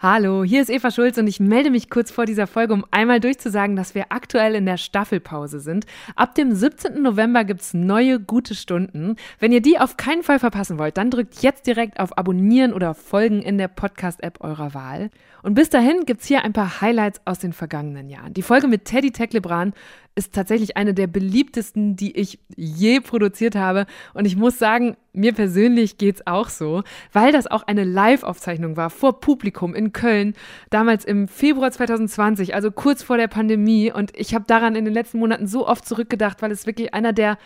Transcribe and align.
Hallo, 0.00 0.44
hier 0.44 0.62
ist 0.62 0.70
Eva 0.70 0.92
Schulz 0.92 1.18
und 1.18 1.26
ich 1.26 1.40
melde 1.40 1.70
mich 1.70 1.90
kurz 1.90 2.12
vor 2.12 2.24
dieser 2.24 2.46
Folge, 2.46 2.72
um 2.72 2.84
einmal 2.92 3.18
durchzusagen, 3.18 3.74
dass 3.74 3.96
wir 3.96 4.12
aktuell 4.12 4.54
in 4.54 4.64
der 4.64 4.76
Staffelpause 4.76 5.58
sind. 5.58 5.86
Ab 6.14 6.36
dem 6.36 6.54
17. 6.54 7.02
November 7.02 7.42
gibt's 7.42 7.74
neue 7.74 8.20
gute 8.20 8.54
Stunden. 8.54 9.16
Wenn 9.40 9.50
ihr 9.50 9.60
die 9.60 9.80
auf 9.80 9.96
keinen 9.96 10.22
Fall 10.22 10.38
verpassen 10.38 10.78
wollt, 10.78 10.98
dann 10.98 11.10
drückt 11.10 11.42
jetzt 11.42 11.66
direkt 11.66 11.98
auf 11.98 12.16
Abonnieren 12.16 12.74
oder 12.74 12.94
Folgen 12.94 13.42
in 13.42 13.58
der 13.58 13.66
Podcast-App 13.66 14.40
eurer 14.40 14.72
Wahl. 14.72 15.10
Und 15.42 15.54
bis 15.54 15.68
dahin 15.68 16.04
gibt's 16.06 16.26
hier 16.26 16.44
ein 16.44 16.52
paar 16.52 16.80
Highlights 16.80 17.20
aus 17.24 17.40
den 17.40 17.52
vergangenen 17.52 18.08
Jahren. 18.08 18.34
Die 18.34 18.42
Folge 18.42 18.68
mit 18.68 18.84
Teddy 18.84 19.10
Tecklebran 19.10 19.72
ist 20.18 20.34
tatsächlich 20.34 20.76
eine 20.76 20.92
der 20.92 21.06
beliebtesten, 21.06 21.96
die 21.96 22.16
ich 22.16 22.40
je 22.56 23.00
produziert 23.00 23.54
habe. 23.54 23.86
Und 24.12 24.26
ich 24.26 24.36
muss 24.36 24.58
sagen, 24.58 24.96
mir 25.12 25.32
persönlich 25.32 25.96
geht's 25.96 26.26
auch 26.26 26.48
so, 26.48 26.82
weil 27.12 27.32
das 27.32 27.46
auch 27.46 27.62
eine 27.62 27.84
Live-Aufzeichnung 27.84 28.76
war 28.76 28.90
vor 28.90 29.20
Publikum 29.20 29.74
in 29.74 29.92
Köln, 29.92 30.34
damals 30.70 31.04
im 31.04 31.28
Februar 31.28 31.70
2020, 31.70 32.54
also 32.54 32.70
kurz 32.70 33.02
vor 33.02 33.16
der 33.16 33.28
Pandemie. 33.28 33.92
Und 33.92 34.10
ich 34.16 34.34
habe 34.34 34.44
daran 34.46 34.74
in 34.74 34.84
den 34.84 34.92
letzten 34.92 35.20
Monaten 35.20 35.46
so 35.46 35.66
oft 35.66 35.86
zurückgedacht, 35.86 36.42
weil 36.42 36.50
es 36.50 36.66
wirklich 36.66 36.92
einer 36.92 37.12
der 37.12 37.38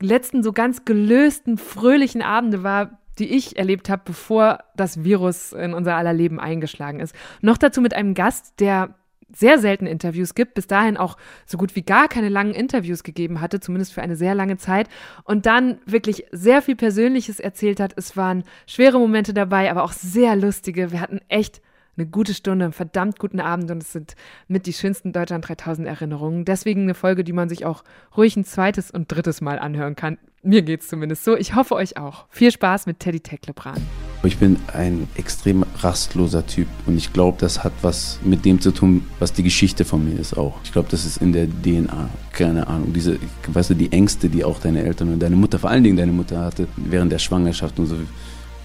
letzten 0.00 0.42
so 0.42 0.52
ganz 0.52 0.84
gelösten, 0.84 1.58
fröhlichen 1.58 2.22
Abende 2.22 2.62
war, 2.62 2.98
die 3.18 3.28
ich 3.28 3.56
erlebt 3.56 3.88
habe, 3.88 4.02
bevor 4.04 4.58
das 4.76 5.04
Virus 5.04 5.52
in 5.52 5.74
unser 5.74 5.94
aller 5.94 6.12
Leben 6.12 6.40
eingeschlagen 6.40 7.00
ist. 7.00 7.14
Noch 7.40 7.58
dazu 7.58 7.80
mit 7.80 7.94
einem 7.94 8.14
Gast, 8.14 8.58
der 8.60 8.94
sehr 9.34 9.58
selten 9.58 9.86
Interviews 9.86 10.34
gibt, 10.34 10.54
bis 10.54 10.66
dahin 10.66 10.96
auch 10.96 11.16
so 11.46 11.58
gut 11.58 11.76
wie 11.76 11.82
gar 11.82 12.08
keine 12.08 12.28
langen 12.28 12.54
Interviews 12.54 13.02
gegeben 13.02 13.40
hatte, 13.40 13.60
zumindest 13.60 13.92
für 13.92 14.02
eine 14.02 14.16
sehr 14.16 14.34
lange 14.34 14.56
Zeit, 14.56 14.88
und 15.24 15.46
dann 15.46 15.78
wirklich 15.86 16.26
sehr 16.32 16.62
viel 16.62 16.76
Persönliches 16.76 17.40
erzählt 17.40 17.80
hat. 17.80 17.94
Es 17.96 18.16
waren 18.16 18.44
schwere 18.66 18.98
Momente 18.98 19.34
dabei, 19.34 19.70
aber 19.70 19.82
auch 19.82 19.92
sehr 19.92 20.36
lustige. 20.36 20.92
Wir 20.92 21.00
hatten 21.00 21.20
echt 21.28 21.60
eine 21.96 22.06
gute 22.06 22.34
Stunde, 22.34 22.64
einen 22.64 22.72
verdammt 22.72 23.18
guten 23.18 23.40
Abend 23.40 23.70
und 23.70 23.82
es 23.82 23.92
sind 23.92 24.14
mit 24.48 24.66
die 24.66 24.72
schönsten 24.72 25.12
Deutschland 25.12 25.46
3000 25.48 25.86
Erinnerungen. 25.86 26.44
Deswegen 26.44 26.82
eine 26.82 26.94
Folge, 26.94 27.24
die 27.24 27.32
man 27.32 27.48
sich 27.48 27.66
auch 27.66 27.84
ruhig 28.16 28.36
ein 28.36 28.44
zweites 28.44 28.90
und 28.90 29.12
drittes 29.12 29.40
Mal 29.40 29.58
anhören 29.58 29.96
kann. 29.96 30.18
Mir 30.42 30.62
geht's 30.62 30.88
zumindest 30.88 31.24
so. 31.24 31.36
Ich 31.36 31.54
hoffe 31.54 31.74
euch 31.74 31.98
auch. 31.98 32.26
Viel 32.30 32.50
Spaß 32.50 32.86
mit 32.86 33.00
Teddy 33.00 33.20
Tecklebran. 33.20 33.80
Ich 34.22 34.36
bin 34.36 34.58
ein 34.74 35.08
extrem 35.14 35.64
rastloser 35.78 36.46
Typ 36.46 36.68
und 36.84 36.98
ich 36.98 37.14
glaube, 37.14 37.38
das 37.40 37.64
hat 37.64 37.72
was 37.80 38.18
mit 38.22 38.44
dem 38.44 38.60
zu 38.60 38.70
tun, 38.70 39.06
was 39.18 39.32
die 39.32 39.42
Geschichte 39.42 39.86
von 39.86 40.04
mir 40.04 40.20
ist 40.20 40.36
auch. 40.36 40.58
Ich 40.62 40.72
glaube, 40.72 40.88
das 40.90 41.06
ist 41.06 41.16
in 41.18 41.32
der 41.32 41.46
DNA. 41.46 42.10
Keine 42.32 42.66
Ahnung. 42.66 42.92
Diese, 42.92 43.18
weißt 43.46 43.70
du, 43.70 43.74
die 43.74 43.90
Ängste, 43.92 44.28
die 44.28 44.44
auch 44.44 44.58
deine 44.58 44.84
Eltern 44.84 45.10
und 45.10 45.20
deine 45.20 45.36
Mutter, 45.36 45.58
vor 45.58 45.70
allen 45.70 45.82
Dingen 45.82 45.96
deine 45.96 46.12
Mutter 46.12 46.44
hatte, 46.44 46.68
während 46.76 47.10
der 47.10 47.18
Schwangerschaft 47.18 47.78
und 47.78 47.86
so. 47.86 47.96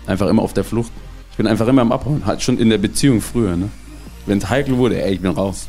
Einfach 0.05 0.27
immer 0.27 0.41
auf 0.41 0.51
der 0.51 0.65
Flucht. 0.65 0.91
Ich 1.31 1.37
bin 1.37 1.47
einfach 1.47 1.67
immer 1.67 1.83
am 1.83 1.93
Abhauen. 1.93 2.25
Halt 2.25 2.41
schon 2.41 2.57
in 2.57 2.69
der 2.69 2.77
Beziehung 2.77 3.21
früher, 3.21 3.55
ne? 3.55 3.69
Wenn 4.25 4.39
es 4.39 4.49
heikel 4.49 4.75
wurde, 4.75 5.01
ey, 5.01 5.13
ich 5.13 5.21
bin 5.21 5.31
raus. 5.31 5.67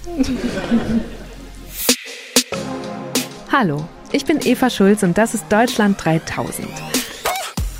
Hallo, 3.52 3.86
ich 4.10 4.24
bin 4.24 4.40
Eva 4.42 4.68
Schulz 4.68 5.04
und 5.04 5.16
das 5.16 5.34
ist 5.34 5.44
Deutschland 5.48 6.04
3000. 6.04 6.66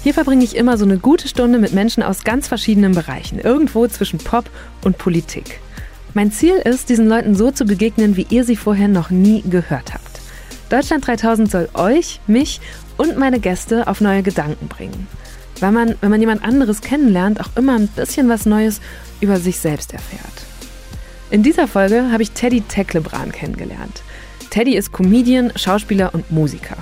Hier 0.07 0.15
verbringe 0.15 0.45
ich 0.45 0.55
immer 0.55 0.79
so 0.79 0.85
eine 0.85 0.99
gute 0.99 1.27
Stunde 1.27 1.59
mit 1.59 1.73
Menschen 1.73 2.01
aus 2.05 2.23
ganz 2.23 2.47
verschiedenen 2.47 2.93
Bereichen, 2.93 3.41
irgendwo 3.41 3.89
zwischen 3.89 4.21
Pop 4.21 4.49
und 4.85 4.99
Politik. 4.99 5.59
Mein 6.15 6.31
Ziel 6.31 6.55
ist, 6.59 6.91
diesen 6.91 7.09
Leuten 7.09 7.35
so 7.35 7.51
zu 7.51 7.65
begegnen, 7.65 8.17
wie 8.17 8.29
ihr 8.31 8.45
sie 8.45 8.55
vorher 8.55 8.87
noch 8.87 9.11
nie 9.11 9.43
gehört 9.43 9.95
habt. 9.95 10.21
Deutschland 10.69 11.05
3000 11.05 11.51
soll 11.51 11.69
euch, 11.75 12.21
mich 12.29 12.61
und 12.97 13.19
meine 13.19 13.41
Gäste 13.41 13.89
auf 13.89 14.01
neue 14.01 14.23
Gedanken 14.23 14.69
bringen. 14.69 15.09
Weil 15.59 15.73
man, 15.73 15.97
wenn 16.01 16.11
man 16.11 16.21
jemand 16.21 16.45
anderes 16.45 16.83
kennenlernt, 16.83 17.41
auch 17.41 17.57
immer 17.57 17.75
ein 17.75 17.89
bisschen 17.89 18.29
was 18.29 18.47
Neues 18.47 18.81
über 19.21 19.41
sich 19.41 19.59
selbst 19.59 19.93
erfährt. 19.93 20.47
In 21.33 21.43
dieser 21.43 21.67
Folge 21.67 22.13
habe 22.13 22.23
ich 22.23 22.31
Teddy 22.31 22.61
Tecklebran 22.61 23.33
kennengelernt. 23.33 24.03
Teddy 24.51 24.77
ist 24.77 24.93
Comedian, 24.93 25.51
Schauspieler 25.57 26.15
und 26.15 26.31
Musiker. 26.31 26.77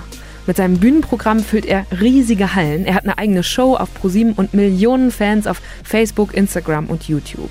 Mit 0.47 0.57
seinem 0.57 0.79
Bühnenprogramm 0.79 1.39
füllt 1.39 1.65
er 1.65 1.85
riesige 1.99 2.53
Hallen. 2.53 2.85
Er 2.85 2.93
hat 2.93 3.03
eine 3.03 3.17
eigene 3.17 3.43
Show 3.43 3.75
auf 3.75 3.93
ProSieben 3.93 4.33
und 4.33 4.53
Millionen 4.53 5.11
Fans 5.11 5.47
auf 5.47 5.61
Facebook, 5.83 6.33
Instagram 6.33 6.87
und 6.87 7.07
YouTube. 7.07 7.49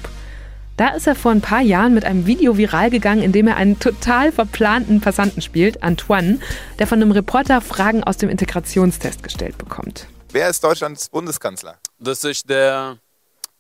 Da 0.77 0.89
ist 0.89 1.07
er 1.07 1.15
vor 1.15 1.31
ein 1.31 1.41
paar 1.41 1.61
Jahren 1.61 1.95
mit 1.95 2.05
einem 2.05 2.27
Video 2.27 2.57
viral 2.57 2.91
gegangen, 2.91 3.23
in 3.23 3.33
dem 3.33 3.47
er 3.47 3.57
einen 3.57 3.79
total 3.79 4.33
verplanten 4.33 5.01
Passanten 5.01 5.41
spielt, 5.41 5.83
Antoine, 5.83 6.41
der 6.79 6.87
von 6.87 7.01
einem 7.01 7.13
Reporter 7.13 7.61
Fragen 7.61 8.03
aus 8.03 8.17
dem 8.17 8.29
Integrationstest 8.29 9.23
gestellt 9.23 9.57
bekommt. 9.59 10.09
Wer 10.31 10.49
ist 10.49 10.65
Deutschlands 10.65 11.09
Bundeskanzler? 11.09 11.79
Das 12.01 12.25
ist 12.25 12.49
der. 12.49 12.99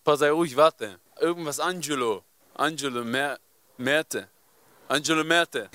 Pass 0.04 0.22
ruhig, 0.22 0.56
warte. 0.56 0.96
Irgendwas 1.20 1.60
Angelo. 1.60 2.22
Angelo 2.56 3.04
Mer 3.04 3.38
Merte. 3.78 4.26
Angelo 4.88 5.22
Merte. 5.22 5.68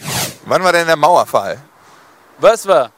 Wann 0.46 0.62
war 0.62 0.74
denn 0.74 0.88
der 0.88 0.98
Mauerfall? 0.98 1.58
Was 2.40 2.68
war? 2.68 2.92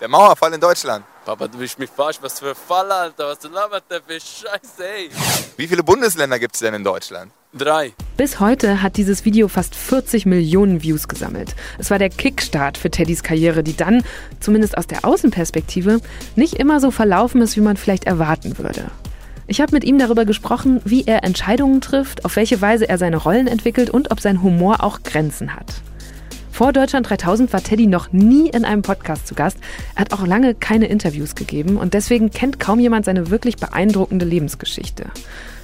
Der 0.00 0.08
Mauerfall 0.08 0.54
in 0.54 0.60
Deutschland. 0.60 1.04
Papa, 1.26 1.46
du 1.46 1.58
willst 1.58 1.78
mich 1.78 1.90
falsch. 1.90 2.16
Was 2.22 2.40
für 2.40 2.54
Fall, 2.54 2.90
Alter. 2.90 3.28
Was 3.28 3.38
du 3.40 3.48
labert 3.48 3.84
der 3.90 4.00
für 4.00 4.14
Scheiße, 4.14 4.82
ey. 4.82 5.10
Wie 5.58 5.68
viele 5.68 5.82
Bundesländer 5.82 6.38
gibt 6.38 6.54
es 6.54 6.60
denn 6.60 6.72
in 6.72 6.82
Deutschland? 6.82 7.32
Drei. 7.52 7.92
Bis 8.16 8.40
heute 8.40 8.80
hat 8.80 8.96
dieses 8.96 9.26
Video 9.26 9.48
fast 9.48 9.74
40 9.74 10.24
Millionen 10.24 10.82
Views 10.82 11.06
gesammelt. 11.06 11.54
Es 11.78 11.90
war 11.90 11.98
der 11.98 12.08
Kickstart 12.08 12.78
für 12.78 12.90
Teddys 12.90 13.22
Karriere, 13.22 13.62
die 13.62 13.76
dann, 13.76 14.02
zumindest 14.40 14.78
aus 14.78 14.86
der 14.86 15.04
Außenperspektive, 15.04 16.00
nicht 16.34 16.54
immer 16.54 16.80
so 16.80 16.90
verlaufen 16.90 17.42
ist, 17.42 17.56
wie 17.56 17.60
man 17.60 17.76
vielleicht 17.76 18.04
erwarten 18.04 18.56
würde. 18.56 18.90
Ich 19.48 19.60
habe 19.60 19.72
mit 19.72 19.84
ihm 19.84 19.98
darüber 19.98 20.24
gesprochen, 20.24 20.80
wie 20.86 21.04
er 21.04 21.24
Entscheidungen 21.24 21.82
trifft, 21.82 22.24
auf 22.24 22.36
welche 22.36 22.62
Weise 22.62 22.88
er 22.88 22.96
seine 22.96 23.18
Rollen 23.18 23.48
entwickelt 23.48 23.90
und 23.90 24.10
ob 24.12 24.20
sein 24.20 24.42
Humor 24.42 24.82
auch 24.82 25.02
Grenzen 25.02 25.54
hat. 25.54 25.82
Vor 26.60 26.74
Deutschland 26.74 27.08
3000 27.08 27.54
war 27.54 27.62
Teddy 27.62 27.86
noch 27.86 28.12
nie 28.12 28.50
in 28.50 28.66
einem 28.66 28.82
Podcast 28.82 29.26
zu 29.26 29.34
Gast. 29.34 29.56
Er 29.94 30.02
hat 30.02 30.12
auch 30.12 30.26
lange 30.26 30.54
keine 30.54 30.88
Interviews 30.88 31.34
gegeben 31.34 31.78
und 31.78 31.94
deswegen 31.94 32.28
kennt 32.28 32.60
kaum 32.60 32.80
jemand 32.80 33.06
seine 33.06 33.30
wirklich 33.30 33.56
beeindruckende 33.56 34.26
Lebensgeschichte. 34.26 35.06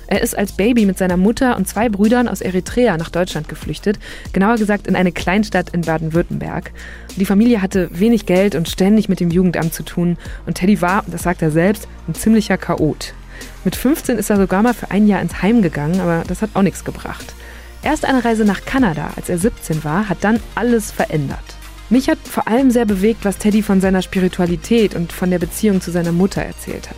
Er 0.07 0.23
ist 0.23 0.39
als 0.39 0.53
Baby 0.53 0.87
mit 0.87 0.97
seiner 0.97 1.19
Mutter 1.19 1.59
und 1.59 1.69
zwei 1.69 1.91
Brüdern 1.91 2.29
aus 2.29 2.41
Eritrea 2.41 2.97
nach 2.97 3.11
Deutschland 3.11 3.47
geflüchtet, 3.47 3.99
genauer 4.33 4.57
gesagt 4.57 4.87
in 4.87 4.97
eine 4.97 5.13
Kleinstadt 5.13 5.69
in 5.69 5.83
Baden-Württemberg. 5.83 6.73
Die 7.17 7.27
Familie 7.27 7.61
hatte 7.61 7.91
wenig 7.93 8.25
Geld 8.25 8.55
und 8.55 8.67
ständig 8.67 9.11
mit 9.11 9.21
dem 9.21 9.31
Jugendamt 9.31 9.75
zu 9.75 9.83
tun 9.83 10.17
und 10.47 10.55
Teddy 10.55 10.81
war, 10.81 11.05
das 11.09 11.25
sagt 11.25 11.43
er 11.43 11.51
selbst, 11.51 11.89
ein 12.09 12.15
ziemlicher 12.15 12.57
Chaot. 12.57 13.13
Mit 13.65 13.77
15 13.77 14.17
ist 14.17 14.31
er 14.31 14.39
sogar 14.39 14.63
mal 14.63 14.73
für 14.73 14.91
ein 14.91 15.07
Jahr 15.07 15.21
ins 15.21 15.43
Heim 15.43 15.61
gegangen, 15.61 16.01
aber 16.01 16.23
das 16.27 16.41
hat 16.41 16.53
auch 16.55 16.63
nichts 16.63 16.87
gebracht. 16.87 17.35
Erst 17.87 18.05
eine 18.05 18.25
Reise 18.25 18.45
nach 18.45 18.65
Kanada, 18.65 19.13
als 19.15 19.29
er 19.29 19.39
17 19.39 19.85
war, 19.85 20.09
hat 20.09 20.19
dann 20.23 20.41
alles 20.57 20.91
verändert. 20.91 21.39
Mich 21.89 22.09
hat 22.09 22.19
vor 22.19 22.49
allem 22.49 22.73
sehr 22.73 22.85
bewegt, 22.85 23.25
was 23.25 23.39
Teddy 23.39 23.63
von 23.63 23.81
seiner 23.81 24.03
Spiritualität 24.03 24.97
und 24.97 25.13
von 25.13 25.31
der 25.31 25.39
Beziehung 25.39 25.81
zu 25.81 25.93
seiner 25.93 26.11
Mutter 26.11 26.43
erzählt 26.43 26.91
hat. 26.91 26.97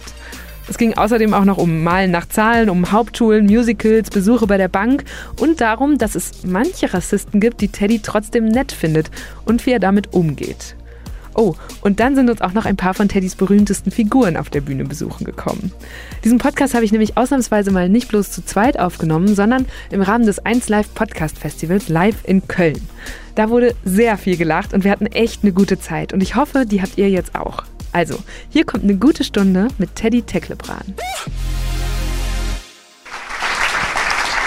Es 0.66 0.78
ging 0.78 0.94
außerdem 0.94 1.34
auch 1.34 1.44
noch 1.44 1.59
um 1.59 1.82
Malen 1.82 2.10
nach 2.10 2.27
Zahlen, 2.27 2.71
um 2.71 2.91
Hauptschulen, 2.91 3.44
Musicals, 3.44 4.09
Besuche 4.09 4.47
bei 4.47 4.56
der 4.56 4.69
Bank 4.69 5.04
und 5.38 5.60
darum, 5.60 5.98
dass 5.98 6.15
es 6.15 6.43
manche 6.44 6.94
Rassisten 6.94 7.38
gibt, 7.38 7.60
die 7.60 7.69
Teddy 7.69 8.00
trotzdem 8.03 8.47
nett 8.47 8.72
findet 8.72 9.10
und 9.44 9.66
wie 9.66 9.72
er 9.72 9.81
damit 9.81 10.15
umgeht. 10.15 10.75
Oh, 11.38 11.54
und 11.82 12.00
dann 12.00 12.16
sind 12.16 12.28
uns 12.28 12.41
auch 12.41 12.53
noch 12.53 12.66
ein 12.66 12.75
paar 12.75 12.94
von 12.94 13.09
Teddys 13.09 13.37
berühmtesten 13.37 13.93
Figuren 13.93 14.37
auf 14.37 14.50
der 14.50 14.60
Bühne 14.60 14.84
besuchen 14.84 15.22
gekommen. 15.22 15.71
Diesen 16.25 16.38
Podcast 16.38 16.75
habe 16.75 16.84
ich 16.84 16.91
nämlich 16.91 17.16
ausnahmsweise 17.16 17.71
mal 17.71 17.88
nicht 17.88 18.09
bloß 18.09 18.32
zu 18.32 18.44
zweit 18.44 18.76
aufgenommen, 18.76 19.37
sondern 19.37 19.66
im 19.93 20.03
Rahmen 20.03 20.27
des 20.27 20.41
1 20.41 20.69
Live 20.69 20.93
Podcast 20.94 21.38
Festivals 21.38 21.88
live 21.88 22.16
in 22.25 22.48
Köln. 22.48 22.81
Da 23.37 23.50
wurde 23.50 23.77
sehr 23.84 24.19
viel 24.19 24.37
gelacht 24.37 24.75
und 24.75 24.82
wir 24.82 24.91
hatten 24.91 25.06
echt 25.06 25.44
eine 25.44 25.53
gute 25.53 25.78
Zeit 25.78 26.12
und 26.12 26.25
ich 26.25 26.34
hoffe, 26.34 26.66
die 26.66 26.82
habt 26.82 26.98
ihr 26.98 27.09
jetzt 27.09 27.37
auch. 27.37 27.62
Also, 27.93 28.19
hier 28.50 28.65
kommt 28.65 28.82
eine 28.82 28.97
gute 28.97 29.22
Stunde 29.22 29.69
mit 29.78 29.94
Teddy 29.94 30.22
Tecklebran. 30.22 30.94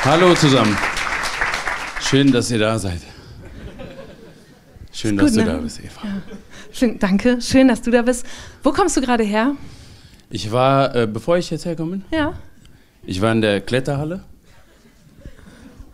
Hallo 0.04 0.34
zusammen. 0.34 0.78
Schön, 2.02 2.34
dass 2.34 2.52
ihr 2.52 2.60
da 2.60 2.78
seid. 2.78 3.00
Schön, 4.92 5.16
dass 5.16 5.28
gut, 5.28 5.40
du 5.40 5.46
ne? 5.46 5.52
da 5.54 5.58
bist, 5.58 5.80
Eva. 5.80 6.02
Ja. 6.04 6.22
Schön, 6.74 7.00
danke, 7.00 7.42
schön, 7.42 7.68
dass 7.68 7.82
du 7.82 7.92
da 7.92 8.02
bist. 8.02 8.26
Wo 8.64 8.72
kommst 8.72 8.96
du 8.98 9.02
gerade 9.02 9.24
her? 9.24 9.56
Ich 10.30 10.52
war, 10.52 10.96
äh, 10.96 11.08
bevor 11.08 11.38
ich 11.38 11.50
jetzt 11.50 11.66
hergekommen 11.66 12.04
bin, 12.10 12.18
Ja. 12.20 12.34
ich 13.06 13.22
war 13.22 13.32
in 13.34 13.42
der 13.42 13.60
Kletterhalle 13.62 14.24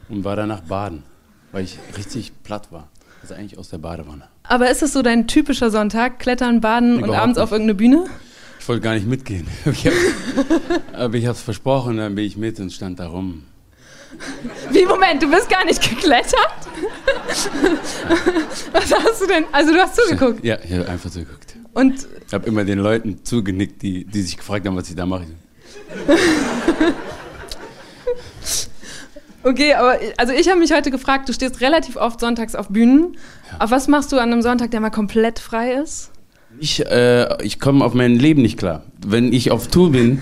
und 0.10 0.24
war 0.24 0.36
danach 0.36 0.62
baden, 0.62 1.04
weil 1.52 1.64
ich 1.64 1.78
richtig 1.98 2.32
platt 2.44 2.72
war. 2.72 2.88
Also 3.22 3.34
eigentlich 3.34 3.58
aus 3.58 3.70
der 3.70 3.80
Badewanne. 3.80 4.24
Aber 4.44 4.70
ist 4.70 4.84
es 4.84 4.94
so 4.94 5.02
dein 5.02 5.28
typischer 5.28 5.72
Sonntag? 5.72 6.20
Klettern, 6.20 6.62
baden 6.62 6.94
und 6.98 7.00
Überhaupt 7.06 7.22
abends 7.24 7.38
auf 7.40 7.50
nicht. 7.50 7.60
irgendeine 7.60 7.76
Bühne? 7.76 8.06
Ich 8.60 8.68
wollte 8.70 8.82
gar 8.82 8.94
nicht 8.94 9.08
mitgehen. 9.08 9.48
Ich 9.66 9.86
hab, 9.88 9.94
aber 10.94 11.16
ich 11.16 11.26
habe 11.26 11.36
es 11.36 11.42
versprochen, 11.42 11.98
dann 11.98 12.16
bin 12.16 12.26
ich 12.26 12.38
mit 12.38 12.60
und 12.60 12.72
stand 12.72 13.00
da 13.00 13.08
rum. 13.08 13.44
Wie, 14.72 14.86
Moment, 14.86 15.22
du 15.22 15.30
bist 15.30 15.50
gar 15.50 15.66
nicht 15.66 15.82
geklettert? 15.82 16.34
Was 18.72 18.94
hast 18.94 19.22
du 19.22 19.28
denn? 19.28 19.46
Also 19.52 19.74
du 19.74 19.80
hast 19.80 19.96
zugeguckt. 19.96 20.44
Ja, 20.44 20.58
ich 20.64 20.72
habe 20.74 20.88
einfach 20.88 21.10
zugeguckt. 21.10 21.56
Und 21.74 22.08
Ich 22.28 22.34
habe 22.34 22.46
immer 22.48 22.64
den 22.64 22.80
Leuten 22.80 23.24
zugenickt, 23.24 23.82
die, 23.82 24.06
die 24.06 24.22
sich 24.22 24.38
gefragt 24.38 24.66
haben, 24.66 24.76
was 24.76 24.90
ich 24.90 24.96
da 24.96 25.06
mache. 25.06 25.26
Okay, 29.44 29.76
aber 29.76 29.98
also 30.18 30.34
ich 30.34 30.50
habe 30.50 30.60
mich 30.60 30.74
heute 30.74 30.92
gefragt, 30.92 31.30
du 31.30 31.34
stehst 31.34 31.62
relativ 31.62 31.96
oft 31.96 32.20
sonntags 32.20 32.54
auf 32.54 32.68
Bühnen. 32.68 33.16
Aber 33.60 33.72
was 33.72 33.88
machst 33.88 34.12
du 34.12 34.18
an 34.18 34.32
einem 34.34 34.42
Sonntag, 34.42 34.72
der 34.72 34.82
mal 34.82 34.90
komplett 34.90 35.40
frei 35.40 35.74
ist? 35.74 36.12
Ich, 36.60 36.86
äh, 36.86 37.42
ich 37.44 37.60
komme 37.60 37.86
auf 37.86 37.94
mein 37.94 38.16
Leben 38.16 38.42
nicht 38.42 38.58
klar. 38.58 38.84
Wenn 39.06 39.32
ich 39.32 39.52
auf 39.52 39.68
Tour 39.70 39.92
bin 39.94 40.22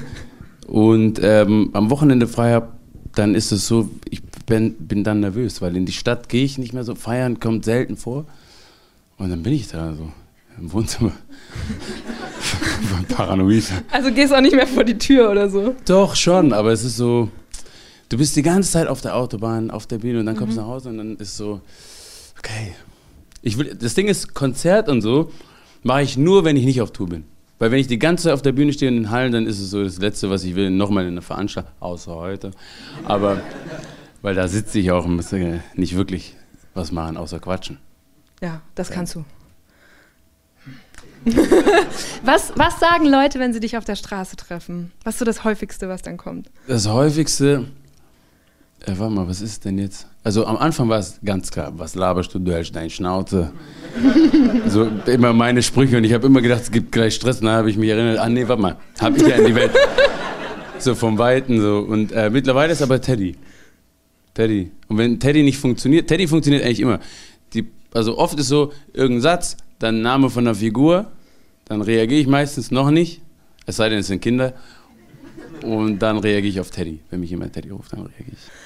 und 0.67 1.19
ähm, 1.23 1.71
am 1.73 1.89
Wochenende 1.89 2.27
frei 2.27 2.51
habe, 2.51 2.73
dann 3.15 3.35
ist 3.35 3.51
es 3.51 3.67
so, 3.67 3.89
ich 4.09 4.21
bin, 4.45 4.75
bin 4.75 5.03
dann 5.03 5.21
nervös, 5.21 5.62
weil 5.62 5.75
in 5.75 5.85
die 5.85 5.91
Stadt 5.91 6.29
gehe 6.29 6.44
ich 6.44 6.57
nicht 6.57 6.73
mehr 6.73 6.83
so. 6.83 6.95
Feiern 6.95 7.39
kommt 7.39 7.65
selten 7.65 7.97
vor. 7.97 8.25
Und 9.17 9.29
dann 9.29 9.44
bin 9.44 9.53
ich 9.53 9.67
da 9.67 9.95
so 9.95 10.12
im 10.57 10.71
Wohnzimmer. 10.71 11.12
Paranoid. 13.09 13.63
Also 13.91 14.12
gehst 14.12 14.33
auch 14.33 14.41
nicht 14.41 14.56
mehr 14.56 14.67
vor 14.67 14.83
die 14.83 14.97
Tür 14.97 15.31
oder 15.31 15.50
so. 15.50 15.75
Doch, 15.85 16.15
schon, 16.15 16.53
aber 16.53 16.71
es 16.71 16.83
ist 16.83 16.97
so, 16.97 17.29
du 18.09 18.17
bist 18.17 18.35
die 18.35 18.41
ganze 18.41 18.71
Zeit 18.71 18.88
auf 18.88 19.01
der 19.01 19.15
Autobahn, 19.15 19.71
auf 19.71 19.88
der 19.88 20.00
Bühne 20.00 20.19
und 20.19 20.25
dann 20.25 20.35
kommst 20.35 20.57
du 20.57 20.62
nach 20.62 20.67
Hause 20.67 20.89
und 20.89 20.97
dann 20.97 21.15
ist 21.17 21.38
so, 21.38 21.62
okay. 22.38 22.73
Ich 23.41 23.57
will, 23.57 23.75
das 23.75 23.94
Ding 23.94 24.07
ist, 24.07 24.33
Konzert 24.33 24.89
und 24.89 25.01
so 25.01 25.31
mache 25.83 26.01
ich 26.01 26.17
nur, 26.17 26.44
wenn 26.44 26.57
ich 26.57 26.65
nicht 26.65 26.81
auf 26.81 26.91
Tour 26.91 27.09
bin. 27.09 27.23
Weil 27.57 27.71
wenn 27.71 27.79
ich 27.79 27.87
die 27.87 27.99
ganze 27.99 28.25
Zeit 28.25 28.33
auf 28.33 28.41
der 28.41 28.51
Bühne 28.51 28.73
stehe 28.73 28.89
in 28.89 28.95
den 28.95 29.11
Hallen, 29.11 29.31
dann 29.31 29.47
ist 29.47 29.59
es 29.59 29.69
so 29.69 29.83
das 29.83 29.97
Letzte, 29.97 30.29
was 30.29 30.43
ich 30.43 30.55
will, 30.55 30.69
nochmal 30.69 31.05
in 31.05 31.11
einer 31.11 31.21
Veranstaltung, 31.21 31.71
außer 31.79 32.13
heute. 32.13 32.51
Aber, 33.05 33.41
weil 34.21 34.35
da 34.35 34.47
sitze 34.47 34.79
ich 34.79 34.91
auch 34.91 35.05
und 35.05 35.15
muss 35.15 35.31
äh, 35.31 35.59
nicht 35.75 35.95
wirklich 35.95 36.35
was 36.73 36.91
machen, 36.91 37.15
außer 37.15 37.39
quatschen. 37.39 37.79
Ja, 38.41 38.61
das 38.75 38.89
kannst 38.89 39.15
du. 39.15 39.23
was, 42.23 42.53
was 42.55 42.79
sagen 42.79 43.05
Leute, 43.05 43.39
wenn 43.39 43.53
sie 43.53 43.59
dich 43.59 43.77
auf 43.77 43.85
der 43.85 43.95
Straße 43.95 44.35
treffen? 44.35 44.91
Was 45.03 45.15
ist 45.15 45.19
so 45.19 45.25
das 45.25 45.43
Häufigste, 45.43 45.89
was 45.89 46.01
dann 46.01 46.17
kommt? 46.17 46.51
Das 46.67 46.87
häufigste, 46.87 47.65
äh, 48.85 48.93
warte 48.97 49.13
mal, 49.13 49.27
was 49.27 49.41
ist 49.41 49.65
denn 49.65 49.79
jetzt? 49.79 50.07
Also 50.25 50.48
am 50.48 50.57
Anfang 50.57 50.89
war 50.89 50.98
es 50.98 51.19
ganz 51.24 51.51
klar, 51.51 51.74
was 51.77 51.94
laberst 51.94 52.33
du, 52.33 52.39
du 52.39 52.51
hältst 52.51 52.75
deine 52.75 52.89
Schnauze. 52.89 53.51
so 54.68 54.89
immer 55.06 55.33
meine 55.33 55.62
Sprüche 55.62 55.98
und 55.98 56.04
ich 56.04 56.13
habe 56.13 56.25
immer 56.25 56.42
gedacht, 56.42 56.63
es 56.63 56.72
gibt 56.72 56.92
gleich 56.92 57.13
Stress. 57.13 57.42
Und 57.42 57.45
dann 57.45 57.57
habe 57.57 57.69
ich 57.69 57.77
mich 57.77 57.92
erinnert, 57.92 58.18
ah 58.18 58.27
nee, 58.27 58.48
warte 58.48 58.60
mal, 58.60 58.77
habe 59.00 59.18
ich 59.18 59.22
ja 59.22 59.36
in 59.36 59.45
die 59.45 59.54
Welt. 59.54 59.69
so 60.80 60.95
vom 60.95 61.19
Weiten 61.19 61.62
so. 61.62 61.77
Und 61.77 62.12
äh, 62.12 62.31
mittlerweile 62.31 62.74
ist 62.74 62.81
aber 62.81 63.00
Teddy. 63.00 63.36
Teddy. 64.33 64.72
Und 64.88 64.98
wenn 64.98 65.19
Teddy 65.19 65.44
nicht 65.44 65.60
funktioniert, 65.60 66.07
Teddy 66.07 66.25
funktioniert 66.25 66.63
eigentlich 66.66 66.80
immer. 66.80 67.00
Die, 67.54 67.68
also 67.94 68.18
oft 68.18 68.39
ist 68.39 68.48
so 68.48 68.74
irgendein 68.94 69.22
Satz, 69.22 69.57
dann 69.77 70.01
Name 70.01 70.31
von 70.31 70.45
der 70.45 70.56
Figur, 70.56 71.12
dann 71.66 71.83
reagiere 71.83 72.22
ich 72.22 72.27
meistens 72.27 72.72
noch 72.72 72.89
nicht, 72.89 73.22
es 73.68 73.75
sei 73.75 73.89
denn, 73.89 74.00
es 74.00 74.07
sind 74.07 74.24
Kinder. 74.24 74.54
Und 75.62 76.00
dann 76.00 76.18
reagiere 76.18 76.50
ich 76.50 76.60
auf 76.60 76.72
Teddy. 76.72 77.01
Wenn 77.12 77.19
mich 77.19 77.30
jemand 77.30 77.54
Teddy 77.54 77.69
ruft, 77.69 77.94
dann 77.94 78.00
reagiere 78.00 78.31
ich. 78.31 78.64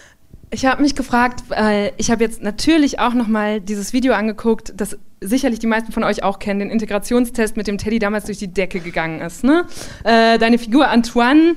Ich 0.51 0.66
habe 0.66 0.81
mich 0.81 0.96
gefragt, 0.96 1.44
äh, 1.51 1.92
ich 1.98 2.10
habe 2.10 2.24
jetzt 2.24 2.42
natürlich 2.42 3.00
auch 3.00 3.13
noch 3.13 3.28
mal 3.28 3.62
dieses 3.62 3.94
Video 3.94 4.13
angeguckt, 4.13 4.74
das 4.75 4.98
sicherlich 5.22 5.60
die 5.60 5.68
meisten 5.68 5.92
von 5.92 6.04
euch 6.04 6.24
auch 6.24 6.40
kennen, 6.40 6.60
den 6.60 6.69
Integrationstest, 6.72 7.56
mit 7.56 7.68
dem 7.68 7.78
Teddy 7.78 8.00
damals 8.00 8.25
durch 8.25 8.40
die 8.40 8.48
Decke 8.48 8.80
gegangen 8.80 9.22
ist. 9.22 9.44
Ne? 9.44 9.66
Äh, 10.04 10.40
deine 10.40 10.57
Figur 10.57 10.88
Antoine 10.88 11.56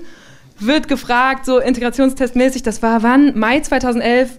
wird 0.58 0.88
gefragt, 0.88 1.46
so 1.46 1.58
integrationstestmäßig, 1.58 2.62
das 2.62 2.82
war 2.82 3.02
wann? 3.02 3.38
Mai 3.38 3.60
2011. 3.60 4.38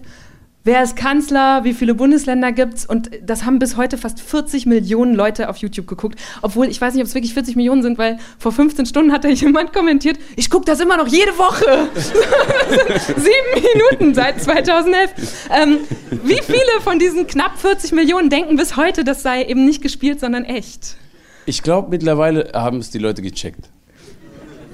Wer 0.66 0.82
ist 0.82 0.96
Kanzler? 0.96 1.62
Wie 1.64 1.74
viele 1.74 1.94
Bundesländer 1.94 2.50
gibt's? 2.50 2.86
Und 2.86 3.10
das 3.22 3.44
haben 3.44 3.58
bis 3.58 3.76
heute 3.76 3.98
fast 3.98 4.18
40 4.18 4.64
Millionen 4.64 5.14
Leute 5.14 5.50
auf 5.50 5.58
YouTube 5.58 5.86
geguckt. 5.86 6.18
Obwohl, 6.40 6.68
ich 6.68 6.80
weiß 6.80 6.94
nicht, 6.94 7.02
ob 7.02 7.06
es 7.06 7.14
wirklich 7.14 7.34
40 7.34 7.54
Millionen 7.54 7.82
sind, 7.82 7.98
weil 7.98 8.16
vor 8.38 8.50
15 8.50 8.86
Stunden 8.86 9.12
hat 9.12 9.24
da 9.24 9.28
jemand 9.28 9.74
kommentiert, 9.74 10.18
ich 10.36 10.48
gucke 10.48 10.64
das 10.64 10.80
immer 10.80 10.96
noch 10.96 11.06
jede 11.06 11.32
Woche. 11.36 11.90
Sieben 13.14 13.90
Minuten 13.90 14.14
seit 14.14 14.42
2011. 14.42 15.10
Ähm, 15.54 15.80
wie 16.22 16.40
viele 16.42 16.80
von 16.82 16.98
diesen 16.98 17.26
knapp 17.26 17.58
40 17.58 17.92
Millionen 17.92 18.30
denken 18.30 18.56
bis 18.56 18.78
heute, 18.78 19.04
das 19.04 19.22
sei 19.22 19.44
eben 19.44 19.66
nicht 19.66 19.82
gespielt, 19.82 20.18
sondern 20.18 20.46
echt? 20.46 20.96
Ich 21.44 21.62
glaube, 21.62 21.90
mittlerweile 21.90 22.52
haben 22.54 22.78
es 22.78 22.88
die 22.88 22.98
Leute 22.98 23.20
gecheckt. 23.20 23.68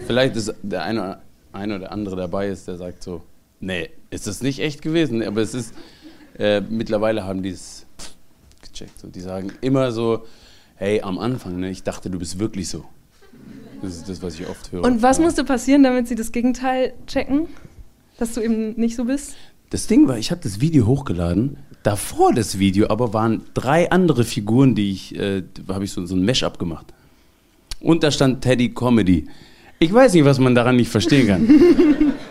Vielleicht 0.07 0.37
ist 0.37 0.55
der 0.63 0.85
eine, 0.85 1.19
eine 1.53 1.75
oder 1.75 1.91
andere 1.91 2.15
dabei 2.15 2.47
ist, 2.47 2.69
der 2.69 2.77
sagt 2.77 3.03
so, 3.03 3.23
nee, 3.61 3.91
ist 4.11 4.27
das 4.27 4.43
nicht 4.43 4.61
echt 4.61 4.83
gewesen? 4.83 5.23
Aber 5.23 5.41
es 5.41 5.55
ist, 5.55 5.75
äh, 6.39 6.61
mittlerweile 6.61 7.25
haben 7.25 7.43
die 7.43 7.51
es 7.51 7.87
gecheckt. 8.62 8.99
So. 8.99 9.09
Die 9.09 9.21
sagen 9.21 9.53
immer 9.61 9.93
so, 9.93 10.25
hey, 10.75 11.01
am 11.03 11.19
Anfang, 11.19 11.61
ne, 11.61 11.71
ich 11.71 11.83
dachte, 11.83 12.11
du 12.11 12.19
bist 12.19 12.39
wirklich 12.39 12.69
so. 12.69 12.85
Das 13.83 13.97
ist 13.97 14.09
das, 14.09 14.23
was 14.23 14.39
ich 14.39 14.47
oft 14.49 14.73
höre. 14.73 14.85
Und 14.85 15.03
was 15.03 15.19
musste 15.19 15.45
passieren, 15.45 15.83
damit 15.83 16.09
sie 16.09 16.15
das 16.15 16.33
Gegenteil 16.33 16.93
checken? 17.07 17.47
Dass 18.19 18.35
du 18.35 18.43
eben 18.43 18.73
nicht 18.73 18.97
so 18.97 19.05
bist? 19.05 19.37
Das 19.71 19.87
Ding 19.87 20.09
war, 20.09 20.19
ich 20.19 20.31
habe 20.31 20.41
das 20.43 20.61
Video 20.61 20.87
hochgeladen. 20.87 21.59
Davor 21.83 22.35
das 22.35 22.59
Video 22.59 22.89
aber 22.91 23.15
waren 23.15 23.43
drei 23.55 23.91
andere 23.91 24.25
Figuren, 24.25 24.75
die 24.75 24.91
ich, 24.91 25.17
äh, 25.17 25.43
habe 25.69 25.85
ich 25.85 25.93
so, 25.93 26.05
so 26.05 26.15
ein 26.15 26.23
Mesh-up 26.23 26.59
gemacht. 26.59 26.93
Und 27.81 28.03
da 28.03 28.11
stand 28.11 28.43
Teddy 28.43 28.75
Comedy. 28.75 29.27
Ich 29.79 29.93
weiß 29.93 30.13
nicht, 30.13 30.27
was 30.27 30.39
man 30.39 30.55
daran 30.55 30.77
nicht 30.77 30.91
verstehen 30.91 31.27
kann. 31.27 31.49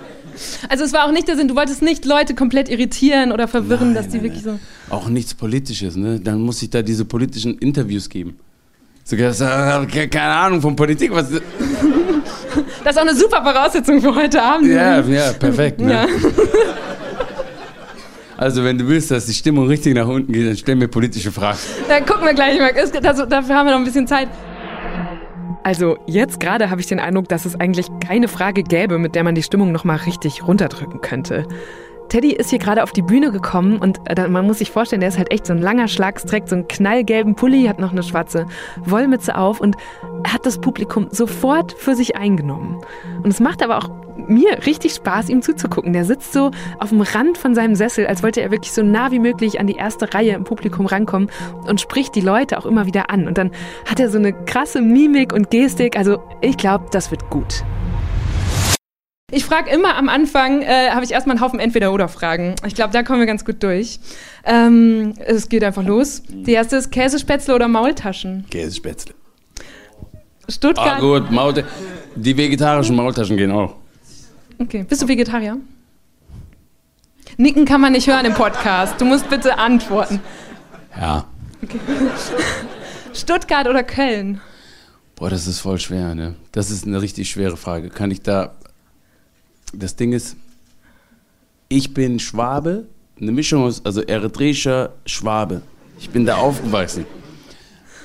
Also 0.69 0.83
es 0.83 0.93
war 0.93 1.05
auch 1.05 1.11
nicht 1.11 1.27
der 1.27 1.35
Sinn, 1.35 1.47
du 1.47 1.55
wolltest 1.55 1.81
nicht 1.81 2.05
Leute 2.05 2.35
komplett 2.35 2.69
irritieren 2.69 3.31
oder 3.31 3.47
verwirren, 3.47 3.93
Nein, 3.93 3.95
dass 3.95 4.07
die 4.07 4.17
nein, 4.17 4.23
wirklich 4.25 4.45
nein. 4.45 4.59
so. 4.89 4.95
Auch 4.95 5.07
nichts 5.09 5.33
Politisches, 5.33 5.95
ne? 5.95 6.19
Dann 6.19 6.41
muss 6.41 6.61
ich 6.61 6.69
da 6.69 6.81
diese 6.81 7.05
politischen 7.05 7.57
Interviews 7.57 8.09
geben. 8.09 8.39
So, 9.03 9.15
äh, 9.15 10.07
keine 10.07 10.33
Ahnung 10.33 10.61
von 10.61 10.75
Politik. 10.75 11.11
Was, 11.11 11.29
Das 12.83 12.95
ist 12.95 12.97
auch 12.97 13.07
eine 13.07 13.15
super 13.15 13.43
Voraussetzung 13.43 14.01
für 14.01 14.13
heute 14.15 14.41
Abend. 14.41 14.67
ja, 14.67 14.99
ja, 15.01 15.33
perfekt. 15.33 15.79
Ne? 15.81 15.91
Ja. 15.91 16.05
Also 18.37 18.63
wenn 18.63 18.77
du 18.77 18.87
willst, 18.87 19.11
dass 19.11 19.25
die 19.25 19.33
Stimmung 19.33 19.67
richtig 19.67 19.93
nach 19.95 20.07
unten 20.07 20.31
geht, 20.31 20.47
dann 20.47 20.55
stell 20.55 20.75
mir 20.75 20.87
politische 20.87 21.29
Fragen. 21.29 21.57
Dann 21.89 22.05
gucken 22.05 22.23
wir 22.25 22.33
gleich 22.33 22.57
mal. 22.57 22.71
Dafür 22.71 23.53
haben 23.53 23.65
wir 23.67 23.71
noch 23.71 23.79
ein 23.79 23.83
bisschen 23.83 24.07
Zeit. 24.07 24.29
Also 25.63 25.97
jetzt 26.05 26.39
gerade 26.39 26.69
habe 26.69 26.81
ich 26.81 26.87
den 26.87 26.99
Eindruck, 26.99 27.27
dass 27.27 27.45
es 27.45 27.59
eigentlich 27.59 27.87
keine 27.99 28.27
Frage 28.27 28.63
gäbe, 28.63 28.97
mit 28.97 29.15
der 29.15 29.23
man 29.23 29.35
die 29.35 29.43
Stimmung 29.43 29.71
noch 29.71 29.83
mal 29.83 29.97
richtig 29.97 30.47
runterdrücken 30.47 31.01
könnte. 31.01 31.45
Teddy 32.09 32.31
ist 32.31 32.49
hier 32.49 32.59
gerade 32.59 32.83
auf 32.83 32.91
die 32.91 33.01
Bühne 33.03 33.31
gekommen 33.31 33.77
und 33.77 33.99
äh, 34.05 34.27
man 34.27 34.45
muss 34.45 34.57
sich 34.57 34.71
vorstellen, 34.71 34.99
der 34.99 35.09
ist 35.09 35.17
halt 35.17 35.31
echt 35.31 35.45
so 35.45 35.53
ein 35.53 35.61
langer 35.61 35.87
Schlags, 35.87 36.25
trägt 36.25 36.49
so 36.49 36.55
einen 36.55 36.67
knallgelben 36.67 37.35
Pulli, 37.35 37.65
hat 37.65 37.79
noch 37.79 37.91
eine 37.91 38.03
schwarze 38.03 38.47
Wollmütze 38.83 39.37
auf 39.37 39.61
und 39.61 39.77
hat 40.27 40.45
das 40.45 40.59
Publikum 40.59 41.07
sofort 41.11 41.73
für 41.73 41.95
sich 41.95 42.15
eingenommen. 42.15 42.81
Und 43.23 43.27
es 43.27 43.39
macht 43.39 43.63
aber 43.63 43.77
auch 43.77 43.89
mir 44.27 44.65
richtig 44.65 44.93
Spaß, 44.93 45.29
ihm 45.29 45.41
zuzugucken. 45.41 45.93
Der 45.93 46.03
sitzt 46.03 46.33
so 46.33 46.51
auf 46.79 46.89
dem 46.89 47.01
Rand 47.01 47.37
von 47.37 47.55
seinem 47.55 47.75
Sessel, 47.75 48.07
als 48.07 48.23
wollte 48.23 48.41
er 48.41 48.51
wirklich 48.51 48.73
so 48.73 48.83
nah 48.83 49.11
wie 49.11 49.19
möglich 49.19 49.59
an 49.59 49.67
die 49.67 49.75
erste 49.75 50.13
Reihe 50.13 50.33
im 50.33 50.43
Publikum 50.43 50.87
rankommen 50.87 51.29
und 51.67 51.79
spricht 51.79 52.15
die 52.15 52.21
Leute 52.21 52.57
auch 52.57 52.65
immer 52.65 52.85
wieder 52.85 53.09
an. 53.09 53.27
Und 53.27 53.37
dann 53.37 53.51
hat 53.89 53.99
er 53.99 54.09
so 54.09 54.17
eine 54.17 54.33
krasse 54.33 54.81
Mimik 54.81 55.31
und 55.31 55.51
Gestik. 55.51 55.97
Also 55.97 56.21
ich 56.41 56.57
glaube, 56.57 56.85
das 56.91 57.11
wird 57.11 57.29
gut. 57.29 57.63
Ich 59.31 59.45
frage 59.45 59.69
immer 59.69 59.95
am 59.95 60.09
Anfang, 60.09 60.61
äh, 60.61 60.89
habe 60.89 61.05
ich 61.05 61.11
erstmal 61.11 61.35
einen 61.35 61.43
Haufen 61.43 61.59
Entweder-Oder-Fragen. 61.59 62.55
Ich 62.65 62.75
glaube, 62.75 62.93
da 62.93 63.03
kommen 63.03 63.19
wir 63.19 63.27
ganz 63.27 63.45
gut 63.45 63.61
durch. 63.61 63.99
Ähm, 64.43 65.13
es 65.19 65.49
geht 65.49 65.63
einfach 65.63 65.83
los. 65.83 66.23
Die 66.27 66.53
erste 66.53 66.77
ist 66.77 66.91
Käsespätzle 66.91 67.53
oder 67.53 67.67
Maultaschen? 67.67 68.45
Käsespätzle. 68.49 69.13
Stuttgart. 70.47 70.97
Ah 70.97 70.99
gut, 70.99 71.29
Maul 71.31 71.63
die 72.15 72.35
vegetarischen 72.35 72.95
Maultaschen 72.95 73.37
gehen 73.37 73.51
auch. 73.51 73.75
Okay. 74.57 74.83
Bist 74.87 75.01
du 75.01 75.07
Vegetarier? 75.07 75.57
Nicken 77.37 77.65
kann 77.65 77.79
man 77.79 77.93
nicht 77.93 78.07
hören 78.07 78.25
im 78.25 78.33
Podcast. 78.33 78.99
Du 78.99 79.05
musst 79.05 79.29
bitte 79.29 79.57
antworten. 79.57 80.19
Ja. 80.99 81.25
Stuttgart 83.13 83.67
oder 83.67 83.83
Köln? 83.83 84.41
Boah, 85.15 85.29
das 85.29 85.47
ist 85.47 85.59
voll 85.59 85.79
schwer, 85.79 86.15
ne? 86.15 86.35
Das 86.51 86.71
ist 86.71 86.85
eine 86.85 87.01
richtig 87.01 87.29
schwere 87.29 87.57
Frage. 87.57 87.89
Kann 87.89 88.11
ich 88.11 88.21
da. 88.21 88.55
Das 89.73 89.95
Ding 89.95 90.13
ist, 90.13 90.35
ich 91.67 91.93
bin 91.93 92.19
Schwabe, 92.19 92.85
eine 93.19 93.31
Mischung 93.31 93.63
aus, 93.63 93.85
also 93.85 94.01
eritreischer 94.01 94.93
Schwabe. 95.05 95.61
Ich 95.99 96.09
bin 96.09 96.25
da 96.25 96.37
aufgewachsen. 96.37 97.05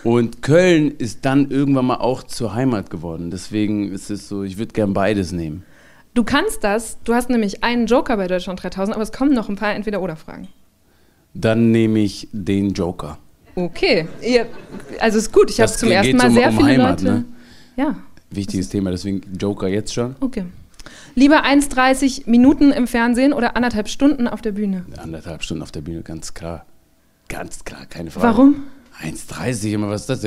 Und 0.03 0.43
Köln 0.43 0.91
ist 0.99 1.25
dann 1.25 1.51
irgendwann 1.51 1.87
mal 1.87 1.97
auch 1.97 2.23
zur 2.25 2.55
Heimat 2.55 2.91
geworden. 2.91 3.31
Deswegen 3.31 3.91
ist 3.91 4.11
es 4.11 4.29
so, 4.29 4.43
ich 4.43 4.59
würde 4.59 4.73
gern 4.73 4.93
beides 4.93 5.33
nehmen. 5.33 5.63
Du 6.13 6.25
kannst 6.25 6.63
das. 6.63 6.99
Du 7.05 7.15
hast 7.15 7.31
nämlich 7.31 7.65
einen 7.65 7.87
Joker 7.87 8.17
bei 8.17 8.27
Deutschland 8.29 8.63
3000, 8.63 8.95
aber 8.95 9.03
es 9.03 9.13
kommen 9.13 9.33
noch 9.33 9.49
ein 9.49 9.57
paar 9.57 9.75
Entweder-Oder-Fragen. 9.75 10.49
Dann 11.33 11.71
nehme 11.71 12.01
ich 12.01 12.29
den 12.33 12.73
Joker. 12.75 13.19
Okay. 13.55 14.07
Ihr, 14.23 14.47
also 15.01 15.19
ist 15.19 15.33
gut. 15.33 15.51
Ich 15.51 15.61
habe 15.61 15.73
zum 15.73 15.91
ersten 15.91 16.17
Mal 16.17 16.29
um- 16.29 16.35
sehr 16.35 16.49
um 16.51 16.57
viele 16.59 16.69
Heimat, 16.69 17.01
Leute. 17.01 17.15
ne? 17.15 17.25
Ja. 17.77 17.97
Wichtiges 18.31 18.69
Thema, 18.69 18.91
deswegen 18.91 19.23
Joker 19.39 19.69
jetzt 19.69 19.95
schon. 19.95 20.15
Okay. 20.21 20.45
Lieber 21.17 21.45
1,30 21.45 22.29
Minuten 22.29 22.73
im 22.73 22.87
Fernsehen 22.89 23.33
oder 23.33 23.57
anderthalb 23.57 23.89
Stunden 23.89 24.27
auf 24.27 24.43
der 24.43 24.53
Bühne? 24.53 24.85
Anderthalb 24.97 25.45
Stunden 25.45 25.63
auf 25.63 25.71
der 25.71 25.81
Bühne, 25.81 26.03
ganz 26.03 26.35
klar. 26.35 26.67
Ganz 27.29 27.65
klar, 27.65 27.87
keine 27.89 28.11
Frage. 28.11 28.27
Warum? 28.27 28.65
1,30, 29.01 29.73
immer 29.73 29.89
was 29.91 30.09
ist 30.09 30.11
das? 30.11 30.25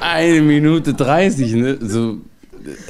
Eine 0.00 0.40
Minute 0.40 0.94
30, 0.94 1.52
ne? 1.54 1.78
So, 1.80 2.18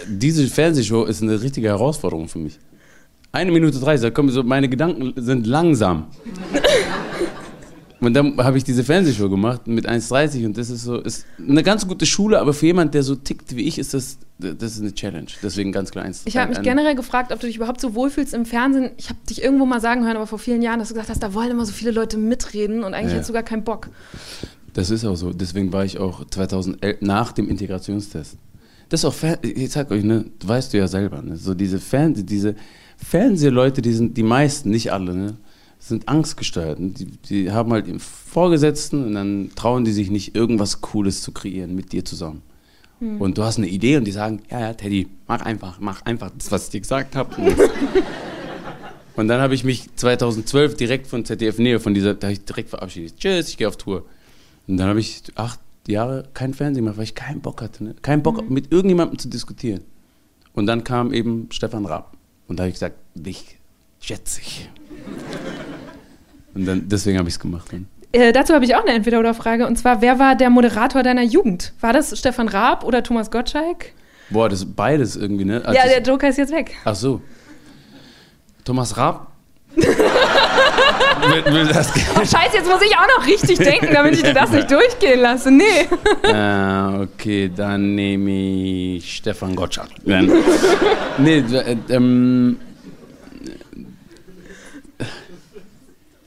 diese 0.07 0.47
Fernsehshow 0.49 1.05
ist 1.05 1.23
eine 1.23 1.41
richtige 1.41 1.69
Herausforderung 1.69 2.29
für 2.29 2.39
mich. 2.39 2.59
Eine 3.33 3.53
Minute 3.53 3.79
30, 3.81 4.03
da 4.03 4.11
kommen 4.11 4.29
so, 4.31 4.43
meine 4.43 4.69
Gedanken 4.69 5.13
sind 5.17 5.47
langsam. 5.47 6.09
Und 7.99 8.12
dann 8.12 8.37
habe 8.37 8.59
ich 8.59 8.65
diese 8.65 8.85
Fernsehshow 8.85 9.31
gemacht 9.31 9.67
mit 9.67 9.88
1,30 9.88 10.45
und 10.45 10.59
das 10.59 10.69
ist 10.69 10.83
so, 10.85 10.99
ist 11.00 11.25
eine 11.38 11.62
ganz 11.62 11.88
gute 11.88 12.05
Schule, 12.05 12.38
aber 12.41 12.53
für 12.53 12.67
jemanden, 12.67 12.93
der 12.93 13.03
so 13.03 13.15
tickt 13.15 13.57
wie 13.57 13.62
ich, 13.62 13.79
ist 13.79 13.95
das, 13.95 14.19
das 14.38 14.75
ist 14.75 14.81
eine 14.83 14.93
Challenge. 14.93 15.29
Deswegen 15.43 15.73
ganz 15.73 15.93
klar 15.93 16.05
1. 16.05 16.23
Ich 16.26 16.37
habe 16.37 16.50
mich 16.50 16.61
generell 16.61 16.95
gefragt, 16.95 17.33
ob 17.33 17.41
du 17.41 17.47
dich 17.47 17.57
überhaupt 17.57 17.81
so 17.81 17.95
wohlfühlst 17.95 18.35
im 18.35 18.45
Fernsehen. 18.45 18.91
Ich 18.99 19.09
habe 19.09 19.19
dich 19.29 19.43
irgendwo 19.43 19.65
mal 19.65 19.81
sagen 19.81 20.05
hören, 20.05 20.17
aber 20.17 20.26
vor 20.26 20.38
vielen 20.38 20.61
Jahren, 20.61 20.79
dass 20.79 20.88
du 20.88 20.95
gesagt 20.95 21.09
hast, 21.09 21.23
da 21.23 21.33
wollen 21.33 21.50
immer 21.50 21.65
so 21.65 21.73
viele 21.73 21.91
Leute 21.91 22.19
mitreden 22.19 22.85
und 22.85 22.93
eigentlich 22.93 23.12
Ja. 23.12 23.15
hättest 23.15 23.31
du 23.31 23.35
gar 23.35 23.43
keinen 23.43 23.65
Bock. 23.65 23.88
Das 24.75 24.91
ist 24.91 25.07
auch 25.07 25.17
so. 25.17 25.33
Deswegen 25.33 25.73
war 25.73 25.87
ich 25.87 25.99
auch 25.99 26.23
2011 26.29 26.99
nach 27.00 27.33
dem 27.33 27.49
Integrationstest. 27.49 28.37
Das 28.91 29.00
ist 29.00 29.05
auch, 29.07 29.15
ich 29.41 29.71
sag 29.71 29.91
euch, 29.91 30.05
ne, 30.05 30.26
weißt 30.45 30.75
du 30.75 30.79
ja 30.79 30.87
selber, 30.87 31.23
ne, 31.23 31.37
so 31.38 31.55
diese 31.55 31.79
Fernseh, 31.81 32.25
diese 32.25 32.55
Fernsehleute, 32.99 33.81
die 33.83 33.93
sind, 33.93 34.17
die 34.17 34.23
meisten, 34.23 34.71
nicht 34.71 34.93
alle, 34.93 35.15
ne, 35.15 35.37
sind 35.88 36.09
angstgesteuert. 36.09 36.78
Die, 36.81 37.07
die 37.07 37.50
haben 37.50 37.73
halt 37.73 37.87
ihren 37.87 38.00
Vorgesetzten 38.00 39.05
und 39.05 39.14
dann 39.14 39.50
trauen 39.55 39.85
die 39.85 39.93
sich 39.93 40.11
nicht, 40.11 40.35
irgendwas 40.35 40.81
Cooles 40.81 41.23
zu 41.23 41.33
kreieren 41.33 41.75
mit 41.75 41.93
dir 41.93 42.05
zusammen. 42.05 42.43
Und 42.99 43.37
du 43.37 43.45
hast 43.45 43.59
eine 43.59 43.69
Idee 43.69 43.99
und 43.99 44.05
die 44.05 44.12
sagen, 44.12 44.40
ja, 44.50 44.59
ja, 44.59 44.73
Teddy, 44.73 45.07
mach 45.26 45.43
einfach, 45.43 45.78
mach 45.81 46.02
einfach 46.07 46.31
das, 46.37 46.50
was 46.50 46.64
ich 46.64 46.71
dir 46.71 46.81
gesagt 46.81 47.14
habe. 47.14 47.37
Und 49.16 49.28
dann 49.28 49.40
habe 49.40 49.55
ich 49.55 49.64
mich 49.64 49.95
2012 49.97 50.76
direkt 50.76 51.07
von 51.07 51.25
ZDF 51.25 51.59
Nähe, 51.59 51.81
von 51.81 51.95
dieser, 51.95 52.14
da 52.14 52.26
habe 52.26 52.35
ich 52.35 52.45
direkt 52.45 52.69
verabschiedet. 52.69 53.16
Tschüss, 53.16 53.49
ich 53.49 53.57
gehe 53.57 53.66
auf 53.66 53.78
Tour. 53.78 54.05
Und 54.66 54.76
dann 54.76 54.88
habe 54.88 55.00
ich 55.00 55.23
acht 55.37 55.59
Jahre 55.88 56.28
kein 56.35 56.52
Fernsehen 56.52 56.85
mehr, 56.85 56.97
weil 56.97 57.05
ich 57.05 57.14
keinen 57.14 57.40
Bock 57.40 57.62
hatte. 57.62 57.85
Ne? 57.85 57.95
Keinen 58.02 58.23
Bock, 58.23 58.49
mit 58.50 58.73
irgendjemandem 58.73 59.19
zu 59.19 59.28
diskutieren. 59.28 59.83
Und 60.52 60.66
dann 60.66 60.85
kam 60.85 61.12
eben 61.14 61.49
Stefan 61.50 61.87
Raab. 61.87 62.16
Und 62.47 62.59
da 62.59 62.64
habe 62.64 62.69
ich 62.69 62.75
gesagt, 62.75 62.97
dich 63.14 63.59
schätze 64.00 64.40
ich. 64.43 64.69
Und 66.57 66.65
dann, 66.65 66.89
deswegen 66.89 67.19
habe 67.19 67.29
ich 67.29 67.35
es 67.35 67.41
gemacht. 67.41 67.69
Dann. 67.71 67.87
Äh, 68.13 68.33
dazu 68.33 68.55
habe 68.55 68.65
ich 68.65 68.75
auch 68.75 68.83
eine 68.83 68.93
Entweder-Oder-Frage. 68.93 69.67
Und 69.67 69.77
zwar, 69.77 70.01
wer 70.01 70.19
war 70.19 70.35
der 70.35 70.49
Moderator 70.49 71.03
deiner 71.03 71.23
Jugend? 71.23 71.75
War 71.81 71.93
das 71.93 72.19
Stefan 72.19 72.49
Raab 72.49 72.83
oder 72.83 73.03
Thomas 73.03 73.31
Gottschalk? 73.31 73.93
Boah, 74.31 74.49
das 74.49 74.61
ist 74.61 74.75
beides 74.75 75.17
irgendwie, 75.17 75.45
ne? 75.45 75.63
Als 75.65 75.77
ja, 75.77 75.85
der 75.87 76.03
Joker 76.03 76.29
ist 76.29 76.39
jetzt 76.39 76.53
weg. 76.53 76.75
Ach 76.85 76.95
so. 76.95 77.21
Thomas 78.65 78.97
Raab? 78.97 79.33
will, 79.77 81.45
will 81.53 81.67
das 81.67 81.93
Oh, 82.15 82.21
scheiße, 82.21 82.57
jetzt 82.57 82.69
muss 82.69 82.81
ich 82.81 82.97
auch 82.97 83.19
noch 83.19 83.27
richtig 83.27 83.59
denken, 83.59 83.89
damit 83.93 84.15
ich 84.15 84.23
dir 84.25 84.33
das 84.33 84.51
nicht 84.51 84.71
durchgehen 84.71 85.21
lasse. 85.21 85.51
Nee. 85.51 85.65
äh, 86.23 87.03
okay, 87.03 87.51
dann 87.55 87.95
nehme 87.95 88.97
ich 88.97 89.17
Stefan 89.17 89.55
Gottschalk. 89.55 89.91
Nee, 91.19 91.39
äh, 91.39 91.77
ähm. 91.89 92.59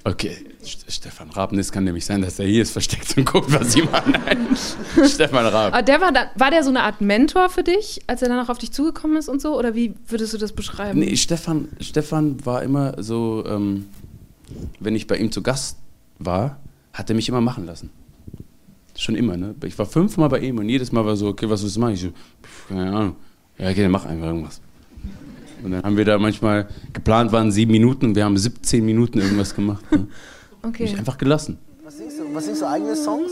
Okay, 0.09 0.37
St- 0.63 0.89
Stefan 0.91 1.29
Raab, 1.29 1.51
nee, 1.51 1.59
es 1.59 1.71
kann 1.71 1.83
nämlich 1.83 2.05
sein, 2.05 2.21
dass 2.21 2.39
er 2.39 2.45
hier 2.47 2.63
ist 2.63 2.71
versteckt 2.71 3.15
und 3.17 3.25
guckt, 3.25 3.51
was 3.53 3.75
ich 3.75 3.83
mache. 3.89 4.09
Nein. 4.09 4.47
Stefan 5.07 5.45
Raab. 5.45 5.73
Aber 5.73 5.81
der 5.83 6.01
war, 6.01 6.11
dann, 6.11 6.27
war 6.35 6.49
der 6.51 6.63
so 6.63 6.69
eine 6.69 6.81
Art 6.83 6.99
Mentor 7.01 7.49
für 7.49 7.63
dich, 7.63 8.01
als 8.07 8.21
er 8.21 8.29
dann 8.29 8.39
auch 8.43 8.49
auf 8.49 8.57
dich 8.57 8.71
zugekommen 8.71 9.17
ist 9.17 9.29
und 9.29 9.41
so? 9.41 9.57
Oder 9.57 9.75
wie 9.75 9.93
würdest 10.07 10.33
du 10.33 10.37
das 10.37 10.51
beschreiben? 10.53 10.99
Nee, 10.99 11.15
Stefan, 11.15 11.67
Stefan 11.79 12.43
war 12.45 12.63
immer 12.63 13.01
so, 13.03 13.43
ähm, 13.45 13.85
wenn 14.79 14.95
ich 14.95 15.05
bei 15.05 15.17
ihm 15.17 15.31
zu 15.31 15.43
Gast 15.43 15.77
war, 16.17 16.59
hat 16.93 17.09
er 17.09 17.15
mich 17.15 17.29
immer 17.29 17.41
machen 17.41 17.65
lassen. 17.65 17.91
Schon 18.97 19.15
immer, 19.15 19.37
ne? 19.37 19.53
Ich 19.63 19.77
war 19.77 19.85
fünfmal 19.85 20.27
bei 20.29 20.39
ihm 20.39 20.57
und 20.57 20.67
jedes 20.67 20.91
Mal 20.91 21.05
war 21.05 21.15
so, 21.15 21.27
okay, 21.27 21.49
was 21.49 21.61
willst 21.61 21.75
du 21.75 21.79
machen? 21.81 21.93
Ich 21.93 22.01
so, 22.01 22.09
pff, 22.09 22.67
keine 22.69 22.91
Ahnung. 22.91 23.15
Ja, 23.57 23.69
okay, 23.69 23.83
dann 23.83 23.91
mach 23.91 24.05
einfach 24.05 24.25
irgendwas. 24.27 24.59
Und 25.63 25.71
dann 25.71 25.83
haben 25.83 25.97
wir 25.97 26.05
da 26.05 26.17
manchmal, 26.17 26.67
geplant 26.93 27.31
waren 27.31 27.51
sieben 27.51 27.71
Minuten 27.71 28.05
und 28.07 28.15
wir 28.15 28.23
haben 28.23 28.37
17 28.37 28.83
Minuten 28.85 29.19
irgendwas 29.19 29.53
gemacht. 29.55 29.83
Ne? 29.91 30.07
Okay. 30.61 30.83
Mich 30.83 30.97
einfach 30.97 31.17
gelassen. 31.17 31.57
Was 31.85 31.95
singst 31.95 32.19
du? 32.19 32.35
Was 32.35 32.43
singst 32.43 32.61
du? 32.61 32.67
Eigene 32.67 32.93
Songs? 32.97 33.31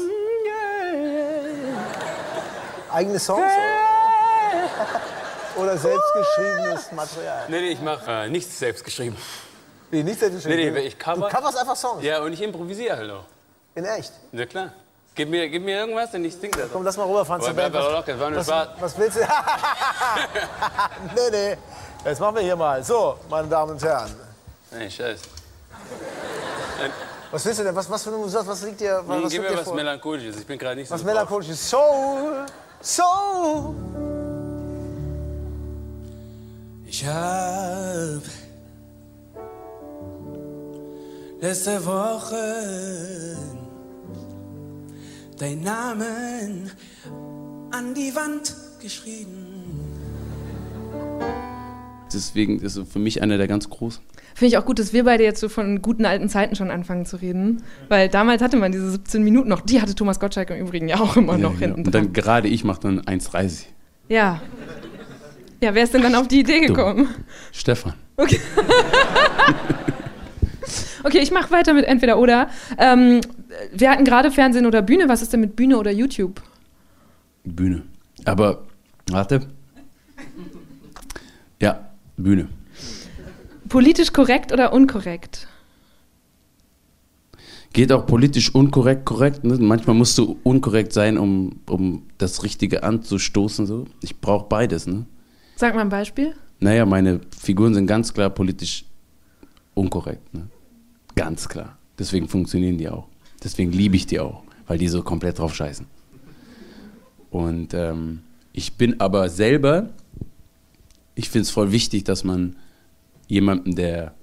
Eigene 2.90 3.20
Songs? 3.20 3.52
Oder, 5.58 5.64
oder 5.64 5.78
selbstgeschriebenes 5.78 6.92
Material? 6.94 7.44
Nee, 7.50 7.60
nee, 7.62 7.70
ich 7.72 7.82
mache 7.82 8.10
äh, 8.10 8.30
nichts 8.30 8.58
selbst 8.58 8.84
geschrieben. 8.86 9.18
Nee, 9.92 10.04
nicht 10.04 10.20
selbstgeschrieben. 10.20 10.74
Nee, 10.74 10.80
nee, 10.82 10.88
ich 10.88 10.98
cover- 10.98 11.28
Du 11.30 11.36
coverst 11.36 11.58
einfach 11.58 11.76
Songs. 11.76 12.02
Ja, 12.04 12.22
und 12.22 12.32
ich 12.32 12.42
improvisiere 12.42 12.96
halt 12.96 13.12
auch. 13.12 13.26
In 13.76 13.84
echt. 13.84 14.14
Ja, 14.32 14.46
klar. 14.46 14.72
Gib 15.14 15.30
mir, 15.30 15.50
gib 15.50 15.64
mir 15.66 15.80
irgendwas 15.80 16.14
und 16.14 16.24
ich 16.24 16.36
sing 16.36 16.52
das. 16.52 16.72
Komm, 16.72 16.84
lass 16.84 16.96
mal 16.96 17.08
rüber, 17.08 17.26
Franz. 17.26 17.44
Was, 17.46 18.46
Spaß. 18.46 18.68
was 18.80 18.98
willst 18.98 19.18
du? 19.18 19.22
nee, 21.16 21.30
nee. 21.32 21.58
Jetzt 22.08 22.22
machen 22.22 22.36
wir 22.38 22.42
hier 22.42 22.56
mal. 22.56 22.82
So, 22.86 23.18
meine 23.30 23.50
Damen 23.50 23.74
und 23.74 23.84
Herren. 23.84 24.10
Nee, 24.72 24.90
scheiß. 24.90 25.20
Was 27.30 27.46
willst 27.46 27.60
du 27.60 27.64
denn? 27.66 27.76
Was, 27.76 27.90
was 27.90 28.02
für 28.02 28.12
eine 28.12 28.20
Musik? 28.20 28.40
Was 28.46 28.64
liegt 28.64 28.80
dir, 28.80 29.04
was, 29.06 29.24
was 29.24 29.32
Gib 29.32 29.42
mir 29.42 29.50
dir 29.50 29.58
was 29.58 29.64
vor? 29.66 29.76
Melancholisches. 29.76 30.38
Ich 30.40 30.46
bin 30.48 30.58
gerade 30.58 30.78
nicht 30.78 30.88
so 30.88 30.94
Was 30.94 31.02
drauf. 31.02 31.12
melancholisches. 31.12 31.70
Soul. 31.70 32.46
Soul. 32.82 33.76
Ich 36.86 37.06
hab 37.06 38.22
letzte 41.42 41.86
Woche 41.86 43.38
deinen 45.38 45.62
Namen 45.62 46.72
an 47.72 47.94
die 47.94 48.16
Wand 48.16 48.56
geschrieben. 48.80 49.37
Deswegen 52.14 52.60
ist 52.60 52.76
es 52.78 52.88
für 52.88 53.00
mich 53.00 53.22
einer 53.22 53.38
der 53.38 53.48
ganz 53.48 53.70
großen. 53.70 54.02
Finde 54.34 54.50
ich 54.50 54.58
auch 54.58 54.66
gut, 54.66 54.80
dass 54.80 54.94
wir 54.94 55.04
beide 55.04 55.24
jetzt 55.24 55.40
so 55.40 55.50
von 55.50 55.82
guten 55.82 56.06
alten 56.06 56.30
Zeiten 56.30 56.56
schon 56.56 56.70
anfangen 56.72 57.06
zu 57.06 57.18
reden. 57.18 57.64
Weil 57.90 58.08
damals 58.08 58.42
hatte 58.42 58.56
man 58.58 58.72
diese 58.72 58.90
17 58.92 59.24
Minuten 59.24 59.50
noch. 59.50 59.62
Die 59.62 59.82
hatte 59.82 59.96
Thomas 59.96 60.20
Gottschalk 60.20 60.50
im 60.52 60.58
Übrigen 60.66 60.88
ja 60.88 61.00
auch 61.00 61.18
immer 61.18 61.34
Ja, 61.34 61.40
noch 61.40 61.54
genau. 61.54 61.60
hinten 61.76 61.80
Und 61.88 61.94
dran. 61.94 62.04
dann 62.06 62.14
gerade 62.14 62.48
ich 62.48 62.64
mache 62.64 62.80
dann 62.82 63.02
1,30. 63.02 63.66
Ja. 64.10 64.42
Ja, 65.60 65.74
wer 65.74 65.84
ist 65.84 65.94
denn 65.94 66.04
dann 66.04 66.14
auf 66.16 66.28
die 66.28 66.40
Idee 66.42 66.60
gekommen? 66.62 67.08
Stefan. 67.52 67.94
Okay, 68.16 68.40
ich 71.22 71.32
mache 71.32 71.50
weiter 71.52 71.74
mit 71.74 71.86
entweder 71.86 72.20
oder. 72.20 72.50
Ähm, 72.78 73.22
wir 73.74 73.90
hatten 73.90 74.04
gerade 74.06 74.30
Fernsehen 74.32 74.66
oder 74.68 74.82
Bühne. 74.84 75.10
Was 75.10 75.22
ist 75.24 75.34
denn 75.34 75.40
mit 75.42 75.56
Bühne 75.56 75.78
oder 75.78 75.92
YouTube? 75.92 76.42
Bühne. 77.44 77.82
Aber, 78.26 78.66
warte. 79.10 79.48
Ja, 81.60 81.87
Bühne. 82.18 82.50
Politisch 83.70 84.12
korrekt 84.12 84.52
oder 84.52 84.74
unkorrekt? 84.74 85.48
Geht 87.74 87.92
auch 87.92 88.06
politisch 88.06 88.54
unkorrekt, 88.56 89.06
korrekt. 89.06 89.44
Ne? 89.44 89.58
Manchmal 89.60 89.96
musst 89.96 90.18
du 90.18 90.40
unkorrekt 90.44 90.94
sein, 90.94 91.18
um, 91.18 91.60
um 91.70 92.04
das 92.18 92.44
Richtige 92.44 92.84
anzustoßen. 92.84 93.66
So. 93.66 93.86
Ich 94.02 94.20
brauche 94.20 94.48
beides. 94.48 94.88
Ne? 94.88 95.06
Sag 95.56 95.76
mal 95.76 95.82
ein 95.82 95.90
Beispiel. 95.90 96.34
Naja, 96.60 96.86
meine 96.86 97.22
Figuren 97.38 97.74
sind 97.74 97.86
ganz 97.86 98.14
klar 98.14 98.30
politisch 98.30 98.86
unkorrekt. 99.76 100.34
Ne? 100.34 100.48
Ganz 101.16 101.48
klar. 101.48 101.78
Deswegen 102.00 102.28
funktionieren 102.28 102.78
die 102.78 102.90
auch. 102.90 103.08
Deswegen 103.44 103.72
liebe 103.72 103.96
ich 103.96 104.08
die 104.08 104.20
auch, 104.20 104.44
weil 104.66 104.78
die 104.78 104.88
so 104.88 105.04
komplett 105.04 105.38
drauf 105.38 105.54
scheißen. 105.54 105.86
Und 107.30 107.74
ähm, 107.74 108.20
ich 108.54 108.74
bin 108.74 109.00
aber 109.00 109.30
selber, 109.30 109.90
ich 111.18 111.30
finde 111.30 111.44
es 111.44 111.50
voll 111.50 111.72
wichtig, 111.72 112.04
dass 112.04 112.24
man 112.24 112.56
jemanden, 113.28 113.76
der 113.76 114.14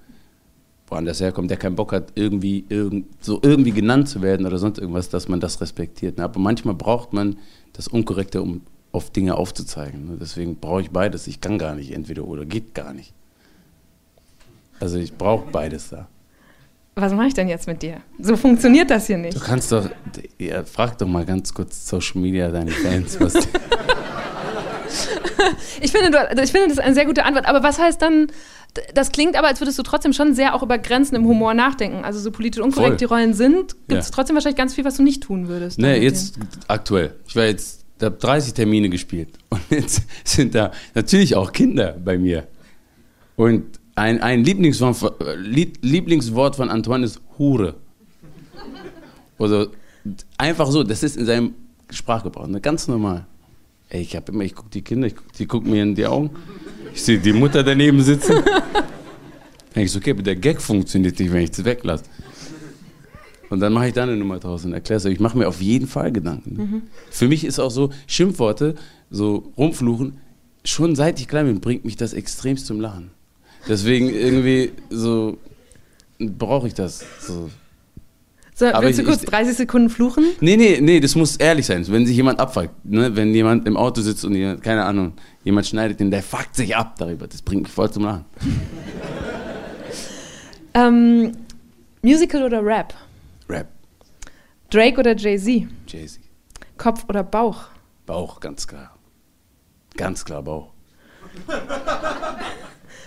woanders 0.87 1.21
herkommt, 1.21 1.51
der 1.51 1.57
keinen 1.57 1.75
Bock 1.75 1.93
hat, 1.93 2.13
irgendwie, 2.15 2.65
irgend, 2.69 3.07
so 3.21 3.41
irgendwie 3.43 3.73
genannt 3.73 4.09
zu 4.09 4.23
werden 4.23 4.47
oder 4.47 4.59
sonst 4.59 4.79
irgendwas, 4.79 5.09
dass 5.09 5.29
man 5.29 5.41
das 5.41 5.61
respektiert. 5.61 6.19
Ne? 6.19 6.25
Aber 6.25 6.39
manchmal 6.39 6.75
braucht 6.75 7.13
man 7.13 7.37
das 7.73 7.89
Unkorrekte, 7.89 8.41
um 8.41 8.61
auf 8.93 9.11
Dinge 9.11 9.35
aufzuzeigen. 9.35 10.07
Ne? 10.07 10.19
Deswegen 10.21 10.57
brauche 10.57 10.83
ich 10.83 10.91
beides. 10.91 11.27
Ich 11.27 11.41
kann 11.41 11.59
gar 11.59 11.75
nicht 11.75 11.91
entweder 11.91 12.25
oder, 12.25 12.45
geht 12.45 12.75
gar 12.75 12.93
nicht. 12.93 13.13
Also 14.79 14.99
ich 14.99 15.15
brauche 15.15 15.51
beides 15.51 15.89
da. 15.91 16.07
Was 16.95 17.13
mache 17.13 17.27
ich 17.27 17.35
denn 17.35 17.49
jetzt 17.49 17.67
mit 17.67 17.83
dir? 17.83 17.97
So 18.21 18.37
funktioniert 18.37 18.89
das 18.89 19.09
hier 19.09 19.17
Du 19.17 19.23
nicht. 19.23 19.41
kannst 19.43 19.73
doch, 19.73 19.91
ja, 20.39 20.63
frag 20.63 20.97
doch 20.99 21.09
mal 21.09 21.25
ganz 21.25 21.53
kurz 21.53 21.89
Social 21.89 22.21
Media 22.21 22.51
deine 22.51 22.71
Fans, 22.71 23.19
was 23.19 23.35
Ich 25.81 25.93
finde, 25.93 26.11
du, 26.11 26.43
ich 26.43 26.51
finde, 26.53 26.69
das 26.69 26.79
ist 26.79 26.81
eine 26.85 26.95
sehr 26.95 27.07
gute 27.07 27.25
Antwort. 27.25 27.47
Aber 27.47 27.63
was 27.63 27.79
heißt 27.79 28.01
dann, 28.03 28.29
das 28.95 29.13
klingt 29.13 29.37
aber, 29.37 29.49
als 29.49 29.61
würdest 29.61 29.79
du 29.79 29.83
trotzdem 29.83 30.13
schon 30.13 30.35
sehr 30.35 30.55
auch 30.55 30.63
über 30.63 30.79
Grenzen 30.79 31.15
im 31.15 31.25
Humor 31.27 31.55
nachdenken. 31.55 32.05
Also 32.05 32.19
so 32.21 32.31
politisch 32.31 32.63
unkorrekt 32.63 32.91
Voll. 32.93 32.97
die 32.99 33.05
Rollen 33.05 33.35
sind, 33.35 33.75
gibt 33.89 34.01
es 34.01 34.09
Ja. 34.09 34.15
trotzdem 34.15 34.35
wahrscheinlich 34.37 34.57
ganz 34.59 34.75
viel, 34.75 34.85
was 34.85 34.97
du 34.97 35.03
nicht 35.03 35.23
tun 35.23 35.49
würdest. 35.49 35.79
Ne, 35.79 35.93
mit 35.95 36.03
jetzt 36.03 36.39
aktuell. 36.69 37.15
Ich 37.29 37.37
war 37.37 37.45
jetzt, 37.45 37.85
habe 38.03 38.17
30 38.17 38.55
Termine 38.55 38.89
gespielt 38.89 39.31
und 39.51 39.61
jetzt 39.71 40.03
sind 40.25 40.55
da 40.55 40.73
natürlich 40.95 41.37
auch 41.37 41.53
Kinder 41.53 41.97
bei 42.05 42.19
mir. 42.19 42.47
Und 43.37 43.79
ein, 43.97 44.21
ein 44.23 44.43
Lieblingswort, 44.45 44.97
von- 44.97 45.13
Lieblingswort 45.83 46.57
von 46.57 46.69
Antoine 46.71 47.05
ist 47.05 47.21
Hure. 47.39 47.75
Also 49.39 49.69
einfach 50.39 50.67
so, 50.71 50.83
das 50.83 51.03
ist 51.03 51.17
in 51.17 51.27
seinem 51.27 51.55
Sprachgebrauch, 51.91 52.47
ne, 52.47 52.61
ganz 52.61 52.89
normal. 52.89 53.27
Ey, 53.89 54.03
ich 54.03 54.17
habe 54.17 54.33
immer, 54.33 54.45
ich 54.45 54.55
gucke 54.55 54.71
die 54.71 54.83
Kinder, 54.83 55.09
guck, 55.11 55.33
die 55.35 55.47
gucken 55.47 55.71
mir 55.71 55.83
in 55.83 55.95
die 55.95 56.07
Augen. 56.07 56.31
Ich 56.95 57.03
sehe 57.03 57.19
die 57.19 57.33
Mutter 57.33 57.63
daneben 57.63 58.01
sitzen. 58.03 58.35
denke 59.75 59.87
ich 59.87 59.93
so, 59.93 59.99
okay, 59.99 60.13
aber 60.13 60.23
der 60.23 60.37
Gag 60.37 60.61
funktioniert 60.61 61.19
nicht, 61.19 61.33
wenn 61.33 61.43
ich 61.43 61.51
das 61.51 61.65
weglasse. 61.65 62.05
Und 63.51 63.61
dann 63.61 63.73
mache 63.73 63.89
ich 63.89 63.93
da 63.93 64.05
eine 64.05 64.17
Nummer 64.17 64.39
draus 64.39 64.65
und 64.65 64.73
erkläre 64.73 64.99
es. 64.99 65.05
Ich 65.05 65.21
mache 65.21 65.37
mir 65.37 65.49
auf 65.49 65.61
jeden 65.61 65.87
Fall 65.87 66.11
Gedanken. 66.13 66.57
Mhm. 66.57 66.83
Für 67.11 67.29
mich 67.29 67.45
ist 67.45 67.59
auch 67.59 67.71
so, 67.71 67.91
Schimpfworte, 68.07 68.75
so 69.11 69.53
rumfluchen, 69.57 70.19
schon 70.65 70.97
seit 70.97 71.21
ich 71.21 71.29
klein 71.29 71.47
bin, 71.47 71.61
bringt 71.61 71.85
mich 71.85 71.97
das 71.97 72.15
extremst 72.15 72.67
zum 72.67 72.81
Lachen. 72.81 73.11
Deswegen 73.69 74.11
irgendwie 74.11 74.73
so 74.91 75.39
brauche 76.19 76.67
ich 76.67 76.75
das. 76.75 77.05
So. 77.21 77.51
So, 78.57 78.67
Aber 78.67 78.87
willst 78.87 79.01
du 79.01 79.05
kurz 79.05 79.23
ich- 79.25 79.29
30 79.29 79.57
Sekunden 79.57 79.91
fluchen? 79.91 80.25
Nee, 80.41 80.57
nee, 80.57 80.79
nee, 80.81 81.01
das 81.01 81.17
muss 81.17 81.37
ehrlich 81.37 81.67
sein. 81.67 81.85
Wenn 81.89 82.07
sich 82.07 82.15
jemand 82.15 82.39
abfuckt, 82.39 82.85
ne? 82.85 83.15
wenn 83.17 83.35
jemand 83.35 83.67
im 83.67 83.77
Auto 83.77 84.01
sitzt 84.01 84.25
und 84.25 84.35
ihr, 84.37 84.57
keine 84.59 84.85
Ahnung, 84.85 85.15
jemand 85.43 85.67
schneidet 85.67 85.99
den, 85.99 86.11
der 86.13 86.23
fuckt 86.23 86.55
sich 86.55 86.77
ab 86.77 86.95
darüber. 86.99 87.27
Das 87.27 87.43
bringt 87.43 87.65
mich 87.65 87.73
voll 87.73 87.91
zum 87.91 88.05
Lachen. 88.05 88.25
Ähm, 90.75 91.33
Musical 92.03 92.45
oder 92.45 92.65
Rap? 92.65 92.95
Rap, 93.49 93.69
Drake 94.71 94.99
oder 95.01 95.17
Jay-Z? 95.17 95.67
Jay-Z. 95.89 96.21
Kopf 96.79 97.05
oder 97.09 97.23
Bauch? 97.25 97.65
Bauch, 98.07 98.39
ganz 98.41 98.67
klar. 98.67 98.97
Ganz 99.97 100.25
klar 100.25 100.43
Bauch. 100.43 100.73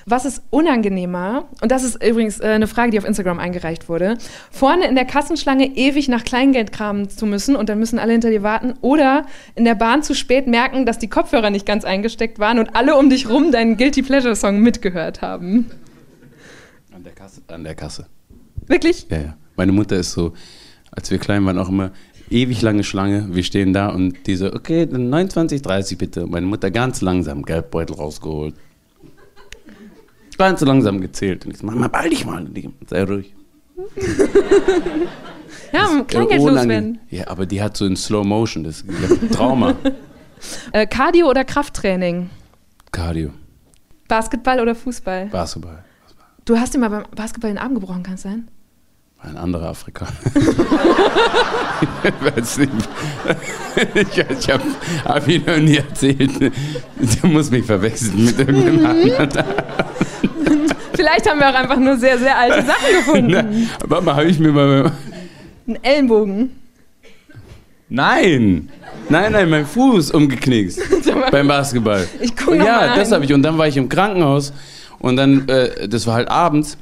Was 0.09 0.23
ist 0.23 0.41
unangenehmer? 0.51 1.49
Und 1.61 1.69
das 1.69 1.83
ist 1.83 2.01
übrigens 2.01 2.39
äh, 2.39 2.45
eine 2.45 2.67
Frage, 2.67 2.91
die 2.91 2.97
auf 2.97 3.03
Instagram 3.03 3.39
eingereicht 3.39 3.89
wurde. 3.89 4.17
Vorne 4.51 4.87
in 4.87 4.95
der 4.95 5.03
Kassenschlange 5.03 5.75
ewig 5.75 6.07
nach 6.07 6.23
Kleingeld 6.23 6.71
kramen 6.71 7.09
zu 7.09 7.25
müssen 7.25 7.57
und 7.57 7.67
dann 7.67 7.77
müssen 7.77 7.99
alle 7.99 8.13
hinter 8.13 8.29
dir 8.29 8.41
warten. 8.41 8.75
Oder 8.79 9.25
in 9.55 9.65
der 9.65 9.75
Bahn 9.75 10.03
zu 10.03 10.15
spät 10.15 10.47
merken, 10.47 10.85
dass 10.85 10.97
die 10.97 11.09
Kopfhörer 11.09 11.49
nicht 11.49 11.65
ganz 11.65 11.83
eingesteckt 11.83 12.39
waren 12.39 12.57
und 12.57 12.73
alle 12.73 12.95
um 12.95 13.09
dich 13.09 13.27
rum 13.27 13.51
deinen 13.51 13.75
Guilty 13.75 14.01
Pleasure 14.01 14.37
Song 14.37 14.61
mitgehört 14.61 15.21
haben. 15.21 15.69
An 16.95 17.03
der 17.03 17.11
Kasse. 17.11 17.41
An 17.47 17.65
der 17.65 17.75
Kasse. 17.75 18.05
Wirklich? 18.65 19.07
Ja, 19.09 19.17
ja. 19.17 19.37
Meine 19.57 19.73
Mutter 19.73 19.97
ist 19.97 20.13
so, 20.13 20.31
als 20.89 21.11
wir 21.11 21.17
klein 21.17 21.45
waren, 21.45 21.57
auch 21.57 21.67
immer 21.67 21.91
ewig 22.29 22.61
lange 22.61 22.85
Schlange. 22.85 23.27
Wir 23.35 23.43
stehen 23.43 23.73
da 23.73 23.89
und 23.89 24.25
die 24.25 24.37
so, 24.37 24.53
okay, 24.53 24.85
dann 24.85 25.09
29, 25.09 25.61
30 25.61 25.97
bitte. 25.97 26.27
Meine 26.27 26.45
Mutter 26.45 26.71
ganz 26.71 27.01
langsam 27.01 27.43
Geldbeutel 27.43 27.97
rausgeholt. 27.97 28.55
Ganz 30.37 30.61
langsam 30.61 31.01
gezählt. 31.01 31.45
Und 31.45 31.51
ich 31.51 31.57
so, 31.57 31.65
Mama, 31.65 31.87
ball 31.87 32.09
dich 32.09 32.25
mal. 32.25 32.45
Und 32.45 32.53
die, 32.55 32.69
sei 32.87 33.03
ruhig. 33.03 33.33
Ja, 35.73 35.87
Kleingeld 36.07 36.39
Äh, 36.39 36.43
unangenehm. 36.43 36.55
loswerden. 36.55 36.99
Ja, 37.09 37.27
aber 37.27 37.45
die 37.45 37.61
hat 37.61 37.75
so 37.77 37.85
in 37.85 37.95
Slow 37.97 38.25
Motion, 38.25 38.63
das 38.63 38.81
ist 38.81 38.89
ein 38.89 39.29
Trauma. 39.31 39.75
Äh, 40.71 40.85
Cardio 40.85 41.27
oder 41.27 41.43
Krafttraining? 41.43 42.29
Cardio, 42.91 43.31
Basketball 44.07 44.59
oder 44.59 44.75
Fußball? 44.75 45.25
Basketball. 45.27 45.83
Du 46.45 46.59
hast 46.59 46.75
dir 46.75 46.77
mal 46.77 46.89
beim 46.91 47.05
Basketball 47.15 47.49
den 47.49 47.57
Arm 47.57 47.73
gebrochen, 47.73 48.03
kann 48.03 48.13
es 48.13 48.21
sein? 48.21 48.47
Ein 49.19 49.35
anderer 49.35 49.69
Afrikaner. 49.69 50.11
ich 52.03 52.35
weiß 52.35 52.59
nicht. 52.59 52.71
Ich, 53.95 54.49
habe 54.49 54.63
hab 55.05 55.27
ihn 55.27 55.43
noch 55.45 55.57
nie 55.57 55.77
erzählt. 55.77 56.39
Der 56.39 57.29
muss 57.29 57.49
mich 57.49 57.65
verwechseln 57.65 58.25
mit 58.25 58.39
irgendeinem 58.39 58.85
anderen. 58.85 59.29
Vielleicht 60.93 61.29
haben 61.29 61.39
wir 61.39 61.49
auch 61.49 61.55
einfach 61.55 61.77
nur 61.77 61.97
sehr, 61.97 62.17
sehr 62.19 62.37
alte 62.37 62.65
Sachen 62.65 62.95
gefunden. 62.95 63.69
Warte 63.85 64.05
mal, 64.05 64.15
habe 64.15 64.25
ich 64.25 64.39
mir 64.39 64.51
mal. 64.51 64.91
Ein 65.67 65.83
Ellenbogen. 65.83 66.51
Nein! 67.89 68.69
Nein, 69.09 69.31
nein, 69.31 69.49
mein 69.49 69.65
Fuß 69.65 70.11
umgeknickst. 70.11 70.81
beim 71.31 71.47
Basketball. 71.47 72.07
Ich 72.19 72.35
guck 72.35 72.57
noch 72.57 72.65
Ja, 72.65 72.95
das 72.95 73.11
habe 73.11 73.25
ich. 73.25 73.33
Und 73.33 73.41
dann 73.43 73.57
war 73.57 73.67
ich 73.67 73.77
im 73.77 73.89
Krankenhaus. 73.89 74.53
Und 74.99 75.15
dann, 75.15 75.47
äh, 75.47 75.87
das 75.87 76.07
war 76.07 76.15
halt 76.15 76.29
abends. 76.29 76.77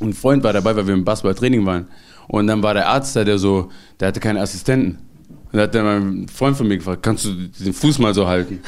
Und 0.00 0.10
ein 0.10 0.12
Freund 0.12 0.44
war 0.44 0.52
dabei, 0.52 0.76
weil 0.76 0.86
wir 0.86 0.94
im 0.94 1.04
Basketballtraining 1.04 1.64
waren. 1.66 1.88
Und 2.28 2.46
dann 2.46 2.62
war 2.62 2.74
der 2.74 2.88
Arzt 2.88 3.16
da, 3.16 3.24
der 3.24 3.38
so, 3.38 3.70
der 3.98 4.08
hatte 4.08 4.20
keinen 4.20 4.38
Assistenten. 4.38 4.98
Und 5.50 5.56
da 5.56 5.62
hat 5.62 5.74
dann 5.74 5.84
mein 5.84 6.28
Freund 6.28 6.56
von 6.56 6.68
mir 6.68 6.76
gefragt, 6.76 7.02
kannst 7.02 7.24
du 7.24 7.32
den 7.32 7.72
Fuß 7.72 7.98
mal 7.98 8.14
so 8.14 8.26
halten? 8.26 8.60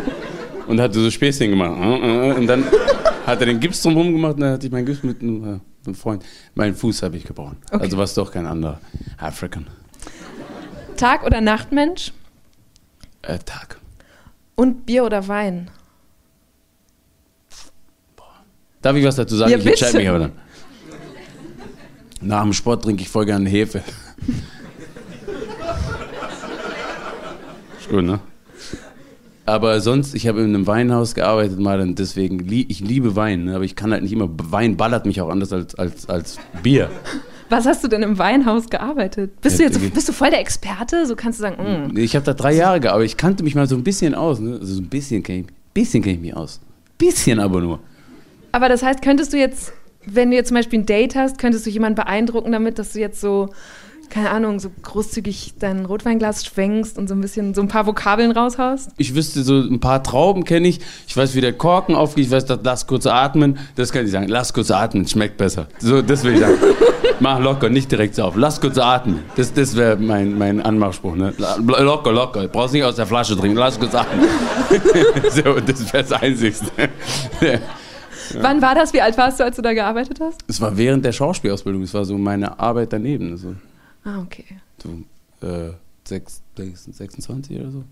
Und 0.66 0.80
hatte 0.80 0.98
so 0.98 1.08
Späßchen 1.10 1.50
gemacht. 1.50 1.70
Und 2.36 2.48
dann 2.48 2.64
hat 3.26 3.40
er 3.40 3.46
den 3.46 3.60
Gips 3.60 3.82
drumherum 3.82 4.12
gemacht 4.12 4.34
und 4.34 4.40
dann 4.40 4.52
hatte 4.52 4.66
ich 4.66 4.72
meinen 4.72 4.86
Gips 4.86 5.02
mit 5.02 5.20
einem, 5.20 5.60
äh, 5.86 5.94
Freund. 5.94 6.24
Meinen 6.54 6.74
Fuß 6.74 7.02
habe 7.02 7.16
ich 7.16 7.24
gebrochen. 7.24 7.58
Okay. 7.70 7.82
Also 7.82 7.96
war 7.96 8.04
es 8.04 8.14
doch 8.14 8.32
kein 8.32 8.46
anderer 8.46 8.80
African. 9.18 9.66
Tag- 10.96 11.24
oder 11.24 11.40
Nachtmensch? 11.40 12.12
Äh, 13.22 13.38
Tag. 13.38 13.78
Und 14.56 14.86
Bier 14.86 15.04
oder 15.04 15.26
Wein? 15.28 15.70
Darf 18.82 18.96
ich 18.96 19.04
was 19.04 19.16
dazu 19.16 19.36
sagen? 19.36 19.50
Ja, 19.50 19.58
ich 19.58 19.66
entscheide 19.66 19.98
mich 19.98 20.08
aber 20.08 20.18
dann. 20.18 20.32
Nach 22.26 22.42
dem 22.42 22.52
Sport 22.52 22.84
trinke 22.84 23.02
ich 23.02 23.08
voll 23.08 23.24
gerne 23.24 23.48
Hefe. 23.48 23.82
Ist 27.78 27.88
gut, 27.88 28.04
ne? 28.04 28.20
Aber 29.44 29.80
sonst, 29.80 30.14
ich 30.16 30.26
habe 30.26 30.40
in 30.40 30.54
einem 30.54 30.66
Weinhaus 30.66 31.14
gearbeitet 31.14 31.60
mal 31.60 31.80
und 31.80 32.00
deswegen, 32.00 32.44
ich 32.50 32.80
liebe 32.80 33.14
Wein, 33.14 33.44
ne? 33.44 33.54
aber 33.54 33.62
ich 33.62 33.76
kann 33.76 33.92
halt 33.92 34.02
nicht 34.02 34.12
immer, 34.12 34.28
Wein 34.28 34.76
ballert 34.76 35.06
mich 35.06 35.20
auch 35.20 35.28
anders 35.28 35.52
als, 35.52 35.76
als, 35.76 36.08
als 36.08 36.38
Bier. 36.64 36.90
Was 37.48 37.64
hast 37.64 37.84
du 37.84 37.88
denn 37.88 38.02
im 38.02 38.18
Weinhaus 38.18 38.68
gearbeitet? 38.70 39.40
Bist 39.40 39.60
du 39.60 39.62
Ja, 39.62 39.68
jetzt 39.68 39.94
bist 39.94 40.08
du 40.08 40.12
voll 40.12 40.30
der 40.30 40.40
Experte? 40.40 41.06
So 41.06 41.14
kannst 41.14 41.38
du 41.38 41.42
sagen, 41.42 41.92
mm. 41.92 41.96
Ich 41.96 42.16
habe 42.16 42.24
da 42.24 42.34
drei 42.34 42.54
Jahre 42.54 42.80
gearbeitet, 42.80 43.12
ich 43.12 43.16
kannte 43.16 43.44
mich 43.44 43.54
mal 43.54 43.68
so 43.68 43.76
ein 43.76 43.84
bisschen 43.84 44.16
aus, 44.16 44.40
ne? 44.40 44.54
also 44.54 44.74
so 44.74 44.80
ein 44.80 44.88
bisschen 44.88 45.22
kenne 45.22 45.40
ich, 45.42 45.46
bisschen 45.72 46.02
kenn 46.02 46.14
ich 46.14 46.20
mich 46.20 46.34
aus. 46.34 46.60
Bisschen 46.98 47.38
aber 47.38 47.60
nur. 47.60 47.78
Aber 48.50 48.68
das 48.68 48.82
heißt, 48.82 49.00
könntest 49.00 49.32
du 49.32 49.36
jetzt, 49.36 49.72
wenn 50.06 50.30
du 50.30 50.36
jetzt 50.36 50.48
zum 50.48 50.56
Beispiel 50.56 50.80
ein 50.80 50.86
Date 50.86 51.16
hast, 51.16 51.38
könntest 51.38 51.66
du 51.66 51.70
jemanden 51.70 51.96
beeindrucken 51.96 52.52
damit, 52.52 52.78
dass 52.78 52.92
du 52.92 53.00
jetzt 53.00 53.20
so, 53.20 53.50
keine 54.08 54.30
Ahnung, 54.30 54.60
so 54.60 54.70
großzügig 54.82 55.54
dein 55.58 55.84
Rotweinglas 55.84 56.46
schwenkst 56.46 56.96
und 56.96 57.08
so 57.08 57.14
ein 57.14 57.20
bisschen 57.20 57.54
so 57.54 57.60
ein 57.60 57.68
paar 57.68 57.86
Vokabeln 57.86 58.30
raushaust? 58.30 58.90
Ich 58.98 59.14
wüsste 59.14 59.42
so 59.42 59.58
ein 59.58 59.80
paar 59.80 60.02
Trauben 60.02 60.44
kenne 60.44 60.68
ich. 60.68 60.80
Ich 61.08 61.16
weiß, 61.16 61.34
wie 61.34 61.40
der 61.40 61.52
Korken 61.52 61.96
aufgeht. 61.96 62.26
Ich 62.26 62.30
weiß, 62.30 62.46
dass 62.46 62.60
lass 62.62 62.86
kurz 62.86 63.06
atmen. 63.06 63.58
Das 63.74 63.92
kann 63.92 64.04
ich 64.04 64.12
sagen. 64.12 64.28
Lass 64.28 64.52
kurz 64.52 64.70
atmen, 64.70 65.06
schmeckt 65.08 65.36
besser. 65.36 65.66
So, 65.80 66.00
das 66.02 66.22
will 66.24 66.34
ich 66.34 66.40
sagen. 66.40 66.56
Mach 67.20 67.40
locker, 67.40 67.70
nicht 67.70 67.90
direkt 67.90 68.14
so 68.14 68.24
auf. 68.24 68.36
Lass 68.36 68.60
kurz 68.60 68.78
atmen. 68.78 69.20
Das, 69.36 69.52
das 69.52 69.74
wäre 69.74 69.96
mein, 69.96 70.36
mein 70.36 70.60
Anmachspruch. 70.60 71.16
Ne? 71.16 71.32
Locker, 71.38 72.12
locker. 72.12 72.46
Brauchst 72.48 72.74
nicht 72.74 72.84
aus 72.84 72.96
der 72.96 73.06
Flasche 73.06 73.36
trinken. 73.36 73.56
Lass 73.56 73.80
kurz 73.80 73.94
atmen. 73.94 74.26
so, 75.30 75.58
das 75.60 75.92
wäre 75.92 76.04
das 76.04 76.12
Einzigste. 76.12 76.70
Wann 78.40 78.62
war 78.62 78.74
das? 78.74 78.92
Wie 78.92 79.00
alt 79.00 79.16
warst 79.18 79.40
du, 79.40 79.44
als 79.44 79.56
du 79.56 79.62
da 79.62 79.72
gearbeitet 79.72 80.20
hast? 80.20 80.40
Es 80.48 80.60
war 80.60 80.76
während 80.76 81.04
der 81.04 81.12
Schauspielausbildung. 81.12 81.82
Es 81.82 81.94
war 81.94 82.04
so 82.04 82.16
meine 82.18 82.58
Arbeit 82.58 82.92
daneben. 82.92 83.32
Also, 83.32 83.54
Ah, 84.04 84.20
okay. 84.20 84.44
so 84.82 85.46
äh, 85.46 85.72
sechs, 86.04 86.42
26 86.56 87.58
oder 87.60 87.70
so. 87.70 87.84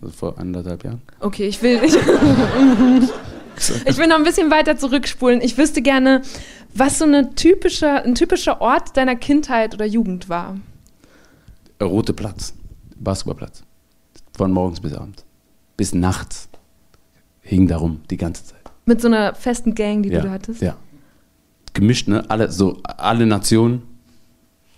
Also 0.00 0.14
vor 0.16 0.38
anderthalb 0.38 0.84
Jahren. 0.84 1.02
Okay, 1.20 1.46
ich 1.46 1.60
will. 1.62 1.80
Ich, 1.84 1.94
ich 3.86 3.98
will 3.98 4.06
noch 4.06 4.16
ein 4.16 4.24
bisschen 4.24 4.50
weiter 4.50 4.76
zurückspulen. 4.78 5.40
Ich 5.42 5.58
wüsste 5.58 5.82
gerne, 5.82 6.22
was 6.74 6.98
so 6.98 7.04
eine 7.04 7.34
typische, 7.34 7.88
ein 8.04 8.14
typischer 8.14 8.60
Ort 8.62 8.96
deiner 8.96 9.16
Kindheit 9.16 9.74
oder 9.74 9.84
Jugend 9.84 10.28
war. 10.28 10.56
Äh, 11.78 11.84
Rote 11.84 12.12
Platz, 12.14 12.54
Basketballplatz. 12.98 13.62
Von 14.36 14.52
morgens 14.52 14.80
bis 14.80 14.94
abends. 14.94 15.24
Bis 15.76 15.92
nachts. 15.94 16.48
Hing 17.42 17.66
darum 17.68 18.00
die 18.10 18.16
ganze 18.16 18.44
Zeit. 18.46 18.59
Mit 18.90 19.00
so 19.00 19.06
einer 19.06 19.36
festen 19.36 19.76
Gang, 19.76 20.02
die 20.02 20.08
ja. 20.08 20.20
du 20.20 20.26
da 20.26 20.32
hattest. 20.32 20.60
Ja. 20.62 20.76
Gemischt, 21.74 22.08
ne? 22.08 22.28
Alle, 22.28 22.50
so, 22.50 22.80
alle 22.82 23.24
Nationen. 23.24 23.82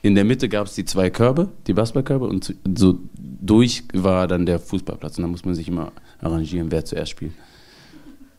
In 0.02 0.14
der 0.14 0.24
Mitte 0.24 0.50
gab 0.50 0.66
es 0.66 0.74
die 0.74 0.84
zwei 0.84 1.08
Körbe, 1.08 1.48
die 1.66 1.72
Basketballkörbe, 1.72 2.26
und 2.26 2.44
zu- 2.44 2.52
so 2.76 2.98
durch 3.14 3.84
war 3.94 4.28
dann 4.28 4.44
der 4.44 4.58
Fußballplatz. 4.58 5.16
Und 5.16 5.22
da 5.22 5.28
muss 5.28 5.46
man 5.46 5.54
sich 5.54 5.66
immer 5.66 5.92
arrangieren, 6.20 6.70
wer 6.70 6.84
zuerst 6.84 7.12
spielt. 7.12 7.32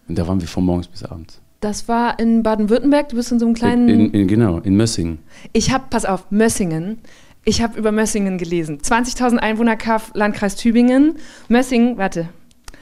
Und 0.07 0.15
da 0.19 0.27
waren 0.27 0.39
wir 0.39 0.47
von 0.47 0.63
morgens 0.63 0.87
bis 0.87 1.03
abends. 1.03 1.41
Das 1.59 1.87
war 1.87 2.19
in 2.19 2.43
Baden-Württemberg. 2.43 3.09
Du 3.09 3.15
bist 3.15 3.31
in 3.31 3.39
so 3.39 3.45
einem 3.47 3.55
kleinen. 3.55 3.89
In, 3.89 4.11
in, 4.11 4.27
genau, 4.27 4.59
in 4.59 4.75
Mössingen. 4.75 5.17
Ich 5.53 5.71
habe, 5.73 5.85
pass 5.89 6.05
auf, 6.05 6.29
Mössingen. 6.29 6.99
Ich 7.45 7.63
habe 7.63 7.79
über 7.79 7.91
Mössingen 7.91 8.37
gelesen. 8.37 8.77
20.000 8.77 9.37
Einwohner, 9.37 9.75
Kaff, 9.75 10.11
Landkreis 10.13 10.55
Tübingen. 10.55 11.15
Mössingen, 11.47 11.97
warte. 11.97 12.29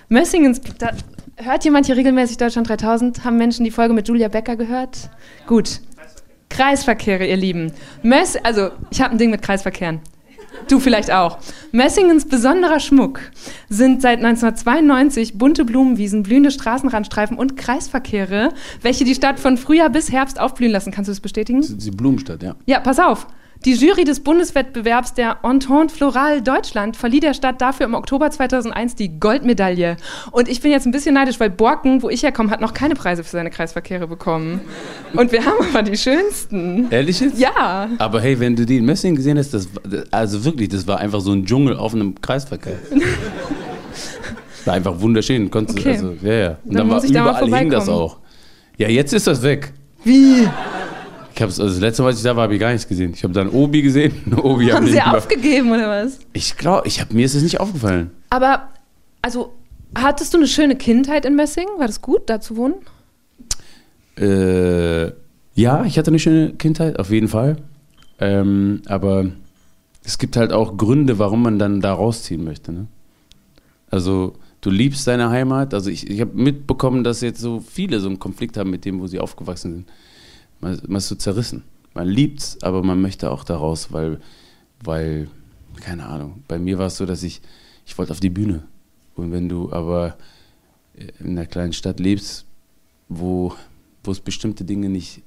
Mössingens, 0.09 0.59
da, 0.77 0.91
hört 1.37 1.63
jemand 1.63 1.85
hier 1.85 1.97
regelmäßig 1.97 2.37
Deutschland 2.37 2.69
3000? 2.69 3.23
Haben 3.23 3.37
Menschen 3.37 3.63
die 3.63 3.71
Folge 3.71 3.93
mit 3.93 4.07
Julia 4.07 4.27
Becker 4.27 4.55
gehört? 4.55 5.09
Gut. 5.47 5.81
Kreisverkehre, 6.49 7.25
ihr 7.25 7.37
Lieben. 7.37 7.71
Möss, 8.03 8.35
also, 8.35 8.71
ich 8.89 9.01
habe 9.01 9.13
ein 9.13 9.17
Ding 9.17 9.31
mit 9.31 9.41
Kreisverkehren. 9.41 10.01
Du 10.67 10.79
vielleicht 10.79 11.11
auch. 11.11 11.37
Messingens 11.71 12.27
besonderer 12.27 12.79
Schmuck 12.79 13.21
sind 13.69 14.01
seit 14.01 14.19
1992 14.19 15.37
bunte 15.37 15.65
Blumenwiesen, 15.65 16.23
blühende 16.23 16.51
Straßenrandstreifen 16.51 17.37
und 17.37 17.55
Kreisverkehre, 17.55 18.49
welche 18.81 19.05
die 19.05 19.15
Stadt 19.15 19.39
von 19.39 19.57
Frühjahr 19.57 19.89
bis 19.89 20.11
Herbst 20.11 20.39
aufblühen 20.39 20.71
lassen. 20.71 20.91
Kannst 20.91 21.07
du 21.07 21.11
das 21.11 21.21
bestätigen? 21.21 21.61
Das 21.61 21.69
ist 21.69 21.85
die 21.85 21.91
Blumenstadt, 21.91 22.43
ja. 22.43 22.55
Ja, 22.65 22.79
pass 22.79 22.99
auf. 22.99 23.27
Die 23.63 23.73
Jury 23.75 24.05
des 24.05 24.21
Bundeswettbewerbs 24.21 25.13
der 25.13 25.37
Entente 25.43 25.93
Floral 25.93 26.41
Deutschland 26.41 26.97
verlieh 26.97 27.19
der 27.19 27.35
Stadt 27.35 27.61
dafür 27.61 27.85
im 27.85 27.93
Oktober 27.93 28.31
2001 28.31 28.95
die 28.95 29.19
Goldmedaille. 29.19 29.97
Und 30.31 30.49
ich 30.49 30.61
bin 30.61 30.71
jetzt 30.71 30.87
ein 30.87 30.91
bisschen 30.91 31.13
neidisch, 31.13 31.39
weil 31.39 31.51
Borken, 31.51 32.01
wo 32.01 32.09
ich 32.09 32.23
herkomme, 32.23 32.49
hat 32.49 32.59
noch 32.59 32.73
keine 32.73 32.95
Preise 32.95 33.23
für 33.23 33.29
seine 33.29 33.51
Kreisverkehre 33.51 34.07
bekommen. 34.07 34.61
Und 35.13 35.31
wir 35.31 35.45
haben 35.45 35.57
aber 35.69 35.83
die 35.83 35.95
schönsten. 35.95 36.87
Ehrlich 36.89 37.19
jetzt? 37.19 37.37
Ja. 37.37 37.87
Aber 37.99 38.19
hey, 38.19 38.39
wenn 38.39 38.55
du 38.55 38.65
die 38.65 38.77
in 38.77 38.85
Messing 38.85 39.15
gesehen 39.15 39.37
hast, 39.37 39.53
das, 39.53 39.69
also 40.09 40.43
wirklich, 40.43 40.69
das 40.69 40.87
war 40.87 40.97
einfach 40.97 41.21
so 41.21 41.31
ein 41.31 41.45
Dschungel 41.45 41.77
auf 41.77 41.93
einem 41.93 42.19
Kreisverkehr. 42.19 42.79
war 44.65 44.73
einfach 44.73 44.99
wunderschön. 44.99 45.51
Konntest, 45.51 45.77
Okay. 45.77 45.91
also, 45.91 46.15
ja, 46.23 46.33
ja. 46.33 46.49
Und 46.49 46.57
Dann 46.65 46.77
dann, 46.77 46.89
war 46.89 46.95
muss 46.95 47.03
ich 47.03 47.11
da 47.11 47.23
mal 47.25 47.45
überall 47.45 47.59
hing 47.61 47.69
das 47.69 47.87
auch. 47.87 48.17
Ja, 48.77 48.87
jetzt 48.87 49.13
ist 49.13 49.27
das 49.27 49.43
weg. 49.43 49.71
Wie? 50.03 50.47
Ich 51.41 51.43
hab's, 51.43 51.59
also 51.59 51.73
das 51.73 51.81
letzte 51.81 52.03
Mal, 52.03 52.09
als 52.09 52.17
ich 52.19 52.23
da 52.23 52.35
war, 52.35 52.43
habe 52.43 52.53
ich 52.53 52.59
gar 52.59 52.71
nichts 52.71 52.87
gesehen. 52.87 53.13
Ich 53.15 53.23
habe 53.23 53.33
dann 53.33 53.49
Obi 53.49 53.81
gesehen. 53.81 54.13
Obi 54.43 54.67
Haben 54.71 54.85
sie 54.85 55.01
aufgegeben 55.01 55.71
oder 55.71 55.89
was? 55.89 56.19
Ich 56.33 56.55
glaube, 56.55 56.87
ich 56.87 57.01
hab, 57.01 57.11
mir 57.11 57.25
ist 57.25 57.33
es 57.33 57.41
nicht 57.41 57.59
aufgefallen. 57.59 58.11
Aber, 58.29 58.67
also, 59.23 59.51
hattest 59.95 60.35
du 60.35 60.37
eine 60.37 60.45
schöne 60.45 60.75
Kindheit 60.75 61.25
in 61.25 61.35
Messing? 61.35 61.65
War 61.79 61.87
das 61.87 61.99
gut, 62.03 62.29
da 62.29 62.41
zu 62.41 62.57
wohnen? 62.57 62.75
Äh, 64.19 65.13
ja, 65.59 65.83
ich 65.83 65.97
hatte 65.97 66.11
eine 66.11 66.19
schöne 66.19 66.53
Kindheit, 66.53 66.99
auf 66.99 67.09
jeden 67.09 67.27
Fall. 67.27 67.57
Ähm, 68.19 68.83
aber 68.85 69.25
es 70.03 70.19
gibt 70.19 70.37
halt 70.37 70.53
auch 70.53 70.77
Gründe, 70.77 71.17
warum 71.17 71.41
man 71.41 71.57
dann 71.57 71.81
da 71.81 71.91
rausziehen 71.91 72.43
möchte. 72.43 72.71
Ne? 72.71 72.85
Also, 73.89 74.35
du 74.61 74.69
liebst 74.69 75.07
deine 75.07 75.31
Heimat. 75.31 75.73
Also, 75.73 75.89
ich, 75.89 76.07
ich 76.07 76.21
habe 76.21 76.35
mitbekommen, 76.35 77.03
dass 77.03 77.21
jetzt 77.21 77.41
so 77.41 77.61
viele 77.61 77.99
so 77.99 78.09
einen 78.09 78.19
Konflikt 78.19 78.57
haben 78.57 78.69
mit 78.69 78.85
dem, 78.85 78.99
wo 78.99 79.07
sie 79.07 79.19
aufgewachsen 79.19 79.73
sind. 79.73 79.87
Man, 80.61 80.79
man 80.87 80.97
ist 80.97 81.07
so 81.07 81.15
zerrissen. 81.15 81.63
Man 81.93 82.07
liebt's, 82.07 82.57
aber 82.61 82.83
man 82.83 83.01
möchte 83.01 83.31
auch 83.31 83.43
da 83.43 83.57
raus, 83.57 83.91
weil, 83.91 84.21
weil, 84.83 85.27
keine 85.81 86.05
Ahnung, 86.05 86.43
bei 86.47 86.57
mir 86.57 86.77
war 86.77 86.87
es 86.87 86.97
so, 86.97 87.05
dass 87.05 87.23
ich, 87.23 87.41
ich 87.85 87.97
wollte 87.97 88.11
auf 88.11 88.19
die 88.19 88.29
Bühne. 88.29 88.63
Und 89.15 89.31
wenn 89.31 89.49
du 89.49 89.71
aber 89.71 90.15
in 91.19 91.31
einer 91.31 91.45
kleinen 91.45 91.73
Stadt 91.73 91.99
lebst, 91.99 92.45
wo, 93.09 93.53
wo 94.03 94.11
es 94.11 94.19
bestimmte 94.19 94.63
Dinge 94.63 94.89
nicht 94.89 95.21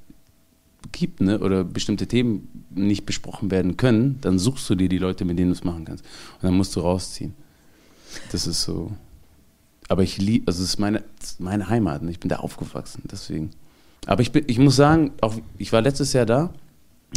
gibt, 0.92 1.20
ne, 1.20 1.38
oder 1.38 1.64
bestimmte 1.64 2.06
Themen 2.06 2.66
nicht 2.70 3.06
besprochen 3.06 3.50
werden 3.50 3.76
können, 3.76 4.18
dann 4.20 4.38
suchst 4.38 4.68
du 4.70 4.74
dir 4.74 4.88
die 4.88 4.98
Leute, 4.98 5.24
mit 5.24 5.38
denen 5.38 5.50
du 5.50 5.56
es 5.56 5.64
machen 5.64 5.84
kannst. 5.84 6.04
Und 6.34 6.44
dann 6.44 6.54
musst 6.54 6.76
du 6.76 6.80
rausziehen. 6.80 7.34
Das 8.32 8.46
ist 8.46 8.62
so. 8.62 8.92
Aber 9.88 10.02
ich 10.02 10.18
liebe, 10.18 10.46
also 10.46 10.62
es 10.62 10.70
ist 10.70 10.78
meine, 10.78 11.04
es 11.20 11.40
meine 11.40 11.68
Heimat, 11.68 12.02
ne? 12.02 12.10
ich 12.10 12.20
bin 12.20 12.28
da 12.28 12.36
aufgewachsen, 12.36 13.02
deswegen. 13.10 13.50
Aber 14.06 14.22
ich, 14.22 14.32
bin, 14.32 14.44
ich 14.46 14.58
muss 14.58 14.76
sagen, 14.76 15.12
auch, 15.20 15.34
ich 15.58 15.72
war 15.72 15.80
letztes 15.80 16.12
Jahr 16.12 16.26
da 16.26 16.52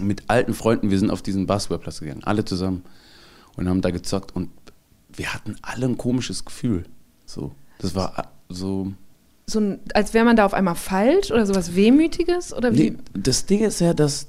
mit 0.02 0.24
alten 0.28 0.54
Freunden, 0.54 0.90
wir 0.92 1.00
sind 1.00 1.10
auf 1.10 1.22
diesen 1.22 1.48
Basketballplatz 1.48 2.00
gegangen, 2.00 2.24
alle 2.24 2.46
zusammen 2.46 2.84
und 3.56 3.68
haben 3.68 3.82
da 3.82 3.92
gezockt 3.92 4.36
und 4.36 4.50
wir 5.14 5.34
hatten 5.34 5.56
alle 5.62 5.86
ein 5.86 5.98
komisches 5.98 6.46
Gefühl. 6.46 6.86
So, 7.26 7.52
das 7.80 7.96
war 7.96 8.32
so. 8.50 8.94
So 9.48 9.60
ein, 9.60 9.80
als 9.94 10.14
wäre 10.14 10.26
man 10.26 10.36
da 10.36 10.46
auf 10.46 10.54
einmal 10.54 10.76
falsch 10.76 11.32
oder 11.32 11.46
sowas 11.46 11.76
Wehmütiges? 11.76 12.54
Oder 12.54 12.74
wie? 12.74 12.92
Nee, 12.92 12.98
das 13.14 13.46
Ding 13.46 13.64
ist 13.64 13.80
ja, 13.80 13.94
dass, 13.94 14.28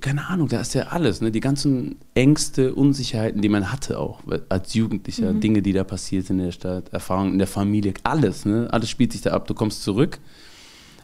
keine 0.00 0.26
Ahnung, 0.26 0.48
da 0.48 0.60
ist 0.60 0.74
ja 0.74 0.88
alles, 0.88 1.20
ne? 1.20 1.30
die 1.30 1.40
ganzen 1.40 1.96
Ängste, 2.14 2.74
Unsicherheiten, 2.74 3.42
die 3.42 3.48
man 3.48 3.70
hatte 3.70 3.98
auch 3.98 4.20
als 4.48 4.74
Jugendlicher, 4.74 5.32
Dinge, 5.32 5.62
die 5.62 5.72
da 5.72 5.84
passiert 5.84 6.26
sind 6.26 6.40
in 6.40 6.46
der 6.46 6.52
Stadt, 6.52 6.92
Erfahrungen 6.92 7.34
in 7.34 7.38
der 7.38 7.46
Familie, 7.46 7.94
alles, 8.02 8.44
ne? 8.44 8.68
alles 8.72 8.90
spielt 8.90 9.12
sich 9.12 9.20
da 9.20 9.30
ab. 9.30 9.46
Du 9.46 9.54
kommst 9.54 9.84
zurück, 9.84 10.18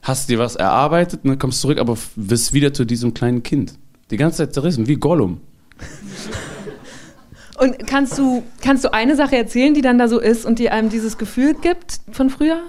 hast 0.07 0.29
dir 0.29 0.39
was 0.39 0.57
erarbeitet, 0.57 1.25
ne? 1.25 1.37
kommst 1.37 1.61
zurück, 1.61 1.79
aber 1.79 1.97
wirst 2.15 2.53
wieder 2.53 2.73
zu 2.73 2.85
diesem 2.85 3.13
kleinen 3.13 3.43
Kind. 3.43 3.75
Die 4.11 4.17
ganze 4.17 4.39
Zeit 4.39 4.55
zerrissen, 4.55 4.87
wie 4.87 4.97
Gollum. 4.97 5.41
Und 7.59 7.87
kannst 7.87 8.19
du, 8.19 8.43
kannst 8.63 8.85
du 8.85 8.93
eine 8.93 9.17
Sache 9.17 9.37
erzählen, 9.37 9.73
die 9.73 9.81
dann 9.81 9.99
da 9.99 10.09
so 10.09 10.21
ist 10.21 10.45
und 10.45 10.59
die 10.59 10.69
einem 10.69 10.91
dieses 10.91 11.17
Gefühl 11.17 11.55
gibt 11.55 12.01
von 12.13 12.29
früher? 12.29 12.61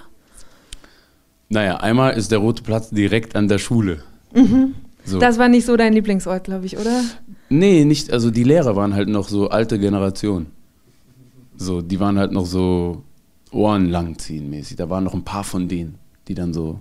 Naja, 1.50 1.78
einmal 1.78 2.13
ist 2.13 2.32
der 2.32 2.39
Rote 2.39 2.63
Platz 2.63 2.89
direkt 2.89 3.36
an 3.36 3.50
der 3.50 3.58
Schule. 3.58 4.02
So. 5.04 5.19
Das 5.19 5.38
war 5.38 5.50
nicht 5.50 5.65
so 5.65 5.76
dein 5.76 5.91
Lieblingsort, 5.91 6.45
glaube 6.45 6.65
ich, 6.65 6.78
oder? 6.78 7.04
Nee, 7.50 7.84
nicht, 7.84 8.13
also 8.13 8.32
die 8.32 8.43
Lehrer 8.43 8.78
waren 8.78 8.93
halt 8.93 9.10
noch 9.10 9.28
so 9.28 9.50
alte 9.50 9.78
Generation. 9.78 10.47
So, 11.58 11.82
die 11.82 12.00
waren 12.00 12.17
halt 12.17 12.32
noch 12.32 12.45
so 12.45 13.04
Ohren 13.52 13.89
langziehen 13.89 14.50
mäßig. 14.50 14.78
Da 14.78 14.89
waren 14.89 15.04
noch 15.04 15.13
ein 15.13 15.23
paar 15.23 15.43
von 15.43 15.67
denen, 15.67 15.95
die 16.30 16.34
dann 16.34 16.54
so 16.54 16.80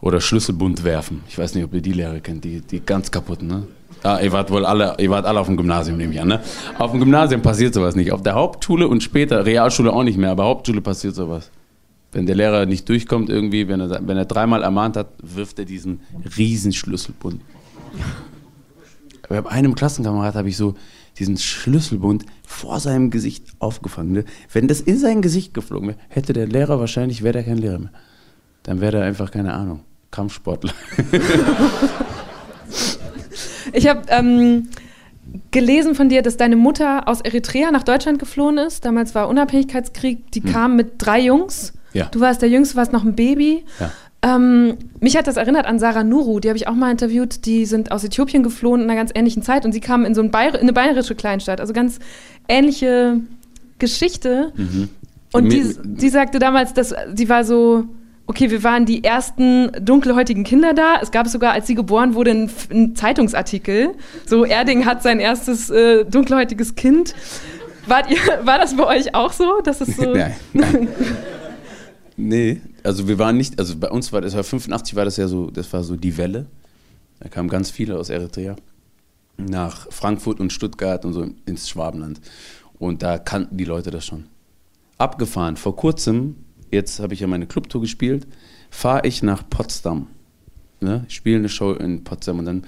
oder 0.00 0.20
Schlüsselbund 0.20 0.84
werfen. 0.84 1.22
Ich 1.28 1.38
weiß 1.38 1.54
nicht, 1.54 1.64
ob 1.64 1.74
ihr 1.74 1.80
die 1.80 1.92
Lehrer 1.92 2.20
kennt, 2.20 2.44
die, 2.44 2.60
die 2.60 2.80
ganz 2.80 3.10
kaputten, 3.10 3.48
ne? 3.48 3.66
Ah, 4.04 4.20
ihr 4.20 4.30
wart 4.30 4.50
wohl 4.50 4.64
alle, 4.64 4.94
ihr 5.00 5.10
wart 5.10 5.26
alle 5.26 5.40
auf 5.40 5.48
dem 5.48 5.56
Gymnasium, 5.56 5.96
nehme 5.96 6.14
ich 6.14 6.20
an, 6.20 6.28
ne? 6.28 6.40
Auf 6.78 6.92
dem 6.92 7.00
Gymnasium 7.00 7.42
passiert 7.42 7.74
sowas 7.74 7.96
nicht. 7.96 8.12
Auf 8.12 8.22
der 8.22 8.34
Hauptschule 8.34 8.86
und 8.86 9.02
später, 9.02 9.44
Realschule 9.44 9.92
auch 9.92 10.04
nicht 10.04 10.18
mehr, 10.18 10.30
aber 10.30 10.44
Hauptschule 10.44 10.80
passiert 10.80 11.16
sowas. 11.16 11.50
Wenn 12.12 12.26
der 12.26 12.36
Lehrer 12.36 12.64
nicht 12.64 12.88
durchkommt 12.88 13.28
irgendwie, 13.28 13.66
wenn 13.66 13.80
er, 13.80 14.06
wenn 14.06 14.16
er 14.16 14.24
dreimal 14.24 14.62
ermahnt 14.62 14.96
hat, 14.96 15.08
wirft 15.20 15.58
er 15.58 15.64
diesen 15.64 16.00
riesen 16.36 16.72
Schlüsselbund. 16.72 17.42
Bei 19.28 19.44
einem 19.46 19.74
Klassenkamerad 19.74 20.36
habe 20.36 20.48
ich 20.48 20.56
so 20.56 20.74
diesen 21.18 21.36
Schlüsselbund 21.36 22.24
vor 22.46 22.80
seinem 22.80 23.10
Gesicht 23.10 23.44
aufgefangen. 23.58 24.12
ne? 24.12 24.24
Wenn 24.52 24.68
das 24.68 24.80
in 24.80 24.96
sein 24.96 25.20
Gesicht 25.20 25.52
geflogen 25.52 25.88
wäre, 25.88 25.98
hätte 26.08 26.32
der 26.32 26.46
Lehrer 26.46 26.78
wahrscheinlich, 26.80 27.22
wäre 27.22 27.34
der 27.34 27.44
kein 27.44 27.58
Lehrer 27.58 27.78
mehr. 27.78 27.92
Dann 28.62 28.80
wäre 28.80 28.92
der 28.92 29.02
einfach, 29.04 29.30
keine 29.30 29.52
Ahnung, 29.54 29.80
Kampfsportler. 30.10 30.72
Ich 33.72 33.86
habe 33.88 34.02
ähm, 34.08 34.68
gelesen 35.50 35.94
von 35.94 36.08
dir, 36.08 36.22
dass 36.22 36.36
deine 36.36 36.56
Mutter 36.56 37.06
aus 37.06 37.20
Eritrea 37.20 37.70
nach 37.70 37.82
Deutschland 37.82 38.18
geflohen 38.18 38.58
ist. 38.58 38.84
Damals 38.84 39.14
war 39.14 39.28
Unabhängigkeitskrieg. 39.28 40.30
Die 40.32 40.40
kam 40.40 40.76
mit 40.76 40.94
drei 40.98 41.20
Jungs. 41.20 41.72
Hm. 41.72 41.78
Ja. 41.92 42.04
Du 42.06 42.20
warst 42.20 42.42
der 42.42 42.48
Jüngste, 42.48 42.76
warst 42.76 42.92
noch 42.92 43.04
ein 43.04 43.14
Baby. 43.14 43.64
Ja. 43.80 43.90
Ähm, 44.20 44.76
mich 45.00 45.16
hat 45.16 45.26
das 45.26 45.36
erinnert 45.36 45.66
an 45.66 45.78
Sarah 45.78 46.02
Nuru, 46.02 46.40
die 46.40 46.48
habe 46.48 46.56
ich 46.56 46.66
auch 46.66 46.74
mal 46.74 46.90
interviewt. 46.90 47.46
Die 47.46 47.66
sind 47.66 47.92
aus 47.92 48.02
Äthiopien 48.02 48.42
geflohen 48.42 48.82
in 48.82 48.90
einer 48.90 48.98
ganz 48.98 49.12
ähnlichen 49.14 49.42
Zeit 49.42 49.64
und 49.64 49.72
sie 49.72 49.80
kamen 49.80 50.04
in 50.04 50.14
so 50.14 50.20
ein 50.20 50.30
Bayer 50.30 50.54
in 50.54 50.62
eine 50.62 50.72
bayerische 50.72 51.14
Kleinstadt. 51.14 51.60
Also 51.60 51.72
ganz 51.72 51.98
ähnliche 52.48 53.20
Geschichte. 53.78 54.52
Und 55.32 55.44
Mir- 55.44 55.62
die, 55.62 55.76
die 55.84 56.08
sagte 56.08 56.38
damals, 56.40 56.74
dass 56.74 56.94
die 57.12 57.28
war 57.28 57.44
so, 57.44 57.84
okay, 58.28 58.50
wir 58.50 58.62
waren 58.62 58.86
die 58.86 59.02
ersten 59.02 59.72
dunkelhäutigen 59.80 60.44
Kinder 60.44 60.74
da. 60.74 61.00
Es 61.02 61.10
gab 61.10 61.26
sogar, 61.26 61.52
als 61.52 61.66
sie 61.66 61.74
geboren 61.74 62.14
wurde, 62.14 62.30
einen, 62.30 62.50
einen 62.70 62.94
Zeitungsartikel. 62.94 63.94
So, 64.26 64.44
Erding 64.44 64.84
hat 64.84 65.02
sein 65.02 65.18
erstes 65.18 65.70
äh, 65.70 66.04
dunkelhäutiges 66.04 66.76
Kind. 66.76 67.14
Wart 67.86 68.10
ihr, 68.10 68.18
war 68.44 68.58
das 68.58 68.76
bei 68.76 68.86
euch 68.86 69.14
auch 69.14 69.32
so? 69.32 69.60
Dass 69.64 69.80
es 69.80 69.96
so 69.96 70.12
nein, 70.14 70.36
nein. 70.52 70.88
Nee, 72.20 72.60
also 72.82 73.06
wir 73.06 73.16
waren 73.20 73.36
nicht, 73.36 73.60
also 73.60 73.76
bei 73.76 73.88
uns 73.88 74.12
war 74.12 74.20
das 74.20 74.34
war 74.34 74.42
85 74.42 74.96
war 74.96 75.04
das 75.04 75.16
ja 75.18 75.28
so, 75.28 75.52
das 75.52 75.72
war 75.72 75.84
so 75.84 75.94
die 75.94 76.16
Welle. 76.16 76.46
Da 77.20 77.28
kamen 77.28 77.48
ganz 77.48 77.70
viele 77.70 77.96
aus 77.96 78.10
Eritrea 78.10 78.56
nach 79.36 79.86
Frankfurt 79.92 80.40
und 80.40 80.52
Stuttgart 80.52 81.04
und 81.04 81.12
so 81.12 81.28
ins 81.46 81.68
Schwabenland. 81.68 82.20
Und 82.80 83.04
da 83.04 83.18
kannten 83.18 83.56
die 83.56 83.64
Leute 83.64 83.92
das 83.92 84.04
schon. 84.04 84.24
Abgefahren. 84.98 85.56
Vor 85.56 85.76
kurzem, 85.76 86.34
jetzt 86.70 87.00
habe 87.00 87.14
ich 87.14 87.20
ja 87.20 87.26
meine 87.26 87.46
Clubtour 87.46 87.80
gespielt, 87.80 88.26
fahre 88.70 89.06
ich 89.06 89.22
nach 89.22 89.48
Potsdam. 89.48 90.08
Ne? 90.80 91.04
Ich 91.08 91.16
spiele 91.16 91.38
eine 91.38 91.48
Show 91.48 91.72
in 91.72 92.04
Potsdam 92.04 92.38
und 92.38 92.44
dann 92.44 92.64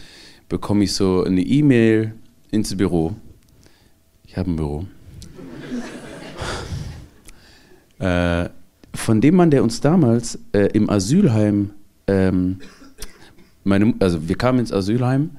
bekomme 0.49 0.85
ich 0.85 0.95
so 0.95 1.25
eine 1.25 1.43
E-Mail 1.43 2.15
ins 2.51 2.77
Büro. 2.77 3.15
Ich 4.27 4.37
habe 4.37 4.51
ein 4.51 4.57
Büro. 4.57 4.87
äh, 7.99 8.49
von 8.95 9.21
dem 9.21 9.37
Mann, 9.37 9.51
der 9.51 9.63
uns 9.63 9.81
damals 9.81 10.39
äh, 10.53 10.67
im 10.73 10.91
Asylheim, 10.91 11.71
ähm, 12.07 12.59
meine, 13.63 13.95
also 14.01 14.29
wir 14.29 14.37
kamen 14.37 14.59
ins 14.59 14.73
Asylheim 14.73 15.31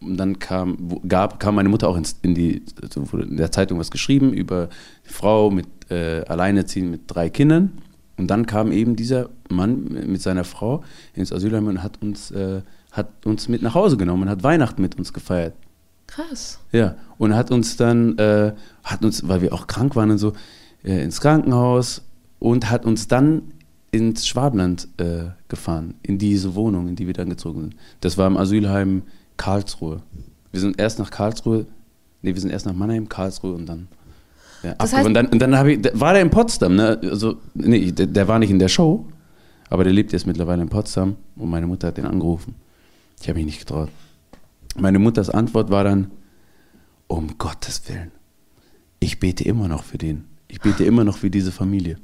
und 0.00 0.16
dann 0.16 0.38
kam, 0.38 1.00
gab, 1.06 1.38
kam 1.38 1.54
meine 1.54 1.68
Mutter 1.68 1.88
auch 1.88 1.96
ins, 1.96 2.16
in 2.22 2.34
die, 2.34 2.62
also 2.82 3.02
in 3.18 3.36
der 3.36 3.52
Zeitung 3.52 3.78
was 3.78 3.90
geschrieben 3.90 4.32
über 4.32 4.68
Frau 5.04 5.50
mit 5.50 5.66
äh, 5.90 6.22
Alleinerziehend 6.26 6.90
mit 6.90 7.02
drei 7.06 7.28
Kindern 7.28 7.72
und 8.20 8.26
dann 8.26 8.44
kam 8.44 8.70
eben 8.70 8.96
dieser 8.96 9.30
Mann 9.48 9.84
mit 9.84 10.20
seiner 10.20 10.44
Frau 10.44 10.84
ins 11.14 11.32
Asylheim 11.32 11.68
und 11.68 11.82
hat 11.82 12.02
uns, 12.02 12.30
äh, 12.30 12.60
hat 12.92 13.24
uns 13.24 13.48
mit 13.48 13.62
nach 13.62 13.74
Hause 13.74 13.96
genommen 13.96 14.24
und 14.24 14.28
hat 14.28 14.42
Weihnachten 14.42 14.82
mit 14.82 14.98
uns 14.98 15.14
gefeiert. 15.14 15.54
krass. 16.06 16.58
Ja, 16.70 16.96
und 17.16 17.34
hat 17.34 17.50
uns 17.50 17.78
dann, 17.78 18.18
äh, 18.18 18.52
hat 18.84 19.04
uns, 19.04 19.26
weil 19.26 19.40
wir 19.40 19.54
auch 19.54 19.66
krank 19.66 19.96
waren 19.96 20.10
und 20.10 20.18
so, 20.18 20.34
äh, 20.84 21.02
ins 21.02 21.22
Krankenhaus 21.22 22.02
und 22.40 22.70
hat 22.70 22.84
uns 22.84 23.08
dann 23.08 23.52
ins 23.90 24.26
Schwabenland 24.26 24.86
äh, 24.98 25.30
gefahren, 25.48 25.94
in 26.02 26.18
diese 26.18 26.54
Wohnung, 26.54 26.88
in 26.88 26.96
die 26.96 27.06
wir 27.06 27.14
dann 27.14 27.30
gezogen 27.30 27.60
sind. 27.62 27.76
Das 28.02 28.18
war 28.18 28.26
im 28.26 28.36
Asylheim 28.36 29.02
Karlsruhe. 29.38 30.02
Wir 30.52 30.60
sind 30.60 30.78
erst 30.78 30.98
nach 30.98 31.10
Karlsruhe, 31.10 31.64
nee, 32.20 32.34
wir 32.34 32.40
sind 32.40 32.50
erst 32.50 32.66
nach 32.66 32.74
Mannheim, 32.74 33.08
Karlsruhe 33.08 33.54
und 33.54 33.64
dann. 33.64 33.88
Ja, 34.62 34.74
Das 34.74 34.92
heißt- 34.92 35.04
und 35.06 35.14
dann, 35.14 35.26
und 35.26 35.38
dann 35.40 35.68
ich, 35.68 35.80
war 35.94 36.12
der 36.12 36.22
in 36.22 36.30
Potsdam, 36.30 36.74
ne? 36.76 37.00
Also, 37.02 37.36
nee, 37.54 37.92
der, 37.92 38.06
der 38.06 38.28
war 38.28 38.38
nicht 38.38 38.50
in 38.50 38.58
der 38.58 38.68
Show, 38.68 39.06
aber 39.68 39.84
der 39.84 39.92
lebt 39.92 40.12
jetzt 40.12 40.26
mittlerweile 40.26 40.62
in 40.62 40.68
Potsdam 40.68 41.16
und 41.36 41.48
meine 41.48 41.66
Mutter 41.66 41.88
hat 41.88 41.96
den 41.96 42.06
angerufen. 42.06 42.54
Ich 43.20 43.28
habe 43.28 43.38
mich 43.38 43.46
nicht 43.46 43.60
getraut. 43.60 43.88
Meine 44.76 44.98
Mutters 44.98 45.30
Antwort 45.30 45.70
war 45.70 45.84
dann, 45.84 46.10
um 47.06 47.38
Gottes 47.38 47.82
Willen, 47.88 48.12
ich 49.00 49.18
bete 49.18 49.44
immer 49.44 49.66
noch 49.66 49.82
für 49.82 49.98
den. 49.98 50.26
Ich 50.48 50.60
bete 50.60 50.84
immer 50.84 51.04
noch 51.04 51.16
für 51.16 51.30
diese 51.30 51.52
Familie, 51.52 51.96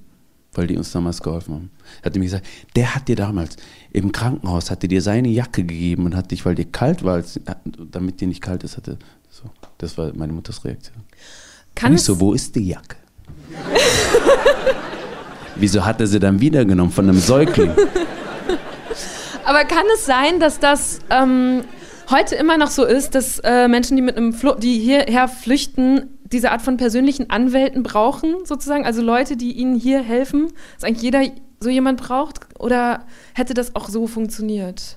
weil 0.55 0.67
die 0.67 0.77
uns 0.77 0.93
damals 0.93 1.23
geholfen 1.23 1.55
haben. 1.55 1.71
Er 2.01 2.07
hat 2.07 2.15
mir 2.17 2.25
gesagt, 2.25 2.47
der 2.75 2.95
hat 2.95 3.09
dir 3.09 3.17
damals 3.17 3.57
im 3.93 4.13
Krankenhaus, 4.13 4.71
hat 4.71 4.83
dir 4.83 5.03
seine 5.03 5.29
Jacke 5.29 5.65
gegeben 5.65 6.07
und 6.07 6.17
hat 6.17 6.31
dich, 6.31 6.45
weil 6.45 6.55
dir 6.55 6.65
kalt 6.65 7.05
war, 7.05 7.15
als, 7.15 7.41
damit 7.91 8.21
dir 8.21 8.29
nicht 8.29 8.41
kalt 8.41 8.65
ist, 8.65 8.77
hatte. 8.77 8.99
So, 9.29 9.51
das 9.79 9.99
war 9.99 10.13
meine 10.15 10.33
Mutters 10.33 10.65
Reaktion. 10.65 10.97
Kann 11.77 11.93
Nicht 11.93 12.01
es, 12.01 12.07
so, 12.07 12.19
wo 12.19 12.33
ist 12.33 12.57
die 12.57 12.69
Jacke? 12.69 12.97
Wieso 15.57 15.85
hat 15.85 16.01
er 16.01 16.07
sie 16.07 16.19
dann 16.19 16.41
wiedergenommen 16.41 16.91
von 16.91 17.09
einem 17.09 17.21
Säugling? 17.21 17.71
aber 19.45 19.65
kann 19.65 19.85
es 19.95 20.07
sein, 20.07 20.41
dass 20.41 20.59
das 20.59 21.01
ähm, 21.11 21.65
heute 22.11 22.35
immer 22.35 22.57
noch 22.57 22.71
so 22.71 22.85
ist, 22.85 23.15
dass 23.15 23.39
äh, 23.41 23.69
Menschen, 23.69 23.97
die 23.97 24.03
mit 24.03 24.17
einem 24.17 24.33
Flo 24.33 24.55
die 24.55 24.79
hierher 24.79 25.29
flüchten, 25.29 26.19
diese 26.25 26.51
Art 26.51 26.63
von 26.63 26.79
persönlichen 26.79 27.31
Anwälten 27.31 27.83
brauchen, 27.83 28.35
sozusagen? 28.45 28.87
Also 28.87 29.03
Leute, 29.03 29.37
die 29.37 29.53
ihnen 29.53 29.77
hier 29.77 30.03
helfen? 30.03 30.49
Dass 30.75 30.85
eigentlich 30.85 31.03
jeder 31.03 31.23
so 31.61 31.69
jemand 31.69 32.01
braucht? 32.01 32.41
Oder 32.59 33.05
hätte 33.35 33.53
das 33.53 33.77
auch 33.77 33.91
so 33.91 34.07
funktioniert? 34.07 34.97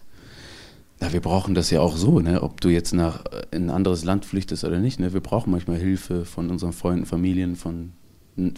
Na, 1.02 1.14
wir 1.14 1.22
brauchen 1.22 1.56
das 1.56 1.70
ja 1.70 1.80
auch 1.80 1.96
so, 1.96 2.20
ne? 2.20 2.44
ob 2.44 2.60
du 2.60 2.70
jetzt 2.70 2.94
nach 2.94 3.26
äh, 3.26 3.44
in 3.52 3.68
ein 3.68 3.70
anderes 3.70 4.04
Land 4.04 4.26
flüchtest 4.26 4.64
oder 4.64 4.80
nicht. 4.80 5.00
Ne? 5.00 5.14
Wir 5.14 5.22
brauchen 5.22 5.52
manchmal 5.52 5.78
Hilfe 5.78 6.26
von 6.26 6.50
unseren 6.50 6.74
Freunden, 6.74 7.06
Familien, 7.06 7.56
von, 7.56 7.94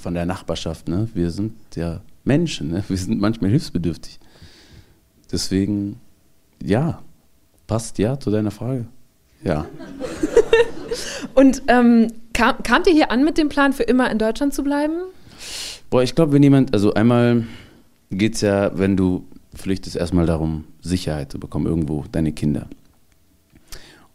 von 0.01 0.13
der 0.13 0.25
Nachbarschaft. 0.25 0.87
Ne? 0.87 1.07
Wir 1.13 1.29
sind 1.29 1.53
ja 1.75 2.01
Menschen, 2.23 2.71
ne? 2.71 2.83
wir 2.87 2.97
sind 2.97 3.21
manchmal 3.21 3.51
hilfsbedürftig. 3.51 4.19
Deswegen, 5.31 5.99
ja, 6.63 7.01
passt 7.67 7.99
ja 7.99 8.19
zu 8.19 8.31
deiner 8.31 8.51
Frage. 8.51 8.85
Ja. 9.43 9.65
Und 11.35 11.61
ähm, 11.67 12.07
kam, 12.33 12.61
kamt 12.63 12.87
ihr 12.87 12.93
hier 12.93 13.11
an 13.11 13.23
mit 13.23 13.37
dem 13.37 13.49
Plan, 13.49 13.71
für 13.71 13.83
immer 13.83 14.11
in 14.11 14.17
Deutschland 14.17 14.53
zu 14.53 14.63
bleiben? 14.63 14.95
Boah, 15.89 16.03
ich 16.03 16.15
glaube, 16.15 16.33
wenn 16.33 16.43
jemand, 16.43 16.73
also 16.73 16.93
einmal 16.93 17.45
geht 18.09 18.35
es 18.35 18.41
ja, 18.41 18.77
wenn 18.77 18.97
du 18.97 19.25
flüchtest, 19.55 19.95
erstmal 19.95 20.25
darum, 20.25 20.65
Sicherheit 20.81 21.31
zu 21.31 21.39
bekommen, 21.39 21.65
irgendwo, 21.65 22.05
deine 22.11 22.31
Kinder. 22.31 22.67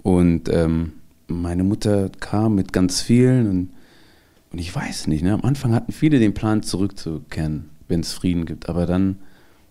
Und 0.02 0.48
ähm, 0.48 0.92
meine 1.28 1.64
Mutter 1.64 2.10
kam 2.20 2.54
mit 2.54 2.72
ganz 2.72 3.00
vielen 3.00 3.48
und, 3.48 3.68
und 4.52 4.58
ich 4.58 4.74
weiß 4.74 5.08
nicht, 5.08 5.24
ne, 5.24 5.32
am 5.32 5.42
Anfang 5.42 5.72
hatten 5.72 5.92
viele 5.92 6.18
den 6.18 6.34
Plan, 6.34 6.62
zurückzukehren, 6.62 7.70
wenn 7.88 8.00
es 8.00 8.12
Frieden 8.12 8.46
gibt, 8.46 8.68
aber 8.68 8.86
dann 8.86 9.16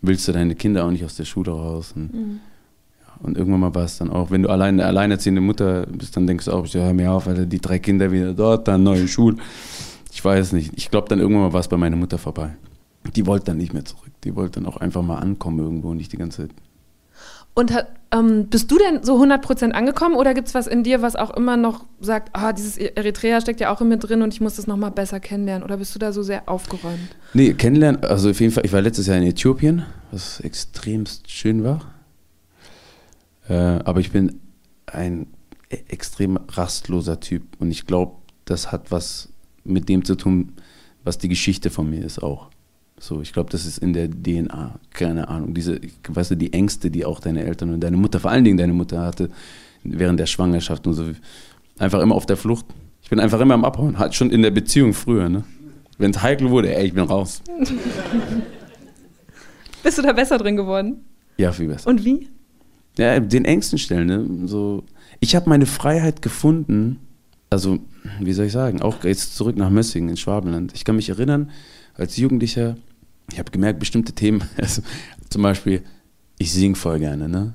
willst 0.01 0.27
du 0.27 0.31
deine 0.31 0.55
Kinder 0.55 0.85
auch 0.85 0.91
nicht 0.91 1.05
aus 1.05 1.15
der 1.15 1.25
Schule 1.25 1.51
raus. 1.51 1.93
Und, 1.95 2.11
ja, 2.13 3.13
und 3.21 3.37
irgendwann 3.37 3.61
mal 3.61 3.75
war 3.75 3.85
es 3.85 3.97
dann 3.97 4.09
auch, 4.09 4.31
wenn 4.31 4.43
du 4.43 4.49
allein, 4.49 4.75
eine 4.75 4.85
alleinerziehende 4.85 5.41
Mutter 5.41 5.85
bist, 5.85 6.15
dann 6.15 6.27
denkst 6.27 6.45
du 6.45 6.51
auch, 6.51 6.67
ja, 6.67 6.81
hör 6.81 6.93
mir 6.93 7.11
auf, 7.11 7.27
Alter, 7.27 7.45
die 7.45 7.59
drei 7.59 7.79
Kinder 7.79 8.11
wieder 8.11 8.33
dort, 8.33 8.67
dann 8.67 8.83
neue 8.83 9.07
Schule. 9.07 9.37
Ich 10.11 10.23
weiß 10.23 10.53
nicht. 10.53 10.71
Ich 10.75 10.89
glaube, 10.89 11.09
dann 11.09 11.19
irgendwann 11.19 11.43
mal 11.43 11.53
war 11.53 11.59
es 11.59 11.67
bei 11.67 11.77
meiner 11.77 11.97
Mutter 11.97 12.17
vorbei. 12.17 12.55
Die 13.15 13.25
wollte 13.25 13.47
dann 13.47 13.57
nicht 13.57 13.73
mehr 13.73 13.85
zurück. 13.85 14.11
Die 14.23 14.35
wollte 14.35 14.59
dann 14.59 14.65
auch 14.65 14.77
einfach 14.77 15.01
mal 15.01 15.17
ankommen 15.17 15.59
irgendwo 15.59 15.89
und 15.89 15.97
nicht 15.97 16.11
die 16.11 16.17
ganze 16.17 16.43
Zeit. 16.43 16.55
Und 17.55 17.73
hat, 17.73 17.87
ähm, 18.11 18.47
bist 18.47 18.69
du 18.69 18.77
denn 18.77 19.01
so 19.01 19.17
100% 19.17 19.71
angekommen 19.71 20.15
oder 20.15 20.33
gibt 20.33 20.49
es 20.49 20.53
was 20.53 20.67
in 20.67 20.83
dir, 20.83 21.01
was 21.01 21.15
auch 21.15 21.31
immer 21.31 21.55
noch 21.55 21.85
sagt, 22.01 22.29
ah, 22.33 22.51
dieses 22.51 22.77
Eritrea 22.77 23.39
steckt 23.39 23.61
ja 23.61 23.73
auch 23.73 23.79
in 23.79 23.87
mir 23.87 23.97
drin 23.97 24.21
und 24.21 24.33
ich 24.33 24.41
muss 24.41 24.57
das 24.57 24.67
nochmal 24.67 24.91
besser 24.91 25.21
kennenlernen? 25.21 25.63
Oder 25.63 25.77
bist 25.77 25.95
du 25.95 25.99
da 25.99 26.11
so 26.11 26.21
sehr 26.21 26.49
aufgeräumt? 26.49 27.15
Nee, 27.33 27.53
kennenlernen, 27.53 28.03
also 28.03 28.29
auf 28.29 28.41
jeden 28.41 28.51
Fall, 28.51 28.65
ich 28.65 28.73
war 28.73 28.81
letztes 28.81 29.07
Jahr 29.07 29.17
in 29.17 29.23
Äthiopien, 29.23 29.85
was 30.11 30.41
extremst 30.41 31.31
schön 31.31 31.63
war. 31.63 31.93
Äh, 33.47 33.53
aber 33.53 34.01
ich 34.01 34.11
bin 34.11 34.41
ein 34.87 35.27
e- 35.69 35.77
extrem 35.87 36.37
rastloser 36.49 37.21
Typ 37.21 37.43
und 37.59 37.71
ich 37.71 37.85
glaube, 37.85 38.17
das 38.43 38.73
hat 38.73 38.91
was 38.91 39.29
mit 39.63 39.87
dem 39.87 40.03
zu 40.03 40.15
tun, 40.15 40.53
was 41.05 41.17
die 41.17 41.29
Geschichte 41.29 41.69
von 41.69 41.89
mir 41.89 42.03
ist 42.03 42.21
auch. 42.21 42.49
So, 42.99 43.21
ich 43.21 43.33
glaube, 43.33 43.49
das 43.49 43.65
ist 43.65 43.79
in 43.79 43.93
der 43.93 44.09
DNA, 44.09 44.79
keine 44.91 45.27
Ahnung. 45.27 45.53
Diese, 45.53 45.79
weißt 46.07 46.31
du, 46.31 46.35
die 46.35 46.53
Ängste, 46.53 46.89
die 46.89 47.05
auch 47.05 47.19
deine 47.19 47.43
Eltern 47.43 47.73
und 47.73 47.81
deine 47.81 47.97
Mutter, 47.97 48.19
vor 48.19 48.31
allen 48.31 48.45
Dingen 48.45 48.57
deine 48.57 48.73
Mutter 48.73 49.01
hatte, 49.01 49.29
während 49.83 50.19
der 50.19 50.25
Schwangerschaft 50.25 50.87
und 50.87 50.93
so, 50.93 51.05
einfach 51.77 52.01
immer 52.01 52.15
auf 52.15 52.25
der 52.25 52.37
Flucht. 52.37 52.65
Ich 53.01 53.09
bin 53.09 53.19
einfach 53.19 53.39
immer 53.39 53.53
am 53.53 53.65
Abhauen, 53.65 53.99
halt 53.99 54.15
schon 54.15 54.31
in 54.31 54.41
der 54.41 54.51
Beziehung 54.51 54.93
früher, 54.93 55.29
ne? 55.29 55.43
Wenn 55.97 56.11
es 56.11 56.21
heikel 56.21 56.49
wurde, 56.49 56.75
ey, 56.75 56.87
ich 56.87 56.93
bin 56.93 57.03
raus. 57.03 57.41
Bist 59.83 59.97
du 59.97 60.01
da 60.01 60.13
besser 60.13 60.37
drin 60.37 60.55
geworden? 60.55 61.05
Ja, 61.37 61.51
viel 61.51 61.67
besser. 61.67 61.89
Und 61.89 62.03
wie? 62.03 62.29
Ja, 62.97 63.19
den 63.19 63.45
Ängsten 63.45 63.77
stellen, 63.77 64.07
ne? 64.07 64.47
So, 64.47 64.83
ich 65.19 65.35
habe 65.35 65.49
meine 65.49 65.65
Freiheit 65.65 66.21
gefunden, 66.21 66.99
also, 67.49 67.79
wie 68.19 68.33
soll 68.33 68.47
ich 68.47 68.51
sagen, 68.51 68.81
auch 68.81 69.03
jetzt 69.03 69.35
zurück 69.35 69.57
nach 69.57 69.69
Mössingen 69.69 70.09
in 70.09 70.17
Schwabenland. 70.17 70.73
Ich 70.73 70.83
kann 70.83 70.95
mich 70.95 71.09
erinnern, 71.09 71.51
als 71.95 72.17
Jugendlicher, 72.17 72.77
ich 73.31 73.39
habe 73.39 73.51
gemerkt, 73.51 73.79
bestimmte 73.79 74.13
Themen, 74.13 74.43
also 74.57 74.81
zum 75.29 75.41
Beispiel, 75.41 75.83
ich 76.37 76.51
singe 76.51 76.75
voll 76.75 76.99
gerne, 76.99 77.29
ne? 77.29 77.53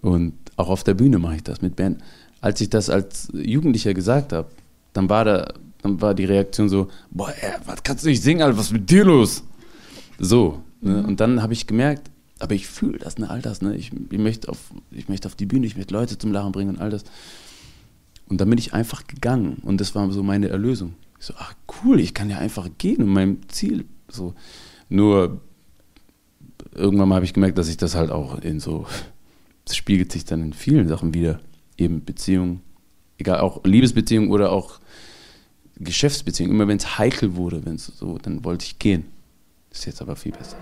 Und 0.00 0.34
auch 0.56 0.68
auf 0.68 0.84
der 0.84 0.94
Bühne 0.94 1.18
mache 1.18 1.36
ich 1.36 1.42
das 1.42 1.62
mit 1.62 1.76
Band. 1.76 2.02
Als 2.40 2.60
ich 2.60 2.68
das 2.68 2.90
als 2.90 3.28
Jugendlicher 3.32 3.94
gesagt 3.94 4.32
habe, 4.32 4.50
dann 4.92 5.08
war 5.08 5.24
da, 5.24 5.54
dann 5.82 6.00
war 6.00 6.14
die 6.14 6.26
Reaktion 6.26 6.68
so, 6.68 6.88
boah, 7.10 7.32
ey, 7.40 7.52
was 7.64 7.82
kannst 7.82 8.04
du 8.04 8.08
nicht 8.10 8.22
singen, 8.22 8.42
Alter, 8.42 8.58
was 8.58 8.66
ist 8.66 8.72
mit 8.72 8.90
dir 8.90 9.04
los? 9.04 9.42
So. 10.18 10.62
Ne? 10.80 11.02
Und 11.02 11.20
dann 11.20 11.42
habe 11.42 11.54
ich 11.54 11.66
gemerkt, 11.66 12.10
aber 12.38 12.54
ich 12.54 12.66
fühle 12.66 12.98
das, 12.98 13.18
ne, 13.18 13.30
all 13.30 13.40
das, 13.40 13.62
ne? 13.62 13.74
Ich, 13.76 13.92
ich, 14.10 14.18
möchte 14.18 14.48
auf, 14.50 14.58
ich 14.90 15.08
möchte 15.08 15.26
auf 15.26 15.34
die 15.34 15.46
Bühne, 15.46 15.66
ich 15.66 15.76
möchte 15.76 15.94
Leute 15.94 16.18
zum 16.18 16.32
Lachen 16.32 16.52
bringen 16.52 16.76
und 16.76 16.80
all 16.80 16.90
das. 16.90 17.04
Und 18.28 18.40
dann 18.40 18.50
bin 18.50 18.58
ich 18.58 18.74
einfach 18.74 19.06
gegangen 19.06 19.58
und 19.62 19.80
das 19.80 19.94
war 19.94 20.10
so 20.10 20.22
meine 20.22 20.48
Erlösung. 20.48 20.94
So, 21.24 21.32
ach 21.38 21.54
cool, 21.82 22.00
ich 22.00 22.12
kann 22.12 22.28
ja 22.28 22.36
einfach 22.36 22.68
gehen 22.76 23.02
und 23.02 23.08
meinem 23.08 23.48
Ziel 23.48 23.86
so. 24.08 24.34
Nur 24.90 25.40
irgendwann 26.74 27.08
mal 27.08 27.14
habe 27.14 27.24
ich 27.24 27.32
gemerkt, 27.32 27.56
dass 27.56 27.68
ich 27.68 27.78
das 27.78 27.94
halt 27.94 28.10
auch 28.10 28.40
in 28.40 28.60
so, 28.60 28.86
das 29.64 29.74
spiegelt 29.74 30.12
sich 30.12 30.26
dann 30.26 30.42
in 30.42 30.52
vielen 30.52 30.86
Sachen 30.86 31.14
wieder. 31.14 31.40
Eben 31.78 32.04
Beziehungen, 32.04 32.60
egal, 33.16 33.40
auch 33.40 33.64
Liebesbeziehungen 33.64 34.30
oder 34.30 34.52
auch 34.52 34.80
Geschäftsbeziehungen. 35.76 36.54
Immer 36.54 36.68
wenn 36.68 36.76
es 36.76 36.98
heikel 36.98 37.36
wurde, 37.36 37.64
wenn 37.64 37.76
es 37.76 37.86
so, 37.86 38.18
dann 38.18 38.44
wollte 38.44 38.66
ich 38.66 38.78
gehen. 38.78 39.06
Ist 39.70 39.86
jetzt 39.86 40.02
aber 40.02 40.16
viel 40.16 40.32
besser. 40.32 40.58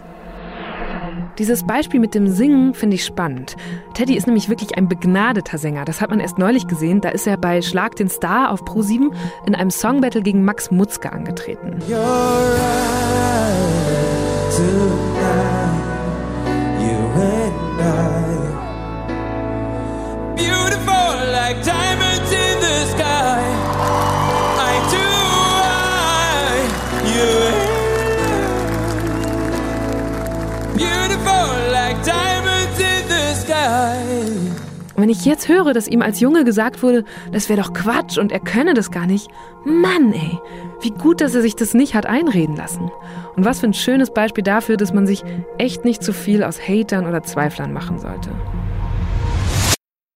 Dieses 1.38 1.64
Beispiel 1.64 2.00
mit 2.00 2.14
dem 2.14 2.28
Singen 2.28 2.74
finde 2.74 2.96
ich 2.96 3.04
spannend. 3.04 3.56
Teddy 3.94 4.16
ist 4.16 4.26
nämlich 4.26 4.48
wirklich 4.48 4.76
ein 4.76 4.88
begnadeter 4.88 5.58
Sänger. 5.58 5.84
Das 5.84 6.00
hat 6.00 6.10
man 6.10 6.20
erst 6.20 6.38
neulich 6.38 6.66
gesehen. 6.66 7.00
Da 7.00 7.10
ist 7.10 7.26
er 7.26 7.36
bei 7.36 7.62
Schlag 7.62 7.96
den 7.96 8.08
Star 8.08 8.50
auf 8.50 8.62
Pro7 8.62 9.12
in 9.46 9.54
einem 9.54 9.70
Songbattle 9.70 10.22
gegen 10.22 10.44
Max 10.44 10.70
Mutzke 10.70 11.12
angetreten. 11.12 11.78
You're 11.88 11.98
right 11.98 13.02
Und 35.02 35.08
wenn 35.08 35.16
ich 35.16 35.24
jetzt 35.24 35.48
höre, 35.48 35.72
dass 35.72 35.88
ihm 35.88 36.00
als 36.00 36.20
Junge 36.20 36.44
gesagt 36.44 36.80
wurde, 36.80 37.04
das 37.32 37.48
wäre 37.48 37.60
doch 37.60 37.72
Quatsch 37.72 38.18
und 38.18 38.30
er 38.30 38.38
könne 38.38 38.72
das 38.72 38.92
gar 38.92 39.04
nicht, 39.04 39.26
Mann 39.64 40.12
ey, 40.12 40.38
wie 40.80 40.90
gut, 40.90 41.20
dass 41.20 41.34
er 41.34 41.42
sich 41.42 41.56
das 41.56 41.74
nicht 41.74 41.94
hat 41.96 42.06
einreden 42.06 42.54
lassen. 42.54 42.88
Und 43.34 43.44
was 43.44 43.58
für 43.58 43.66
ein 43.66 43.74
schönes 43.74 44.14
Beispiel 44.14 44.44
dafür, 44.44 44.76
dass 44.76 44.92
man 44.92 45.08
sich 45.08 45.24
echt 45.58 45.84
nicht 45.84 46.04
zu 46.04 46.12
viel 46.12 46.44
aus 46.44 46.60
Hatern 46.60 47.08
oder 47.08 47.24
Zweiflern 47.24 47.72
machen 47.72 47.98
sollte. 47.98 48.30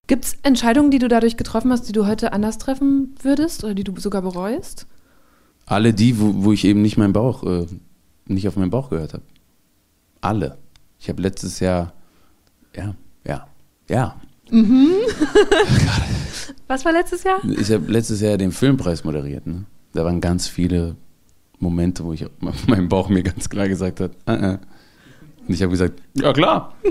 Gibt 0.06 0.24
es 0.24 0.36
Entscheidungen, 0.44 0.92
die 0.92 1.00
du 1.00 1.08
dadurch 1.08 1.36
getroffen 1.36 1.72
hast, 1.72 1.88
die 1.88 1.92
du 1.92 2.06
heute 2.06 2.32
anders 2.32 2.58
treffen 2.58 3.12
würdest 3.20 3.64
oder 3.64 3.74
die 3.74 3.82
du 3.82 3.98
sogar 3.98 4.22
bereust? 4.22 4.86
Alle 5.64 5.94
die, 5.94 6.20
wo, 6.20 6.44
wo 6.44 6.52
ich 6.52 6.64
eben 6.64 6.80
nicht 6.82 6.96
meinen 6.96 7.12
Bauch, 7.12 7.42
äh, 7.42 7.66
nicht 8.26 8.46
auf 8.46 8.54
meinen 8.54 8.70
Bauch 8.70 8.90
gehört 8.90 9.14
habe. 9.14 9.24
Alle. 10.20 10.58
Ich 11.00 11.08
habe 11.08 11.20
letztes 11.20 11.58
Jahr, 11.58 11.92
ja, 12.76 12.94
ja, 13.24 13.48
ja. 13.88 14.14
Was 16.68 16.84
war 16.84 16.92
letztes 16.92 17.22
Jahr? 17.24 17.40
Ich 17.58 17.70
habe 17.70 17.90
letztes 17.90 18.20
Jahr 18.20 18.36
den 18.36 18.52
Filmpreis 18.52 19.04
moderiert. 19.04 19.46
Ne? 19.46 19.64
Da 19.92 20.04
waren 20.04 20.20
ganz 20.20 20.46
viele 20.48 20.96
Momente, 21.58 22.04
wo 22.04 22.12
ich 22.12 22.26
mein 22.66 22.88
Bauch 22.88 23.08
mir 23.08 23.22
ganz 23.22 23.48
klar 23.48 23.68
gesagt 23.68 24.00
hat, 24.00 24.12
äh, 24.26 24.34
äh. 24.34 24.58
und 25.46 25.54
ich 25.54 25.62
habe 25.62 25.70
gesagt, 25.70 26.02
ja 26.14 26.32
klar. 26.32 26.74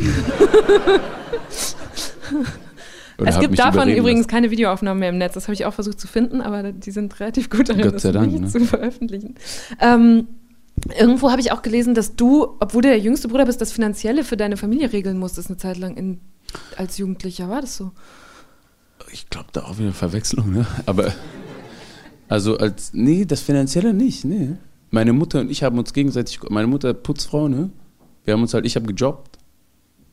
Es 3.18 3.39
gibt 3.39 3.58
davon 3.58 3.89
übrigens 3.89 4.28
keine 4.28 4.52
Videoaufnahmen 4.52 5.00
mehr 5.00 5.10
im 5.10 5.18
Netz. 5.18 5.34
Das 5.34 5.46
habe 5.46 5.54
ich 5.54 5.65
auch 5.65 5.74
versucht 5.74 6.00
zu 6.00 6.08
finden, 6.08 6.41
aber 6.41 6.72
die 6.72 6.91
sind 6.91 7.18
relativ 7.20 7.50
gut 7.50 7.70
darin, 7.70 7.84
Gott 7.84 8.02
sei 8.02 8.12
das 8.12 8.22
Dank, 8.22 8.32
nicht 8.34 8.41
ne? 8.41 8.50
zu 8.50 8.60
veröffentlichen. 8.65 9.36
Ähm, 9.80 10.28
irgendwo 10.98 11.32
habe 11.32 11.41
ich 11.41 11.52
auch 11.52 11.62
gelesen, 11.62 11.94
dass 11.94 12.15
du, 12.15 12.58
obwohl 12.60 12.82
du 12.82 12.89
der 12.89 13.00
jüngste 13.00 13.28
Bruder 13.28 13.46
bist, 13.46 13.62
das 13.62 13.72
Finanzielle 13.72 14.24
für 14.24 14.38
deine 14.38 14.58
Familie 14.58 14.91
regeln 14.91 15.18
musstest 15.18 15.50
eine 15.50 15.58
Zeit 15.58 15.78
lang 15.78 15.96
in, 15.96 16.20
als 16.78 16.98
Jugendlicher. 16.98 17.50
War 17.50 17.62
das 17.62 17.78
so? 17.78 17.91
Ich 19.12 19.30
glaube, 19.30 19.48
da 19.52 19.63
auch 19.63 19.78
wieder 19.78 19.94
Verwechslung, 19.94 20.52
ne? 20.52 20.65
Aber, 20.86 21.13
also 22.28 22.58
als, 22.58 22.94
nee, 22.94 23.26
das 23.26 23.41
Finanzielle 23.41 23.94
nicht, 23.94 24.26
nee. 24.26 24.56
Meine 24.91 25.13
Mutter 25.13 25.41
und 25.41 25.52
ich 25.52 25.63
haben 25.63 25.78
uns 25.78 25.94
gegenseitig, 25.94 26.39
meine 26.50 26.68
Mutter 26.68 26.94
Putzfrau, 26.94 27.48
ne? 27.48 27.70
Wir 28.24 28.34
haben 28.34 28.41
uns 28.41 28.54
halt, 28.54 28.65
ich 28.65 28.76
habe 28.76 28.88
gejobbt, 28.88 29.38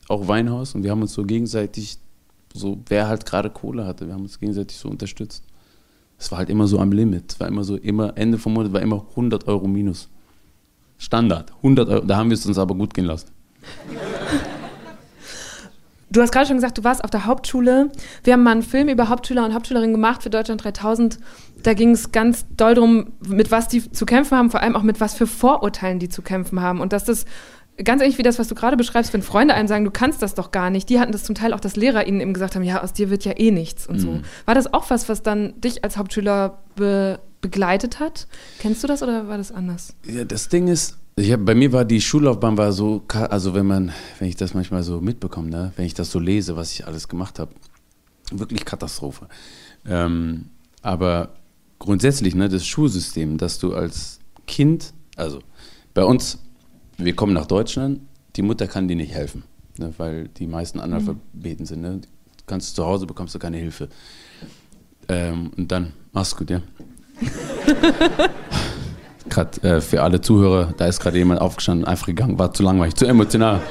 auch 0.08 0.28
Weinhaus, 0.28 0.74
und 0.74 0.82
wir 0.82 0.90
haben 0.90 1.02
uns 1.02 1.14
so 1.14 1.24
gegenseitig, 1.24 1.98
so, 2.52 2.78
wer 2.88 3.08
halt 3.08 3.24
gerade 3.24 3.50
Kohle 3.50 3.86
hatte, 3.86 4.06
wir 4.06 4.14
haben 4.14 4.22
uns 4.22 4.38
gegenseitig 4.38 4.76
so 4.76 4.88
unterstützt. 4.88 5.44
Es 6.18 6.30
war 6.30 6.38
halt 6.38 6.50
immer 6.50 6.66
so 6.66 6.78
am 6.78 6.92
Limit, 6.92 7.40
war 7.40 7.48
immer 7.48 7.64
so, 7.64 7.76
immer, 7.76 8.16
Ende 8.16 8.38
vom 8.38 8.54
Monat 8.54 8.72
war 8.72 8.82
immer 8.82 9.06
100 9.10 9.48
Euro 9.48 9.66
minus. 9.66 10.08
Standard, 10.98 11.52
100 11.56 11.88
Euro, 11.88 12.04
da 12.04 12.16
haben 12.16 12.30
wir 12.30 12.34
es 12.34 12.46
uns 12.46 12.58
aber 12.58 12.74
gut 12.74 12.94
gehen 12.94 13.06
lassen. 13.06 13.30
Du 16.12 16.20
hast 16.20 16.30
gerade 16.30 16.46
schon 16.46 16.56
gesagt, 16.56 16.76
du 16.76 16.84
warst 16.84 17.02
auf 17.02 17.10
der 17.10 17.24
Hauptschule. 17.24 17.90
Wir 18.22 18.34
haben 18.34 18.42
mal 18.42 18.52
einen 18.52 18.62
Film 18.62 18.88
über 18.88 19.08
Hauptschüler 19.08 19.44
und 19.46 19.54
Hauptschülerinnen 19.54 19.94
gemacht 19.94 20.22
für 20.22 20.30
Deutschland 20.30 20.62
3000. 20.62 21.18
Da 21.62 21.72
ging 21.72 21.92
es 21.92 22.12
ganz 22.12 22.44
doll 22.56 22.74
darum, 22.74 23.12
mit 23.26 23.50
was 23.50 23.68
die 23.68 23.90
zu 23.90 24.04
kämpfen 24.04 24.36
haben, 24.36 24.50
vor 24.50 24.60
allem 24.60 24.76
auch 24.76 24.82
mit 24.82 25.00
was 25.00 25.14
für 25.14 25.26
Vorurteilen 25.26 25.98
die 25.98 26.10
zu 26.10 26.20
kämpfen 26.20 26.60
haben. 26.60 26.80
Und 26.80 26.92
dass 26.92 27.04
das 27.04 27.24
ganz 27.82 28.02
ähnlich 28.02 28.18
wie 28.18 28.22
das, 28.22 28.38
was 28.38 28.48
du 28.48 28.54
gerade 28.54 28.76
beschreibst, 28.76 29.12
wenn 29.14 29.22
Freunde 29.22 29.54
einem 29.54 29.68
sagen, 29.68 29.84
du 29.84 29.90
kannst 29.90 30.20
das 30.20 30.34
doch 30.34 30.50
gar 30.50 30.68
nicht. 30.68 30.88
Die 30.90 31.00
hatten 31.00 31.12
das 31.12 31.24
zum 31.24 31.34
Teil 31.34 31.54
auch, 31.54 31.60
dass 31.60 31.76
Lehrer 31.76 32.06
ihnen 32.06 32.20
eben 32.20 32.34
gesagt 32.34 32.54
haben, 32.54 32.62
ja, 32.62 32.82
aus 32.82 32.92
dir 32.92 33.08
wird 33.08 33.24
ja 33.24 33.32
eh 33.38 33.50
nichts 33.50 33.86
und 33.86 33.98
so. 33.98 34.12
Mhm. 34.12 34.22
War 34.44 34.54
das 34.54 34.72
auch 34.72 34.90
was, 34.90 35.08
was 35.08 35.22
dann 35.22 35.58
dich 35.60 35.82
als 35.82 35.96
Hauptschüler 35.96 36.58
be 36.76 37.20
begleitet 37.40 37.98
hat? 37.98 38.28
Kennst 38.60 38.84
du 38.84 38.86
das 38.86 39.02
oder 39.02 39.26
war 39.26 39.36
das 39.36 39.50
anders? 39.50 39.96
Ja, 40.06 40.22
das 40.22 40.48
Ding 40.48 40.68
ist, 40.68 40.98
ich 41.16 41.32
hab, 41.32 41.44
bei 41.44 41.54
mir 41.54 41.72
war 41.72 41.84
die 41.84 42.00
Schullaufbahn 42.00 42.56
war 42.56 42.72
so, 42.72 43.02
also 43.08 43.54
wenn 43.54 43.66
man, 43.66 43.92
wenn 44.18 44.28
ich 44.28 44.36
das 44.36 44.54
manchmal 44.54 44.82
so 44.82 45.00
mitbekomme, 45.00 45.50
ne, 45.50 45.72
wenn 45.76 45.84
ich 45.84 45.94
das 45.94 46.10
so 46.10 46.18
lese, 46.18 46.56
was 46.56 46.72
ich 46.72 46.86
alles 46.86 47.08
gemacht 47.08 47.38
habe, 47.38 47.52
wirklich 48.30 48.64
Katastrophe. 48.64 49.28
Ähm, 49.86 50.46
aber 50.80 51.34
grundsätzlich, 51.78 52.34
ne, 52.34 52.48
das 52.48 52.66
Schulsystem, 52.66 53.36
dass 53.36 53.58
du 53.58 53.74
als 53.74 54.20
Kind, 54.46 54.94
also 55.16 55.40
bei 55.92 56.04
uns, 56.04 56.38
wir 56.96 57.14
kommen 57.14 57.34
nach 57.34 57.46
Deutschland, 57.46 58.00
die 58.36 58.42
Mutter 58.42 58.66
kann 58.66 58.88
dir 58.88 58.96
nicht 58.96 59.12
helfen, 59.12 59.44
ne, 59.78 59.92
weil 59.98 60.28
die 60.28 60.46
meisten 60.46 60.80
Analphabeten 60.80 61.66
sind. 61.66 61.82
Ne, 61.82 62.00
du 62.00 62.08
kannst 62.46 62.74
zu 62.74 62.86
Hause 62.86 63.06
bekommst 63.06 63.34
du 63.34 63.38
keine 63.38 63.58
Hilfe. 63.58 63.90
Ähm, 65.08 65.50
und 65.56 65.70
dann, 65.70 65.92
mach's 66.12 66.34
gut, 66.34 66.48
ja. 66.48 66.62
Gerade 69.32 69.62
äh, 69.62 69.80
für 69.80 70.02
alle 70.02 70.20
Zuhörer, 70.20 70.74
da 70.76 70.84
ist 70.86 71.00
gerade 71.00 71.16
jemand 71.16 71.40
aufgestanden, 71.40 71.86
einfach 71.86 72.04
gegangen, 72.04 72.38
war 72.38 72.52
zu 72.52 72.62
langweilig, 72.62 72.96
zu 72.96 73.06
emotional. 73.06 73.62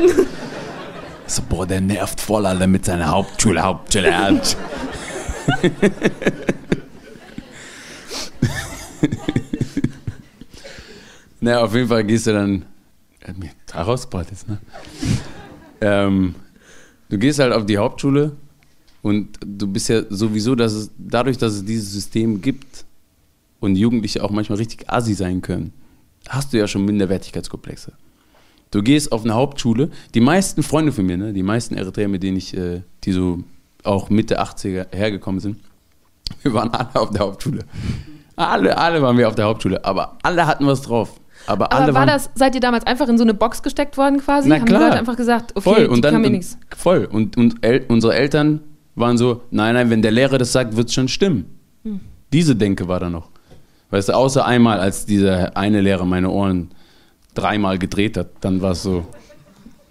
so, 1.28 1.44
boah, 1.48 1.68
der 1.68 1.82
nervt 1.82 2.20
voll 2.20 2.48
alle 2.48 2.66
mit 2.66 2.84
seiner 2.84 3.12
Hauptschule, 3.12 3.62
Hauptschule, 3.62 4.10
naja, 11.42 11.60
auf 11.62 11.76
jeden 11.76 11.88
Fall 11.90 12.06
gehst 12.06 12.26
du 12.26 12.34
dann. 12.34 12.66
Hat 13.24 13.38
mir 13.38 13.52
rausgebracht 13.76 14.32
jetzt, 14.32 14.50
ne? 14.50 14.58
ähm, 15.80 16.34
du 17.10 17.20
gehst 17.20 17.38
halt 17.38 17.54
auf 17.54 17.68
die 17.68 17.78
Hauptschule 17.78 18.32
und 19.04 19.38
du 19.46 19.68
bist 19.68 19.90
ja 19.90 20.02
sowieso, 20.10 20.56
dass 20.56 20.74
es, 20.74 20.90
dadurch, 20.98 21.38
dass 21.38 21.54
es 21.54 21.64
dieses 21.64 21.92
System 21.94 22.42
gibt 22.42 22.84
und 23.62 23.78
Jugendliche 23.78 24.22
auch 24.24 24.32
manchmal 24.32 24.58
richtig 24.58 24.90
assi 24.90 25.14
sein 25.14 25.42
können, 25.42 25.72
hast 26.28 26.52
du 26.52 26.58
ja 26.58 26.68
schon 26.68 26.84
Minderwertigkeitskomplexe. 26.84 27.94
Du 28.72 28.82
gehst 28.84 29.12
auf 29.12 29.24
eine 29.24 29.34
Hauptschule, 29.34 29.90
die 30.14 30.22
meisten 30.22 30.64
Freunde 30.64 30.92
von 30.92 31.06
mir, 31.06 31.18
ne, 31.18 31.32
die 31.32 31.44
meisten 31.44 31.76
Eritreer, 31.76 32.10
mit 32.10 32.24
denen 32.24 32.38
ich, 32.38 32.56
äh, 32.58 32.82
die 33.04 33.14
so 33.14 33.44
auch 33.84 34.10
Mitte 34.10 34.42
80er 34.42 34.88
hergekommen 34.94 35.40
sind, 35.40 35.58
wir 36.42 36.54
waren 36.54 36.74
alle 36.74 36.96
auf 36.96 37.12
der 37.12 37.22
Hauptschule. 37.22 37.64
Alle, 38.36 38.78
alle 38.78 39.02
waren 39.02 39.18
wir 39.18 39.28
auf 39.28 39.36
der 39.36 39.46
Hauptschule, 39.46 39.84
aber 39.86 40.18
alle 40.24 40.48
hatten 40.48 40.66
was 40.66 40.82
drauf. 40.82 41.20
Aber, 41.48 41.72
alle 41.72 41.84
Aber 41.84 41.94
war 41.94 42.02
waren, 42.02 42.08
das, 42.08 42.30
seid 42.36 42.56
ihr 42.56 42.62
damals 42.62 42.86
einfach 42.86 43.10
in 43.10 43.18
so 43.18 43.24
eine 43.24 43.34
Box 43.34 43.64
gesteckt 43.64 43.98
worden 43.98 44.20
quasi? 44.20 44.48
Na 44.48 44.56
Haben 44.56 44.66
klar. 44.66 44.80
die 44.80 44.86
Leute 44.86 45.00
einfach 45.00 45.18
gesagt, 45.18 45.52
okay, 45.56 45.62
voll. 45.62 45.86
Und 45.88 46.06
dann, 46.06 46.24
und, 46.24 46.32
nichts. 46.32 46.58
voll. 46.76 47.06
Und, 47.06 47.36
und 47.36 47.64
El 47.66 47.86
unsere 47.88 48.14
Eltern 48.14 48.62
waren 48.96 49.18
so, 49.18 49.42
nein, 49.50 49.74
nein, 49.74 49.90
wenn 49.90 50.02
der 50.02 50.12
Lehrer 50.12 50.38
das 50.38 50.52
sagt, 50.52 50.78
wird 50.78 50.90
es 50.90 50.94
schon 50.94 51.08
stimmen. 51.08 51.46
Hm. 51.84 52.00
Diese 52.32 52.56
Denke 52.56 52.88
war 52.88 53.00
da 53.00 53.10
noch. 53.10 53.31
Weißt 53.92 54.10
du, 54.10 54.14
außer 54.14 54.46
einmal, 54.46 54.80
als 54.80 55.06
dieser 55.06 55.56
eine 55.56 55.82
Lehrer 55.82 56.06
meine 56.06 56.30
Ohren 56.30 56.72
dreimal 57.36 57.78
gedreht 57.78 58.18
hat, 58.18 58.30
dann 58.42 58.62
war 58.62 58.72
es 58.72 58.84
so. 58.84 59.06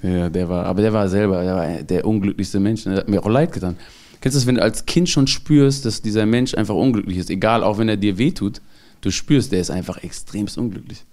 Ja, 0.02 0.30
der 0.30 0.48
war, 0.48 0.64
aber 0.64 0.80
der 0.80 0.94
war 0.94 1.08
selber, 1.10 1.44
der 1.44 1.54
war 1.54 1.82
der 1.82 2.06
unglücklichste 2.06 2.58
Mensch. 2.58 2.84
Der 2.84 2.96
hat 2.96 3.08
mir 3.08 3.22
auch 3.22 3.28
leid 3.28 3.52
getan. 3.52 3.76
Kennst 4.22 4.34
du 4.34 4.40
das, 4.40 4.46
wenn 4.46 4.54
du 4.54 4.62
als 4.62 4.86
Kind 4.86 5.10
schon 5.10 5.26
spürst, 5.26 5.84
dass 5.84 6.00
dieser 6.00 6.24
Mensch 6.24 6.54
einfach 6.54 6.74
unglücklich 6.74 7.18
ist, 7.18 7.28
egal, 7.28 7.62
auch 7.62 7.76
wenn 7.76 7.88
er 7.88 7.98
dir 7.98 8.16
wehtut, 8.16 8.62
du 9.02 9.10
spürst, 9.10 9.52
der 9.52 9.60
ist 9.60 9.70
einfach 9.70 10.02
extremst 10.02 10.56
unglücklich. 10.56 11.04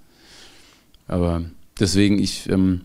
Aber 1.07 1.43
deswegen, 1.79 2.19
ich, 2.19 2.49
ähm, 2.49 2.81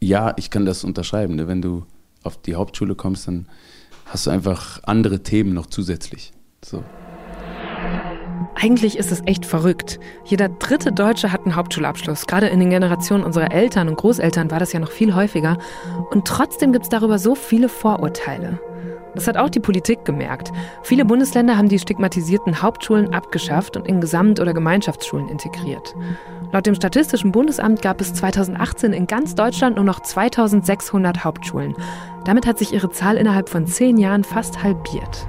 ja, 0.00 0.34
ich 0.36 0.50
kann 0.50 0.66
das 0.66 0.84
unterschreiben. 0.84 1.36
Ne? 1.36 1.48
Wenn 1.48 1.62
du 1.62 1.86
auf 2.22 2.40
die 2.40 2.54
Hauptschule 2.54 2.94
kommst, 2.94 3.28
dann 3.28 3.46
hast 4.06 4.26
du 4.26 4.30
einfach 4.30 4.82
andere 4.84 5.22
Themen 5.22 5.54
noch 5.54 5.66
zusätzlich. 5.66 6.32
So. 6.62 6.82
Eigentlich 8.58 8.96
ist 8.96 9.12
es 9.12 9.22
echt 9.26 9.44
verrückt. 9.44 10.00
Jeder 10.24 10.48
dritte 10.48 10.90
Deutsche 10.90 11.30
hat 11.30 11.44
einen 11.44 11.56
Hauptschulabschluss. 11.56 12.26
Gerade 12.26 12.46
in 12.46 12.58
den 12.58 12.70
Generationen 12.70 13.22
unserer 13.22 13.52
Eltern 13.52 13.86
und 13.86 13.98
Großeltern 13.98 14.50
war 14.50 14.58
das 14.58 14.72
ja 14.72 14.80
noch 14.80 14.90
viel 14.90 15.14
häufiger. 15.14 15.58
Und 16.10 16.26
trotzdem 16.26 16.72
gibt 16.72 16.86
es 16.86 16.88
darüber 16.88 17.18
so 17.18 17.34
viele 17.34 17.68
Vorurteile. 17.68 18.58
Das 19.14 19.28
hat 19.28 19.36
auch 19.36 19.50
die 19.50 19.60
Politik 19.60 20.06
gemerkt. 20.06 20.52
Viele 20.82 21.04
Bundesländer 21.04 21.58
haben 21.58 21.68
die 21.68 21.78
stigmatisierten 21.78 22.62
Hauptschulen 22.62 23.12
abgeschafft 23.12 23.76
und 23.76 23.86
in 23.86 24.00
Gesamt- 24.00 24.40
oder 24.40 24.54
Gemeinschaftsschulen 24.54 25.28
integriert. 25.28 25.94
Laut 26.50 26.64
dem 26.64 26.74
Statistischen 26.74 27.32
Bundesamt 27.32 27.82
gab 27.82 28.00
es 28.00 28.14
2018 28.14 28.94
in 28.94 29.06
ganz 29.06 29.34
Deutschland 29.34 29.76
nur 29.76 29.84
noch 29.84 30.00
2600 30.00 31.24
Hauptschulen. 31.24 31.74
Damit 32.24 32.46
hat 32.46 32.58
sich 32.58 32.72
ihre 32.72 32.90
Zahl 32.90 33.16
innerhalb 33.16 33.50
von 33.50 33.66
zehn 33.66 33.98
Jahren 33.98 34.24
fast 34.24 34.62
halbiert. 34.62 35.26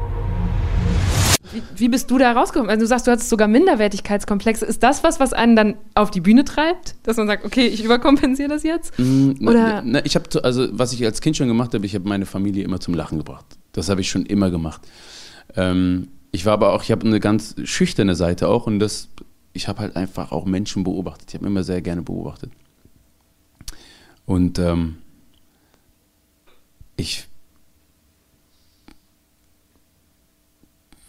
Wie, 1.54 1.62
wie 1.76 1.90
bist 1.90 2.10
du 2.12 2.18
da 2.18 2.32
rausgekommen? 2.34 2.70
Also 2.70 2.82
du 2.82 2.88
sagst, 2.88 3.08
du 3.08 3.12
hattest 3.12 3.30
sogar 3.30 3.48
Minderwertigkeitskomplexe. 3.48 4.66
Ist 4.66 4.84
das 4.84 5.04
was, 5.04 5.20
was 5.20 5.34
einen 5.34 5.56
dann 5.56 5.76
auf 5.96 6.12
die 6.12 6.22
Bühne 6.22 6.44
treibt? 6.46 6.96
Dass 7.04 7.18
man 7.18 7.28
sagt, 7.28 7.46
okay, 7.46 7.68
ich 7.68 7.84
überkompensiere 7.84 8.50
das 8.50 8.64
jetzt? 8.64 8.98
Mm, 9.00 9.32
na- 9.40 9.52
Oder- 9.52 9.82
Na, 9.86 10.06
ich 10.06 10.16
habe, 10.16 10.26
also 10.44 10.68
was 10.72 10.94
ich 10.94 11.04
als 11.06 11.22
Kind 11.22 11.38
schon 11.38 11.48
gemacht 11.48 11.74
habe, 11.74 11.86
ich 11.86 11.96
habe 11.96 12.08
meine 12.08 12.26
Familie 12.26 12.64
immer 12.64 12.80
zum 12.80 12.94
Lachen 12.94 13.18
gebracht. 13.18 13.46
Das 13.74 13.90
habe 13.90 14.02
ich 14.02 14.10
schon 14.10 14.26
immer 14.26 14.50
gemacht. 14.52 14.82
Ähm, 15.56 16.10
ich 16.32 16.46
war 16.46 16.54
aber 16.54 16.74
auch, 16.74 16.84
ich 16.84 16.92
habe 16.92 17.06
eine 17.06 17.20
ganz 17.20 17.56
schüchterne 17.64 18.16
Seite 18.16 18.48
auch 18.50 18.68
und 18.68 18.80
das, 18.80 19.10
ich 19.54 19.68
habe 19.68 19.80
halt 19.80 19.96
einfach 19.96 20.32
auch 20.32 20.46
Menschen 20.46 20.84
beobachtet. 20.84 21.30
Ich 21.30 21.36
habe 21.36 21.48
immer 21.48 21.64
sehr 21.64 21.82
gerne 21.82 22.02
beobachtet. 22.02 22.52
Und 24.26 24.60
ähm, 24.60 24.98
ich 26.98 27.28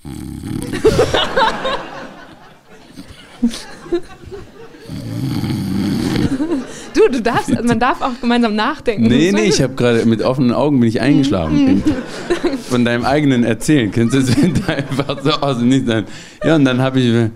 Du, 6.95 7.09
du 7.13 7.23
darfst, 7.23 7.51
man 7.63 7.79
darf 7.79 8.01
auch 8.03 8.21
gemeinsam 8.21 8.57
nachdenken. 8.57 9.07
Nee, 9.07 9.31
nee, 9.33 9.45
ich 9.45 9.63
habe 9.63 9.75
gerade 9.75 10.05
mit 10.05 10.23
offenen 10.23 10.53
Augen 10.53 10.81
bin 10.81 10.89
ich 10.89 11.01
eingeschlafen. 11.01 11.83
Von 12.69 12.85
deinem 12.85 13.05
eigenen 13.05 13.45
Erzählen. 13.45 13.91
Kennst 13.91 14.15
du 14.15 14.21
das, 14.21 14.37
wenn 14.37 14.55
du 14.55 14.61
einfach 14.67 15.23
so 15.23 15.31
aus 15.31 15.59
dem 15.59 15.69
Nichts. 15.69 15.93
Ja, 16.45 16.57
und 16.57 16.65
dann 16.65 16.81
habe 16.81 17.01
ich. 17.01 17.13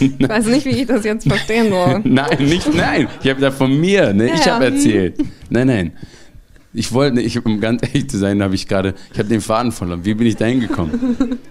Ich 0.00 0.28
weiß 0.28 0.46
nicht, 0.46 0.64
wie 0.64 0.70
ich 0.70 0.86
das 0.86 1.04
jetzt 1.04 1.26
verstehen 1.26 1.70
soll. 1.70 2.00
Nein, 2.04 2.36
nicht, 2.38 2.72
nein. 2.72 3.08
Ich 3.20 3.28
habe 3.30 3.40
da 3.40 3.50
von 3.50 3.80
mir, 3.80 4.12
ne? 4.12 4.30
Ich 4.32 4.48
habe 4.48 4.66
erzählt. 4.66 5.16
Nein, 5.50 5.66
nein. 5.66 5.92
Ich 6.78 6.92
wollte, 6.92 7.20
ich, 7.20 7.44
um 7.44 7.60
ganz 7.60 7.82
ehrlich 7.82 8.08
zu 8.08 8.18
sein, 8.18 8.40
habe 8.40 8.54
ich 8.54 8.68
gerade, 8.68 8.94
ich 9.12 9.18
habe 9.18 9.28
den 9.28 9.40
Faden 9.40 9.72
verloren. 9.72 10.04
Wie 10.04 10.14
bin 10.14 10.26
ich 10.26 10.36
da 10.36 10.46
hingekommen? 10.46 11.38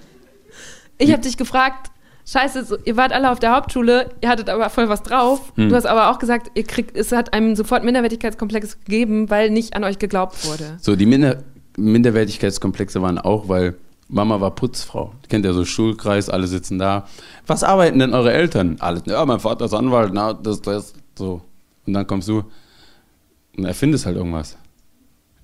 Ich 1.00 1.12
habe 1.12 1.22
dich 1.22 1.38
gefragt, 1.38 1.92
scheiße, 2.26 2.80
ihr 2.86 2.98
wart 2.98 3.12
alle 3.12 3.30
auf 3.30 3.38
der 3.38 3.56
Hauptschule, 3.56 4.10
ihr 4.20 4.30
hattet 4.30 4.50
aber 4.50 4.68
voll 4.72 4.90
was 4.90 5.04
drauf. 5.04 5.54
Hm. 5.54 5.70
Du 5.70 5.76
hast 5.76 5.86
aber 5.86 6.10
auch 6.10 6.18
gesagt, 6.18 6.50
ihr 6.56 6.64
kriegt, 6.64 6.98
es 6.98 7.12
hat 7.12 7.34
einem 7.34 7.56
sofort 7.56 7.84
Minderwertigkeitskomplex 7.84 8.80
gegeben, 8.80 9.30
weil 9.30 9.52
nicht 9.52 9.76
an 9.76 9.84
euch 9.84 10.00
geglaubt 10.00 10.44
wurde. 10.48 10.80
So, 10.82 10.96
die 10.96 11.06
Minder 11.06 11.44
Minderwertigkeitskomplexe 11.78 13.00
waren 13.04 13.20
auch, 13.20 13.48
weil 13.48 13.76
Mama 14.08 14.42
war 14.42 14.56
Putzfrau. 14.56 15.14
Kennt 15.30 15.46
ja 15.46 15.54
so 15.54 15.66
Schulkreis, 15.66 16.32
alle 16.32 16.48
sitzen 16.48 16.80
da. 16.80 17.06
Was 17.46 17.64
arbeiten 17.64 18.00
denn 18.00 18.16
eure 18.16 18.34
Eltern? 18.34 18.78
Alle, 18.80 19.04
ja, 19.06 19.24
mein 19.24 19.40
Vater 19.40 19.66
ist 19.66 19.76
Anwalt, 19.76 20.14
na, 20.16 20.34
das, 20.34 20.64
das, 20.64 20.96
so. 21.16 21.42
Und 21.86 21.94
dann 21.94 22.08
kommst 22.08 22.28
du 22.28 22.44
und 23.56 23.66
erfindest 23.66 24.08
halt 24.08 24.18
irgendwas. 24.18 24.58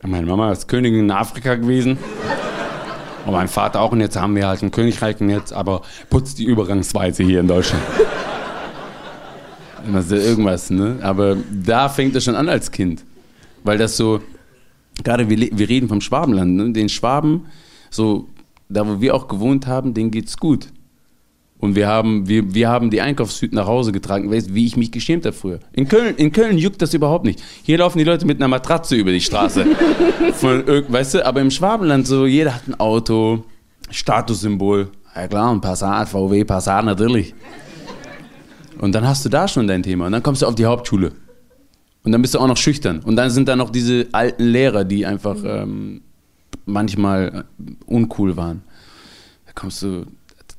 Meine 0.06 0.26
Mama 0.26 0.52
ist 0.52 0.68
Königin 0.68 1.00
in 1.00 1.12
Afrika 1.12 1.56
gewesen. 1.56 1.98
Und 3.26 3.32
mein 3.32 3.48
Vater 3.48 3.80
auch. 3.80 3.94
Und 3.94 4.02
jetzt 4.02 4.20
haben 4.20 4.36
wir 4.36 4.48
halt 4.48 4.62
ein 4.62 4.72
Königreich 4.72 5.22
und 5.22 5.30
jetzt 5.30 5.54
aber 5.54 5.82
putzt 6.10 6.40
die 6.40 6.44
Übergangsweise 6.44 7.24
hier 7.24 7.40
in 7.40 7.48
Deutschland. 7.48 7.84
Das 9.92 10.06
ist 10.06 10.12
ja 10.12 10.18
irgendwas, 10.18 10.70
ne? 10.70 11.00
Aber 11.02 11.38
da 11.52 11.90
fängt 11.90 12.16
es 12.16 12.24
schon 12.26 12.36
an 12.36 12.50
als 12.50 12.72
Kind. 12.72 13.04
Weil 13.64 13.78
das 13.78 13.96
so, 13.96 14.22
gerade 15.04 15.30
wir, 15.30 15.38
wir 15.52 15.70
reden 15.70 15.88
vom 15.88 16.02
Schwabenland, 16.02 16.56
ne? 16.56 16.72
den 16.74 16.90
Schwaben, 16.90 17.46
so 17.90 18.28
da 18.70 18.88
wo 18.88 19.00
wir 19.00 19.16
auch 19.16 19.28
gewohnt 19.28 19.68
haben, 19.68 19.94
denen 19.94 20.12
geht's 20.12 20.38
gut. 20.38 20.68
Und 21.64 21.78
wir 21.78 21.88
haben, 21.88 22.28
wir, 22.28 22.54
wir 22.54 22.68
haben 22.68 22.90
die 22.90 23.00
Einkaufstüten 23.00 23.56
nach 23.56 23.68
Hause 23.68 23.94
getragen, 23.94 24.30
weißt 24.30 24.50
du, 24.50 24.54
wie 24.54 24.66
ich 24.66 24.76
mich 24.76 24.92
geschämt 24.92 25.26
habe 25.26 25.34
früher. 25.34 25.60
In 25.72 25.88
Köln, 25.88 26.14
in 26.18 26.34
Köln 26.34 26.58
juckt 26.58 26.82
das 26.82 26.94
überhaupt 26.94 27.24
nicht. 27.24 27.42
Hier 27.64 27.78
laufen 27.78 28.00
die 28.00 28.04
Leute 28.04 28.26
mit 28.26 28.38
einer 28.38 28.50
Matratze 28.50 28.98
über 28.98 29.12
die 29.12 29.22
Straße. 29.22 29.66
Von, 30.34 30.66
weißt 30.68 31.14
du, 31.14 31.26
aber 31.26 31.40
im 31.40 31.50
Schwabenland 31.50 32.06
so, 32.06 32.26
jeder 32.26 32.56
hat 32.56 32.68
ein 32.68 32.78
Auto, 32.82 33.46
Statussymbol. 33.90 34.90
Ja 35.16 35.26
klar, 35.30 35.54
ein 35.54 35.62
Passat, 35.62 36.10
VW, 36.10 36.44
Passat 36.44 36.84
natürlich. 36.84 37.34
Und 38.80 38.94
dann 38.94 39.08
hast 39.08 39.24
du 39.24 39.30
da 39.30 39.48
schon 39.48 39.66
dein 39.66 39.84
Thema. 39.84 40.08
Und 40.08 40.12
dann 40.12 40.22
kommst 40.22 40.42
du 40.42 40.48
auf 40.48 40.56
die 40.56 40.66
Hauptschule. 40.66 41.14
Und 42.04 42.12
dann 42.12 42.22
bist 42.22 42.36
du 42.36 42.40
auch 42.40 42.48
noch 42.48 42.58
schüchtern. 42.58 43.00
Und 43.00 43.16
dann 43.16 43.30
sind 43.30 43.48
da 43.48 43.56
noch 43.56 43.70
diese 43.70 44.08
alten 44.12 44.44
Lehrer, 44.44 44.84
die 44.84 45.06
einfach 45.06 45.38
ähm, 45.46 46.02
manchmal 46.66 47.46
äh, 47.58 47.72
uncool 47.86 48.36
waren. 48.36 48.64
Da 49.46 49.54
kommst 49.56 49.82
du, 49.82 50.08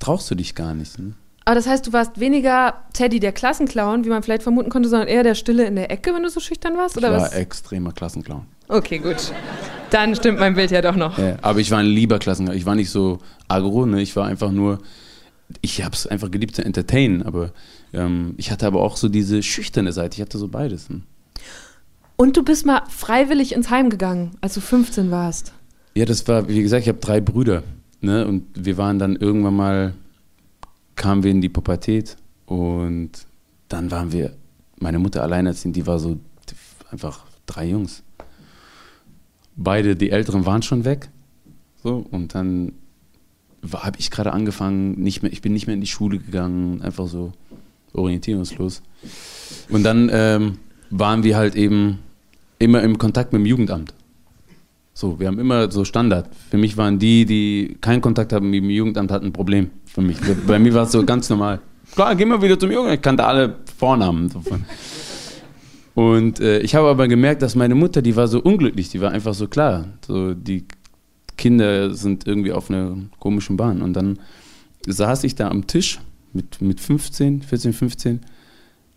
traust 0.05 0.31
du 0.31 0.35
dich 0.35 0.55
gar 0.55 0.75
nicht. 0.75 0.99
Ne? 0.99 1.15
Aber 1.45 1.55
das 1.55 1.67
heißt, 1.67 1.87
du 1.87 1.93
warst 1.93 2.21
weniger 2.21 2.75
Teddy 2.93 3.21
der 3.21 3.33
Klassenclown, 3.33 4.05
wie 4.05 4.09
man 4.09 4.23
vielleicht 4.23 4.43
vermuten 4.43 4.71
konnte, 4.71 4.89
sondern 4.89 5.09
eher 5.09 5.23
der 5.23 5.35
Stille 5.35 5.65
in 5.67 5.77
der 5.77 5.91
Ecke, 5.91 6.15
wenn 6.15 6.23
du 6.23 6.29
so 6.29 6.41
schüchtern 6.41 6.77
warst? 6.77 6.97
Ich 6.97 7.03
Oder 7.03 7.13
war 7.13 7.23
was? 7.23 7.33
extremer 7.33 7.93
Klassenclown. 7.93 8.47
Okay, 8.69 8.99
gut. 8.99 9.33
Dann 9.91 10.15
stimmt 10.15 10.39
mein 10.41 10.55
Bild 10.55 10.71
ja 10.71 10.83
doch 10.83 10.97
noch. 10.97 11.19
Ja, 11.19 11.37
aber 11.43 11.61
ich 11.61 11.71
war 11.71 11.79
ein 11.79 11.87
lieber 11.87 12.19
Klassenclown. 12.19 12.57
Ich 12.57 12.67
war 12.67 12.75
nicht 12.75 12.91
so 12.91 13.19
aggro, 13.49 13.87
ne? 13.87 14.01
ich 14.01 14.17
war 14.17 14.27
einfach 14.27 14.51
nur, 14.51 14.81
ich 15.61 15.83
habe 15.83 15.95
es 15.95 16.07
einfach 16.07 16.31
geliebt 16.31 16.57
zu 16.57 16.65
entertainen, 16.65 17.23
aber 17.23 17.53
ähm, 17.93 18.35
ich 18.37 18.51
hatte 18.51 18.67
aber 18.67 18.83
auch 18.83 18.97
so 18.97 19.09
diese 19.09 19.43
schüchterne 19.43 19.93
Seite. 19.93 20.17
Ich 20.17 20.23
hatte 20.23 20.39
so 20.39 20.49
beides. 20.49 20.89
Ne? 20.89 21.03
Und 22.17 22.37
du 22.37 22.43
bist 22.43 22.65
mal 22.65 22.83
freiwillig 22.89 23.55
ins 23.55 23.71
Heim 23.71 23.91
gegangen, 23.91 24.33
als 24.41 24.55
du 24.55 24.61
15 24.61 25.11
warst. 25.11 25.53
Ja, 25.95 26.05
das 26.05 26.27
war, 26.27 26.49
wie 26.49 26.63
gesagt, 26.63 26.83
ich 26.83 26.89
habe 26.89 26.99
drei 26.99 27.21
Brüder. 27.21 27.63
Ne? 28.05 28.27
Und 28.27 28.45
wir 28.55 28.77
waren 28.77 28.99
dann 28.99 29.17
irgendwann 29.17 29.57
mal, 29.57 29.95
kamen 30.95 31.23
wir 31.23 31.31
in 31.31 31.41
die 31.41 31.49
Pubertät 31.49 32.17
und 32.47 33.11
dann 33.69 33.91
waren 33.91 34.13
wir, 34.13 34.35
meine 34.79 34.99
Mutter 34.99 35.23
alleinerziehend, 35.23 35.75
die 35.77 35.87
war 35.87 35.99
so 35.99 36.19
einfach 36.91 37.25
drei 37.47 37.69
Jungs. 37.69 38.03
Beide, 39.57 39.97
die 39.97 40.11
Älteren 40.11 40.47
waren 40.47 40.63
schon 40.63 40.85
weg. 40.85 41.09
So, 41.83 42.05
und 42.11 42.35
dann 42.35 42.73
habe 43.73 43.99
ich 43.99 44.11
gerade 44.11 44.33
angefangen, 44.33 45.01
nicht 45.01 45.23
mehr, 45.23 45.33
ich 45.33 45.43
bin 45.43 45.53
nicht 45.53 45.67
mehr 45.67 45.75
in 45.75 45.81
die 45.81 45.87
Schule 45.87 46.19
gegangen, 46.19 46.83
einfach 46.83 47.07
so 47.07 47.33
orientierungslos. 47.95 48.83
Und 49.71 49.83
dann 49.83 50.11
ähm, 50.13 50.59
waren 50.91 51.25
wir 51.25 51.37
halt 51.37 51.55
eben 51.55 52.01
immer 52.59 52.83
im 52.83 52.99
Kontakt 52.99 53.33
mit 53.33 53.41
dem 53.41 53.47
Jugendamt. 53.47 53.95
So, 54.97 55.19
wir 55.19 55.27
haben 55.27 55.41
immer 55.41 55.69
so 55.73 55.85
Standard. 55.85 56.29
Für 56.51 56.57
mich 56.57 56.77
waren 56.77 57.01
die, 57.01 57.27
die 57.27 57.77
keinen 57.81 58.01
Kontakt 58.01 58.33
haben 58.33 58.49
mit 58.49 58.63
dem 58.63 58.71
Jugendamt, 58.71 59.11
hatten 59.11 59.27
ein 59.27 59.33
Problem. 59.33 59.71
Für 59.87 60.03
mich. 60.03 60.19
Bei 60.47 60.61
mir 60.61 60.73
war 60.73 60.85
es 60.85 60.93
so 60.93 61.05
ganz 61.05 61.29
normal. 61.29 61.61
Klar, 61.97 62.15
geh 62.15 62.25
mal 62.25 62.41
wieder 62.41 62.57
zum 62.57 62.71
Jugendamt. 62.71 62.99
Ich 62.99 63.03
kannte 63.03 63.25
alle 63.25 63.57
Vornamen. 63.77 64.29
So. 64.29 64.41
Und 65.95 66.39
äh, 66.39 66.61
ich 66.61 66.77
habe 66.77 66.89
aber 66.89 67.09
gemerkt, 67.09 67.43
dass 67.43 67.57
meine 67.57 67.75
Mutter, 67.75 68.03
die 68.03 68.15
war 68.15 68.29
so 68.29 68.41
unglücklich. 68.41 68.89
Die 68.91 69.01
war 69.01 69.11
einfach 69.11 69.35
so 69.35 69.49
klar. 69.49 69.87
So, 70.07 70.33
die 70.33 70.65
Kinder 71.37 71.93
sind 71.93 72.27
irgendwie 72.29 72.53
auf 72.53 72.71
einer 72.71 72.97
komischen 73.19 73.57
Bahn. 73.57 73.83
Und 73.83 73.95
dann 73.95 74.21
saß 74.87 75.25
ich 75.25 75.35
da 75.35 75.49
am 75.49 75.67
Tisch 75.67 75.99
mit, 76.33 76.63
mit 76.63 76.81
15, 76.81 77.43
14, 77.43 77.73
15. 77.73 78.21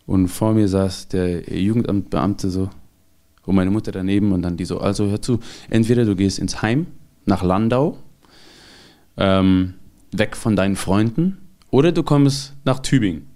Und 0.06 0.28
vor 0.28 0.54
mir 0.54 0.68
saß 0.68 1.08
der 1.08 1.52
Jugendamtbeamte 1.52 2.50
so 2.50 2.70
und 3.48 3.54
meine 3.54 3.70
Mutter 3.70 3.92
daneben 3.92 4.32
und 4.32 4.42
dann 4.42 4.58
die 4.58 4.66
so, 4.66 4.78
also 4.78 5.06
hör 5.06 5.22
zu, 5.22 5.40
entweder 5.70 6.04
du 6.04 6.14
gehst 6.14 6.38
ins 6.38 6.60
Heim 6.60 6.86
nach 7.24 7.42
Landau, 7.42 7.96
ähm, 9.16 9.74
weg 10.12 10.36
von 10.36 10.54
deinen 10.54 10.76
Freunden, 10.76 11.38
oder 11.70 11.90
du 11.90 12.02
kommst 12.02 12.54
nach 12.64 12.80
Tübingen. 12.80 13.26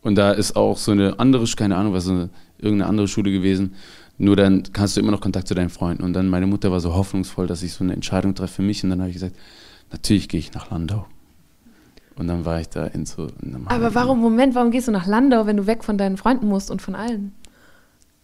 Und 0.00 0.16
da 0.16 0.32
ist 0.32 0.56
auch 0.56 0.78
so 0.78 0.92
eine 0.92 1.18
andere, 1.20 1.44
keine 1.54 1.76
Ahnung, 1.76 1.92
was 1.92 2.04
so 2.04 2.12
eine, 2.12 2.30
irgendeine 2.58 2.88
andere 2.88 3.08
Schule 3.08 3.30
gewesen. 3.30 3.74
Nur 4.16 4.36
dann 4.36 4.62
kannst 4.72 4.96
du 4.96 5.00
immer 5.00 5.12
noch 5.12 5.20
Kontakt 5.20 5.48
zu 5.48 5.54
deinen 5.54 5.70
Freunden. 5.70 6.02
Und 6.02 6.14
dann 6.14 6.28
meine 6.28 6.46
Mutter 6.46 6.72
war 6.72 6.80
so 6.80 6.94
hoffnungsvoll, 6.94 7.46
dass 7.46 7.62
ich 7.62 7.74
so 7.74 7.84
eine 7.84 7.92
Entscheidung 7.92 8.34
treffe 8.34 8.56
für 8.56 8.62
mich. 8.62 8.82
Und 8.84 8.90
dann 8.90 9.00
habe 9.00 9.10
ich 9.10 9.14
gesagt, 9.14 9.36
natürlich 9.90 10.28
gehe 10.28 10.40
ich 10.40 10.52
nach 10.54 10.70
Landau. 10.70 11.06
Und 12.16 12.26
dann 12.26 12.44
war 12.44 12.60
ich 12.60 12.68
da 12.68 12.86
in 12.86 13.06
so 13.06 13.28
einem 13.42 13.68
Aber 13.68 13.94
warum, 13.94 14.20
Moment, 14.20 14.54
warum 14.54 14.70
gehst 14.70 14.88
du 14.88 14.92
nach 14.92 15.06
Landau, 15.06 15.46
wenn 15.46 15.56
du 15.56 15.66
weg 15.66 15.84
von 15.84 15.98
deinen 15.98 16.16
Freunden 16.16 16.48
musst 16.48 16.70
und 16.70 16.82
von 16.82 16.94
allen? 16.94 17.32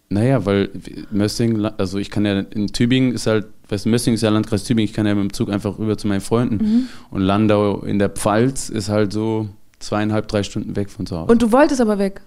Naja, 0.09 0.43
weil 0.45 0.69
Mössing, 1.11 1.63
also 1.77 1.99
ich 1.99 2.09
kann 2.09 2.25
ja 2.25 2.39
in 2.39 2.67
Tübingen 2.67 3.13
ist 3.13 3.27
halt, 3.27 3.45
weißt 3.69 3.85
du, 3.85 3.89
Mössing 3.89 4.15
ist 4.15 4.21
ja 4.21 4.29
Landkreis 4.29 4.63
Tübingen, 4.63 4.89
ich 4.89 4.93
kann 4.93 5.05
ja 5.05 5.13
mit 5.13 5.23
dem 5.23 5.33
Zug 5.33 5.51
einfach 5.51 5.77
rüber 5.77 5.97
zu 5.97 6.07
meinen 6.07 6.21
Freunden. 6.21 6.55
Mhm. 6.55 6.87
Und 7.11 7.21
Landau 7.21 7.81
in 7.81 7.99
der 7.99 8.09
Pfalz 8.09 8.69
ist 8.69 8.89
halt 8.89 9.13
so 9.13 9.49
zweieinhalb, 9.77 10.27
drei 10.27 10.41
Stunden 10.41 10.75
weg 10.75 10.89
von 10.89 11.05
zu 11.05 11.15
Hause. 11.15 11.31
Und 11.31 11.41
du 11.43 11.51
wolltest 11.51 11.79
aber 11.79 11.99
weg. 11.99 12.21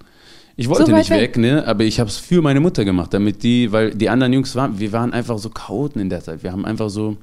ich 0.55 0.69
wollte 0.69 0.87
so 0.87 0.97
nicht 0.97 1.11
weg, 1.11 1.21
weg? 1.21 1.37
ne, 1.39 1.67
aber 1.67 1.83
ich 1.83 1.99
habe 1.99 2.09
es 2.09 2.19
für 2.19 2.41
meine 2.41 2.61
Mutter 2.61 2.85
gemacht, 2.85 3.13
damit 3.13 3.43
die, 3.43 3.73
weil 3.73 3.93
die 3.93 4.09
anderen 4.09 4.33
Jungs 4.33 4.55
waren, 4.55 4.79
wir 4.79 4.93
waren 4.93 5.13
einfach 5.13 5.39
so 5.39 5.51
Chaoten 5.51 6.01
in 6.01 6.09
der 6.09 6.23
Zeit. 6.23 6.45
Wir 6.45 6.53
haben 6.53 6.65
einfach 6.65 6.89
so 6.89 7.17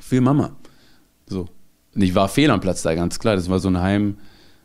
für 0.00 0.22
Mama. 0.22 0.52
So. 1.26 1.48
Und 1.94 2.02
ich 2.02 2.14
war 2.14 2.28
fehl 2.28 2.50
am 2.50 2.60
Platz 2.60 2.80
da, 2.80 2.94
ganz 2.94 3.18
klar. 3.18 3.36
Das 3.36 3.50
war 3.50 3.58
so 3.58 3.68
ein 3.68 3.78
Heim. 3.78 4.16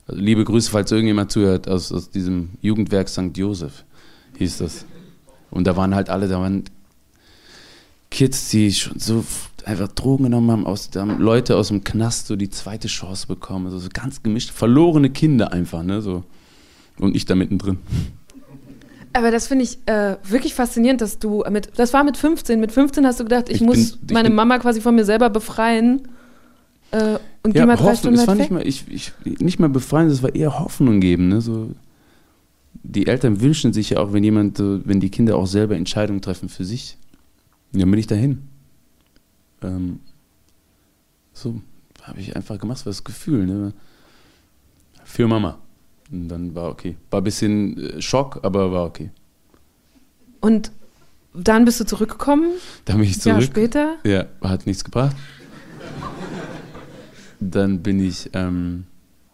Also 0.08 0.22
liebe 0.22 0.46
Grüße, 0.46 0.72
falls 0.72 0.90
irgendjemand 0.90 1.32
zuhört, 1.32 1.68
aus, 1.68 1.92
aus 1.92 2.10
diesem 2.10 2.52
Jugendwerk 2.62 3.10
St. 3.10 3.36
Josef 3.36 3.84
hieß 4.38 4.58
das. 4.60 4.86
Und 5.52 5.68
da 5.68 5.76
waren 5.78 5.94
halt 5.94 6.10
alle, 6.10 6.28
da 6.28 6.40
waren 6.40 6.64
Kids, 8.10 8.50
die 8.50 8.72
schon 8.74 9.00
so 9.00 9.24
einfach 9.66 9.88
Drogen 9.90 10.24
genommen 10.26 10.52
haben, 10.52 10.66
aus, 10.66 10.90
haben 10.96 11.20
Leute 11.20 11.56
aus 11.56 11.70
dem 11.70 11.84
Knast 11.84 12.28
so 12.28 12.36
die 12.36 12.50
zweite 12.50 12.88
Chance 12.88 13.28
bekommen. 13.28 13.68
Also 13.68 13.80
so 13.80 13.90
ganz 13.94 14.22
gemischt, 14.24 14.50
verlorene 14.52 15.10
Kinder 15.10 15.54
einfach, 15.54 15.84
ne? 15.84 16.02
So. 16.02 16.24
Und 17.00 17.16
ich 17.16 17.26
da 17.26 17.36
mittendrin. 17.36 17.78
Aber 19.14 19.30
das 19.32 19.48
finde 19.48 19.66
ich 19.66 19.78
äh, 19.88 20.16
wirklich 20.24 20.54
faszinierend, 20.54 21.02
dass 21.02 21.20
du 21.20 21.44
mit, 21.50 21.72
das 21.78 21.94
war 21.94 22.04
mit 22.04 22.16
15, 22.18 22.60
mit 22.60 22.72
15 22.72 23.06
hast 23.06 23.20
du 23.20 23.26
gedacht, 23.26 23.50
ich, 23.50 23.56
Ich 23.56 23.62
muss 23.62 23.98
bin- 23.98 24.00
ich 24.08 24.14
meine 24.14 24.30
Mama 24.30 24.58
quasi 24.60 24.80
von 24.82 24.96
mir 24.96 25.04
selber 25.06 25.30
befreien 25.30 26.08
äh, 26.92 27.18
und 27.44 27.54
geh 27.54 27.60
Ja, 27.60 27.66
mal 27.66 27.76
drei 27.76 27.84
hoffen, 27.86 27.98
Stunden 27.98 28.20
es 28.20 28.28
war 28.28 28.36
nicht 28.36 28.52
mal, 28.52 28.66
ich, 28.66 28.86
ich, 28.90 29.12
nicht 29.40 29.60
mal 29.60 29.68
befreien, 29.70 30.08
es 30.08 30.24
war 30.24 30.34
eher 30.34 30.58
Hoffnung 30.60 31.02
geben, 31.02 31.28
ne? 31.28 31.42
So, 31.42 31.72
die 32.74 33.08
Eltern 33.08 33.42
wünschen 33.42 33.74
sich 33.74 33.92
ja 33.92 34.00
auch, 34.00 34.14
wenn 34.14 34.24
jemand, 34.24 34.58
so, 34.58 34.82
wenn 34.86 35.00
die 35.00 35.10
Kinder 35.10 35.36
auch 35.38 35.48
selber 35.48 35.76
Entscheidungen 35.76 36.22
treffen 36.22 36.50
für 36.50 36.66
sich. 36.66 36.98
Dann 37.74 37.90
bin 37.90 38.00
ich 38.00 38.08
dahin. 38.08 38.48
Ähm, 39.62 40.00
so 41.34 41.62
habe 42.04 42.20
ich 42.20 42.36
einfach 42.36 42.58
gemacht, 42.60 42.80
das 42.80 42.86
war 42.86 42.92
das 42.92 43.04
Gefühl, 43.04 43.46
ne? 43.46 43.74
Für 45.04 45.28
Mama. 45.28 45.60
Und 46.12 46.28
dann 46.28 46.54
war 46.56 46.70
okay. 46.70 46.98
War 47.10 47.22
ein 47.22 47.24
bisschen 47.24 47.78
äh, 47.78 48.02
Schock, 48.02 48.40
aber 48.44 48.72
war 48.72 48.86
okay. 48.86 49.12
Und 50.42 50.72
dann 51.34 51.64
bist 51.64 51.80
du 51.80 51.86
zurückgekommen, 51.86 52.52
Dann 52.86 52.98
bin 52.98 53.06
ich 53.06 53.18
ein 53.18 53.30
Jahr 53.30 53.40
zurück. 53.40 53.52
später. 53.52 53.98
Ja, 54.04 54.26
hat 54.42 54.66
nichts 54.66 54.84
gebracht. 54.84 55.16
Dann 57.40 57.82
bin 57.82 58.00
ich, 58.00 58.30
ähm, 58.34 58.86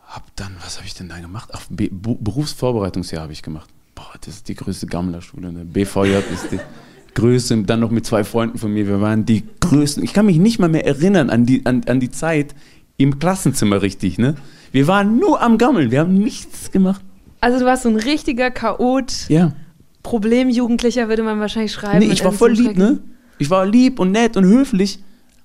hab 0.08 0.36
dann, 0.36 0.55
was 0.64 0.78
habe 0.78 0.88
ich 0.88 0.93
denn 0.93 1.10
da 1.10 1.20
gemacht? 1.20 1.49
Ach, 1.53 1.62
B 1.70 1.89
Bu 1.91 2.16
Berufsvorbereitungsjahr 2.16 3.24
habe 3.24 3.34
ich 3.34 3.41
gemacht. 3.43 3.70
Boah, 3.93 4.14
das 4.22 4.36
ist 4.36 4.47
die 4.47 4.55
größte 4.55 4.88
Gammlerschule. 4.88 5.51
Ne? 5.51 5.66
BVJ 5.66 6.18
ist 6.34 6.51
die 6.51 6.60
größte. 7.14 7.64
Dann 7.64 7.80
noch 7.80 7.91
mit 7.91 8.05
zwei 8.05 8.24
Freunden 8.24 8.58
von 8.58 8.72
mir. 8.74 8.88
Wir 8.88 9.01
waren 9.01 9.26
die 9.26 9.43
größten. 9.60 10.03
Ich 10.03 10.14
kann 10.14 10.26
mich 10.26 10.38
nicht 10.38 10.60
mal 10.60 10.70
mehr 10.70 10.86
erinnern 10.86 11.30
an 11.30 11.45
die, 11.45 11.66
an, 11.66 11.84
an 11.88 11.99
die 11.99 12.12
Zeit 12.12 12.55
im 12.97 13.20
Klassenzimmer 13.20 13.82
richtig. 13.82 14.18
Ne? 14.18 14.36
Wir 14.72 14.88
waren 14.88 15.18
nur 15.20 15.41
am 15.41 15.58
Gammeln. 15.58 15.91
Wir 15.91 15.99
haben 15.99 16.14
nichts 16.14 16.72
gemacht. 16.72 17.01
Also 17.41 17.60
du 17.60 17.66
warst 17.66 17.84
so 17.84 17.89
ein 17.89 17.97
richtiger 17.97 18.49
Chaot, 18.51 19.30
Ja. 19.30 19.53
Problemjugendlicher 20.03 21.10
würde 21.10 21.22
man 21.22 21.39
wahrscheinlich 21.41 21.74
schreiben. 21.74 21.99
Nee, 21.99 22.14
ich 22.14 22.24
war 22.24 22.32
voll 22.32 22.53
lieb, 22.53 22.78
ne? 22.78 22.99
Ich 23.39 23.49
war 23.49 23.66
lieb 23.66 23.99
und 23.99 24.12
nett 24.12 24.38
und 24.38 24.45
höflich, 24.45 24.99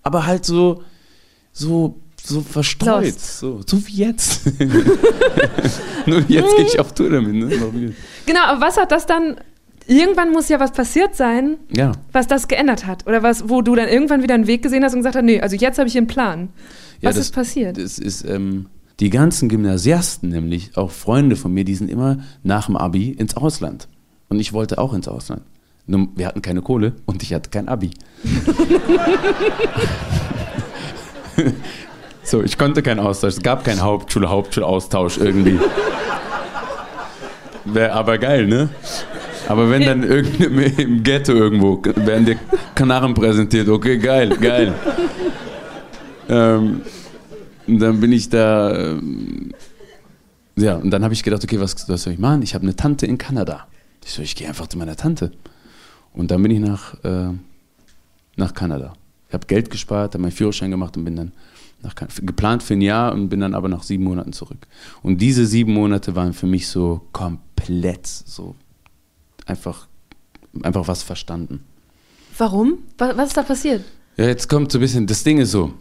aber 0.05 0.25
halt 0.25 0.45
so, 0.45 0.85
so, 1.53 1.99
so 2.25 2.41
verstreut. 2.41 3.05
Lost. 3.05 3.39
So, 3.39 3.61
so 3.67 3.87
wie 3.87 3.93
jetzt. 3.97 4.43
Nur 6.07 6.21
jetzt 6.29 6.57
gehe 6.57 6.67
ich 6.67 6.79
auf 6.79 6.93
Tour 6.95 7.11
damit, 7.11 7.35
ne? 7.35 7.93
Genau, 8.27 8.41
aber 8.45 8.61
was 8.61 8.77
hat 8.77 8.93
das 8.93 9.07
dann, 9.07 9.37
irgendwann 9.87 10.31
muss 10.33 10.49
ja 10.49 10.61
was 10.61 10.73
passiert 10.73 11.17
sein, 11.17 11.57
Ja. 11.71 11.93
was 12.13 12.27
das 12.29 12.49
geändert 12.49 12.87
hat. 12.87 13.07
Oder 13.07 13.23
was, 13.23 13.49
wo 13.49 13.63
du 13.63 13.75
dann 13.75 13.89
irgendwann 13.89 14.23
wieder 14.23 14.35
einen 14.35 14.47
Weg 14.47 14.63
gesehen 14.63 14.85
hast 14.85 14.93
und 14.95 15.01
gesagt 15.01 15.17
hast, 15.17 15.25
nee, 15.25 15.41
also 15.41 15.57
jetzt 15.57 15.79
habe 15.79 15.89
ich 15.89 15.97
einen 15.97 16.07
Plan. 16.07 16.51
ja 17.01 17.09
Was 17.09 17.17
das, 17.17 17.27
ist 17.27 17.35
passiert? 17.35 17.77
Das 17.77 17.99
ist, 17.99 18.25
ähm, 18.25 18.67
die 19.01 19.11
ganzen 19.11 19.49
Gymnasiasten, 19.49 20.29
nämlich 20.29 20.77
auch 20.77 20.91
Freunde 20.93 21.35
von 21.35 21.53
mir, 21.53 21.65
die 21.65 21.75
sind 21.75 21.91
immer 21.91 22.19
nach 22.45 22.67
dem 22.67 22.77
Abi 22.77 23.11
ins 23.11 23.37
Ausland. 23.37 23.89
Und 24.29 24.39
ich 24.39 24.53
wollte 24.53 24.79
auch 24.79 24.93
ins 24.95 25.09
Ausland. 25.09 25.43
Nur 25.87 26.09
wir 26.15 26.27
hatten 26.29 26.43
keine 26.43 26.63
Kohle 26.63 26.95
und 27.07 27.23
ich 27.25 27.35
hatte 27.35 27.51
kein 27.51 27.69
Abi. 27.69 27.91
so, 32.25 32.43
ich 32.43 32.57
konnte 32.57 32.83
keinen 32.83 33.01
Austausch. 33.01 33.35
Es 33.35 33.43
gab 33.43 33.65
keinen 33.65 33.83
Hauptschule-Hauptschulaustausch 33.83 35.19
irgendwie. 35.19 35.59
Wäre 37.65 37.93
aber 37.93 38.19
geil, 38.19 38.47
ne? 38.47 38.69
Aber 39.49 39.71
wenn 39.71 39.83
dann 39.83 40.03
irgendein 40.03 40.79
im 40.79 41.03
Ghetto 41.03 41.33
irgendwo 41.33 41.83
werden 41.85 42.25
dir 42.25 42.37
Kanaren 42.75 43.15
präsentiert, 43.15 43.69
okay, 43.69 43.99
geil, 43.99 44.37
geil. 44.41 44.73
ähm, 46.29 46.83
und 47.67 47.79
dann 47.79 48.01
bin 48.01 48.13
ich 48.13 48.29
da, 48.29 48.75
ähm, 48.77 49.53
ja, 50.57 50.77
und 50.77 50.91
dann 50.91 51.05
habe 51.05 51.15
ich 51.15 51.23
gedacht, 51.23 51.43
okay, 51.43 51.61
was, 51.61 51.89
was 51.89 52.03
soll 52.03 52.13
ich 52.13 52.19
machen? 52.19 52.43
Ich 52.43 52.55
habe 52.55 52.63
eine 52.63 52.77
Tante 52.77 53.07
in 53.07 53.19
Kanada. 53.19 53.67
Ich 54.05 54.13
so, 54.13 54.23
ich 54.23 54.35
gehe 54.35 54.49
einfach 54.49 54.67
zu 54.67 54.79
meiner 54.79 54.97
Tante. 54.97 55.33
Und 56.13 56.31
dann 56.31 56.43
bin 56.43 56.51
ich 56.51 56.61
nach, 56.61 56.95
äh, 57.05 57.33
nach 58.37 58.55
Kanada. 58.55 58.95
Ich 59.29 59.35
habe 59.35 59.47
Geld 59.47 59.71
gespart, 59.71 60.15
habe 60.15 60.23
meinen 60.23 60.33
Führerschein 60.33 60.71
gemacht 60.71 60.97
und 60.97 61.05
bin 61.05 61.17
dann 61.17 61.33
nach, 61.83 61.95
geplant 61.95 62.63
für 62.63 62.75
ein 62.75 62.81
Jahr 62.81 63.13
und 63.13 63.29
bin 63.29 63.41
dann 63.41 63.55
aber 63.55 63.69
nach 63.69 63.83
sieben 63.83 64.05
Monaten 64.05 64.33
zurück. 64.33 64.67
Und 65.03 65.21
diese 65.21 65.47
sieben 65.47 65.73
Monate 65.73 66.15
waren 66.15 66.33
für 66.33 66.47
mich 66.47 66.69
so 66.69 67.03
komplett 67.13 68.07
so 68.07 68.55
einfach, 69.47 69.89
einfach 70.63 70.89
was 70.89 71.03
verstanden. 71.03 71.65
Warum? 72.39 72.79
Was, 72.99 73.17
was 73.17 73.29
ist 73.29 73.37
da 73.37 73.43
passiert? 73.43 73.85
Ja, 74.17 74.27
jetzt 74.27 74.49
kommt 74.49 74.73
so 74.73 74.79
ein 74.79 74.83
bisschen, 74.83 75.07
das 75.07 75.23
Ding 75.23 75.39
ist 75.39 75.51
so. 75.51 75.73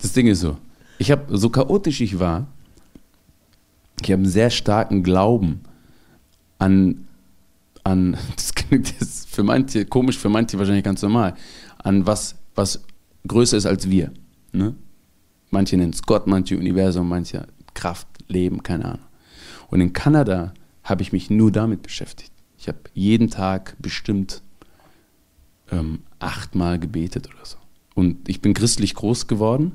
das 0.00 0.12
Ding 0.12 0.26
ist 0.26 0.40
so. 0.40 0.56
Ich 0.98 1.10
habe, 1.10 1.36
so 1.36 1.50
chaotisch 1.50 2.00
ich 2.00 2.18
war, 2.18 2.46
ich 4.02 4.10
habe 4.10 4.22
einen 4.22 4.30
sehr 4.30 4.50
starken 4.50 5.02
Glauben 5.02 5.60
an, 6.58 7.06
an 7.84 8.16
das 8.36 8.54
klingt 8.54 8.92
jetzt 9.00 9.28
für 9.28 9.42
manche, 9.42 9.84
komisch, 9.86 10.18
für 10.18 10.28
manche 10.28 10.58
wahrscheinlich 10.58 10.84
ganz 10.84 11.02
normal, 11.02 11.34
an 11.78 12.06
was, 12.06 12.36
was 12.54 12.82
größer 13.26 13.56
ist 13.56 13.66
als 13.66 13.88
wir. 13.90 14.12
Ne? 14.52 14.74
Manche 15.50 15.76
nennen 15.76 15.92
es 15.92 16.02
Gott, 16.02 16.26
manche 16.26 16.56
Universum, 16.56 17.08
manche 17.08 17.46
Kraft, 17.74 18.08
Leben, 18.28 18.62
keine 18.62 18.86
Ahnung. 18.86 19.06
Und 19.68 19.80
in 19.80 19.92
Kanada 19.92 20.54
habe 20.84 21.02
ich 21.02 21.12
mich 21.12 21.30
nur 21.30 21.52
damit 21.52 21.82
beschäftigt. 21.82 22.32
Ich 22.58 22.68
habe 22.68 22.78
jeden 22.94 23.30
Tag 23.30 23.76
bestimmt 23.78 24.42
ähm, 25.70 26.00
achtmal 26.18 26.78
gebetet 26.78 27.28
oder 27.34 27.44
so. 27.44 27.56
Und 27.94 28.28
ich 28.28 28.40
bin 28.40 28.54
christlich 28.54 28.94
groß 28.94 29.26
geworden 29.26 29.72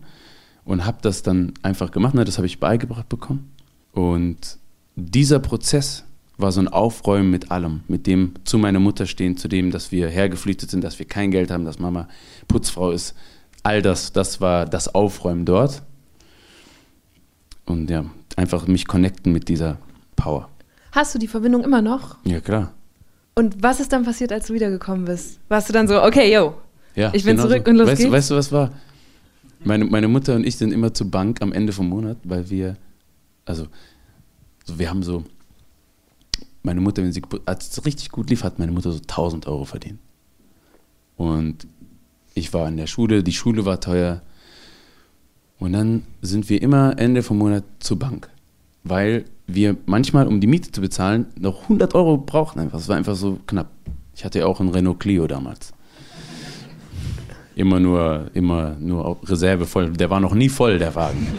und 0.65 0.85
habe 0.85 0.99
das 1.01 1.23
dann 1.23 1.53
einfach 1.61 1.91
gemacht. 1.91 2.13
Ne? 2.13 2.25
Das 2.25 2.37
habe 2.37 2.47
ich 2.47 2.59
beigebracht 2.59 3.09
bekommen. 3.09 3.51
Und 3.91 4.57
dieser 4.95 5.39
Prozess 5.39 6.03
war 6.37 6.51
so 6.51 6.59
ein 6.61 6.67
Aufräumen 6.67 7.31
mit 7.31 7.51
allem, 7.51 7.81
mit 7.87 8.05
dem 8.05 8.33
zu 8.43 8.57
meiner 8.57 8.79
Mutter 8.79 9.05
stehen, 9.07 9.37
zu 9.37 9.47
dem, 9.47 9.71
dass 9.71 9.91
wir 9.91 10.07
hergeflüchtet 10.07 10.69
sind, 10.69 10.83
dass 10.83 10.99
wir 10.99 11.07
kein 11.07 11.31
Geld 11.31 11.49
haben, 11.51 11.65
dass 11.65 11.79
Mama 11.79 12.07
Putzfrau 12.47 12.91
ist. 12.91 13.15
All 13.63 13.81
das, 13.81 14.13
das 14.13 14.39
war 14.39 14.65
das 14.65 14.93
Aufräumen 14.93 15.45
dort. 15.45 15.81
Und 17.65 17.89
ja, 17.89 18.05
einfach 18.35 18.67
mich 18.67 18.87
connecten 18.87 19.33
mit 19.33 19.49
dieser 19.49 19.77
Power. 20.15 20.49
Hast 20.91 21.13
du 21.15 21.19
die 21.19 21.27
Verbindung 21.27 21.63
immer 21.63 21.81
noch? 21.81 22.17
Ja, 22.23 22.39
klar. 22.39 22.73
Und 23.35 23.61
was 23.61 23.79
ist 23.79 23.91
dann 23.91 24.03
passiert, 24.05 24.31
als 24.31 24.47
du 24.47 24.53
wiedergekommen 24.53 25.05
bist? 25.05 25.39
Warst 25.49 25.69
du 25.69 25.73
dann 25.73 25.87
so, 25.87 26.01
okay, 26.01 26.33
yo, 26.33 26.55
Ja, 26.95 27.11
Ich 27.13 27.23
bin 27.23 27.35
genau 27.35 27.47
zurück 27.47 27.63
so. 27.65 27.71
und 27.71 27.77
los 27.77 27.87
weißt, 27.89 28.01
geht's. 28.01 28.11
Weißt 28.11 28.31
du, 28.31 28.35
was 28.35 28.51
war? 28.51 28.71
Meine, 29.63 29.85
meine 29.85 30.07
Mutter 30.07 30.35
und 30.35 30.45
ich 30.45 30.55
sind 30.55 30.71
immer 30.71 30.93
zur 30.93 31.11
Bank 31.11 31.41
am 31.41 31.51
Ende 31.51 31.73
vom 31.73 31.89
Monat, 31.89 32.17
weil 32.23 32.49
wir, 32.49 32.77
also, 33.45 33.67
so 34.65 34.79
wir 34.79 34.89
haben 34.89 35.03
so, 35.03 35.23
meine 36.63 36.81
Mutter, 36.81 37.03
wenn 37.03 37.11
sie, 37.11 37.21
als 37.45 37.71
es 37.71 37.85
richtig 37.85 38.09
gut 38.09 38.29
lief, 38.29 38.43
hat 38.43 38.59
meine 38.59 38.71
Mutter 38.71 38.91
so 38.91 38.99
1000 38.99 39.47
Euro 39.47 39.65
verdient. 39.65 39.99
Und 41.15 41.67
ich 42.33 42.53
war 42.53 42.67
in 42.67 42.77
der 42.77 42.87
Schule, 42.87 43.23
die 43.23 43.33
Schule 43.33 43.65
war 43.65 43.79
teuer. 43.79 44.21
Und 45.59 45.73
dann 45.73 46.03
sind 46.21 46.49
wir 46.49 46.61
immer 46.61 46.99
Ende 46.99 47.23
vom 47.23 47.39
Monat 47.39 47.63
zur 47.79 47.97
Bank, 47.97 48.29
weil 48.83 49.25
wir 49.47 49.75
manchmal, 49.85 50.27
um 50.27 50.39
die 50.39 50.47
Miete 50.47 50.71
zu 50.71 50.81
bezahlen, 50.81 51.27
noch 51.39 51.63
100 51.63 51.95
Euro 51.95 52.17
brauchten 52.17 52.59
einfach. 52.59 52.79
Es 52.79 52.89
war 52.89 52.97
einfach 52.97 53.15
so 53.15 53.39
knapp. 53.47 53.71
Ich 54.15 54.25
hatte 54.25 54.39
ja 54.39 54.45
auch 54.45 54.59
einen 54.59 54.69
Renault 54.69 54.99
Clio 54.99 55.25
damals 55.25 55.73
immer 57.57 57.79
nur, 57.79 58.29
immer 58.33 58.75
nur 58.79 59.17
Reserve 59.27 59.65
voll. 59.65 59.91
Der 59.91 60.09
war 60.09 60.19
noch 60.19 60.35
nie 60.35 60.47
voll, 60.47 60.77
der 60.77 60.93
Wagen. 60.93 61.27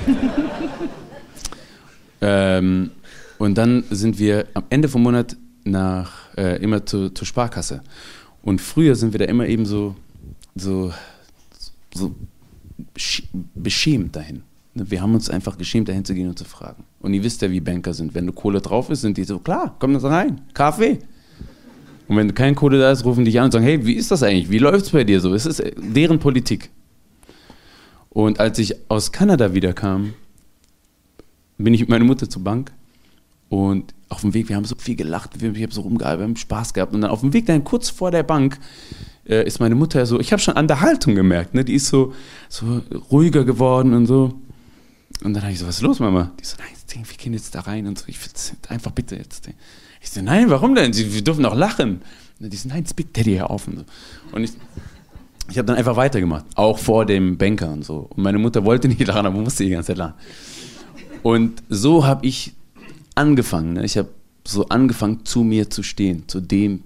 ähm, 2.21 2.91
und 3.39 3.57
dann 3.57 3.85
sind 3.91 4.19
wir 4.19 4.47
am 4.55 4.65
Ende 4.71 4.89
vom 4.89 5.03
Monat 5.03 5.37
nach, 5.65 6.35
äh, 6.37 6.63
immer 6.63 6.85
zu, 6.85 7.11
zur 7.11 7.27
Sparkasse. 7.27 7.83
Und 8.43 8.61
früher 8.61 8.95
sind 8.95 9.13
wir 9.13 9.19
da 9.19 9.27
immer 9.27 9.47
eben 9.47 9.67
so, 9.67 9.95
so, 10.55 10.93
so 11.95 12.15
besch- 12.95 13.25
beschämt 13.55 14.17
dahin. 14.17 14.43
Ne, 14.75 14.91
Wir 14.91 15.03
haben 15.03 15.15
uns 15.15 15.29
einfach 15.29 15.59
geschämt, 15.59 15.89
dahin 15.89 16.05
zu 16.05 16.15
gehen 16.15 16.29
und 16.29 16.39
zu 16.39 16.45
fragen. 16.45 16.85
Und 17.01 17.15
ihr 17.15 17.23
wisst 17.23 17.43
ja, 17.43 17.51
wie 17.51 17.61
Banker 17.61 17.93
sind. 17.95 18.15
Wenn 18.15 18.27
du 18.27 18.33
Kohle 18.33 18.61
drauf 18.61 18.91
ist, 18.91 19.03
sind 19.03 19.17
die 19.17 19.25
so, 19.25 19.39
klar, 19.39 19.77
komm 19.79 19.95
das 19.95 20.05
rein, 20.05 20.41
Kaffee. 20.55 20.99
Und 22.07 22.17
wenn 22.17 22.35
kein 22.35 22.55
Kohle 22.55 22.79
da 22.79 22.91
ist, 22.91 23.05
rufen 23.05 23.25
die 23.25 23.31
dich 23.33 23.39
an 23.39 23.47
und 23.47 23.53
sagen, 23.53 23.65
hey, 23.65 23.85
wie 23.85 23.95
ist 23.95 24.11
das 24.11 24.23
eigentlich? 24.23 24.51
Wie 24.51 24.59
läuft 24.59 24.87
es 24.87 24.91
bei 24.93 25.05
dir 25.05 25.21
so? 25.21 25.35
Es 25.35 25.45
ist 25.45 25.61
äh, 25.61 25.73
deren 25.77 26.19
Politik. 26.19 26.71
Und 28.09 28.41
als 28.41 28.59
ich 28.59 28.75
aus 28.89 29.13
Kanada 29.13 29.53
wiederkam, 29.53 30.15
bin 31.59 31.75
ich 31.75 31.81
mit 31.81 31.91
meiner 31.91 32.05
Mutter 32.07 32.29
zur 32.29 32.43
Bank 32.43 32.73
und 33.49 33.95
auf 34.09 34.23
dem 34.23 34.35
Weg, 34.35 34.49
wir 34.49 34.57
haben 34.57 34.65
so 34.65 34.75
viel 34.77 34.97
gelacht, 34.97 35.31
ich 35.41 35.63
habe 35.63 35.73
so 35.73 35.83
rumgehalten, 35.83 36.21
wir 36.21 36.25
haben 36.25 36.37
Spaß 36.37 36.75
gehabt. 36.75 36.95
Und 36.95 37.03
dann 37.03 37.11
auf 37.11 37.21
dem 37.21 37.33
Weg 37.33 37.47
dahin, 37.47 37.65
kurz 37.65 37.91
vor 37.91 38.11
der 38.11 38.23
Bank, 38.23 38.59
äh, 39.27 39.47
ist 39.47 39.61
meine 39.61 39.75
Mutter 39.75 40.05
so, 40.07 40.19
ich 40.19 40.33
habe 40.33 40.41
schon 40.41 40.57
an 40.57 40.69
der 40.69 40.81
Haltung 40.81 41.15
gemerkt, 41.15 41.55
ne? 41.55 41.65
die 41.65 41.75
ist 41.75 41.89
so, 41.89 42.15
so 42.49 42.83
ruhiger 43.11 43.45
geworden 43.45 43.95
und 43.95 44.07
so. 44.07 44.41
Und 45.23 45.35
dann 45.35 45.43
habe 45.43 45.53
ich 45.53 45.59
so, 45.59 45.67
was 45.67 45.77
ist 45.77 45.83
los, 45.83 46.01
Mama? 46.01 46.31
Die 46.41 46.45
so, 46.45 46.57
nein, 46.59 47.05
wir 47.07 47.17
gehen 47.17 47.33
jetzt 47.33 47.55
da 47.55 47.61
rein 47.61 47.87
und 47.87 47.99
so, 47.99 48.05
ich 48.07 48.19
will 48.21 48.33
einfach 48.69 48.93
bitte 48.93 49.17
jetzt. 49.17 49.47
Ding. 49.47 49.55
Ich 50.01 50.11
so, 50.11 50.23
nein, 50.23 50.49
warum 50.49 50.75
denn? 50.75 50.93
Sie, 50.93 51.13
wir 51.13 51.23
dürfen 51.23 51.43
doch 51.43 51.55
lachen. 51.55 52.03
Und 52.41 52.53
die 52.53 52.57
so, 52.57 52.69
nein, 52.69 52.79
jetzt 52.79 52.95
bitte 52.95 53.13
Teddy, 53.13 53.37
hör 53.37 53.51
auf. 53.51 53.67
Und, 53.67 53.79
so. 53.79 53.85
und 54.33 54.45
ich, 54.45 54.53
ich 55.51 55.59
habe 55.59 55.67
dann 55.67 55.77
einfach 55.77 55.97
weitergemacht, 55.97 56.45
auch 56.55 56.79
vor 56.79 57.05
dem 57.05 57.37
Banker 57.37 57.71
und 57.73 57.85
so. 57.85 58.09
Und 58.11 58.23
meine 58.23 58.39
Mutter 58.39 58.65
wollte 58.65 58.89
nicht 58.89 59.05
lachen, 59.07 59.27
aber 59.27 59.41
musste 59.41 59.65
die 59.65 59.71
ganze 59.71 59.89
Zeit 59.89 59.99
lachen. 59.99 60.15
Und 61.23 61.63
so 61.69 62.07
habe 62.07 62.25
ich 62.25 62.55
angefangen. 63.19 63.75
Ne? 63.75 63.85
Ich 63.85 63.99
habe 63.99 64.09
so 64.47 64.69
angefangen, 64.69 65.25
zu 65.25 65.43
mir 65.43 65.69
zu 65.69 65.83
stehen, 65.83 66.25
zu 66.29 66.41
dem. 66.41 66.85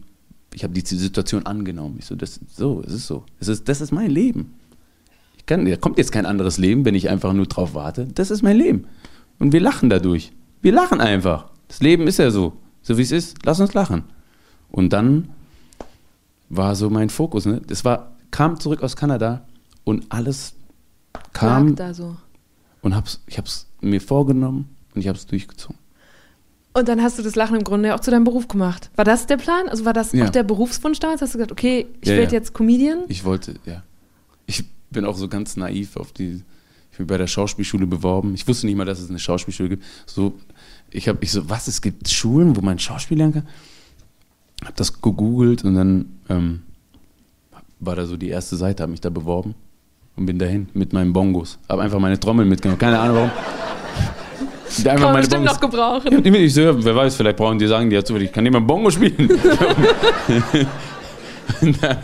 Ich 0.54 0.64
habe 0.64 0.74
die 0.74 0.80
Situation 0.80 1.46
angenommen. 1.46 1.96
Ich 1.98 2.06
so, 2.06 2.14
das, 2.14 2.40
so, 2.54 2.82
es 2.86 2.92
ist 2.92 3.06
so. 3.06 3.24
Es 3.38 3.48
ist, 3.48 3.68
das 3.68 3.80
ist 3.80 3.92
mein 3.92 4.10
Leben. 4.10 4.54
Ich 5.36 5.46
kann, 5.46 5.64
da 5.64 5.76
kommt 5.76 5.98
jetzt 5.98 6.12
kein 6.12 6.26
anderes 6.26 6.58
Leben, 6.58 6.84
wenn 6.84 6.94
ich 6.94 7.08
einfach 7.08 7.32
nur 7.32 7.46
drauf 7.46 7.74
warte. 7.74 8.06
Das 8.06 8.30
ist 8.30 8.42
mein 8.42 8.56
Leben. 8.56 8.86
Und 9.38 9.52
wir 9.52 9.60
lachen 9.60 9.90
dadurch. 9.90 10.32
Wir 10.60 10.72
lachen 10.72 11.00
einfach. 11.00 11.46
Das 11.68 11.80
Leben 11.80 12.06
ist 12.06 12.18
ja 12.18 12.30
so. 12.30 12.54
So 12.82 12.98
wie 12.98 13.02
es 13.02 13.12
ist. 13.12 13.44
Lass 13.44 13.60
uns 13.60 13.74
lachen. 13.74 14.04
Und 14.70 14.92
dann 14.92 15.28
war 16.48 16.76
so 16.76 16.90
mein 16.90 17.10
Fokus. 17.10 17.46
Ne? 17.46 17.60
Das 17.66 17.84
war, 17.84 18.12
kam 18.30 18.60
zurück 18.60 18.82
aus 18.82 18.96
Kanada 18.96 19.46
und 19.84 20.06
alles 20.10 20.54
kam 21.32 21.68
lag 21.68 21.76
da 21.76 21.94
so. 21.94 22.16
und 22.82 22.94
hab's, 22.94 23.20
ich 23.26 23.38
habe 23.38 23.46
es 23.46 23.66
mir 23.80 24.00
vorgenommen 24.00 24.68
und 24.94 25.00
ich 25.00 25.08
habe 25.08 25.18
es 25.18 25.26
durchgezogen. 25.26 25.81
Und 26.74 26.88
dann 26.88 27.02
hast 27.02 27.18
du 27.18 27.22
das 27.22 27.34
Lachen 27.34 27.56
im 27.56 27.64
Grunde 27.64 27.88
ja 27.90 27.94
auch 27.94 28.00
zu 28.00 28.10
deinem 28.10 28.24
Beruf 28.24 28.48
gemacht. 28.48 28.90
War 28.96 29.04
das 29.04 29.26
der 29.26 29.36
Plan? 29.36 29.68
Also 29.68 29.84
war 29.84 29.92
das 29.92 30.12
Ja. 30.12 30.24
auch 30.26 30.30
der 30.30 30.42
Berufswunsch 30.42 30.98
damals? 31.00 31.20
Hast 31.20 31.34
du 31.34 31.38
gesagt, 31.38 31.52
okay, 31.52 31.86
ich 32.00 32.08
Ja, 32.08 32.16
werde 32.16 32.32
ja. 32.32 32.38
jetzt 32.38 32.54
Comedian? 32.54 33.00
Ich 33.08 33.24
wollte, 33.24 33.56
ja. 33.66 33.82
Ich 34.46 34.64
bin 34.90 35.04
auch 35.04 35.16
so 35.16 35.28
ganz 35.28 35.56
naiv 35.56 35.96
auf 35.96 36.12
die. 36.12 36.42
Ich 36.90 36.98
bin 36.98 37.06
bei 37.06 37.16
der 37.18 37.26
Schauspielschule 37.26 37.86
beworben. 37.86 38.34
Ich 38.34 38.46
wusste 38.48 38.66
nicht 38.66 38.76
mal, 38.76 38.84
dass 38.84 39.00
es 39.00 39.08
eine 39.10 39.18
Schauspielschule 39.18 39.68
gibt. 39.70 39.84
So, 40.06 40.34
ich 40.90 41.08
habe, 41.08 41.18
ich 41.22 41.32
so, 41.32 41.48
was? 41.48 41.66
Es 41.68 41.80
gibt 41.80 42.08
Schulen, 42.10 42.54
wo 42.56 42.60
man 42.60 42.78
Schauspiel 42.78 43.16
lernen 43.18 43.32
kann. 43.34 43.48
Habe 44.62 44.74
das 44.76 45.00
gegoogelt 45.00 45.64
und 45.64 45.74
dann 45.74 46.06
ähm, 46.28 46.62
war 47.80 47.96
da 47.96 48.06
so 48.06 48.16
die 48.16 48.28
erste 48.28 48.56
Seite, 48.56 48.82
habe 48.82 48.92
mich 48.92 49.00
da 49.00 49.10
beworben 49.10 49.54
und 50.16 50.26
bin 50.26 50.38
dahin 50.38 50.68
mit 50.74 50.92
meinen 50.92 51.12
Bongos. 51.12 51.58
Habe 51.68 51.82
einfach 51.82 51.98
meine 51.98 52.20
Trommel 52.20 52.44
mitgenommen. 52.46 52.78
Keine 52.78 52.98
Ahnung 52.98 53.16
warum. 53.16 53.30
Einfach 54.78 54.92
Kann 54.92 55.00
man 55.02 55.12
meine 55.12 55.26
bestimmt 55.26 55.48
Bongos- 55.48 55.52
noch 55.52 55.60
gebrauchen. 55.60 56.24
ja, 56.24 56.40
ich 56.40 56.54
so, 56.54 56.84
wer 56.84 56.96
weiß, 56.96 57.14
vielleicht 57.16 57.36
brauchen 57.36 57.58
die 57.58 57.66
sagen, 57.66 57.90
die 57.90 57.96
dazu, 57.96 58.16
ich 58.16 58.32
kann 58.32 58.44
nicht 58.44 58.52
mal 58.52 58.60
Bongo 58.60 58.90
spielen. 58.90 59.28
und 61.60 61.82
dann 61.82 61.98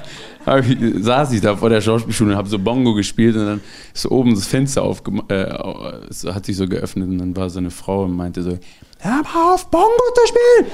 ich, 0.57 1.05
saß 1.05 1.33
ich 1.33 1.41
da 1.41 1.57
vor 1.57 1.69
der 1.69 1.81
Schauspielschule 1.81 2.31
und 2.33 2.37
habe 2.37 2.49
so 2.49 2.59
Bongo 2.59 2.95
gespielt 2.95 3.37
und 3.37 3.47
dann 3.47 3.61
ist 3.93 4.03
so 4.03 4.11
oben 4.11 4.35
das 4.35 4.47
Fenster 4.47 4.83
aufgemacht, 4.83 5.31
äh, 5.31 5.47
hat 5.47 6.47
sich 6.47 6.57
so 6.57 6.66
geöffnet 6.66 7.09
und 7.09 7.19
dann 7.19 7.37
war 7.37 7.51
so 7.51 7.59
eine 7.59 7.71
Frau 7.71 8.05
und 8.05 8.16
meinte 8.16 8.43
so, 8.43 8.59
hör 9.01 9.23
mal 9.23 9.55
auf, 9.55 9.66
Bongo 9.71 9.87
zu 10.14 10.27
spielen! 10.29 10.71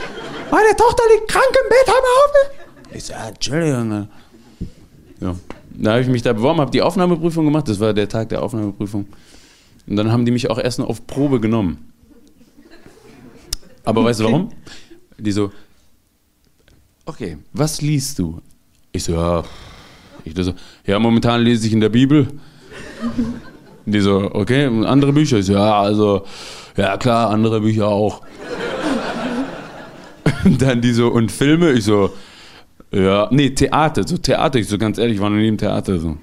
Meine 0.51 0.77
Tochter 0.77 1.03
liegt 1.15 1.29
krank 1.29 1.45
im 1.51 1.69
Bett, 1.69 1.87
hör 1.87 1.95
mal 1.95 2.01
auf! 2.01 2.31
Ich 2.97 3.05
so, 3.05 3.13
ja, 3.15 3.29
Entschuldigung. 3.29 4.09
Ja. 5.21 5.35
Da 5.77 5.91
habe 5.91 6.03
ich 6.03 6.09
mich 6.09 6.23
da 6.23 6.33
beworben, 6.33 6.61
habe 6.61 6.71
die 6.71 6.83
Aufnahmeprüfung 6.83 7.45
gemacht, 7.45 7.69
das 7.69 7.81
war 7.81 7.93
der 7.93 8.09
Tag 8.09 8.29
der 8.29 8.43
Aufnahmeprüfung. 8.43 9.07
Und 9.87 9.97
dann 9.97 10.11
haben 10.11 10.25
die 10.25 10.33
mich 10.33 10.51
auch 10.51 10.59
erst 10.59 10.79
noch 10.79 10.89
auf 10.89 11.07
Probe 11.07 11.41
genommen. 11.41 11.93
Aber 13.85 14.05
weißt 14.05 14.21
du 14.21 14.25
warum? 14.25 14.49
Die 15.19 15.33
so, 15.33 15.53
okay, 17.05 17.39
was 17.53 17.83
liest 17.83 18.19
du? 18.19 18.41
Ich 18.93 19.05
so, 19.05 19.13
ja, 19.13 19.45
ich 20.25 20.35
so, 20.37 20.55
ja, 20.87 20.99
momentan 20.99 21.43
lese 21.43 21.67
ich 21.67 21.73
in 21.73 21.81
der 21.81 21.91
Bibel. 21.91 22.29
Die 23.85 24.01
so, 24.01 24.31
okay, 24.33 24.67
und 24.67 24.87
andere 24.87 25.13
Bücher? 25.13 25.39
Ich 25.39 25.47
so, 25.47 25.53
ja, 25.53 25.81
also, 25.81 26.25
ja 26.77 26.97
klar, 26.97 27.31
andere 27.31 27.61
Bücher 27.61 27.89
auch. 27.89 28.23
Und 30.45 30.61
dann 30.63 30.81
die 30.81 30.93
so, 30.93 31.09
und 31.09 31.31
Filme? 31.31 31.73
Ich 31.73 31.85
so, 31.85 32.11
ja, 32.91 33.29
nee, 33.31 33.51
Theater, 33.51 34.07
so 34.07 34.17
Theater. 34.17 34.59
Ich 34.59 34.69
so, 34.69 34.79
ganz 34.79 34.99
ehrlich, 34.99 35.17
ich 35.17 35.21
war 35.21 35.29
noch 35.29 35.37
nie 35.37 35.49
im 35.49 35.59
Theater 35.59 35.99
so. 35.99 36.17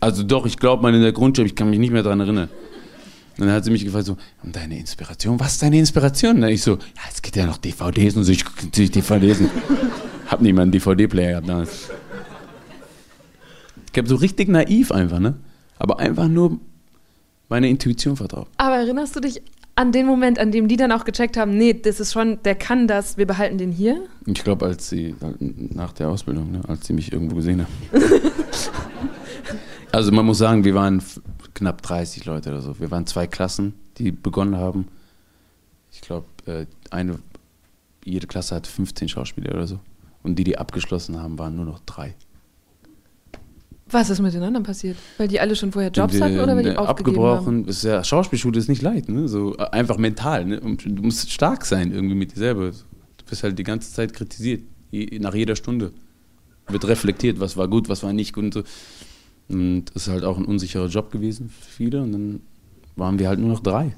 Also 0.00 0.22
doch, 0.22 0.44
ich 0.44 0.58
glaube 0.58 0.82
mal 0.82 0.94
in 0.94 1.00
der 1.00 1.12
Grundschule, 1.12 1.46
ich 1.46 1.54
kann 1.54 1.70
mich 1.70 1.78
nicht 1.78 1.92
mehr 1.92 2.02
daran 2.02 2.20
erinnern. 2.20 2.48
Und 3.38 3.46
dann 3.46 3.54
hat 3.54 3.64
sie 3.64 3.70
mich 3.70 3.84
gefragt 3.84 4.06
so, 4.06 4.16
und 4.42 4.56
deine 4.56 4.78
Inspiration, 4.78 5.38
was 5.38 5.52
ist 5.52 5.62
deine 5.62 5.78
Inspiration? 5.78 6.36
Und 6.36 6.40
dann 6.42 6.50
ich 6.50 6.62
so, 6.62 6.72
ja, 6.72 7.02
es 7.12 7.20
gibt 7.20 7.36
ja 7.36 7.44
noch 7.44 7.58
DVDs 7.58 8.16
und 8.16 8.24
so, 8.24 8.32
ich 8.32 8.44
gucke 8.44 8.64
natürlich 8.64 8.90
DVDs. 8.90 9.40
Hab 10.26 10.40
nie 10.40 10.52
mal 10.52 10.62
einen 10.62 10.72
DVD-Player 10.72 11.30
gehabt 11.30 11.48
damals. 11.48 11.90
Ich 13.92 13.98
hab 13.98 14.08
so 14.08 14.16
richtig 14.16 14.48
naiv 14.48 14.90
einfach, 14.90 15.20
ne? 15.20 15.34
Aber 15.78 16.00
einfach 16.00 16.28
nur 16.28 16.58
meine 17.48 17.68
Intuition 17.68 18.16
vertraut. 18.16 18.48
Aber 18.56 18.76
erinnerst 18.76 19.14
du 19.16 19.20
dich 19.20 19.40
an 19.76 19.92
den 19.92 20.06
Moment, 20.06 20.38
an 20.38 20.50
dem 20.50 20.68
die 20.68 20.76
dann 20.76 20.90
auch 20.90 21.04
gecheckt 21.04 21.36
haben, 21.36 21.56
nee, 21.56 21.74
das 21.74 22.00
ist 22.00 22.12
schon, 22.12 22.42
der 22.44 22.54
kann 22.54 22.88
das, 22.88 23.18
wir 23.18 23.26
behalten 23.26 23.58
den 23.58 23.72
hier? 23.72 24.02
Ich 24.26 24.42
glaube, 24.42 24.66
als 24.66 24.88
sie, 24.88 25.14
nach 25.38 25.92
der 25.92 26.08
Ausbildung, 26.08 26.50
ne, 26.50 26.60
als 26.66 26.86
sie 26.86 26.94
mich 26.94 27.12
irgendwo 27.12 27.36
gesehen 27.36 27.62
haben. 27.62 28.02
also 29.92 30.12
man 30.12 30.24
muss 30.24 30.38
sagen, 30.38 30.64
wir 30.64 30.74
waren 30.74 31.02
knapp 31.56 31.82
30 31.82 32.24
Leute 32.26 32.50
oder 32.50 32.60
so. 32.60 32.78
Wir 32.78 32.90
waren 32.90 33.06
zwei 33.06 33.26
Klassen, 33.26 33.74
die 33.98 34.12
begonnen 34.12 34.56
haben. 34.56 34.86
Ich 35.90 36.02
glaube, 36.02 36.26
äh, 36.46 36.66
eine, 36.90 37.18
jede 38.04 38.26
Klasse 38.26 38.54
hatte 38.54 38.70
15 38.70 39.08
Schauspieler 39.08 39.54
oder 39.54 39.66
so. 39.66 39.80
Und 40.22 40.36
die, 40.38 40.44
die 40.44 40.58
abgeschlossen 40.58 41.18
haben, 41.18 41.38
waren 41.38 41.56
nur 41.56 41.64
noch 41.64 41.80
drei. 41.80 42.14
Was 43.88 44.10
ist 44.10 44.20
mit 44.20 44.34
den 44.34 44.42
anderen 44.42 44.64
passiert? 44.64 44.96
Weil 45.16 45.28
die 45.28 45.38
alle 45.38 45.54
schon 45.54 45.72
vorher 45.72 45.90
Jobs 45.90 46.16
äh, 46.16 46.20
hatten 46.20 46.40
oder 46.40 46.56
weil 46.56 46.64
die 46.64 46.70
äh, 46.70 46.76
aufgegeben 46.76 47.16
abgebrochen. 47.16 47.46
haben? 47.46 47.68
Ist 47.68 47.84
ja, 47.84 48.02
Schauspielschule 48.02 48.58
ist 48.58 48.68
nicht 48.68 48.82
leicht, 48.82 49.08
ne? 49.08 49.28
So 49.28 49.56
äh, 49.56 49.62
einfach 49.70 49.96
mental. 49.96 50.44
Ne? 50.44 50.60
Und 50.60 50.84
du 50.84 51.02
musst 51.02 51.30
stark 51.30 51.64
sein 51.64 51.92
irgendwie 51.92 52.16
mit 52.16 52.34
dir 52.34 52.38
selber. 52.38 52.70
Du 52.70 53.24
bist 53.28 53.42
halt 53.42 53.58
die 53.58 53.62
ganze 53.62 53.92
Zeit 53.92 54.12
kritisiert. 54.12 54.62
Nach 54.92 55.34
jeder 55.34 55.56
Stunde 55.56 55.92
wird 56.68 56.86
reflektiert, 56.86 57.38
was 57.38 57.56
war 57.56 57.68
gut, 57.68 57.88
was 57.88 58.02
war 58.02 58.12
nicht 58.12 58.32
gut 58.32 58.44
und 58.44 58.54
so. 58.54 58.62
Und 59.48 59.84
das 59.94 60.06
ist 60.06 60.12
halt 60.12 60.24
auch 60.24 60.38
ein 60.38 60.44
unsicherer 60.44 60.86
Job 60.86 61.10
gewesen 61.10 61.50
für 61.50 61.70
viele. 61.70 62.02
Und 62.02 62.12
dann 62.12 62.40
waren 62.96 63.18
wir 63.18 63.28
halt 63.28 63.38
nur 63.38 63.48
noch 63.50 63.60
drei. 63.60 63.94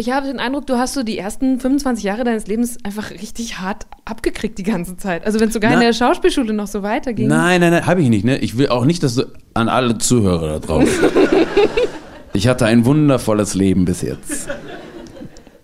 Ich 0.00 0.10
habe 0.12 0.28
den 0.28 0.38
Eindruck, 0.38 0.64
du 0.68 0.76
hast 0.78 0.94
so 0.94 1.02
die 1.02 1.18
ersten 1.18 1.58
25 1.58 2.04
Jahre 2.04 2.22
deines 2.22 2.46
Lebens 2.46 2.78
einfach 2.84 3.10
richtig 3.10 3.58
hart 3.58 3.88
abgekriegt 4.04 4.56
die 4.56 4.62
ganze 4.62 4.96
Zeit. 4.96 5.26
Also 5.26 5.40
wenn 5.40 5.48
es 5.48 5.54
sogar 5.54 5.72
in 5.72 5.78
Na- 5.80 5.84
der 5.86 5.92
Schauspielschule 5.92 6.52
noch 6.52 6.68
so 6.68 6.84
weiterging. 6.84 7.26
Nein, 7.26 7.60
nein, 7.60 7.72
nein, 7.72 7.84
habe 7.86 8.00
ich 8.00 8.08
nicht. 8.08 8.24
Ne? 8.24 8.38
Ich 8.38 8.56
will 8.56 8.68
auch 8.68 8.84
nicht, 8.84 9.02
dass 9.02 9.16
du 9.16 9.24
an 9.54 9.68
alle 9.68 9.98
Zuhörer 9.98 10.46
da 10.46 10.58
draußen. 10.60 10.88
ich 12.32 12.46
hatte 12.46 12.66
ein 12.66 12.84
wundervolles 12.84 13.54
Leben 13.54 13.86
bis 13.86 14.02
jetzt. 14.02 14.48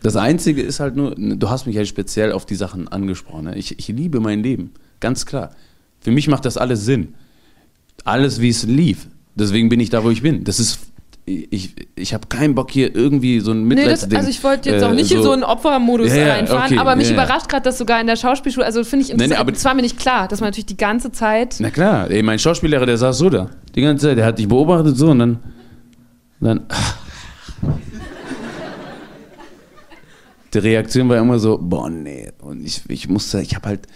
Das 0.02 0.16
Einzige 0.16 0.62
ist 0.62 0.80
halt 0.80 0.96
nur, 0.96 1.14
du 1.14 1.48
hast 1.48 1.66
mich 1.66 1.76
ja 1.76 1.84
speziell 1.84 2.32
auf 2.32 2.44
die 2.44 2.56
Sachen 2.56 2.88
angesprochen. 2.88 3.44
Ne? 3.44 3.56
Ich, 3.56 3.78
ich 3.78 3.86
liebe 3.86 4.18
mein 4.18 4.42
Leben, 4.42 4.72
ganz 4.98 5.26
klar. 5.26 5.50
Für 6.00 6.10
mich 6.10 6.26
macht 6.26 6.44
das 6.44 6.56
alles 6.56 6.84
Sinn. 6.84 7.14
Alles, 8.04 8.40
wie 8.40 8.48
es 8.50 8.64
lief. 8.64 9.08
Deswegen 9.34 9.68
bin 9.68 9.80
ich 9.80 9.90
da, 9.90 10.04
wo 10.04 10.10
ich 10.10 10.22
bin. 10.22 10.44
Das 10.44 10.60
ist, 10.60 10.78
ich, 11.26 11.74
ich 11.96 12.12
habe 12.12 12.26
keinen 12.28 12.54
Bock 12.54 12.70
hier 12.70 12.94
irgendwie 12.94 13.40
so 13.40 13.52
ein 13.52 13.66
Nee, 13.66 13.86
das, 13.86 14.12
also 14.12 14.28
ich 14.28 14.44
wollte 14.44 14.70
jetzt 14.70 14.84
auch 14.84 14.90
äh, 14.90 14.94
nicht 14.94 15.10
in 15.10 15.22
so 15.22 15.30
einen 15.32 15.42
Opfermodus 15.42 16.10
Ja, 16.10 16.16
ja, 16.16 16.34
reinfahren, 16.34 16.64
okay, 16.72 16.78
aber 16.78 16.96
mich 16.96 17.08
ja, 17.08 17.14
überrascht 17.14 17.48
gerade, 17.48 17.62
dass 17.64 17.78
sogar 17.78 17.98
in 18.00 18.06
der 18.06 18.16
Schauspielschule, 18.16 18.64
also 18.66 18.84
finde 18.84 19.04
ich 19.06 19.08
Nee, 19.08 19.16
nee, 19.16 19.24
interessant, 19.24 19.40
aber- 19.48 19.56
es 19.56 19.64
war 19.64 19.74
mir 19.74 19.82
nicht 19.82 19.98
klar, 19.98 20.28
dass 20.28 20.40
man 20.40 20.48
natürlich 20.48 20.66
die 20.66 20.76
ganze 20.76 21.10
Zeit, 21.12 21.56
Na 21.60 21.70
klar, 21.70 22.10
ey, 22.10 22.22
mein 22.22 22.38
Schauspiellehrer, 22.38 22.84
der 22.86 22.98
saß 22.98 23.16
so 23.18 23.30
da. 23.30 23.48
Die 23.74 23.80
ganze 23.80 24.08
Zeit, 24.08 24.18
der 24.18 24.26
hat 24.26 24.38
dich 24.38 24.46
beobachtet 24.48 24.96
so 24.98 25.10
und 25.10 25.18
dann. 25.18 25.38
dann 26.40 26.60
die 30.52 30.58
Reaktion 30.58 31.08
war 31.08 31.16
immer 31.18 31.38
so, 31.38 31.58
boah, 31.60 31.90
nee. 31.90 32.30
Und 32.40 32.64
ich, 32.64 32.82
ich 32.88 33.08
musste, 33.08 33.40
ich 33.40 33.54
habe 33.56 33.68
halt, 33.68 33.86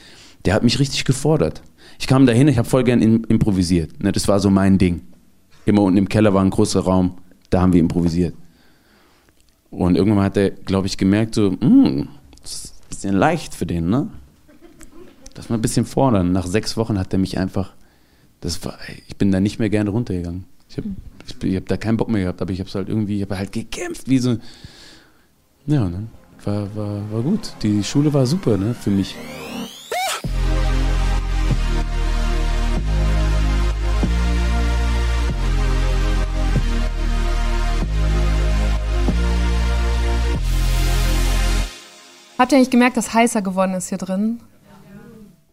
der 0.44 0.54
hat 0.54 0.64
mich 0.64 0.78
richtig 0.80 1.04
gefordert. 1.04 1.62
Ich 1.99 2.07
kam 2.07 2.26
dahin, 2.26 2.49
ich 2.49 2.59
habe 2.59 2.68
voll 2.68 2.84
gern 2.84 3.03
im, 3.03 3.24
improvisiert. 3.24 4.03
Ne, 4.03 4.12
das 4.12 4.28
war 4.28 4.40
so 4.40 4.51
mein 4.51 4.78
Ding. 4.78 5.03
Immer 5.66 5.82
unten 5.82 5.99
im 5.99 6.09
Keller 6.09 6.32
war 6.32 6.42
ein 6.42 6.51
großer 6.51 6.80
Raum, 6.80 7.18
da 7.51 7.61
haben 7.61 7.72
wir 7.72 7.80
improvisiert. 7.80 8.34
Und 9.70 9.96
irgendwann 9.96 10.24
hat 10.24 10.36
er, 10.36 10.51
glaube 10.51 10.86
ich, 10.86 10.96
gemerkt, 10.96 11.34
so, 11.34 11.51
hm, 11.51 12.09
das 12.40 12.55
ist 12.55 12.74
ein 12.74 12.88
bisschen 12.88 13.14
leicht 13.14 13.55
für 13.55 13.66
den, 13.66 13.90
ne? 13.90 14.09
Das 15.34 15.51
mal 15.51 15.57
ein 15.57 15.62
bisschen 15.62 15.84
fordern. 15.84 16.32
Nach 16.32 16.46
sechs 16.46 16.76
Wochen 16.76 16.99
hat 16.99 17.12
er 17.12 17.18
mich 17.18 17.38
einfach, 17.38 17.74
das 18.40 18.64
war, 18.64 18.78
ich 19.07 19.16
bin 19.16 19.30
da 19.30 19.40
nicht 19.40 19.59
mehr 19.59 19.68
gerne 19.68 19.90
runtergegangen. 19.90 20.46
Ich 20.68 20.78
habe 20.78 20.88
ich, 21.26 21.44
ich 21.44 21.57
hab 21.57 21.66
da 21.66 21.76
keinen 21.76 21.96
Bock 21.96 22.09
mehr 22.09 22.22
gehabt, 22.22 22.40
aber 22.40 22.53
ich 22.53 22.61
habe 22.61 22.70
halt 22.70 22.88
irgendwie, 22.88 23.16
ich 23.16 23.22
habe 23.22 23.38
halt 23.38 23.53
gekämpft, 23.53 24.09
wie 24.09 24.18
so. 24.18 24.38
Ja, 25.66 25.88
dann 25.88 26.09
war, 26.44 26.74
war, 26.74 27.12
war 27.12 27.22
gut. 27.22 27.53
Die 27.62 27.84
Schule 27.84 28.12
war 28.12 28.26
super, 28.26 28.57
ne, 28.57 28.74
für 28.74 28.90
mich. 28.90 29.14
Habt 42.39 42.53
ihr 42.53 42.59
nicht 42.59 42.70
gemerkt, 42.70 42.97
dass 42.97 43.12
heißer 43.12 43.43
geworden 43.43 43.74
ist 43.74 43.89
hier 43.89 43.99
drin? 43.99 44.41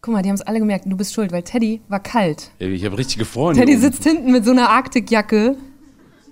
Guck 0.01 0.13
mal, 0.13 0.21
die 0.21 0.29
haben 0.29 0.35
es 0.35 0.41
alle 0.41 0.59
gemerkt, 0.59 0.85
du 0.85 0.95
bist 0.95 1.13
schuld, 1.13 1.31
weil 1.31 1.41
Teddy 1.41 1.81
war 1.87 1.99
kalt. 1.99 2.51
Ey, 2.59 2.71
Ich 2.73 2.85
habe 2.85 2.97
richtig 2.97 3.17
gefroren. 3.17 3.55
Teddy 3.55 3.75
sitzt 3.77 4.03
hinten 4.03 4.31
mit 4.31 4.45
so 4.45 4.51
einer 4.51 4.69
Arktikjacke, 4.69 5.57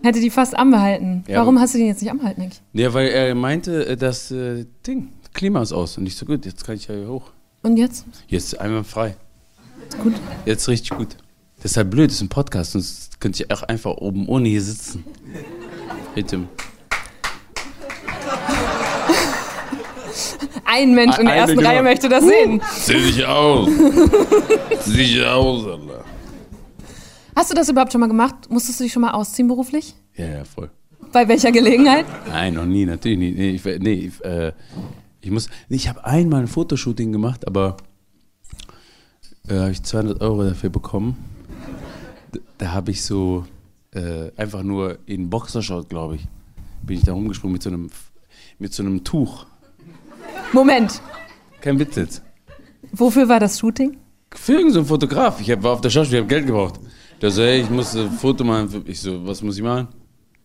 hätte 0.03 0.19
die 0.19 0.29
fast 0.29 0.55
anbehalten. 0.55 1.23
Ja, 1.27 1.39
Warum 1.39 1.59
hast 1.59 1.73
du 1.73 1.79
den 1.79 1.87
jetzt 1.87 2.01
nicht 2.01 2.11
anbehalten 2.11 2.41
eigentlich? 2.43 2.61
Ja, 2.73 2.93
weil 2.93 3.07
er 3.07 3.33
meinte, 3.33 3.87
äh, 3.87 3.97
das 3.97 4.29
äh, 4.29 4.65
Ding, 4.85 5.09
Klima 5.33 5.61
ist 5.63 5.73
aus. 5.73 5.97
Und 5.97 6.05
ich 6.05 6.15
so, 6.15 6.25
gut, 6.27 6.45
jetzt 6.45 6.63
kann 6.63 6.75
ich 6.75 6.87
ja 6.87 6.93
hier 6.93 7.07
hoch. 7.07 7.31
Und 7.63 7.77
jetzt? 7.77 8.05
Jetzt 8.27 8.59
einmal 8.59 8.83
frei. 8.83 9.15
Ist 9.89 9.99
gut. 9.99 10.13
Jetzt 10.45 10.67
richtig 10.67 10.91
gut. 10.91 11.17
Das 11.63 11.71
ist 11.71 11.77
halt 11.77 11.89
blöd, 11.89 12.09
das 12.11 12.17
ist 12.17 12.21
ein 12.21 12.29
Podcast, 12.29 12.73
sonst 12.73 13.19
könnte 13.19 13.41
ich 13.41 13.49
auch 13.51 13.63
einfach 13.63 13.91
oben 13.97 14.27
ohne 14.27 14.49
hier 14.49 14.61
sitzen. 14.61 15.03
Hey 16.13 16.23
Tim. 16.23 16.47
Ein 20.75 20.95
Mensch 20.95 21.17
in 21.19 21.25
der 21.27 21.35
ersten 21.35 21.57
genau. 21.57 21.69
Reihe 21.69 21.83
möchte 21.83 22.09
das 22.09 22.23
sehen. 22.23 22.61
Sieh 22.77 22.93
dich 22.93 23.25
aus. 23.25 23.69
Sieh 24.85 24.97
dich 24.97 25.23
aus, 25.25 25.65
Alter. 25.67 26.03
Hast 27.35 27.51
du 27.51 27.55
das 27.55 27.69
überhaupt 27.69 27.91
schon 27.91 28.01
mal 28.01 28.07
gemacht? 28.07 28.35
Musstest 28.49 28.79
du 28.79 28.83
dich 28.85 28.93
schon 28.93 29.01
mal 29.03 29.11
ausziehen 29.11 29.47
beruflich? 29.47 29.93
Ja, 30.15 30.25
ja, 30.25 30.43
voll. 30.45 30.69
Bei 31.11 31.27
welcher 31.27 31.51
Gelegenheit? 31.51 32.05
Nein, 32.27 32.55
noch 32.55 32.65
nie, 32.65 32.85
natürlich 32.85 33.17
nicht. 33.19 33.37
Nee, 33.37 33.49
ich, 33.51 33.63
nee, 33.81 33.93
ich, 33.93 34.25
äh, 34.25 34.51
ich 35.21 35.29
muss. 35.31 35.47
Ich 35.69 35.87
habe 35.89 36.03
einmal 36.05 36.41
ein 36.41 36.47
Fotoshooting 36.47 37.11
gemacht, 37.11 37.45
aber 37.47 37.77
äh, 39.47 39.55
habe 39.59 39.71
ich 39.71 39.83
200 39.83 40.21
Euro 40.21 40.43
dafür 40.43 40.69
bekommen. 40.71 41.17
D- 42.33 42.41
Da 42.57 42.71
habe 42.71 42.91
ich 42.91 43.03
so 43.03 43.45
äh, 43.93 44.31
einfach 44.37 44.63
nur 44.63 44.97
in 45.05 45.29
Boxershort, 45.29 45.89
glaube 45.89 46.15
ich, 46.15 46.21
bin 46.83 46.97
ich 46.97 47.03
da 47.03 47.13
rumgesprungen 47.13 47.53
mit 47.53 47.63
so 47.63 47.69
einem 47.69 47.89
mit 48.59 48.73
so 48.73 48.81
einem 48.83 49.03
Tuch. 49.03 49.45
Moment, 50.51 51.01
Kein 51.61 51.79
Witz 51.79 51.95
jetzt. 51.95 52.21
wofür 52.91 53.27
war 53.29 53.39
das 53.39 53.59
Shooting? 53.59 53.97
Für 54.35 54.53
irgendeinen 54.53 54.83
so 54.85 54.89
Fotograf. 54.89 55.39
Ich 55.41 55.49
hab, 55.51 55.63
war 55.63 55.73
auf 55.73 55.81
der 55.81 55.89
Schauspiel, 55.89 56.17
ich 56.17 56.21
habe 56.23 56.29
Geld 56.29 56.47
gebraucht. 56.47 56.79
Der 57.21 57.31
so, 57.31 57.41
hey, 57.43 57.61
ich 57.61 57.69
muss 57.69 57.95
ein 57.95 58.11
Foto 58.11 58.43
machen. 58.43 58.83
Ich 58.85 58.99
so, 58.99 59.25
was 59.25 59.41
muss 59.41 59.57
ich 59.57 59.63
machen? 59.63 59.87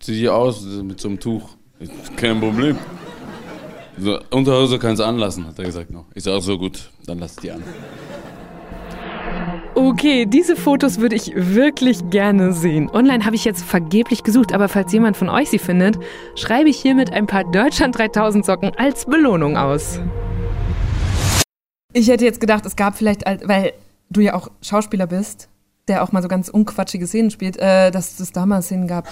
Zieh 0.01 0.12
dich 0.20 0.28
aus 0.28 0.62
mit 0.62 1.01
so 1.01 1.09
einem 1.09 1.18
Tuch. 1.18 1.51
Ich, 1.80 1.91
Kein 2.16 2.39
Problem. 2.41 2.76
So, 3.99 4.18
Unterhose 4.30 4.78
kannst 4.78 5.01
du 5.01 5.05
anlassen, 5.05 5.47
hat 5.47 5.59
er 5.59 5.64
gesagt 5.64 5.91
noch. 5.91 6.05
Ich 6.14 6.22
so, 6.22 6.32
ach 6.32 6.41
so, 6.43 6.57
gut, 6.57 6.89
dann 7.07 7.18
lass 7.18 7.34
die 7.36 7.51
an. 7.51 7.62
Okay, 9.78 10.26
diese 10.26 10.56
Fotos 10.56 10.98
würde 10.98 11.14
ich 11.14 11.30
wirklich 11.36 12.10
gerne 12.10 12.52
sehen. 12.52 12.90
Online 12.90 13.24
habe 13.24 13.36
ich 13.36 13.44
jetzt 13.44 13.62
vergeblich 13.62 14.24
gesucht, 14.24 14.52
aber 14.52 14.68
falls 14.68 14.92
jemand 14.92 15.16
von 15.16 15.28
euch 15.28 15.50
sie 15.50 15.60
findet, 15.60 16.00
schreibe 16.34 16.68
ich 16.68 16.82
hiermit 16.82 17.12
ein 17.12 17.28
paar 17.28 17.48
Deutschland 17.48 17.96
3000 17.96 18.44
Socken 18.44 18.72
als 18.76 19.06
Belohnung 19.06 19.56
aus. 19.56 20.00
Ich 21.92 22.08
hätte 22.08 22.24
jetzt 22.24 22.40
gedacht, 22.40 22.66
es 22.66 22.74
gab 22.74 22.96
vielleicht, 22.96 23.22
weil 23.24 23.72
du 24.10 24.20
ja 24.20 24.34
auch 24.34 24.50
Schauspieler 24.62 25.06
bist, 25.06 25.48
der 25.86 26.02
auch 26.02 26.10
mal 26.10 26.22
so 26.22 26.28
ganz 26.28 26.48
unquatschige 26.48 27.06
Szenen 27.06 27.30
spielt, 27.30 27.56
äh, 27.58 27.92
dass 27.92 28.18
es 28.18 28.32
damals 28.32 28.66
Szenen 28.66 28.88
gab. 28.88 29.08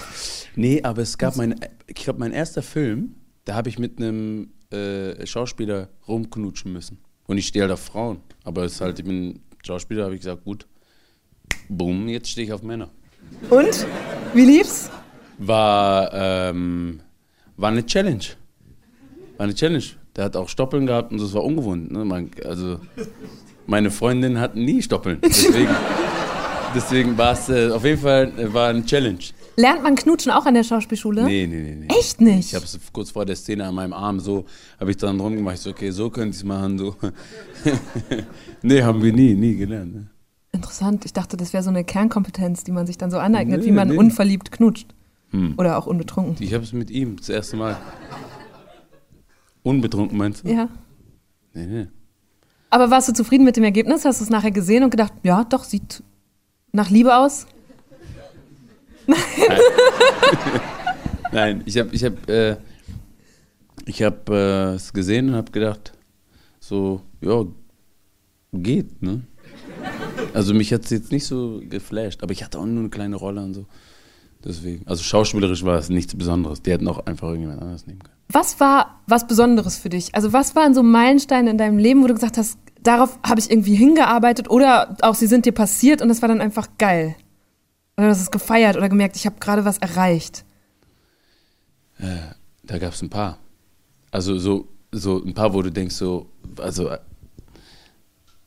Nee, 0.57 0.83
aber 0.83 1.03
es 1.03 1.17
gab 1.17 1.37
mein, 1.37 1.55
ich 1.87 1.95
glaube, 1.95 2.19
mein 2.19 2.33
erster 2.33 2.63
Film, 2.63 3.15
da 3.45 3.55
habe 3.55 3.69
ich 3.69 3.79
mit 3.79 4.01
einem 4.01 4.49
äh, 4.73 5.25
Schauspieler 5.29 5.91
rumknutschen 6.09 6.73
müssen. 6.73 6.99
Und 7.29 7.39
ich 7.39 7.47
stehe 7.47 7.63
halt 7.63 7.73
auf 7.73 7.85
Frauen. 7.85 8.19
Aber 8.43 8.65
es 8.65 8.73
ist 8.73 8.81
halt, 8.81 8.99
ich 8.99 9.05
bin 9.05 9.41
Schauspieler, 9.67 10.05
habe 10.05 10.15
ich 10.15 10.21
gesagt, 10.21 10.45
gut, 10.45 10.67
boom, 11.69 12.09
jetzt 12.09 12.31
stehe 12.31 12.47
ich 12.47 12.53
auf 12.53 12.63
Männer. 12.63 12.89
Und? 13.51 13.87
Wie 14.33 14.45
lief's? 14.45 14.91
war, 15.39 16.11
ähm, 16.13 17.01
war 17.57 17.71
eine 17.71 17.85
Challenge. 17.85 18.25
War 19.37 19.45
eine 19.45 19.55
Challenge. 19.55 19.85
Der 20.15 20.25
hat 20.25 20.37
auch 20.37 20.49
Stoppeln 20.49 20.87
gehabt 20.87 21.13
und 21.13 21.21
das 21.21 21.35
war 21.35 21.45
ungewohnt. 21.45 21.91
Ne? 21.91 22.05
Man, 22.05 22.31
also, 22.45 22.81
meine 23.67 23.91
Freundin 23.91 24.41
hat 24.41 24.57
nie 24.57 24.83
Stoppeln. 24.83 25.19
Deswegen, 25.23 25.75
deswegen 26.75 27.19
war 27.19 27.33
es 27.33 27.49
äh, 27.49 27.71
auf 27.71 27.85
jeden 27.85 28.01
Fall 28.01 28.33
äh, 28.39 28.53
war 28.53 28.69
eine 28.69 28.85
Challenge. 28.85 29.19
Lernt 29.57 29.83
man 29.83 29.97
Knutschen 29.97 30.33
auch 30.33 30.45
an 30.45 30.55
der 30.55 30.65
Schauspielschule? 30.65 31.25
Nee, 31.25 31.47
nee, 31.47 31.63
nee. 31.63 31.75
nee. 31.77 31.87
Echt 31.99 32.21
nicht? 32.21 32.49
Ich 32.49 32.55
habe 32.55 32.65
es 32.65 32.79
kurz 32.93 33.11
vor 33.11 33.25
der 33.25 33.37
Szene 33.37 33.65
an 33.65 33.75
meinem 33.75 33.95
Arm 33.95 34.21
so, 34.21 34.45
habe 34.79 34.91
ich 34.91 34.99
dann 34.99 35.19
rumgemacht. 35.19 35.57
Ich 35.57 35.63
so, 35.63 35.71
okay, 35.71 35.91
so 35.91 36.11
könnte 36.11 36.31
ich 36.31 36.37
es 36.37 36.45
machen. 36.45 36.79
So. 36.79 36.95
nee, 38.63 38.83
haben 38.83 39.03
wir 39.03 39.13
nie, 39.13 39.35
nie 39.35 39.57
gelernt. 39.57 39.95
Ne? 39.95 40.07
Interessant. 40.53 41.07
Ich 41.07 41.15
dachte, 41.15 41.39
das 41.39 41.55
wäre 41.55 41.63
so 41.63 41.71
eine 41.71 41.85
Kernkompetenz, 41.85 42.65
die 42.65 42.73
man 42.73 42.87
sich 42.87 42.99
dann 42.99 43.11
so 43.11 43.19
aneignet, 43.19 43.61
Nee, 43.61 43.67
wie 43.67 43.73
man 43.73 43.89
nee. 43.89 43.97
unverliebt 43.97 44.53
knutscht. 44.53 44.95
Hm. 45.31 45.55
Oder 45.57 45.79
auch 45.79 45.87
unbetrunken. 45.87 46.37
Ich 46.45 46.53
habe 46.53 46.63
es 46.63 46.73
mit 46.73 46.91
ihm 46.91 47.17
das 47.17 47.31
erste 47.31 47.57
Mal. 47.57 47.77
Unbetrunken 49.63 50.17
meinst 50.17 50.45
du? 50.45 50.53
Ja. 50.53 50.69
Nee, 51.55 51.67
nee. 51.67 51.87
Aber 52.71 52.91
warst 52.91 53.09
du 53.09 53.13
zufrieden 53.13 53.45
mit 53.45 53.57
dem 53.57 53.65
Ergebnis? 53.65 54.05
Hast 54.05 54.21
du 54.21 54.25
es 54.25 54.31
nachher 54.31 54.51
gesehen 54.51 54.85
und 54.85 54.91
gedacht, 54.91 55.15
ja, 55.23 55.45
doch, 55.45 55.65
sieht 55.65 56.03
nach 56.73 56.91
Liebe 56.91 57.17
aus? 57.17 57.47
Nein, 61.33 61.63
ich 61.67 61.79
habe 61.79 61.91
ich 61.93 62.05
hab, 62.05 62.29
äh, 62.29 62.57
hab, 63.89 64.31
äh, 64.31 64.75
es 64.75 64.93
gesehen 64.93 65.31
und 65.31 65.35
habe 65.35 65.53
gedacht, 65.53 65.93
so, 66.61 67.03
ja, 67.21 67.45
geht, 68.53 69.03
ne? 69.03 69.23
Also 70.35 70.55
mich 70.55 70.73
hat 70.73 70.85
es 70.85 70.91
jetzt 70.91 71.13
nicht 71.13 71.27
so 71.27 71.61
geflasht, 71.69 72.23
aber 72.23 72.33
ich 72.33 72.45
hatte 72.45 72.59
auch 72.59 72.67
nur 72.67 72.81
eine 72.81 72.91
kleine 72.91 73.17
Rolle 73.17 73.43
und 73.43 73.55
so. 73.55 73.67
Deswegen, 74.45 74.87
also 74.87 75.03
schauspielerisch 75.03 75.65
war 75.65 75.79
es 75.79 75.89
nichts 75.89 76.15
Besonderes. 76.15 76.63
Die 76.63 76.71
hätten 76.71 76.87
auch 76.89 77.07
einfach 77.07 77.29
irgendjemand 77.29 77.63
anderes 77.63 77.87
nehmen 77.87 78.01
können. 78.01 78.15
Was 78.29 78.61
war 78.61 79.01
was 79.07 79.27
Besonderes 79.27 79.77
für 79.77 79.89
dich? 79.89 80.15
Also 80.15 80.33
was 80.33 80.55
waren 80.55 80.75
so 80.75 80.83
Meilensteine 80.83 81.51
in 81.51 81.59
deinem 81.59 81.79
Leben, 81.79 82.03
wo 82.03 82.07
du 82.07 82.15
gesagt 82.15 82.39
hast, 82.39 82.59
darauf 82.83 83.19
habe 83.23 83.41
ich 83.41 83.51
irgendwie 83.51 83.75
hingearbeitet 83.75 84.51
oder 84.51 84.97
auch 85.03 85.15
sie 85.15 85.27
sind 85.27 85.47
dir 85.47 85.53
passiert 85.53 86.03
und 86.03 86.09
das 86.09 86.23
war 86.23 86.29
dann 86.29 86.41
einfach 86.41 86.69
geil? 86.79 87.17
Oder 87.97 88.07
du 88.07 88.11
hast 88.11 88.21
es 88.21 88.31
gefeiert 88.31 88.77
oder 88.77 88.89
gemerkt, 88.89 89.17
ich 89.17 89.27
habe 89.27 89.37
gerade 89.41 89.65
was 89.65 89.79
erreicht? 89.79 90.45
Da 92.63 92.79
gab 92.79 92.93
es 92.93 93.03
ein 93.03 93.11
paar. 93.11 93.39
Also 94.11 94.39
so, 94.39 94.69
so 94.93 95.23
ein 95.25 95.35
paar, 95.35 95.55
wo 95.55 95.63
du 95.63 95.71
denkst, 95.71 95.95
so, 95.95 96.31
also 96.59 96.89
äh, 96.89 96.99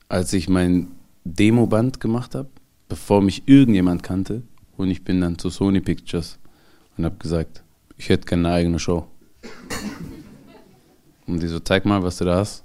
als 0.07 0.33
ich 0.33 0.49
mein 0.49 0.91
Demoband 1.23 1.99
gemacht 1.99 2.35
habe, 2.35 2.49
bevor 2.87 3.21
mich 3.21 3.47
irgendjemand 3.47 4.03
kannte, 4.03 4.43
und 4.77 4.89
ich 4.89 5.03
bin 5.03 5.19
dann 5.19 5.37
zu 5.37 5.49
Sony 5.49 5.81
Pictures 5.81 6.39
und 6.97 7.05
habe 7.05 7.17
gesagt, 7.17 7.63
ich 7.97 8.09
hätte 8.09 8.25
gerne 8.25 8.47
eine 8.47 8.57
eigene 8.57 8.79
Show. 8.79 9.07
Und 11.27 11.43
die 11.43 11.47
so, 11.47 11.59
zeig 11.59 11.85
mal, 11.85 12.01
was 12.01 12.17
du 12.17 12.25
da 12.25 12.37
hast. 12.37 12.63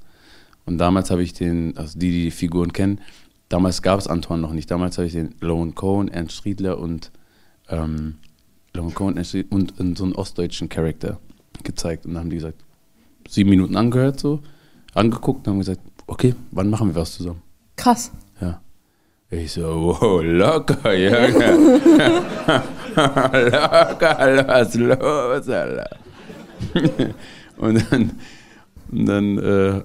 Und 0.64 0.78
damals 0.78 1.10
habe 1.10 1.22
ich 1.22 1.32
den, 1.32 1.76
also 1.76 1.98
die, 1.98 2.10
die 2.10 2.22
die 2.24 2.30
Figuren 2.30 2.72
kennen, 2.72 3.00
damals 3.54 3.82
gab 3.82 4.00
es 4.00 4.08
Antoine 4.08 4.42
noch 4.42 4.52
nicht. 4.52 4.68
Damals 4.68 4.98
habe 4.98 5.06
ich 5.06 5.12
den 5.12 5.36
Lone 5.40 5.72
Cohen, 5.72 6.08
Ernst 6.08 6.34
Striedler 6.34 6.76
und 6.76 7.12
ähm, 7.68 8.16
Lone 8.74 8.90
Cohen 8.90 9.16
und, 9.48 9.78
und 9.78 9.96
so 9.96 10.02
einen 10.02 10.16
ostdeutschen 10.16 10.68
Charakter 10.68 11.20
gezeigt. 11.62 12.04
Und 12.04 12.14
dann 12.14 12.24
haben 12.24 12.30
die 12.30 12.36
gesagt, 12.36 12.64
sieben 13.28 13.50
Minuten 13.50 13.76
angehört, 13.76 14.18
so, 14.18 14.40
angeguckt 14.92 15.46
und 15.46 15.52
haben 15.52 15.60
gesagt, 15.60 15.80
okay, 16.08 16.34
wann 16.50 16.68
machen 16.68 16.88
wir 16.88 16.96
was 16.96 17.14
zusammen? 17.14 17.42
Krass. 17.76 18.10
Ja. 18.40 18.60
Ich 19.30 19.52
so, 19.52 19.62
wow, 19.62 20.20
locker, 20.24 20.92
Junge. 20.92 21.80
locker, 22.96 24.48
was 24.48 24.74
los, 24.74 25.48
Alter. 25.48 25.90
und 27.58 27.92
dann, 27.92 28.10
und 28.90 29.06
dann 29.06 29.38
äh, 29.38 29.82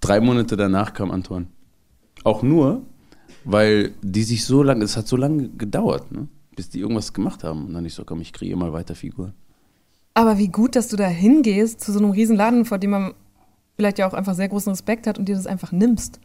drei 0.00 0.20
Monate 0.20 0.56
danach 0.56 0.94
kam 0.94 1.10
Antoine. 1.10 1.48
Auch 2.24 2.42
nur, 2.42 2.82
weil 3.44 3.92
die 4.02 4.24
sich 4.24 4.44
so 4.44 4.62
lange, 4.62 4.84
es 4.84 4.96
hat 4.96 5.06
so 5.06 5.16
lange 5.16 5.48
gedauert, 5.50 6.10
ne? 6.10 6.28
bis 6.56 6.70
die 6.70 6.80
irgendwas 6.80 7.12
gemacht 7.12 7.44
haben. 7.44 7.66
Und 7.66 7.74
dann 7.74 7.84
ich 7.84 7.94
so, 7.94 8.04
komm, 8.04 8.20
ich 8.20 8.32
kriege 8.32 8.56
mal 8.56 8.72
weiter 8.72 8.94
Figuren. 8.94 9.34
Aber 10.14 10.38
wie 10.38 10.48
gut, 10.48 10.76
dass 10.76 10.88
du 10.88 10.96
da 10.96 11.06
hingehst 11.06 11.80
zu 11.80 11.92
so 11.92 11.98
einem 11.98 12.10
riesen 12.10 12.36
Laden, 12.36 12.64
vor 12.64 12.78
dem 12.78 12.90
man 12.90 13.14
vielleicht 13.76 13.98
ja 13.98 14.08
auch 14.08 14.14
einfach 14.14 14.34
sehr 14.34 14.48
großen 14.48 14.70
Respekt 14.70 15.06
hat 15.06 15.18
und 15.18 15.28
dir 15.28 15.34
das 15.34 15.46
einfach 15.46 15.72
nimmst. 15.72 16.20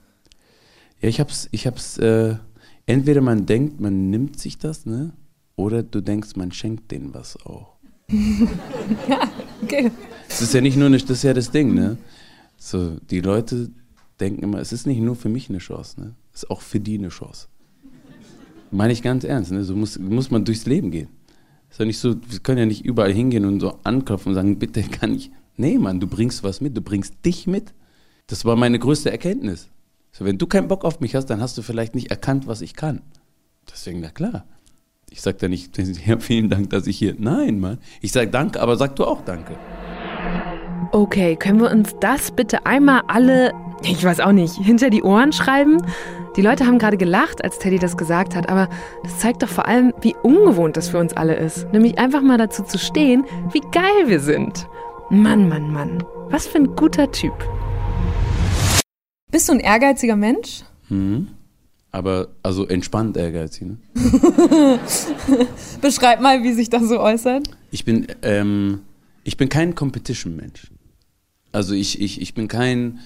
Ja, 1.02 1.10
ich 1.10 1.20
hab's, 1.20 1.50
ich 1.52 1.66
hab's, 1.66 1.97
äh, 1.97 2.36
entweder 2.86 3.22
man 3.22 3.45
denkt, 3.45 3.80
man 3.80 4.10
nimmt 4.10 4.39
sich 4.39 4.58
das, 4.58 4.86
ne? 4.86 5.14
Oder 5.56 5.84
du 5.84 6.02
denkst, 6.02 6.36
man 6.36 6.52
schenkt 6.52 6.91
denen 6.91 7.14
was 7.14 7.38
auch. 7.45 7.76
Okay. 9.62 9.91
Es 10.30 10.41
ist 10.41 10.54
ja 10.54 10.62
nicht 10.62 10.78
nur 10.78 10.86
eine, 10.86 10.97
das 10.97 11.10
ist 11.10 11.24
ja 11.24 11.34
das 11.34 11.52
Ding, 11.52 11.74
ne? 11.74 11.97
So, 12.58 12.95
die 13.10 13.20
Leute 13.20 13.70
denken 14.20 14.43
immer, 14.43 14.59
es 14.59 14.72
ist 14.72 14.88
nicht 14.88 14.99
nur 14.99 15.15
für 15.15 15.30
mich 15.30 15.49
eine 15.49 15.59
Chance, 15.59 15.99
ne? 15.99 16.15
Es 16.34 16.43
ist 16.43 16.51
auch 16.51 16.61
für 16.61 16.80
die 16.80 16.97
eine 16.97 17.09
Chance. 17.09 17.47
Meine 18.72 18.93
ich 18.93 19.01
ganz 19.01 19.24
ernst, 19.24 19.51
ne? 19.51 19.63
So 19.63 19.76
muss, 19.76 19.97
muss 19.97 20.32
man 20.32 20.45
durchs 20.45 20.65
Leben 20.65 20.91
gehen. 20.91 21.09
Ist 21.70 21.80
nicht 21.80 21.99
so, 21.99 22.15
wir 22.28 22.39
können 22.39 22.57
ja 22.57 22.65
nicht 22.65 22.84
überall 22.84 23.13
hingehen 23.13 23.45
und 23.45 23.59
so 23.59 23.80
anklopfen 23.84 24.30
und 24.30 24.36
sagen, 24.36 24.59
bitte 24.59 24.82
kann 24.84 25.13
ich. 25.15 25.32
Nee, 25.55 25.78
Mann, 25.78 25.99
du 25.99 26.07
bringst 26.07 26.43
was 26.43 26.61
mit, 26.61 26.76
du 26.76 26.82
bringst 26.82 27.26
dich 27.26 27.45
mit. 27.45 27.74
Das 28.28 28.45
war 28.45 28.55
meine 28.55 28.80
größte 28.80 29.11
Erkenntnis. 29.11 29.70
So, 30.11 30.26
wenn 30.26 30.38
du 30.38 30.47
keinen 30.47 30.67
Bock 30.67 30.84
auf 30.84 30.99
mich 30.99 31.15
hast, 31.15 31.28
dann 31.28 31.41
hast 31.41 31.57
du 31.57 31.61
vielleicht 31.61 31.95
nicht 31.95 32.09
erkannt, 32.09 32.47
was 32.47 32.61
ich 32.61 32.76
kann. 32.76 33.01
Deswegen, 33.72 33.99
na 33.99 34.09
klar. 34.09 34.45
Ich 35.09 35.22
sag 35.22 35.39
da 35.39 35.47
nicht, 35.47 35.78
ja, 36.07 36.20
vielen 36.20 36.49
Dank, 36.49 36.70
dass 36.70 36.88
ich 36.88 36.97
hier. 36.97 37.15
Nein, 37.17 37.59
Mann. 37.59 37.80
Ich 38.01 38.11
sag 38.11 38.32
danke, 38.32 38.61
aber 38.61 38.78
sag 38.78 38.95
du 38.95 39.05
auch 39.05 39.24
danke. 39.24 39.55
Okay, 40.91 41.36
können 41.36 41.61
wir 41.61 41.70
uns 41.72 41.95
das 41.99 42.32
bitte 42.32 42.65
einmal 42.65 43.03
alle, 43.07 43.53
ich 43.84 44.03
weiß 44.03 44.19
auch 44.19 44.32
nicht, 44.32 44.55
hinter 44.55 44.89
die 44.89 45.03
Ohren 45.03 45.32
schreiben? 45.32 45.77
Die 46.36 46.41
Leute 46.41 46.65
haben 46.65 46.80
gerade 46.80 46.97
gelacht, 46.97 47.43
als 47.43 47.59
Teddy 47.59 47.80
das 47.80 47.97
gesagt 47.97 48.36
hat, 48.36 48.49
aber 48.49 48.69
das 49.03 49.19
zeigt 49.19 49.41
doch 49.43 49.49
vor 49.49 49.67
allem, 49.67 49.93
wie 50.01 50.15
ungewohnt 50.21 50.77
das 50.77 50.89
für 50.89 50.99
uns 50.99 51.13
alle 51.13 51.36
ist. 51.36 51.71
Nämlich 51.73 51.97
einfach 51.97 52.21
mal 52.21 52.38
dazu 52.38 52.63
zu 52.63 52.77
stehen, 52.77 53.25
wie 53.51 53.61
geil 53.71 54.07
wir 54.07 54.19
sind. 54.19 54.67
Mann, 55.09 55.49
Mann, 55.49 55.71
Mann. 55.71 56.03
Was 56.30 56.47
für 56.47 56.59
ein 56.59 56.75
guter 56.75 57.11
Typ. 57.11 57.34
Bist 59.32 59.49
du 59.49 59.53
ein 59.53 59.59
ehrgeiziger 59.59 60.15
Mensch? 60.15 60.61
Mhm. 60.89 61.30
Aber, 61.91 62.27
also 62.43 62.67
entspannt 62.67 63.17
ehrgeizig, 63.17 63.67
ne? 63.67 63.77
Beschreib 65.82 66.21
mal, 66.21 66.43
wie 66.43 66.53
sich 66.53 66.69
das 66.69 66.88
so 66.88 66.99
äußert. 66.99 67.49
Ich 67.71 67.84
bin, 67.84 68.05
ähm, 68.21 68.82
ich 69.23 69.38
bin 69.38 69.49
kein 69.49 69.73
Competition-Mensch. 69.73 70.67
Also 71.51 71.73
ich, 71.73 71.99
ich, 71.99 72.21
ich 72.21 72.36
bin 72.36 72.47
kein 72.47 72.99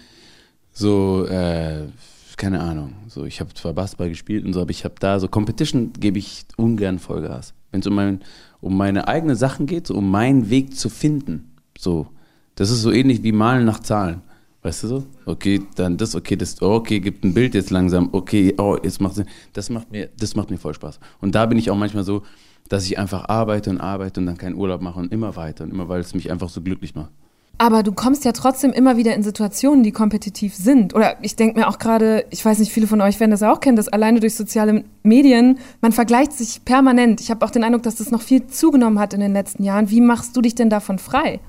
so, 0.73 1.25
äh, 1.27 1.87
keine 2.35 2.59
Ahnung. 2.59 2.93
So, 3.07 3.25
ich 3.25 3.39
habe 3.39 3.53
zwar 3.53 3.73
Basketball 3.73 4.09
gespielt 4.09 4.45
und 4.45 4.53
so, 4.53 4.61
aber 4.61 4.71
ich 4.71 4.83
habe 4.83 4.95
da 4.99 5.19
so 5.19 5.27
Competition 5.27 5.93
gebe 5.93 6.17
ich 6.17 6.45
ungern 6.57 6.99
Vollgas. 6.99 7.53
Wenn 7.71 7.79
es 7.79 7.87
um, 7.87 7.95
mein, 7.95 8.21
um 8.59 8.75
meine 8.75 9.07
eigenen 9.07 9.35
Sachen 9.35 9.65
geht, 9.65 9.87
so 9.87 9.95
um 9.95 10.09
meinen 10.11 10.49
Weg 10.49 10.75
zu 10.75 10.89
finden, 10.89 11.53
so, 11.77 12.07
das 12.55 12.69
ist 12.69 12.81
so 12.81 12.91
ähnlich 12.91 13.23
wie 13.23 13.31
Malen 13.31 13.65
nach 13.65 13.79
Zahlen. 13.79 14.21
Weißt 14.61 14.83
du 14.83 14.87
so? 14.87 15.03
Okay, 15.25 15.61
dann 15.75 15.97
das, 15.97 16.15
okay, 16.15 16.37
das, 16.37 16.61
oh, 16.61 16.75
okay, 16.75 17.01
gibt 17.01 17.25
ein 17.25 17.33
Bild 17.33 17.53
jetzt 17.53 17.69
langsam, 17.69 18.09
okay, 18.13 18.53
oh, 18.57 18.77
jetzt 18.81 19.01
macht 19.01 19.15
Sinn. 19.15 19.25
Das 19.51 19.69
macht 19.69 19.91
mir, 19.91 20.09
das 20.17 20.35
macht 20.35 20.49
mir 20.51 20.57
voll 20.57 20.73
Spaß. 20.73 20.99
Und 21.19 21.35
da 21.35 21.45
bin 21.45 21.57
ich 21.57 21.69
auch 21.69 21.75
manchmal 21.75 22.05
so, 22.05 22.23
dass 22.69 22.85
ich 22.85 22.97
einfach 22.97 23.27
arbeite 23.27 23.69
und 23.69 23.81
arbeite 23.81 24.21
und 24.21 24.25
dann 24.25 24.37
keinen 24.37 24.55
Urlaub 24.55 24.81
mache 24.81 24.99
und 24.99 25.11
immer 25.11 25.35
weiter 25.35 25.65
und 25.65 25.71
immer, 25.71 25.89
weil 25.89 25.99
es 25.99 26.13
mich 26.13 26.31
einfach 26.31 26.47
so 26.47 26.61
glücklich 26.61 26.95
macht. 26.95 27.11
Aber 27.59 27.83
du 27.83 27.91
kommst 27.91 28.25
ja 28.25 28.31
trotzdem 28.31 28.73
immer 28.73 28.97
wieder 28.97 29.13
in 29.13 29.21
Situationen, 29.21 29.83
die 29.83 29.91
kompetitiv 29.91 30.55
sind. 30.55 30.95
Oder 30.95 31.17
ich 31.21 31.35
denke 31.35 31.59
mir 31.59 31.67
auch 31.67 31.77
gerade, 31.77 32.25
ich 32.31 32.43
weiß 32.43 32.57
nicht, 32.59 32.71
viele 32.71 32.87
von 32.87 32.99
euch 32.99 33.19
werden 33.19 33.31
das 33.31 33.41
ja 33.41 33.53
auch 33.53 33.59
kennen, 33.59 33.77
dass 33.77 33.87
alleine 33.87 34.19
durch 34.19 34.35
soziale 34.35 34.83
Medien, 35.03 35.59
man 35.79 35.91
vergleicht 35.91 36.33
sich 36.33 36.65
permanent. 36.65 37.21
Ich 37.21 37.29
habe 37.29 37.45
auch 37.45 37.51
den 37.51 37.63
Eindruck, 37.63 37.83
dass 37.83 37.95
das 37.95 38.09
noch 38.09 38.21
viel 38.23 38.47
zugenommen 38.47 38.97
hat 38.97 39.13
in 39.13 39.19
den 39.19 39.33
letzten 39.33 39.63
Jahren. 39.63 39.91
Wie 39.91 40.01
machst 40.01 40.35
du 40.35 40.41
dich 40.41 40.55
denn 40.55 40.69
davon 40.69 40.97
frei? 40.97 41.39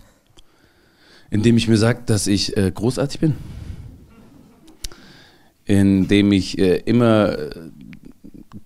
Indem 1.30 1.56
ich 1.56 1.68
mir 1.68 1.78
sage, 1.78 2.02
dass 2.04 2.26
ich 2.26 2.54
äh, 2.56 2.70
großartig 2.70 3.20
bin. 3.20 3.34
Indem 5.64 6.32
ich 6.32 6.58
äh, 6.58 6.76
immer 6.84 7.38
äh, 7.38 7.50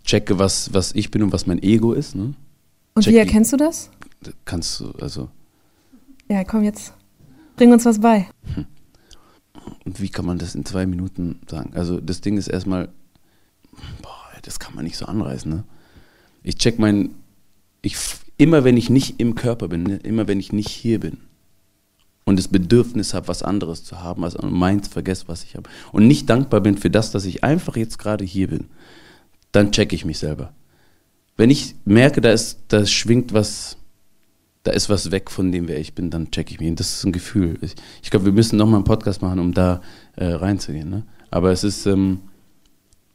checke, 0.05 0.41
was, 0.41 0.74
was 0.74 0.93
ich 0.93 1.12
bin 1.12 1.22
und 1.22 1.32
was 1.32 1.47
mein 1.47 1.62
Ego 1.62 1.93
ist. 1.93 2.16
Ne? 2.16 2.34
Und 2.95 3.05
Check 3.05 3.14
wie 3.14 3.18
erkennst 3.18 3.53
du 3.53 3.57
das? 3.57 3.91
Kannst 4.45 4.80
du, 4.80 4.91
also, 5.01 5.28
Ja, 6.28 6.43
komm 6.43 6.64
jetzt. 6.64 6.97
Bring 7.59 7.72
uns 7.72 7.84
was 7.84 8.00
bei. 8.00 8.28
und 9.84 10.00
wie 10.00 10.09
kann 10.09 10.24
man 10.24 10.38
das 10.38 10.54
in 10.54 10.64
zwei 10.64 10.86
Minuten 10.86 11.40
sagen? 11.50 11.72
Also, 11.74 12.00
das 12.00 12.20
Ding 12.20 12.36
ist 12.36 12.46
erstmal, 12.46 12.88
boah, 14.00 14.18
das 14.42 14.61
kann 14.61 14.74
man 14.76 14.84
nicht 14.84 14.96
so 14.96 15.06
anreißen. 15.06 15.50
Ne? 15.50 15.64
Ich 16.44 16.56
check 16.56 16.78
mein, 16.78 17.11
ich, 17.82 17.96
immer 18.36 18.62
wenn 18.62 18.76
ich 18.76 18.90
nicht 18.90 19.20
im 19.20 19.34
Körper 19.34 19.66
bin, 19.66 19.82
ne? 19.82 19.96
immer 19.96 20.28
wenn 20.28 20.38
ich 20.38 20.52
nicht 20.52 20.68
hier 20.68 21.00
bin 21.00 21.18
und 22.24 22.38
das 22.38 22.46
Bedürfnis 22.46 23.12
habe, 23.12 23.26
was 23.26 23.42
anderes 23.42 23.82
zu 23.82 24.00
haben, 24.00 24.22
also 24.22 24.46
meins 24.46 24.86
vergesse, 24.86 25.24
was 25.26 25.42
ich 25.42 25.56
habe 25.56 25.68
und 25.90 26.06
nicht 26.06 26.30
dankbar 26.30 26.61
bin 26.61 26.78
für 26.78 26.90
das, 26.90 27.11
dass 27.11 27.24
ich 27.24 27.42
einfach 27.42 27.76
jetzt 27.76 27.98
gerade 27.98 28.24
hier 28.24 28.48
bin, 28.48 28.66
dann 29.50 29.72
check 29.72 29.92
ich 29.92 30.04
mich 30.04 30.18
selber. 30.18 30.52
Wenn 31.36 31.50
ich 31.50 31.74
merke, 31.84 32.20
da 32.20 32.30
ist, 32.30 32.61
da 32.68 32.86
schwingt 32.86 33.32
was, 33.32 33.78
da 34.68 34.74
ist 34.74 34.90
was 34.90 35.10
weg 35.10 35.30
von 35.30 35.50
dem, 35.50 35.66
wer 35.66 35.80
ich 35.80 35.94
bin, 35.94 36.10
dann 36.10 36.30
check 36.30 36.50
ich 36.50 36.60
mich. 36.60 36.74
Das 36.74 36.98
ist 36.98 37.04
ein 37.06 37.12
Gefühl. 37.12 37.56
Ich, 37.62 37.74
ich 38.02 38.10
glaube, 38.10 38.26
wir 38.26 38.32
müssen 38.32 38.58
nochmal 38.58 38.76
einen 38.76 38.84
Podcast 38.84 39.22
machen, 39.22 39.38
um 39.38 39.54
da 39.54 39.80
äh, 40.16 40.26
reinzugehen. 40.26 40.90
Ne? 40.90 41.04
Aber 41.30 41.52
es 41.52 41.64
ist, 41.64 41.86
ähm, 41.86 42.20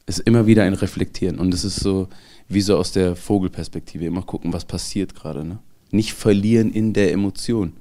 ist 0.07 0.21
immer 0.21 0.47
wieder 0.47 0.63
ein 0.63 0.73
Reflektieren. 0.73 1.37
Und 1.37 1.53
es 1.53 1.63
ist 1.63 1.79
so, 1.79 2.07
wie 2.49 2.61
so 2.61 2.75
aus 2.75 2.91
der 2.91 3.15
Vogelperspektive. 3.15 4.03
Immer 4.03 4.23
gucken, 4.23 4.51
was 4.51 4.65
passiert 4.65 5.13
gerade. 5.13 5.45
Ne? 5.45 5.59
Nicht 5.91 6.13
verlieren 6.13 6.71
in 6.71 6.91
der 6.91 7.11
Emotion. 7.11 7.73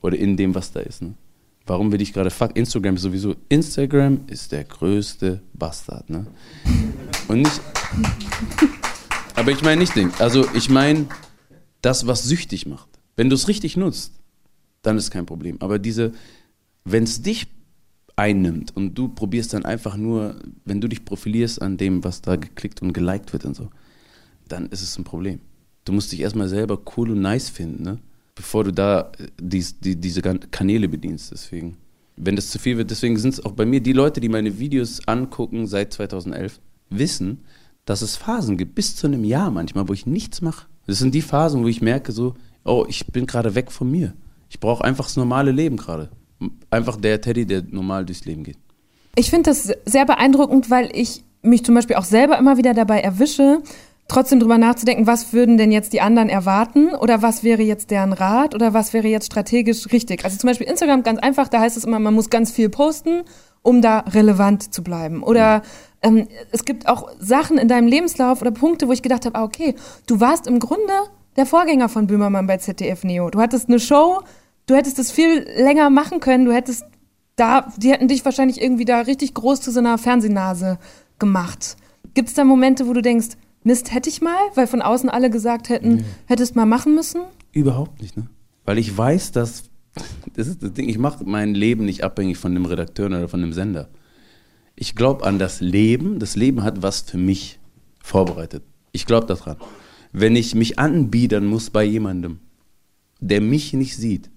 Oder 0.00 0.16
in 0.16 0.36
dem, 0.36 0.54
was 0.54 0.70
da 0.70 0.78
ist. 0.78 1.02
Ne? 1.02 1.14
Warum 1.66 1.90
will 1.90 2.00
ich 2.00 2.12
gerade 2.12 2.30
fuck? 2.30 2.56
Instagram 2.56 2.94
ist 2.94 3.02
sowieso. 3.02 3.34
Instagram 3.48 4.20
ist 4.28 4.52
der 4.52 4.62
größte 4.62 5.40
Bastard. 5.54 6.08
Ne? 6.08 6.24
Und 7.26 7.38
nicht. 7.38 7.60
Aber 9.34 9.50
ich 9.50 9.62
meine 9.62 9.80
nicht 9.80 9.96
Ding. 9.96 10.12
Also 10.20 10.46
ich 10.54 10.70
meine 10.70 11.06
das, 11.82 12.06
was 12.06 12.22
süchtig 12.22 12.66
macht. 12.66 12.87
Wenn 13.18 13.30
du 13.30 13.34
es 13.34 13.48
richtig 13.48 13.76
nutzt, 13.76 14.12
dann 14.82 14.96
ist 14.96 15.10
kein 15.10 15.26
Problem. 15.26 15.56
Aber 15.58 15.80
diese, 15.80 16.12
wenn 16.84 17.02
es 17.02 17.20
dich 17.20 17.48
einnimmt 18.14 18.76
und 18.76 18.94
du 18.94 19.08
probierst 19.08 19.52
dann 19.54 19.64
einfach 19.64 19.96
nur, 19.96 20.36
wenn 20.64 20.80
du 20.80 20.86
dich 20.86 21.04
profilierst 21.04 21.60
an 21.60 21.76
dem, 21.78 22.04
was 22.04 22.22
da 22.22 22.36
geklickt 22.36 22.80
und 22.80 22.92
geliked 22.92 23.32
wird 23.32 23.44
und 23.44 23.56
so, 23.56 23.70
dann 24.46 24.68
ist 24.68 24.82
es 24.82 24.96
ein 24.96 25.02
Problem. 25.02 25.40
Du 25.84 25.92
musst 25.92 26.12
dich 26.12 26.20
erstmal 26.20 26.48
selber 26.48 26.80
cool 26.96 27.10
und 27.10 27.20
nice 27.20 27.48
finden, 27.48 27.82
ne? 27.82 27.98
bevor 28.36 28.62
du 28.62 28.72
da 28.72 29.10
äh, 29.18 29.26
dies, 29.42 29.80
die, 29.80 29.96
diese 29.96 30.22
Kanäle 30.22 30.88
bedienst. 30.88 31.32
Deswegen, 31.32 31.76
wenn 32.16 32.36
das 32.36 32.50
zu 32.50 32.60
viel 32.60 32.76
wird, 32.76 32.92
deswegen 32.92 33.18
sind 33.18 33.34
es 33.34 33.44
auch 33.44 33.52
bei 33.52 33.66
mir 33.66 33.80
die 33.80 33.94
Leute, 33.94 34.20
die 34.20 34.28
meine 34.28 34.60
Videos 34.60 35.00
angucken 35.08 35.66
seit 35.66 35.92
2011, 35.92 36.60
wissen, 36.88 37.40
dass 37.84 38.00
es 38.00 38.14
Phasen 38.14 38.56
gibt, 38.56 38.76
bis 38.76 38.94
zu 38.94 39.08
einem 39.08 39.24
Jahr 39.24 39.50
manchmal, 39.50 39.88
wo 39.88 39.92
ich 39.92 40.06
nichts 40.06 40.40
mache. 40.40 40.68
Das 40.86 41.00
sind 41.00 41.16
die 41.16 41.22
Phasen, 41.22 41.64
wo 41.64 41.66
ich 41.66 41.82
merke 41.82 42.12
so, 42.12 42.36
oh, 42.64 42.84
ich 42.88 43.06
bin 43.06 43.26
gerade 43.26 43.54
weg 43.54 43.70
von 43.70 43.90
mir. 43.90 44.14
Ich 44.50 44.60
brauche 44.60 44.84
einfach 44.84 45.04
das 45.04 45.16
normale 45.16 45.50
Leben 45.50 45.76
gerade. 45.76 46.10
Einfach 46.70 46.96
der 46.96 47.20
Teddy, 47.20 47.46
der 47.46 47.62
normal 47.62 48.04
durchs 48.04 48.24
Leben 48.24 48.44
geht. 48.44 48.58
Ich 49.16 49.30
finde 49.30 49.50
das 49.50 49.72
sehr 49.84 50.06
beeindruckend, 50.06 50.70
weil 50.70 50.90
ich 50.92 51.24
mich 51.42 51.64
zum 51.64 51.74
Beispiel 51.74 51.96
auch 51.96 52.04
selber 52.04 52.38
immer 52.38 52.56
wieder 52.56 52.74
dabei 52.74 53.00
erwische, 53.00 53.62
trotzdem 54.08 54.40
drüber 54.40 54.58
nachzudenken, 54.58 55.06
was 55.06 55.32
würden 55.32 55.58
denn 55.58 55.70
jetzt 55.70 55.92
die 55.92 56.00
anderen 56.00 56.28
erwarten 56.28 56.94
oder 56.94 57.22
was 57.22 57.44
wäre 57.44 57.62
jetzt 57.62 57.90
deren 57.90 58.12
Rat 58.12 58.54
oder 58.54 58.74
was 58.74 58.92
wäre 58.92 59.06
jetzt 59.06 59.26
strategisch 59.26 59.92
richtig. 59.92 60.24
Also 60.24 60.38
zum 60.38 60.48
Beispiel 60.48 60.66
Instagram 60.66 61.02
ganz 61.02 61.20
einfach, 61.20 61.48
da 61.48 61.60
heißt 61.60 61.76
es 61.76 61.84
immer, 61.84 61.98
man 61.98 62.14
muss 62.14 62.30
ganz 62.30 62.50
viel 62.50 62.70
posten, 62.70 63.22
um 63.62 63.82
da 63.82 64.00
relevant 64.00 64.72
zu 64.72 64.82
bleiben. 64.82 65.22
Oder 65.22 65.62
ähm, 66.02 66.26
es 66.52 66.64
gibt 66.64 66.88
auch 66.88 67.10
Sachen 67.18 67.58
in 67.58 67.68
deinem 67.68 67.86
Lebenslauf 67.86 68.40
oder 68.40 68.50
Punkte, 68.50 68.88
wo 68.88 68.92
ich 68.92 69.02
gedacht 69.02 69.26
habe, 69.26 69.36
ah, 69.36 69.44
okay, 69.44 69.74
du 70.06 70.20
warst 70.20 70.46
im 70.46 70.58
Grunde 70.58 70.92
der 71.36 71.46
Vorgänger 71.46 71.88
von 71.88 72.06
Böhmermann 72.06 72.46
bei 72.46 72.56
ZDF 72.56 73.04
Neo. 73.04 73.30
Du 73.30 73.40
hattest 73.40 73.68
eine 73.68 73.80
Show, 73.80 74.22
du 74.66 74.74
hättest 74.74 74.98
es 74.98 75.10
viel 75.10 75.46
länger 75.56 75.90
machen 75.90 76.20
können, 76.20 76.44
du 76.44 76.52
hättest 76.52 76.84
da, 77.36 77.72
die 77.76 77.90
hätten 77.90 78.08
dich 78.08 78.24
wahrscheinlich 78.24 78.60
irgendwie 78.60 78.84
da 78.84 79.00
richtig 79.00 79.34
groß 79.34 79.60
zu 79.60 79.70
so 79.70 79.78
einer 79.78 79.98
Fernsehnase 79.98 80.78
gemacht. 81.18 81.76
Gibt 82.14 82.28
es 82.28 82.34
da 82.34 82.44
Momente, 82.44 82.86
wo 82.86 82.92
du 82.92 83.02
denkst, 83.02 83.36
Mist, 83.64 83.92
hätte 83.92 84.08
ich 84.08 84.20
mal, 84.20 84.38
weil 84.54 84.66
von 84.66 84.82
außen 84.82 85.10
alle 85.10 85.30
gesagt 85.30 85.68
hätten, 85.68 86.04
hättest 86.26 86.56
mal 86.56 86.64
machen 86.64 86.94
müssen? 86.94 87.22
Überhaupt 87.52 88.00
nicht, 88.00 88.16
ne? 88.16 88.28
Weil 88.64 88.78
ich 88.78 88.96
weiß, 88.96 89.32
dass, 89.32 89.64
das 90.34 90.46
ist 90.46 90.62
das 90.62 90.72
Ding, 90.72 90.88
ich 90.88 90.98
mache 90.98 91.24
mein 91.24 91.54
Leben 91.54 91.84
nicht 91.84 92.04
abhängig 92.04 92.38
von 92.38 92.54
dem 92.54 92.64
Redakteur 92.66 93.06
oder 93.06 93.28
von 93.28 93.40
dem 93.40 93.52
Sender. 93.52 93.88
Ich 94.74 94.94
glaube 94.94 95.24
an 95.26 95.38
das 95.38 95.60
Leben, 95.60 96.18
das 96.18 96.36
Leben 96.36 96.62
hat 96.62 96.82
was 96.82 97.00
für 97.00 97.18
mich 97.18 97.58
vorbereitet. 98.00 98.62
Ich 98.92 99.06
glaube 99.06 99.26
daran. 99.26 99.56
Wenn 100.20 100.34
ich 100.34 100.54
mich 100.56 100.78
anbiedern 100.80 101.46
muss 101.46 101.70
bei 101.70 101.84
jemandem, 101.84 102.40
der 103.20 103.40
mich 103.40 103.72
nicht 103.72 103.96
sieht, 103.96 104.30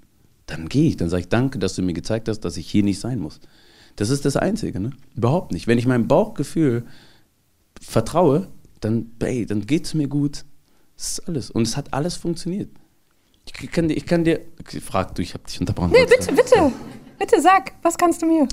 dann 0.45 0.69
gehe 0.69 0.89
ich, 0.89 0.97
dann 0.97 1.09
sage 1.09 1.21
ich 1.21 1.29
danke, 1.29 1.57
dass 1.57 1.75
du 1.75 1.81
mir 1.81 1.93
gezeigt 1.93 2.27
hast, 2.27 2.41
dass 2.41 2.57
ich 2.57 2.69
hier 2.69 2.83
nicht 2.83 2.99
sein 2.99 3.19
muss. 3.19 3.39
Das 3.95 4.11
ist 4.11 4.25
das 4.25 4.37
Einzige, 4.37 4.79
ne? 4.79 4.91
Überhaupt 5.15 5.51
nicht. 5.51 5.65
Wenn 5.65 5.79
ich 5.79 5.87
meinem 5.87 6.07
Bauchgefühl 6.07 6.85
vertraue, 7.81 8.49
dann, 8.79 9.11
ey, 9.19 9.45
dann 9.47 9.65
geht 9.65 9.85
es 9.85 9.93
mir 9.95 10.07
gut. 10.07 10.45
Das 10.97 11.13
ist 11.13 11.27
alles. 11.27 11.49
Und 11.49 11.63
es 11.63 11.77
hat 11.77 11.93
alles 11.93 12.15
funktioniert. 12.15 12.69
Ich 13.45 13.71
kann 13.71 13.87
dir, 13.87 13.95
ich 13.95 14.05
kann 14.05 14.23
dir, 14.23 14.41
frag 14.81 15.15
du, 15.15 15.23
ich 15.23 15.33
habe 15.33 15.45
dich 15.45 15.59
unterbrochen. 15.59 15.91
Nee, 15.91 16.05
bitte, 16.05 16.31
bitte. 16.31 16.71
Bitte 17.17 17.41
sag, 17.41 17.73
was 17.81 17.97
kannst 17.97 18.21
du 18.21 18.27
mir? 18.27 18.47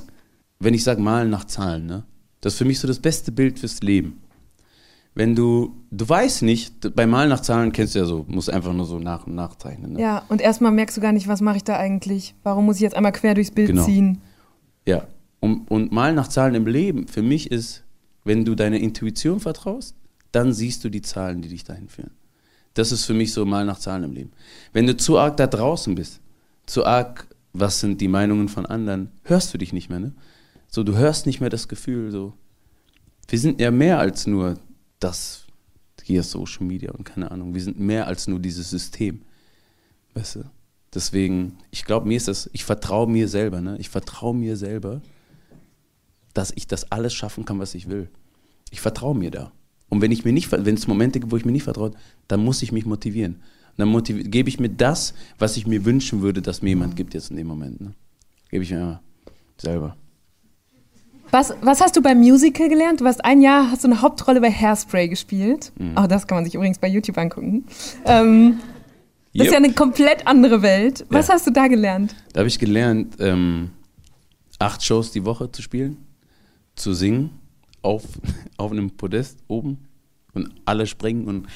Wenn 0.60 0.72
ich 0.72 0.82
sage 0.82 1.02
malen 1.02 1.28
nach 1.28 1.44
Zahlen, 1.44 1.84
ne? 1.84 2.04
Das 2.40 2.54
ist 2.54 2.58
für 2.58 2.64
mich 2.64 2.80
so 2.80 2.88
das 2.88 3.00
beste 3.00 3.32
Bild 3.32 3.58
fürs 3.58 3.82
Leben. 3.82 4.22
Wenn 5.18 5.34
du, 5.34 5.74
du 5.90 6.08
weißt 6.08 6.42
nicht, 6.42 6.94
bei 6.94 7.04
Malen 7.04 7.28
nach 7.28 7.40
Zahlen 7.40 7.72
kennst 7.72 7.96
du 7.96 7.98
ja 7.98 8.04
so, 8.04 8.24
musst 8.28 8.50
einfach 8.50 8.72
nur 8.72 8.86
so 8.86 9.00
nach 9.00 9.26
und 9.26 9.34
nach 9.34 9.56
zeichnen. 9.56 9.94
Ne? 9.94 10.00
Ja, 10.00 10.22
und 10.28 10.40
erstmal 10.40 10.70
merkst 10.70 10.96
du 10.96 11.00
gar 11.00 11.10
nicht, 11.10 11.26
was 11.26 11.40
mache 11.40 11.56
ich 11.56 11.64
da 11.64 11.76
eigentlich? 11.76 12.36
Warum 12.44 12.66
muss 12.66 12.76
ich 12.76 12.82
jetzt 12.82 12.94
einmal 12.94 13.10
quer 13.10 13.34
durchs 13.34 13.50
Bild 13.50 13.66
Genau. 13.66 13.84
ziehen? 13.84 14.20
Ja. 14.86 15.08
Und, 15.40 15.68
und 15.72 15.90
Malen 15.90 16.14
nach 16.14 16.28
Zahlen 16.28 16.54
im 16.54 16.68
Leben, 16.68 17.08
für 17.08 17.22
mich 17.22 17.50
ist, 17.50 17.82
wenn 18.22 18.44
du 18.44 18.54
deiner 18.54 18.76
Intuition 18.78 19.40
vertraust, 19.40 19.96
dann 20.30 20.52
siehst 20.52 20.84
du 20.84 20.88
die 20.88 21.02
Zahlen, 21.02 21.42
die 21.42 21.48
dich 21.48 21.64
dahin 21.64 21.88
führen. 21.88 22.12
Das 22.74 22.92
ist 22.92 23.04
für 23.04 23.14
mich 23.14 23.32
so 23.32 23.44
Malen 23.44 23.66
nach 23.66 23.80
Zahlen 23.80 24.04
im 24.04 24.12
Leben. 24.12 24.30
Wenn 24.72 24.86
du 24.86 24.96
zu 24.96 25.18
arg 25.18 25.36
da 25.36 25.48
draußen 25.48 25.96
bist, 25.96 26.20
zu 26.66 26.86
arg, 26.86 27.26
was 27.52 27.80
sind 27.80 28.00
die 28.00 28.06
Meinungen 28.06 28.48
von 28.48 28.66
anderen, 28.66 29.10
hörst 29.24 29.52
du 29.52 29.58
dich 29.58 29.72
nicht 29.72 29.90
mehr, 29.90 29.98
ne? 29.98 30.12
So, 30.68 30.84
du 30.84 30.94
hörst 30.96 31.26
nicht 31.26 31.40
mehr 31.40 31.50
das 31.50 31.66
Gefühl, 31.66 32.12
so. 32.12 32.34
Wir 33.26 33.40
sind 33.40 33.60
ja 33.60 33.72
mehr 33.72 33.98
als 33.98 34.28
nur 34.28 34.54
das, 35.00 35.44
hier 36.02 36.22
Social 36.22 36.64
Media 36.64 36.92
und 36.92 37.04
keine 37.04 37.30
Ahnung, 37.30 37.54
wir 37.54 37.62
sind 37.62 37.78
mehr 37.78 38.06
als 38.06 38.26
nur 38.26 38.38
dieses 38.38 38.70
System. 38.70 39.22
Weißt 40.14 40.36
du? 40.36 40.44
Deswegen, 40.94 41.58
ich 41.70 41.84
glaube, 41.84 42.08
mir 42.08 42.16
ist 42.16 42.28
das, 42.28 42.48
ich 42.52 42.64
vertraue 42.64 43.08
mir 43.08 43.28
selber, 43.28 43.60
ne? 43.60 43.76
Ich 43.78 43.90
vertraue 43.90 44.34
mir 44.34 44.56
selber, 44.56 45.02
dass 46.32 46.52
ich 46.54 46.66
das 46.66 46.90
alles 46.90 47.12
schaffen 47.12 47.44
kann, 47.44 47.58
was 47.58 47.74
ich 47.74 47.88
will. 47.88 48.08
Ich 48.70 48.80
vertraue 48.80 49.14
mir 49.14 49.30
da. 49.30 49.52
Und 49.90 50.00
wenn 50.00 50.12
ich 50.12 50.24
mir 50.24 50.32
nicht, 50.32 50.50
wenn 50.50 50.74
es 50.74 50.86
Momente 50.86 51.20
gibt, 51.20 51.32
wo 51.32 51.36
ich 51.36 51.44
mir 51.44 51.52
nicht 51.52 51.64
vertraue, 51.64 51.92
dann 52.26 52.44
muss 52.44 52.62
ich 52.62 52.72
mich 52.72 52.86
motivieren. 52.86 53.34
Und 53.34 53.78
dann 53.78 53.88
motiv 53.88 54.30
gebe 54.30 54.48
ich 54.48 54.58
mir 54.58 54.70
das, 54.70 55.14
was 55.38 55.56
ich 55.56 55.66
mir 55.66 55.84
wünschen 55.84 56.20
würde, 56.20 56.42
dass 56.42 56.62
mir 56.62 56.70
jemand 56.70 56.96
gibt 56.96 57.14
jetzt 57.14 57.30
in 57.30 57.36
dem 57.36 57.46
Moment. 57.46 57.80
Ne? 57.80 57.94
Gebe 58.50 58.64
ich 58.64 58.70
mir 58.70 59.00
selber. 59.56 59.96
Was, 61.30 61.52
was 61.60 61.80
hast 61.80 61.94
du 61.96 62.00
beim 62.02 62.18
Musical 62.18 62.68
gelernt? 62.68 63.00
Du 63.00 63.04
warst 63.04 63.24
ein 63.24 63.42
Jahr, 63.42 63.70
hast 63.70 63.84
du 63.84 63.88
eine 63.88 64.00
Hauptrolle 64.00 64.40
bei 64.40 64.50
Hairspray 64.50 65.08
gespielt. 65.08 65.72
Auch 65.94 66.06
das 66.06 66.26
kann 66.26 66.36
man 66.38 66.44
sich 66.44 66.54
übrigens 66.54 66.78
bei 66.78 66.88
YouTube 66.88 67.18
angucken. 67.18 67.64
Ähm, 68.06 68.58
das 69.34 69.46
ist 69.48 69.52
ja 69.52 69.58
Yep. 69.58 69.64
eine 69.66 69.72
komplett 69.74 70.26
andere 70.26 70.62
Welt. 70.62 71.04
Was 71.10 71.28
Ja. 71.28 71.34
hast 71.34 71.46
du 71.46 71.50
da 71.50 71.66
gelernt? 71.68 72.14
Da 72.32 72.40
habe 72.40 72.48
ich 72.48 72.58
gelernt, 72.58 73.16
ähm, 73.20 73.70
acht 74.58 74.82
Shows 74.82 75.10
die 75.12 75.24
Woche 75.26 75.52
zu 75.52 75.60
spielen, 75.62 75.98
zu 76.76 76.94
singen, 76.94 77.30
auf, 77.82 78.04
auf 78.56 78.72
einem 78.72 78.90
Podest 78.92 79.38
oben 79.48 79.78
und 80.32 80.50
alle 80.64 80.86
springen 80.86 81.26
und 81.26 81.46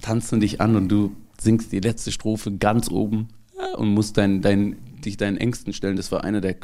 tanzen 0.00 0.40
dich 0.40 0.60
an 0.62 0.76
und 0.76 0.88
du 0.88 1.14
singst 1.38 1.72
die 1.72 1.80
letzte 1.80 2.10
Strophe 2.10 2.52
ganz 2.52 2.90
oben 2.90 3.28
und 3.76 3.88
musst 3.94 4.16
dein, 4.16 4.40
dein, 4.40 4.76
dich 5.04 5.16
deinen 5.18 5.36
Ängsten 5.36 5.72
stellen. 5.72 5.96
Das 5.96 6.10
war 6.10 6.24
eine 6.24 6.40
der 6.40 6.56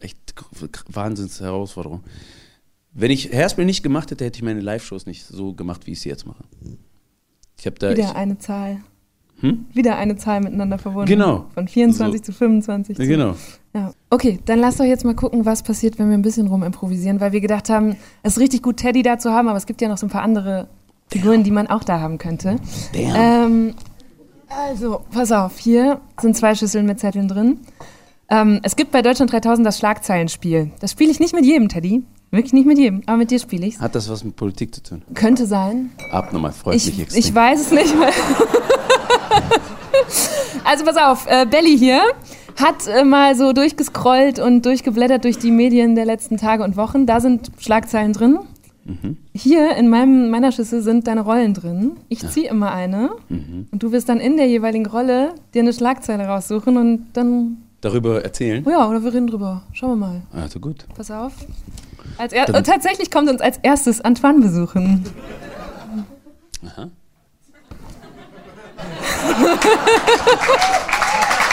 echt 0.00 0.18
Wahnsinns-Herausforderungen. 0.92 2.02
Wenn 2.92 3.10
ich 3.10 3.32
Hairspray 3.32 3.64
nicht 3.64 3.82
gemacht 3.82 4.10
hätte, 4.10 4.24
hätte 4.24 4.36
ich 4.36 4.42
meine 4.42 4.60
Live-Shows 4.60 5.06
nicht 5.06 5.26
so 5.26 5.52
gemacht, 5.52 5.86
wie 5.86 5.92
ich 5.92 6.00
sie 6.00 6.08
jetzt 6.08 6.26
mache. 6.26 6.44
Ich 7.58 7.66
habe 7.66 7.76
da 7.78 7.90
Wieder 7.90 8.10
ich, 8.10 8.14
eine 8.14 8.38
Zahl. 8.38 8.78
Hm? 9.40 9.66
Wieder 9.72 9.96
eine 9.96 10.16
Zahl 10.16 10.40
miteinander 10.40 10.78
verbunden. 10.78 11.08
Genau. 11.08 11.46
Von 11.54 11.66
24 11.66 12.20
So. 12.20 12.24
zu 12.26 12.32
25. 12.32 12.96
Ja, 12.98 13.04
zu- 13.04 13.08
genau. 13.10 13.34
Ja. 13.74 13.92
Okay, 14.10 14.38
dann 14.44 14.60
lass 14.60 14.76
doch 14.76 14.84
jetzt 14.84 15.04
mal 15.04 15.14
gucken, 15.16 15.44
was 15.44 15.64
passiert, 15.64 15.98
wenn 15.98 16.08
wir 16.08 16.16
ein 16.16 16.22
bisschen 16.22 16.46
rumimprovisieren, 16.46 17.20
weil 17.20 17.32
wir 17.32 17.40
gedacht 17.40 17.68
haben, 17.68 17.96
es 18.22 18.34
ist 18.34 18.38
richtig 18.38 18.62
gut, 18.62 18.76
Teddy 18.76 19.02
da 19.02 19.18
zu 19.18 19.32
haben, 19.32 19.48
aber 19.48 19.58
es 19.58 19.66
gibt 19.66 19.80
ja 19.82 19.88
noch 19.88 19.98
so 19.98 20.06
ein 20.06 20.10
paar 20.10 20.22
andere 20.22 20.68
Figuren, 21.08 21.42
die 21.42 21.50
man 21.50 21.66
auch 21.66 21.82
da 21.82 21.98
haben 22.00 22.18
könnte. 22.18 22.56
Damn. 22.92 23.14
Ähm, 23.16 23.74
also, 24.48 25.00
pass 25.10 25.32
auf, 25.32 25.58
hier 25.58 26.00
sind 26.20 26.36
zwei 26.36 26.54
Schüsseln 26.54 26.86
mit 26.86 27.00
Zetteln 27.00 27.26
drin. 27.26 27.58
Ähm, 28.30 28.60
es 28.62 28.76
gibt 28.76 28.90
bei 28.90 29.02
Deutschland 29.02 29.32
3000 29.32 29.66
das 29.66 29.78
Schlagzeilenspiel. 29.78 30.70
Das 30.80 30.92
spiele 30.92 31.10
ich 31.10 31.20
nicht 31.20 31.34
mit 31.34 31.44
jedem, 31.44 31.68
Teddy. 31.68 32.02
Wirklich 32.30 32.52
nicht 32.52 32.66
mit 32.66 32.78
jedem, 32.78 33.02
aber 33.06 33.18
mit 33.18 33.30
dir 33.30 33.38
spiele 33.38 33.66
ich's. 33.66 33.80
Hat 33.80 33.94
das 33.94 34.08
was 34.08 34.24
mit 34.24 34.34
Politik 34.34 34.74
zu 34.74 34.82
tun? 34.82 35.02
Könnte 35.14 35.46
sein. 35.46 35.90
Abnormal, 36.10 36.52
freut 36.52 36.74
mich 36.74 36.88
Ich, 36.88 37.00
extrem. 37.00 37.20
ich 37.20 37.34
weiß 37.34 37.60
es 37.60 37.70
nicht. 37.70 37.94
also 40.64 40.84
pass 40.84 40.96
auf, 40.96 41.26
äh, 41.28 41.46
Belly 41.46 41.78
hier 41.78 42.00
hat 42.60 42.86
äh, 42.86 43.04
mal 43.04 43.34
so 43.36 43.52
durchgescrollt 43.52 44.38
und 44.38 44.64
durchgeblättert 44.66 45.24
durch 45.24 45.38
die 45.38 45.50
Medien 45.50 45.94
der 45.94 46.04
letzten 46.06 46.36
Tage 46.36 46.62
und 46.64 46.76
Wochen. 46.76 47.06
Da 47.06 47.20
sind 47.20 47.50
Schlagzeilen 47.58 48.12
drin. 48.12 48.38
Mhm. 48.84 49.16
Hier 49.32 49.74
in 49.76 49.88
meinem, 49.88 50.30
meiner 50.30 50.52
Schüssel 50.52 50.82
sind 50.82 51.06
deine 51.06 51.22
Rollen 51.22 51.54
drin. 51.54 51.92
Ich 52.08 52.26
ziehe 52.28 52.48
immer 52.48 52.72
eine 52.72 53.10
Mhm. 53.28 53.66
und 53.72 53.82
du 53.82 53.92
wirst 53.92 54.08
dann 54.08 54.20
in 54.20 54.36
der 54.36 54.46
jeweiligen 54.46 54.86
Rolle 54.86 55.34
dir 55.54 55.62
eine 55.62 55.72
Schlagzeile 55.72 56.26
raussuchen 56.26 56.76
und 56.76 57.06
dann, 57.14 57.58
Darüber 57.84 58.24
erzählen? 58.24 58.64
oh 58.66 58.70
ja, 58.70 58.88
oder 58.88 59.04
wir 59.04 59.12
reden 59.12 59.26
drüber. 59.26 59.62
Schauen 59.74 59.90
wir 59.90 59.96
mal. 60.06 60.22
Also 60.32 60.58
gut. 60.58 60.86
Pass 60.96 61.10
auf. 61.10 61.34
Als 62.16 62.32
er 62.32 62.46
Dann- 62.46 62.56
und 62.56 62.66
tatsächlich 62.66 63.10
kommt 63.10 63.28
uns 63.28 63.42
als 63.42 63.58
erstes 63.62 64.00
Antoine 64.00 64.40
besuchen. 64.40 65.04
Aha. 66.66 66.88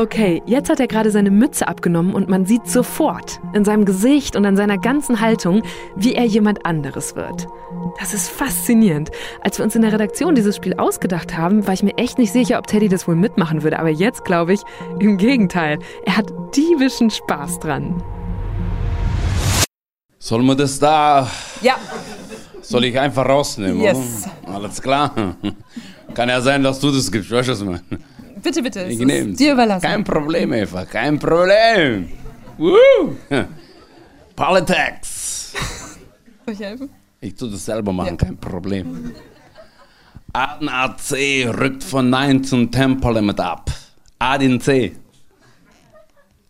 Okay, 0.00 0.42
jetzt 0.46 0.70
hat 0.70 0.80
er 0.80 0.86
gerade 0.86 1.10
seine 1.10 1.30
Mütze 1.30 1.68
abgenommen 1.68 2.14
und 2.14 2.26
man 2.26 2.46
sieht 2.46 2.66
sofort 2.66 3.38
in 3.52 3.66
seinem 3.66 3.84
Gesicht 3.84 4.34
und 4.34 4.46
an 4.46 4.56
seiner 4.56 4.78
ganzen 4.78 5.20
Haltung, 5.20 5.62
wie 5.94 6.14
er 6.14 6.24
jemand 6.24 6.64
anderes 6.64 7.16
wird. 7.16 7.46
Das 7.98 8.14
ist 8.14 8.30
faszinierend. 8.30 9.10
Als 9.42 9.58
wir 9.58 9.64
uns 9.66 9.76
in 9.76 9.82
der 9.82 9.92
Redaktion 9.92 10.34
dieses 10.34 10.56
Spiel 10.56 10.72
ausgedacht 10.78 11.36
haben, 11.36 11.66
war 11.66 11.74
ich 11.74 11.82
mir 11.82 11.98
echt 11.98 12.16
nicht 12.16 12.32
sicher, 12.32 12.58
ob 12.58 12.66
Teddy 12.66 12.88
das 12.88 13.06
wohl 13.06 13.14
mitmachen 13.14 13.62
würde. 13.62 13.78
Aber 13.78 13.90
jetzt 13.90 14.24
glaube 14.24 14.54
ich, 14.54 14.62
im 15.00 15.18
Gegenteil. 15.18 15.78
Er 16.06 16.16
hat 16.16 16.32
diebischen 16.56 17.10
Spaß 17.10 17.58
dran. 17.58 18.02
Soll 20.18 20.42
man 20.42 20.56
das 20.56 20.78
da, 20.78 21.30
Ja, 21.60 21.76
soll 22.62 22.86
ich 22.86 22.98
einfach 22.98 23.28
rausnehmen? 23.28 23.82
Yes. 23.82 24.26
Oder? 24.44 24.54
Alles 24.54 24.80
klar. 24.80 25.36
Kann 26.14 26.30
ja 26.30 26.40
sein, 26.40 26.62
dass 26.62 26.80
du 26.80 26.90
das 26.90 27.12
gibst, 27.12 27.30
weißt 27.30 27.48
du 27.48 27.52
was 27.52 27.60
ich 27.60 27.66
meine? 27.66 27.82
Bitte, 28.42 28.62
bitte. 28.62 28.84
Ich 28.84 28.98
nehm's. 28.98 29.38
dir 29.38 29.52
überlassen. 29.52 29.86
Kein 29.86 30.04
Problem, 30.04 30.52
Eva, 30.52 30.84
kein 30.84 31.18
Problem. 31.18 32.08
Woo! 32.58 33.16
Politics. 34.36 35.54
Soll 36.46 36.54
ich 36.54 36.60
helfen? 36.60 36.90
Ich 37.20 37.34
tu 37.34 37.46
das 37.48 37.64
selber 37.64 37.92
machen, 37.92 38.16
kein 38.16 38.36
Problem. 38.36 39.12
Aden 40.32 40.68
AC 40.68 41.12
rückt 41.58 41.82
von 41.82 42.08
9 42.08 42.44
zum 42.44 42.70
Tempolimit 42.70 43.40
ab. 43.40 43.70
Aden 44.18 44.60
C. 44.60 44.92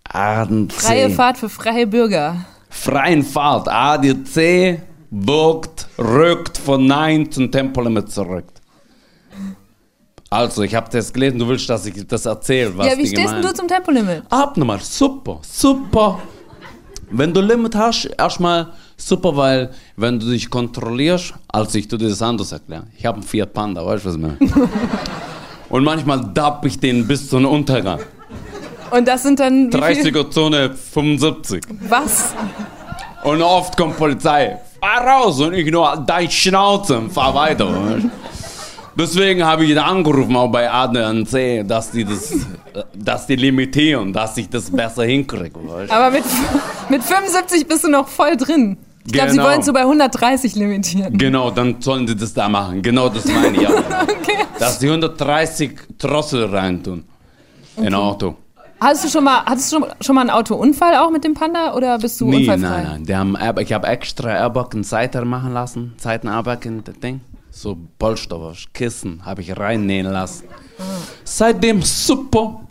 Aden 0.04 0.68
C. 0.70 0.76
Freie 0.76 1.10
Fahrt 1.10 1.38
für 1.38 1.48
freie 1.48 1.86
Bürger. 1.86 2.44
Freien 2.68 3.22
Fahrt. 3.22 3.68
ADC 3.68 4.80
wirkt, 5.10 5.88
rückt 5.98 6.58
von 6.58 6.86
9 6.86 7.30
zum 7.30 7.50
Tempolimit 7.50 8.10
zurück. 8.10 8.46
Also, 10.32 10.62
ich 10.62 10.74
habe 10.76 10.88
das 10.92 11.12
gelesen, 11.12 11.40
du 11.40 11.48
willst, 11.48 11.68
dass 11.68 11.84
ich 11.86 12.06
das 12.06 12.24
erzähle, 12.24 12.76
was 12.78 12.86
ja, 12.86 12.96
wie 12.96 13.02
die 13.02 13.08
stehst 13.08 13.34
denn 13.34 13.42
du 13.42 13.52
zum 13.52 13.66
Tempolimit? 13.66 14.22
Abnummer, 14.30 14.78
super, 14.78 15.40
super. 15.42 16.20
Wenn 17.10 17.34
du 17.34 17.40
Limit 17.40 17.74
hast, 17.74 18.04
erstmal 18.16 18.68
super, 18.96 19.36
weil 19.36 19.70
wenn 19.96 20.20
du 20.20 20.30
dich 20.30 20.48
kontrollierst, 20.48 21.34
also 21.48 21.76
ich 21.76 21.88
dir 21.88 21.98
das 21.98 22.22
anders 22.22 22.52
erklären. 22.52 22.86
Ich 22.96 23.04
habe 23.04 23.16
einen 23.16 23.26
Fiat 23.26 23.52
Panda, 23.52 23.84
weißt 23.84 24.04
du 24.04 24.08
was 24.08 24.14
ich 24.14 24.20
meine? 24.20 24.36
Und 25.68 25.82
manchmal 25.82 26.20
dapp 26.32 26.64
ich 26.64 26.78
den 26.78 27.08
bis 27.08 27.28
zu 27.28 27.36
einem 27.36 27.46
Untergang. 27.46 28.00
Und 28.92 29.08
das 29.08 29.24
sind 29.24 29.40
dann 29.40 29.72
wie 29.72 29.94
viel? 29.94 30.12
30er 30.12 30.30
Zone 30.30 30.74
75. 30.74 31.64
Was? 31.88 32.34
Und 33.24 33.42
oft 33.42 33.76
kommt 33.76 33.96
Polizei. 33.96 34.58
Fahr 34.80 35.06
raus 35.06 35.40
und 35.40 35.52
ich 35.52 35.70
nur 35.70 36.02
dein 36.06 36.30
Schnauze 36.30 36.98
und 36.98 37.12
fahr 37.12 37.34
weiter. 37.34 37.68
weißt 37.68 38.04
du? 38.04 38.10
Deswegen 38.96 39.44
habe 39.44 39.64
ich 39.64 39.74
da 39.74 39.84
angerufen, 39.84 40.34
auch 40.36 40.48
bei 40.50 40.70
ADNC, 40.70 41.66
dass 41.66 41.90
die 41.90 42.04
das, 42.04 42.32
äh, 42.32 42.36
dass 42.94 43.26
die 43.26 43.36
limitieren, 43.36 44.12
dass 44.12 44.36
ich 44.36 44.48
das 44.48 44.70
besser 44.70 45.04
hinkriege. 45.04 45.58
Aber 45.88 46.10
mit, 46.10 46.24
mit 46.88 47.02
75 47.02 47.66
bist 47.66 47.84
du 47.84 47.88
noch 47.88 48.08
voll 48.08 48.36
drin. 48.36 48.76
Ich 49.06 49.12
glaube, 49.12 49.30
sie 49.30 49.36
Genau. 49.38 49.48
wollen 49.48 49.60
es 49.60 49.66
so 49.66 49.72
bei 49.72 49.80
130 49.82 50.54
limitieren. 50.56 51.16
Genau, 51.16 51.50
dann 51.50 51.76
sollen 51.80 52.06
die 52.06 52.14
das 52.16 52.34
da 52.34 52.48
machen. 52.48 52.82
Genau 52.82 53.08
das 53.08 53.24
meine 53.26 53.56
ich 53.56 53.66
auch. 53.66 53.72
Okay. 54.20 54.44
Dass 54.58 54.78
die 54.78 54.86
130 54.88 55.72
Drossel 55.98 56.44
reintun. 56.46 57.04
In 57.78 57.86
ein 57.86 57.94
Auto. 57.94 58.36
Hast 58.78 59.04
du 59.04 59.08
schon 59.08 59.24
mal, 59.24 59.42
hattest 59.46 59.72
du 59.72 59.78
schon, 60.02 60.14
mal 60.14 60.20
einen 60.22 60.30
Autounfall 60.30 60.96
auch 60.96 61.10
mit 61.10 61.24
dem 61.24 61.32
Panda 61.34 61.74
oder 61.74 61.98
bist 61.98 62.20
du 62.20 62.26
Nee, 62.26 62.38
unfallfrei? 62.40 62.68
nein, 62.68 62.84
nein. 62.84 63.04
Die 63.04 63.16
haben, 63.16 63.36
ich 63.60 63.72
habe 63.72 63.86
extra 63.86 64.30
Airbag 64.30 64.74
und 64.74 64.84
Seiter 64.84 65.24
machen 65.24 65.52
lassen. 65.54 65.94
Seitenairbag 65.96 66.58
in 66.66 66.84
das 66.84 66.98
Ding. 67.00 67.20
So 67.62 67.76
Polster, 67.98 68.40
was, 68.40 68.64
Kissen 68.72 69.22
habe 69.22 69.42
ich 69.42 69.54
reinnähen 69.54 70.06
lassen. 70.06 70.46
Seitdem 71.24 71.82
super. 71.82 72.62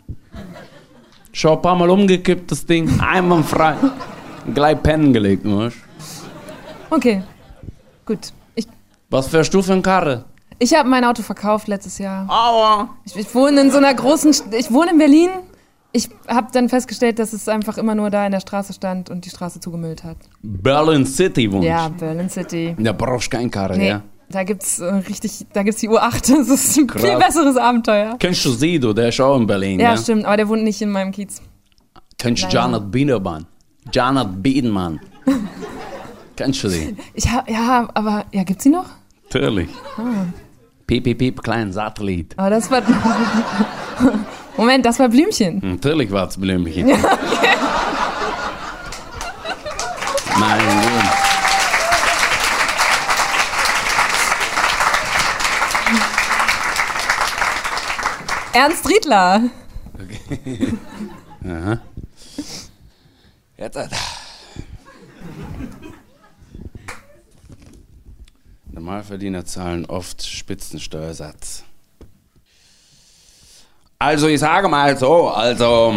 Schon 1.30 1.52
ein 1.52 1.62
paar 1.62 1.76
Mal 1.76 1.88
umgekippt, 1.90 2.50
das 2.50 2.66
Ding. 2.66 2.98
Einmal 2.98 3.44
frei. 3.44 3.76
Gleich 4.52 4.82
pennen 4.82 5.12
gelegt, 5.12 5.44
weißt? 5.44 5.76
Okay, 6.90 7.22
gut. 8.04 8.32
Ich, 8.56 8.66
Was 9.10 9.28
fährst 9.28 9.54
du 9.54 9.62
für 9.62 9.74
eine 9.74 9.82
Karre? 9.82 10.24
ich 10.58 10.74
habe 10.74 10.88
mein 10.88 11.04
Auto 11.04 11.22
verkauft 11.22 11.68
letztes 11.68 11.98
Jahr. 11.98 12.28
Aua. 12.28 12.88
Ich, 13.04 13.14
ich 13.14 13.32
wohne 13.32 13.60
in 13.60 13.70
so 13.70 13.76
einer 13.78 13.94
großen, 13.94 14.32
St- 14.32 14.52
ich 14.58 14.72
wohne 14.72 14.90
in 14.90 14.98
Berlin. 14.98 15.30
Ich 15.92 16.08
habe 16.26 16.48
dann 16.52 16.68
festgestellt, 16.68 17.20
dass 17.20 17.32
es 17.32 17.48
einfach 17.48 17.78
immer 17.78 17.94
nur 17.94 18.10
da 18.10 18.26
in 18.26 18.32
der 18.32 18.40
Straße 18.40 18.72
stand 18.72 19.08
und 19.08 19.24
die 19.24 19.30
Straße 19.30 19.60
zugemüllt 19.60 20.02
hat. 20.02 20.16
Berlin 20.42 21.06
City 21.06 21.50
wohnst 21.52 21.68
Ja, 21.68 21.88
Berlin 21.90 22.28
City. 22.28 22.74
Da 22.76 22.90
brauchst 22.92 23.32
du 23.32 23.36
keine 23.36 23.50
Karre, 23.50 23.78
Nee, 23.78 23.88
ja? 23.88 24.02
Da 24.30 24.44
gibt's 24.44 24.78
äh, 24.78 24.84
richtig, 24.86 25.46
da 25.52 25.62
gibt's 25.62 25.80
die 25.80 25.88
U8. 25.88 26.34
Das 26.36 26.48
ist 26.48 26.76
ein 26.78 26.88
viel 26.88 27.10
Krass. 27.16 27.18
besseres 27.26 27.56
Abenteuer. 27.56 28.16
Kennst 28.18 28.44
du 28.44 28.52
Sido, 28.52 28.92
der 28.92 29.08
ist 29.08 29.20
auch 29.20 29.36
in 29.36 29.46
Berlin, 29.46 29.80
Ja, 29.80 29.90
ja? 29.94 29.96
stimmt, 29.96 30.24
aber 30.24 30.36
der 30.36 30.48
wohnt 30.48 30.62
nicht 30.64 30.80
in 30.82 30.90
meinem 30.90 31.12
Kiez. 31.12 31.42
Kennst 32.18 32.44
du. 32.44 32.48
Janet 32.48 32.90
Biedermann? 32.90 33.46
Janet 33.92 34.42
Biedenmann. 34.42 35.00
Kennst 36.36 36.62
du 36.64 36.68
die? 36.68 36.96
Ich 37.14 37.30
hab, 37.30 37.50
ja, 37.50 37.88
aber 37.94 38.24
ja, 38.32 38.44
gibt's 38.44 38.62
die 38.64 38.70
noch? 38.70 38.86
Natürlich. 39.24 39.68
Ah. 39.96 40.26
Piep, 40.86 41.04
piep, 41.04 41.18
piep, 41.18 41.42
kleinen 41.42 41.72
Satellit. 41.72 42.34
Aber 42.36 42.50
das 42.50 42.70
war 42.70 42.82
Moment, 44.56 44.84
das 44.84 44.98
war 44.98 45.08
Blümchen. 45.08 45.60
Natürlich 45.62 46.10
war 46.10 46.26
es 46.28 46.36
Blümchen. 46.36 46.86
Mein 50.38 50.58
Gott. 50.58 51.29
Ernst 58.52 58.88
Riedler. 58.88 59.42
Jetzt. 63.56 63.76
äh, 63.76 63.88
Normalverdiener 68.72 69.44
zahlen 69.44 69.86
oft 69.86 70.26
Spitzensteuersatz. 70.26 71.64
Also 73.98 74.28
ich 74.28 74.40
sage 74.40 74.68
mal 74.68 74.96
so, 74.96 75.28
also 75.28 75.94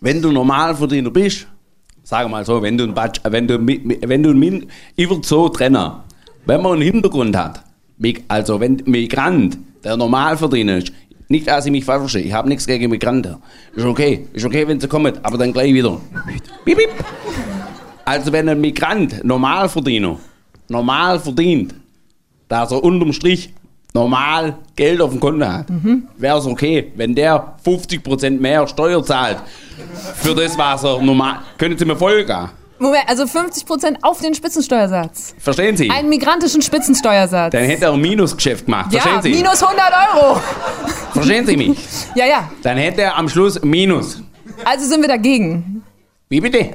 wenn 0.00 0.20
du 0.20 0.32
Normalverdiener 0.32 1.10
bist, 1.10 1.46
sage 2.02 2.28
mal 2.28 2.44
so, 2.44 2.60
wenn 2.60 2.76
du 2.76 2.84
ein 2.84 2.92
Batsch, 2.92 3.20
wenn 3.22 3.46
du 3.46 3.58
wenn 3.64 4.22
du 4.22 4.30
ein 4.30 4.68
ich 4.96 5.08
so 5.22 5.48
trennen, 5.48 5.92
wenn 6.44 6.60
man 6.60 6.72
einen 6.72 6.82
Hintergrund 6.82 7.36
hat, 7.36 7.62
also 8.28 8.60
wenn 8.60 8.82
Migrant, 8.84 9.56
der 9.84 9.96
Normalverdiener 9.96 10.78
ist, 10.78 10.92
nicht, 11.28 11.46
dass 11.46 11.66
ich 11.66 11.72
mich 11.72 11.84
falsch 11.84 12.00
verstehe, 12.00 12.22
ich 12.22 12.32
habe 12.32 12.48
nichts 12.48 12.66
gegen 12.66 12.90
Migranten, 12.90 13.36
ist 13.74 13.84
okay, 13.84 14.26
ist 14.32 14.44
okay, 14.44 14.66
wenn 14.68 14.80
sie 14.80 14.88
kommen, 14.88 15.12
aber 15.22 15.38
dann 15.38 15.52
gleich 15.52 15.72
wieder. 15.72 16.00
Piep, 16.64 16.78
piep. 16.78 16.90
Also 18.04 18.32
wenn 18.32 18.48
ein 18.48 18.60
Migrant 18.60 19.24
Normalverdiener 19.24 20.18
normal 20.68 21.18
verdient, 21.18 21.74
dass 22.48 22.70
er 22.70 22.82
unterm 22.84 23.12
Strich 23.12 23.52
normal 23.94 24.56
Geld 24.76 25.00
auf 25.00 25.10
dem 25.10 25.20
Konto 25.20 25.46
hat, 25.46 25.66
wäre 26.18 26.38
es 26.38 26.46
okay, 26.46 26.92
wenn 26.96 27.14
der 27.14 27.54
50% 27.64 28.40
mehr 28.40 28.66
Steuer 28.66 29.02
zahlt 29.02 29.38
für 30.16 30.34
das, 30.34 30.58
was 30.58 30.84
er 30.84 31.00
normal... 31.00 31.38
Können 31.56 31.78
Sie 31.78 31.84
mir 31.84 31.96
folgen? 31.96 32.50
Moment, 32.84 33.08
also 33.08 33.24
50% 33.24 33.96
auf 34.02 34.20
den 34.20 34.34
Spitzensteuersatz. 34.34 35.34
Verstehen 35.38 35.76
Sie? 35.76 35.90
Einen 35.90 36.08
migrantischen 36.08 36.62
Spitzensteuersatz. 36.62 37.52
Dann 37.52 37.64
hätte 37.64 37.86
er 37.86 37.92
ein 37.92 38.00
Minusgeschäft 38.00 38.66
gemacht. 38.66 38.92
Verstehen 38.92 39.16
ja, 39.16 39.22
Sie? 39.22 39.30
minus 39.30 39.62
100 39.62 39.92
Euro. 40.14 40.40
Verstehen 41.12 41.46
Sie 41.46 41.56
mich? 41.56 41.78
Ja, 42.14 42.26
ja. 42.26 42.50
Dann 42.62 42.76
hätte 42.76 43.02
er 43.02 43.16
am 43.16 43.28
Schluss 43.28 43.60
Minus. 43.62 44.22
Also 44.64 44.86
sind 44.86 45.00
wir 45.00 45.08
dagegen. 45.08 45.82
Wie 46.28 46.40
bitte? 46.40 46.70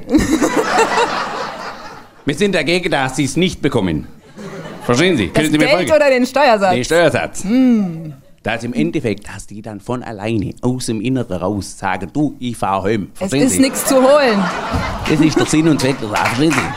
Wir 2.26 2.34
sind 2.34 2.54
dagegen, 2.54 2.90
dass 2.90 3.16
Sie 3.16 3.24
es 3.24 3.36
nicht 3.36 3.62
bekommen. 3.62 4.06
Verstehen 4.84 5.16
Sie? 5.16 5.26
Das 5.28 5.34
Können 5.34 5.52
Sie 5.52 5.58
mir 5.58 5.66
Geld 5.66 5.88
folgen? 5.88 5.92
oder 5.92 6.10
den 6.10 6.26
Steuersatz? 6.26 6.74
Den 6.74 6.84
Steuersatz. 6.84 7.44
Das 8.42 8.64
im 8.64 8.72
Endeffekt, 8.72 9.28
dass 9.28 9.46
die 9.46 9.60
dann 9.60 9.80
von 9.80 10.02
alleine 10.02 10.54
aus 10.62 10.86
dem 10.86 11.02
Inneren 11.02 11.36
raus 11.36 11.76
sagen, 11.78 12.10
du, 12.12 12.36
ich 12.38 12.56
fahr 12.56 12.82
heim. 12.84 13.10
es 13.12 13.18
Verstehen 13.18 13.42
ist 13.42 13.52
Sie? 13.52 13.60
nichts 13.60 13.84
zu 13.84 13.96
holen. 13.96 14.42
Das 15.08 15.20
ist 15.20 15.38
der 15.38 15.46
Sinn 15.46 15.68
und 15.68 15.78
Zweck 15.80 16.00
der 16.00 16.08
Sache. 16.08 16.26
Verstehen 16.26 16.52
Sie? 16.52 16.68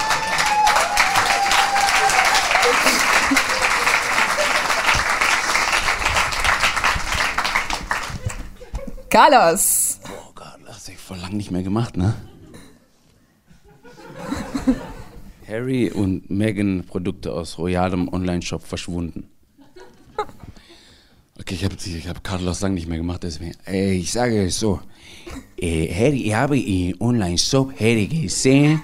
Carlos. 9.09 9.99
Oh 10.05 10.31
Gott, 10.33 10.57
das 10.65 10.87
hab 10.87 10.93
ich 10.93 10.99
vor 10.99 11.17
lang 11.17 11.33
nicht 11.33 11.51
mehr 11.51 11.63
gemacht, 11.63 11.97
ne? 11.97 12.15
Harry 15.47 15.91
und 15.91 16.29
Meghan 16.31 16.83
Produkte 16.85 17.33
aus 17.33 17.57
royalem 17.57 18.07
Online-Shop 18.09 18.63
verschwunden. 18.63 19.29
Okay, 21.43 21.55
ich 21.55 21.65
habe 21.65 21.75
ich 21.75 22.07
hab 22.07 22.23
Carlos 22.23 22.61
lang 22.61 22.73
nicht 22.73 22.87
mehr 22.87 22.97
gemacht, 22.97 23.21
deswegen. 23.23 23.51
Äh, 23.67 23.95
ich 23.95 24.13
sage 24.13 24.45
es 24.45 24.57
so. 24.57 24.79
Äh, 25.61 26.09
ich 26.09 26.33
habe 26.33 26.57
im 26.57 26.95
Online-Shop 27.01 27.77
gesehen. 27.77 28.81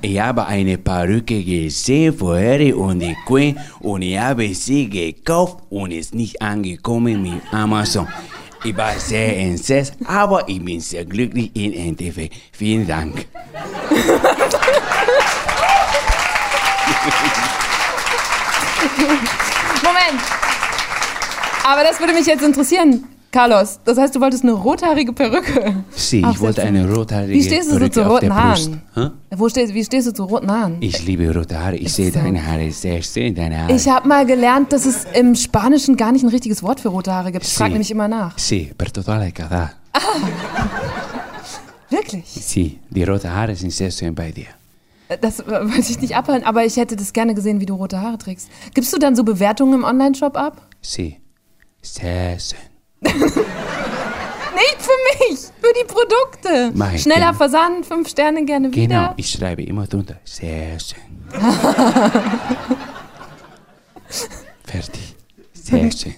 Ich 0.00 0.18
habe 0.18 0.46
eine 0.46 0.78
Perücke 0.78 1.44
gesehen 1.44 2.14
von 2.16 2.38
Harry 2.38 2.72
und 2.72 3.00
die 3.00 3.14
Queen 3.26 3.58
und 3.80 4.00
ich 4.00 4.16
habe 4.18 4.54
sie 4.54 4.88
gekauft 4.88 5.58
und 5.68 5.90
ist 5.90 6.14
nicht 6.14 6.40
angekommen 6.40 7.20
mit 7.20 7.42
Amazon. 7.52 8.08
Ich 8.64 8.74
war 8.74 8.98
sehr 8.98 9.36
entsetzt, 9.36 9.92
aber 10.06 10.48
ich 10.48 10.64
bin 10.64 10.80
sehr 10.80 11.04
glücklich 11.04 11.50
in 11.54 11.74
NTV. 11.94 12.30
Vielen 12.52 12.86
Dank. 12.86 13.26
Moment. 19.84 20.47
Aber 21.68 21.82
das 21.82 22.00
würde 22.00 22.14
mich 22.14 22.24
jetzt 22.24 22.42
interessieren, 22.42 23.04
Carlos. 23.30 23.78
Das 23.84 23.98
heißt, 23.98 24.16
du 24.16 24.20
wolltest 24.22 24.42
eine 24.42 24.52
rothaarige 24.52 25.12
Perücke. 25.12 25.84
Sie, 25.90 26.20
ich 26.20 26.40
wollte 26.40 26.62
eine 26.62 26.90
rothaarige 26.90 27.34
Wie 27.34 27.42
stehst 27.42 27.68
du 27.68 27.74
so 27.74 27.78
Perücke 27.78 27.92
zu 27.92 28.04
auf 28.06 28.10
roten. 28.12 28.34
Haaren? 28.34 28.82
Wo 29.36 29.50
stehst, 29.50 29.74
wie 29.74 29.84
stehst 29.84 30.06
du 30.06 30.14
zu 30.14 30.24
roten 30.24 30.50
Haaren? 30.50 30.78
Ich 30.80 31.04
liebe 31.04 31.30
rote 31.30 31.62
Haare. 31.62 31.76
Ich 31.76 31.92
sehe 31.92 32.10
deine 32.10 32.44
Haare 32.46 32.70
sehr 32.70 33.02
schön, 33.02 33.34
deine 33.34 33.64
Haare. 33.64 33.72
Ich 33.74 33.86
habe 33.86 34.08
mal 34.08 34.24
gelernt, 34.24 34.72
dass 34.72 34.86
es 34.86 35.04
im 35.12 35.34
Spanischen 35.34 35.98
gar 35.98 36.10
nicht 36.10 36.22
ein 36.22 36.30
richtiges 36.30 36.62
Wort 36.62 36.80
für 36.80 36.88
rote 36.88 37.12
Haare 37.12 37.32
gibt. 37.32 37.46
Ich 37.46 37.52
frage 37.52 37.72
nämlich 37.72 37.90
immer 37.90 38.08
nach. 38.08 38.38
Sí, 38.38 38.72
per 38.78 38.90
totale 38.90 39.30
cada. 39.32 39.72
Wirklich? 41.90 42.24
Sí, 42.24 42.78
die 42.88 43.04
roten 43.04 43.30
Haare 43.30 43.54
sind 43.54 43.72
sehr 43.74 43.90
schön 43.90 44.14
bei 44.14 44.30
dir. 44.30 44.46
Das 45.20 45.46
wollte 45.46 45.80
ich 45.80 46.00
nicht 46.00 46.16
abhalten, 46.16 46.46
aber 46.46 46.64
ich 46.64 46.76
hätte 46.78 46.96
das 46.96 47.12
gerne 47.12 47.34
gesehen, 47.34 47.60
wie 47.60 47.66
du 47.66 47.74
rote 47.74 48.00
Haare 48.00 48.16
trägst. 48.16 48.48
Gibst 48.72 48.90
du 48.94 48.98
dann 48.98 49.14
so 49.14 49.22
Bewertungen 49.22 49.74
im 49.74 49.84
Online-Shop 49.84 50.34
ab? 50.34 50.62
Sí, 50.80 51.18
sehr 51.94 52.38
schön. 52.38 52.58
Nicht 53.00 54.78
für 54.80 54.98
mich, 55.28 55.38
für 55.60 55.72
die 55.80 55.84
Produkte. 55.86 56.72
Ich 56.94 57.02
Schneller 57.02 57.20
gerne. 57.20 57.36
Versand, 57.38 57.86
fünf 57.86 58.08
Sterne 58.08 58.44
gerne 58.44 58.70
Genau, 58.70 58.84
wieder. 58.84 59.14
ich 59.16 59.30
schreibe 59.30 59.62
immer 59.62 59.86
drunter. 59.86 60.16
Sehr 60.24 60.78
schön. 60.80 60.98
Fertig. 64.64 65.14
Sehr 65.52 65.90
schön. 65.92 66.14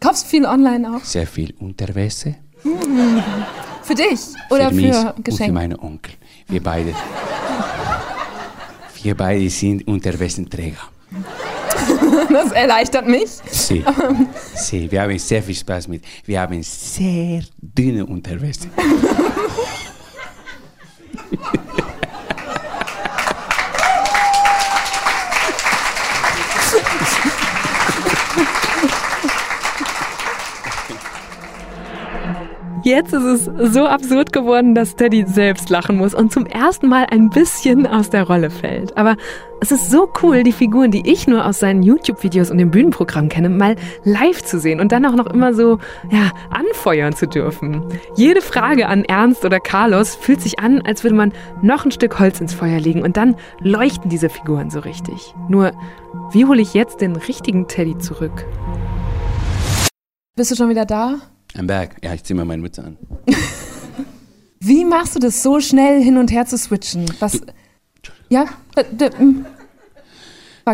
Kaufst 0.00 0.26
viel 0.26 0.44
online 0.46 0.96
auch. 0.96 1.04
Sehr 1.04 1.26
viel 1.26 1.54
Unterwäsche. 1.58 2.36
Für 3.82 3.94
dich 3.94 4.20
oder 4.50 4.68
für 4.68 4.74
mich 4.74 4.94
für 4.94 5.00
und 5.08 5.16
für 5.16 5.22
Geschenke? 5.22 5.52
meine 5.52 5.78
Onkel. 5.82 6.12
Wir 6.46 6.62
beide. 6.62 6.94
Wir 9.02 9.16
beide 9.16 9.48
sind 9.50 9.88
Unterwäschenträger. 9.88 10.76
Das 12.30 12.52
erleichtert 12.52 13.06
mich. 13.06 13.28
Sie, 13.50 13.84
Sie, 14.54 14.90
wir 14.90 15.02
haben 15.02 15.18
sehr 15.18 15.42
viel 15.42 15.54
Spaß 15.54 15.88
mit. 15.88 16.02
Wir 16.24 16.40
haben 16.40 16.62
sehr 16.62 17.42
dünne 17.60 18.06
Unterwäsche. 18.06 18.70
Jetzt 32.90 33.12
ist 33.12 33.22
es 33.22 33.72
so 33.72 33.86
absurd 33.86 34.32
geworden, 34.32 34.74
dass 34.74 34.96
Teddy 34.96 35.24
selbst 35.24 35.70
lachen 35.70 35.96
muss 35.96 36.12
und 36.12 36.32
zum 36.32 36.44
ersten 36.44 36.88
Mal 36.88 37.06
ein 37.08 37.30
bisschen 37.30 37.86
aus 37.86 38.10
der 38.10 38.24
Rolle 38.24 38.50
fällt. 38.50 38.96
Aber 38.96 39.16
es 39.60 39.70
ist 39.70 39.92
so 39.92 40.12
cool, 40.20 40.42
die 40.42 40.50
Figuren, 40.50 40.90
die 40.90 41.08
ich 41.08 41.28
nur 41.28 41.46
aus 41.46 41.60
seinen 41.60 41.84
YouTube-Videos 41.84 42.50
und 42.50 42.58
dem 42.58 42.72
Bühnenprogramm 42.72 43.28
kenne, 43.28 43.48
mal 43.48 43.76
live 44.02 44.42
zu 44.42 44.58
sehen 44.58 44.80
und 44.80 44.90
dann 44.90 45.06
auch 45.06 45.14
noch 45.14 45.28
immer 45.28 45.54
so, 45.54 45.78
ja, 46.10 46.32
anfeuern 46.50 47.14
zu 47.14 47.28
dürfen. 47.28 47.84
Jede 48.16 48.40
Frage 48.40 48.88
an 48.88 49.04
Ernst 49.04 49.44
oder 49.44 49.60
Carlos 49.60 50.16
fühlt 50.16 50.40
sich 50.40 50.58
an, 50.58 50.82
als 50.82 51.04
würde 51.04 51.14
man 51.14 51.32
noch 51.62 51.84
ein 51.84 51.92
Stück 51.92 52.18
Holz 52.18 52.40
ins 52.40 52.54
Feuer 52.54 52.80
legen 52.80 53.04
und 53.04 53.16
dann 53.16 53.36
leuchten 53.60 54.10
diese 54.10 54.28
Figuren 54.28 54.68
so 54.68 54.80
richtig. 54.80 55.32
Nur, 55.48 55.70
wie 56.32 56.44
hole 56.44 56.60
ich 56.60 56.74
jetzt 56.74 57.00
den 57.00 57.14
richtigen 57.14 57.68
Teddy 57.68 57.98
zurück? 57.98 58.46
Bist 60.34 60.50
du 60.50 60.56
schon 60.56 60.70
wieder 60.70 60.86
da? 60.86 61.20
Am 61.56 61.66
Berg. 61.66 61.96
Ja, 62.02 62.14
ich 62.14 62.22
zieh 62.24 62.34
mal 62.34 62.44
meine 62.44 62.62
Mütze 62.62 62.84
an. 62.84 62.96
Wie 64.60 64.84
machst 64.84 65.14
du 65.16 65.18
das 65.18 65.42
so 65.42 65.60
schnell 65.60 66.02
hin 66.02 66.16
und 66.18 66.30
her 66.30 66.46
zu 66.46 66.56
switchen? 66.58 67.06
Was? 67.18 67.40
Ja? 68.28 68.44
Frag 68.74 68.86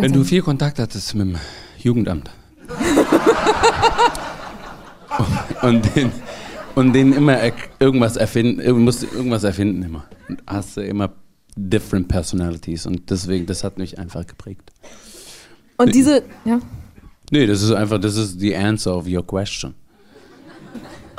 Wenn 0.03 0.13
du 0.13 0.23
viel 0.23 0.41
Kontakt 0.41 0.79
hattest 0.79 1.15
mit 1.15 1.27
dem 1.27 1.35
Jugendamt 1.79 2.29
und 5.61 5.95
den, 5.95 6.11
und 6.75 6.93
den 6.93 7.13
immer 7.13 7.33
er- 7.37 7.53
irgendwas 7.79 8.17
erfinden, 8.17 8.83
musst 8.83 9.03
du 9.03 9.07
irgendwas 9.07 9.43
erfinden 9.43 9.83
immer. 9.83 10.05
Und 10.27 10.41
hast 10.45 10.77
du 10.77 10.81
immer 10.81 11.11
different 11.55 12.07
personalities 12.07 12.85
und 12.85 13.09
deswegen, 13.09 13.45
das 13.45 13.63
hat 13.63 13.77
mich 13.77 13.97
einfach 13.97 14.25
geprägt. 14.27 14.71
und 15.77 15.95
diese, 15.95 16.23
ja. 16.45 16.59
Nee, 17.31 17.45
das 17.47 17.61
ist 17.63 17.71
einfach, 17.71 17.99
das 17.99 18.15
ist 18.15 18.39
the 18.39 18.55
answer 18.55 18.95
of 18.95 19.07
your 19.07 19.25
question. 19.25 19.73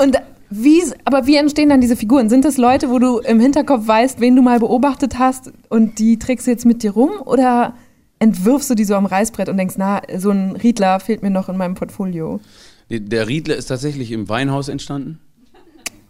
Und 0.00 0.16
wie, 0.50 0.82
aber 1.04 1.26
wie 1.26 1.36
entstehen 1.36 1.68
dann 1.68 1.80
diese 1.80 1.96
Figuren? 1.96 2.30
Sind 2.30 2.44
das 2.44 2.56
Leute, 2.56 2.88
wo 2.88 2.98
du 2.98 3.18
im 3.18 3.38
Hinterkopf 3.38 3.86
weißt, 3.86 4.20
wen 4.20 4.34
du 4.34 4.42
mal 4.42 4.60
beobachtet 4.60 5.18
hast 5.18 5.52
und 5.68 5.98
die 5.98 6.18
trägst 6.18 6.46
du 6.46 6.50
jetzt 6.50 6.64
mit 6.64 6.82
dir 6.82 6.92
rum? 6.92 7.10
Oder 7.24 7.74
entwirfst 8.18 8.70
du 8.70 8.74
die 8.74 8.84
so 8.84 8.94
am 8.94 9.06
Reißbrett 9.06 9.48
und 9.48 9.58
denkst, 9.58 9.74
na, 9.76 10.00
so 10.16 10.30
ein 10.30 10.56
Riedler 10.56 11.00
fehlt 11.00 11.22
mir 11.22 11.30
noch 11.30 11.48
in 11.48 11.56
meinem 11.56 11.74
Portfolio? 11.74 12.40
Der 12.88 13.28
Riedler 13.28 13.56
ist 13.56 13.66
tatsächlich 13.66 14.12
im 14.12 14.28
Weinhaus 14.28 14.68
entstanden. 14.68 15.20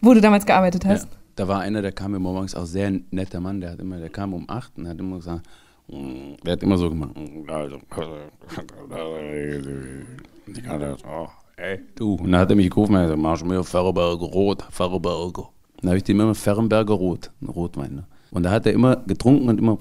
Wo 0.01 0.15
du 0.15 0.21
damals 0.21 0.47
gearbeitet 0.47 0.87
hast? 0.87 1.05
Ja, 1.05 1.11
da 1.35 1.49
war 1.49 1.61
einer, 1.61 1.83
der 1.83 1.91
kam 1.91 2.13
mir 2.13 2.21
morgens 2.21 2.55
auch 2.55 2.67
sehr 2.67 2.93
netter 3.11 3.41
Mann, 3.41 3.61
der 3.61 3.73
hat 3.73 3.81
immer, 3.81 3.99
der 3.99 4.11
kam 4.11 4.33
um 4.33 4.45
8 4.49 4.79
und 4.79 4.89
hat 4.89 5.01
immer 5.01 5.17
gesagt, 5.17 5.45
der 5.89 6.53
hat 6.53 6.63
immer 6.63 6.79
so 6.79 6.91
gemacht. 6.91 7.17
Ey, 11.59 11.81
du. 11.97 12.15
Und 12.15 12.31
dann 12.31 12.41
hat 12.41 12.51
er 12.51 12.57
mich 12.57 12.71
gerufen 12.71 12.93
und 12.93 12.99
hat 12.99 13.07
gesagt, 13.07 13.21
mach 13.21 13.43
mir 13.43 13.65
Ferrenberger 13.65 14.27
Rot, 14.27 14.65
Ferrenberger. 14.71 15.49
Dann 15.81 15.91
habe 15.91 15.97
ich 15.97 16.05
dem 16.05 16.21
immer 16.21 16.35
Ferrenberger 16.35 16.95
Rot, 16.95 17.33
einen 17.41 17.51
Rotwein. 17.51 17.95
Ne? 17.97 18.05
Und 18.31 18.45
da 18.45 18.53
hat 18.53 18.67
er 18.67 18.73
immer 18.73 18.95
getrunken 18.95 19.49
und 19.49 19.59
immer 19.59 19.79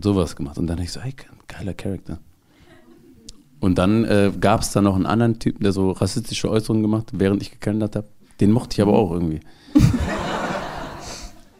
sowas 0.00 0.34
gemacht. 0.34 0.56
Und 0.56 0.66
dann 0.66 0.76
habe 0.76 0.84
ich 0.84 0.92
so, 0.92 1.00
ey, 1.00 1.14
geiler 1.46 1.74
Charakter. 1.74 2.18
Und 3.60 3.76
dann 3.76 4.04
äh, 4.04 4.32
gab 4.40 4.62
es 4.62 4.72
da 4.72 4.80
noch 4.80 4.96
einen 4.96 5.04
anderen 5.04 5.38
Typen, 5.38 5.62
der 5.62 5.72
so 5.72 5.90
rassistische 5.90 6.50
Äußerungen 6.50 6.82
gemacht 6.82 7.12
hat, 7.12 7.20
während 7.20 7.42
ich 7.42 7.50
gekennert 7.50 7.96
habe. 7.96 8.08
Den 8.40 8.52
mochte 8.52 8.74
ich 8.74 8.80
aber 8.80 8.94
auch 8.94 9.12
irgendwie. 9.12 9.40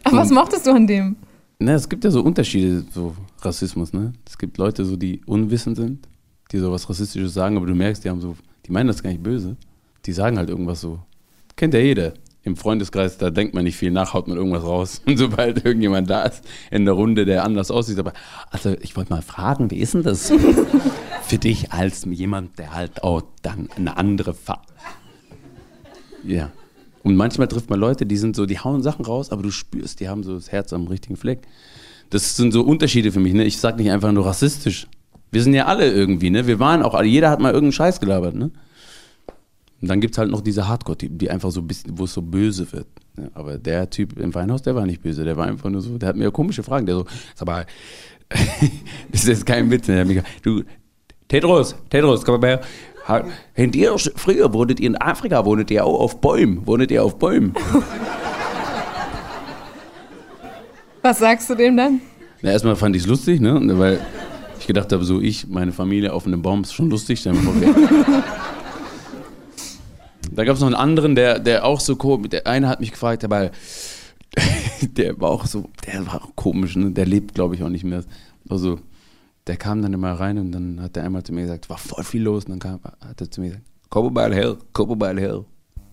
Ach, 0.03 0.13
was 0.13 0.31
mochtest 0.31 0.65
du 0.65 0.71
an 0.71 0.87
dem? 0.87 1.17
Ne, 1.59 1.73
es 1.73 1.87
gibt 1.87 2.03
ja 2.03 2.09
so 2.09 2.23
Unterschiede, 2.23 2.83
so 2.91 3.15
Rassismus, 3.41 3.93
ne? 3.93 4.13
Es 4.25 4.37
gibt 4.37 4.57
Leute, 4.57 4.85
so, 4.85 4.95
die 4.95 5.21
unwissend 5.25 5.75
sind, 5.75 6.07
die 6.51 6.59
so 6.59 6.71
was 6.71 6.89
Rassistisches 6.89 7.33
sagen, 7.33 7.57
aber 7.57 7.65
du 7.65 7.75
merkst, 7.75 8.03
die 8.03 8.09
haben 8.09 8.21
so, 8.21 8.35
die 8.65 8.71
meinen 8.71 8.87
das 8.87 9.03
gar 9.03 9.09
nicht 9.09 9.23
böse. 9.23 9.57
Die 10.05 10.13
sagen 10.13 10.37
halt 10.37 10.49
irgendwas 10.49 10.81
so. 10.81 10.99
Kennt 11.55 11.73
ja 11.73 11.79
jeder. 11.79 12.13
Im 12.43 12.55
Freundeskreis, 12.55 13.17
da 13.17 13.29
denkt 13.29 13.53
man 13.53 13.65
nicht 13.65 13.75
viel 13.75 13.91
nach, 13.91 14.13
haut 14.13 14.29
man 14.29 14.37
irgendwas 14.37 14.63
raus. 14.63 15.01
Und 15.05 15.17
sobald 15.17 15.65
irgendjemand 15.65 16.09
da 16.09 16.23
ist 16.23 16.43
in 16.71 16.85
der 16.85 16.93
Runde, 16.93 17.25
der 17.25 17.43
anders 17.43 17.71
aussieht, 17.71 17.99
aber, 17.99 18.13
also 18.49 18.75
ich 18.81 18.95
wollte 18.95 19.11
mal 19.11 19.21
fragen, 19.21 19.69
wie 19.69 19.79
ist 19.79 19.93
denn 19.93 20.03
das 20.03 20.31
für 21.23 21.37
dich 21.37 21.73
als 21.73 22.05
jemand, 22.05 22.57
der 22.57 22.73
halt 22.73 23.03
auch 23.03 23.21
dann 23.41 23.69
eine 23.75 23.97
andere 23.97 24.33
Fa 24.33 24.61
Ja. 26.23 26.51
Und 27.03 27.15
manchmal 27.15 27.47
trifft 27.47 27.69
man 27.69 27.79
Leute, 27.79 28.05
die 28.05 28.17
sind 28.17 28.35
so, 28.35 28.45
die 28.45 28.59
hauen 28.59 28.81
Sachen 28.81 29.05
raus, 29.05 29.31
aber 29.31 29.41
du 29.41 29.51
spürst, 29.51 29.99
die 29.99 30.09
haben 30.09 30.23
so 30.23 30.35
das 30.35 30.51
Herz 30.51 30.73
am 30.73 30.87
richtigen 30.87 31.15
Fleck. 31.15 31.47
Das 32.09 32.35
sind 32.37 32.51
so 32.51 32.61
Unterschiede 32.61 33.11
für 33.11 33.19
mich. 33.19 33.33
Ne? 33.33 33.43
Ich 33.43 33.57
sag 33.57 33.77
nicht 33.77 33.91
einfach 33.91 34.11
nur 34.11 34.25
rassistisch. 34.25 34.87
Wir 35.31 35.43
sind 35.43 35.53
ja 35.53 35.65
alle 35.65 35.91
irgendwie, 35.91 36.29
ne? 36.29 36.47
Wir 36.47 36.59
waren 36.59 36.81
auch 36.83 36.93
alle, 36.93 37.07
jeder 37.07 37.29
hat 37.29 37.39
mal 37.39 37.49
irgendeinen 37.49 37.73
Scheiß 37.73 37.99
gelabert, 37.99 38.35
ne? 38.35 38.51
Und 39.81 39.87
dann 39.89 39.99
gibt 40.01 40.15
es 40.15 40.17
halt 40.17 40.31
noch 40.31 40.41
diese 40.41 40.67
Hardcore-Typen, 40.67 41.17
die 41.19 41.29
einfach 41.29 41.51
so 41.51 41.59
ein 41.61 41.67
bisschen, 41.67 41.97
wo 41.99 42.05
es 42.05 42.13
so 42.13 42.21
böse 42.23 42.71
wird. 42.71 42.87
Ne? 43.15 43.29
Aber 43.35 43.57
der 43.59 43.89
Typ 43.91 44.17
im 44.19 44.33
Weinhaus, 44.33 44.63
der 44.63 44.73
war 44.75 44.85
nicht 44.87 45.03
böse, 45.03 45.23
der 45.23 45.37
war 45.37 45.45
einfach 45.45 45.69
nur 45.69 45.81
so, 45.81 45.97
der 45.99 46.09
hat 46.09 46.15
mir 46.15 46.31
komische 46.31 46.63
Fragen, 46.63 46.85
der 46.87 46.95
so, 46.95 47.05
sag 47.35 47.45
mal, 47.47 47.65
das 49.11 49.21
ist 49.21 49.27
jetzt 49.27 49.45
kein 49.45 49.69
Witz, 49.69 49.87
ne? 49.87 49.95
Der 49.95 50.03
hat 50.05 50.09
gesagt, 50.09 50.27
du, 50.45 50.63
Tedros, 51.27 51.75
Tedros, 51.89 52.25
komm 52.25 52.41
mal 52.41 52.47
her. 52.47 52.61
Ha- 53.07 53.23
Habt 53.57 53.75
ihr 53.75 53.95
früher 54.15 54.51
wohntet 54.53 54.79
ihr 54.79 54.87
in 54.87 54.95
Afrika, 54.99 55.45
wohntet 55.45 55.69
ihr 55.71 55.85
auch 55.85 55.99
auf 55.99 56.19
Bäumen, 56.21 56.65
wohntet 56.65 56.89
ihr 56.91 57.03
auf 57.03 57.19
Bäumen? 57.19 57.53
Was 61.01 61.19
sagst 61.19 61.49
du 61.49 61.55
dem 61.55 61.77
dann? 61.77 62.01
Na, 62.41 62.51
erstmal 62.51 62.75
fand 62.75 62.95
ich 62.95 63.03
es 63.03 63.07
lustig, 63.07 63.39
ne? 63.39 63.59
Weil 63.77 63.99
ich 64.67 64.73
gedacht 64.73 64.91
habe, 64.91 65.03
so 65.05 65.21
ich, 65.21 65.47
meine 65.47 65.71
Familie 65.71 66.11
auf 66.13 66.25
einem 66.27 66.41
Baum 66.41 66.61
ist 66.63 66.73
schon 66.73 66.89
lustig. 66.89 67.23
Wir- 67.23 67.33
Da 70.31 70.43
gab 70.43 70.55
es 70.55 70.59
noch 70.59 70.67
einen 70.67 70.75
anderen, 70.75 71.15
der, 71.15 71.39
der 71.39 71.65
auch 71.65 71.79
so 71.79 71.95
komisch, 71.95 72.29
der 72.29 72.45
eine 72.45 72.67
hat 72.67 72.79
mich 72.79 72.91
gefragt, 72.91 73.23
aber 73.23 73.49
der 74.81 75.19
war 75.19 75.29
auch 75.31 75.45
so, 75.45 75.69
der 75.85 76.05
war 76.05 76.15
auch 76.23 76.35
komisch, 76.35 76.75
ne? 76.75 76.91
Der 76.91 77.05
lebt, 77.05 77.33
glaube 77.33 77.55
ich, 77.55 77.63
auch 77.63 77.69
nicht 77.69 77.83
mehr. 77.85 78.03
Also, 78.49 78.79
der 79.47 79.55
kam 79.57 79.81
dann 79.81 79.93
immer 79.93 80.11
rein 80.11 80.37
und 80.37 80.51
dann 80.51 80.81
hat 80.81 80.95
er 80.97 81.05
einmal 81.05 81.23
zu 81.23 81.33
mir 81.33 81.41
gesagt, 81.43 81.69
war 81.69 81.77
voll 81.77 82.03
viel 82.03 82.21
los. 82.23 82.43
Und 82.45 82.51
dann 82.51 82.59
kam, 82.59 82.79
hat 82.83 83.21
er 83.21 83.31
zu 83.31 83.39
mir 83.41 83.47
gesagt, 83.47 83.65
komm 83.89 84.13
mal 84.13 84.33
her, 84.33 84.57
komm 84.73 84.97
mal 84.99 85.17
her. 85.17 85.43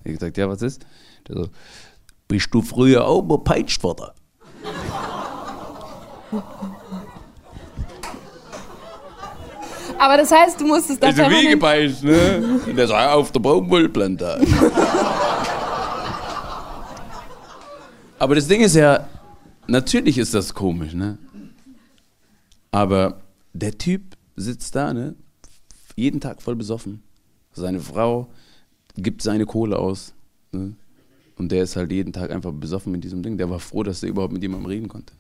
Ich 0.03 0.13
gesagt, 0.15 0.37
ja, 0.37 0.49
was 0.49 0.61
ist? 0.63 0.85
Der 1.29 1.37
so, 1.37 1.49
bist 2.29 2.49
du 2.53 2.61
früher 2.61 3.07
auch 3.07 3.23
bepeitscht 3.23 3.83
worden? 3.83 4.11
Aber 10.05 10.19
das 10.19 10.31
heißt, 10.31 10.61
du 10.61 10.67
musstest 10.67 11.03
da 11.03 11.09
Ist 11.09 11.17
ja 11.17 11.31
wie 11.31 11.47
permanent... 11.47 11.55
gebeißt, 11.55 12.05
ne? 12.05 12.61
Und 12.67 12.77
der 12.77 12.87
sagt, 12.87 13.15
auf 13.15 13.33
der 13.33 13.41
Baumwollplantage. 13.41 14.47
Aber 18.19 18.35
das 18.35 18.47
Ding 18.47 18.61
ist 18.61 18.75
ja, 18.75 19.09
natürlich 19.67 20.19
ist 20.19 20.35
das 20.35 20.53
komisch, 20.53 20.93
ne? 20.93 21.17
Aber 22.71 23.23
der 23.55 23.79
Typ 23.79 24.03
sitzt 24.37 24.77
da, 24.77 24.93
ne? 24.93 25.15
Jeden 25.97 26.21
Tag 26.21 26.43
voll 26.43 26.57
besoffen. 26.57 27.03
Seine 27.55 27.81
Frau 27.81 28.29
gibt 28.99 29.23
seine 29.23 29.47
Kohle 29.47 29.79
aus. 29.79 30.13
Ne? 30.53 30.75
Und 31.37 31.51
der 31.51 31.63
ist 31.63 31.77
halt 31.77 31.91
jeden 31.91 32.13
Tag 32.13 32.31
einfach 32.31 32.53
besoffen 32.53 32.93
mit 32.93 33.05
diesem 33.05 33.23
Ding. 33.23 33.39
Der 33.39 33.49
war 33.49 33.59
froh, 33.59 33.83
dass 33.83 34.03
er 34.03 34.11
überhaupt 34.11 34.35
mit 34.35 34.43
jemandem 34.43 34.67
reden 34.67 34.89
konnte. 34.89 35.15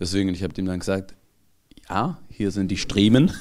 Deswegen, 0.00 0.30
ich 0.30 0.42
habe 0.42 0.54
ihm 0.56 0.64
dann 0.64 0.78
gesagt, 0.78 1.14
ja, 1.90 2.18
hier 2.30 2.50
sind 2.50 2.70
die 2.70 2.76
Striemen. 2.78 3.32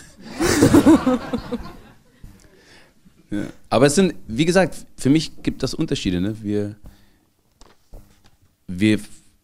Ja. 3.31 3.47
Aber 3.69 3.87
es 3.87 3.95
sind, 3.95 4.13
wie 4.27 4.45
gesagt, 4.45 4.85
für 4.95 5.09
mich 5.09 5.43
gibt 5.43 5.63
das 5.63 5.73
Unterschiede. 5.73 6.21
Ne? 6.21 6.35
Wir, 6.41 6.75
wir 8.67 8.99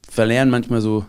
verlernen 0.10 0.52
manchmal 0.52 0.82
so 0.82 1.06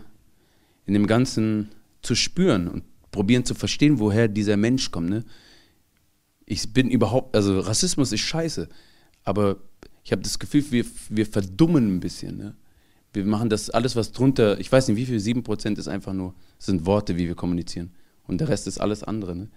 in 0.85 0.93
dem 0.93 1.07
Ganzen 1.07 1.69
zu 2.01 2.15
spüren 2.15 2.67
und 2.67 2.83
probieren 3.11 3.45
zu 3.45 3.55
verstehen, 3.55 3.99
woher 3.99 4.27
dieser 4.27 4.57
Mensch 4.57 4.91
kommt. 4.91 5.09
Ne? 5.09 5.23
Ich 6.45 6.73
bin 6.73 6.89
überhaupt, 6.89 7.35
also 7.35 7.59
Rassismus 7.59 8.11
ist 8.11 8.21
scheiße, 8.21 8.67
aber 9.23 9.57
ich 10.03 10.11
habe 10.11 10.21
das 10.21 10.37
Gefühl, 10.37 10.63
wir, 10.69 10.85
wir 11.09 11.25
verdummen 11.25 11.95
ein 11.95 11.99
bisschen. 11.99 12.37
Ne? 12.37 12.55
Wir 13.13 13.25
machen 13.25 13.49
das 13.49 13.69
alles, 13.69 13.95
was 13.95 14.11
drunter, 14.11 14.59
ich 14.59 14.71
weiß 14.71 14.87
nicht, 14.87 14.97
wie 14.97 15.05
viel, 15.05 15.19
7% 15.19 15.77
ist 15.79 15.87
einfach 15.87 16.13
nur, 16.13 16.33
sind 16.59 16.85
Worte, 16.85 17.17
wie 17.17 17.27
wir 17.27 17.35
kommunizieren. 17.35 17.91
Und 18.27 18.39
der 18.41 18.49
Rest 18.49 18.67
ist 18.67 18.79
alles 18.79 19.03
andere. 19.03 19.35
Ne? 19.35 19.47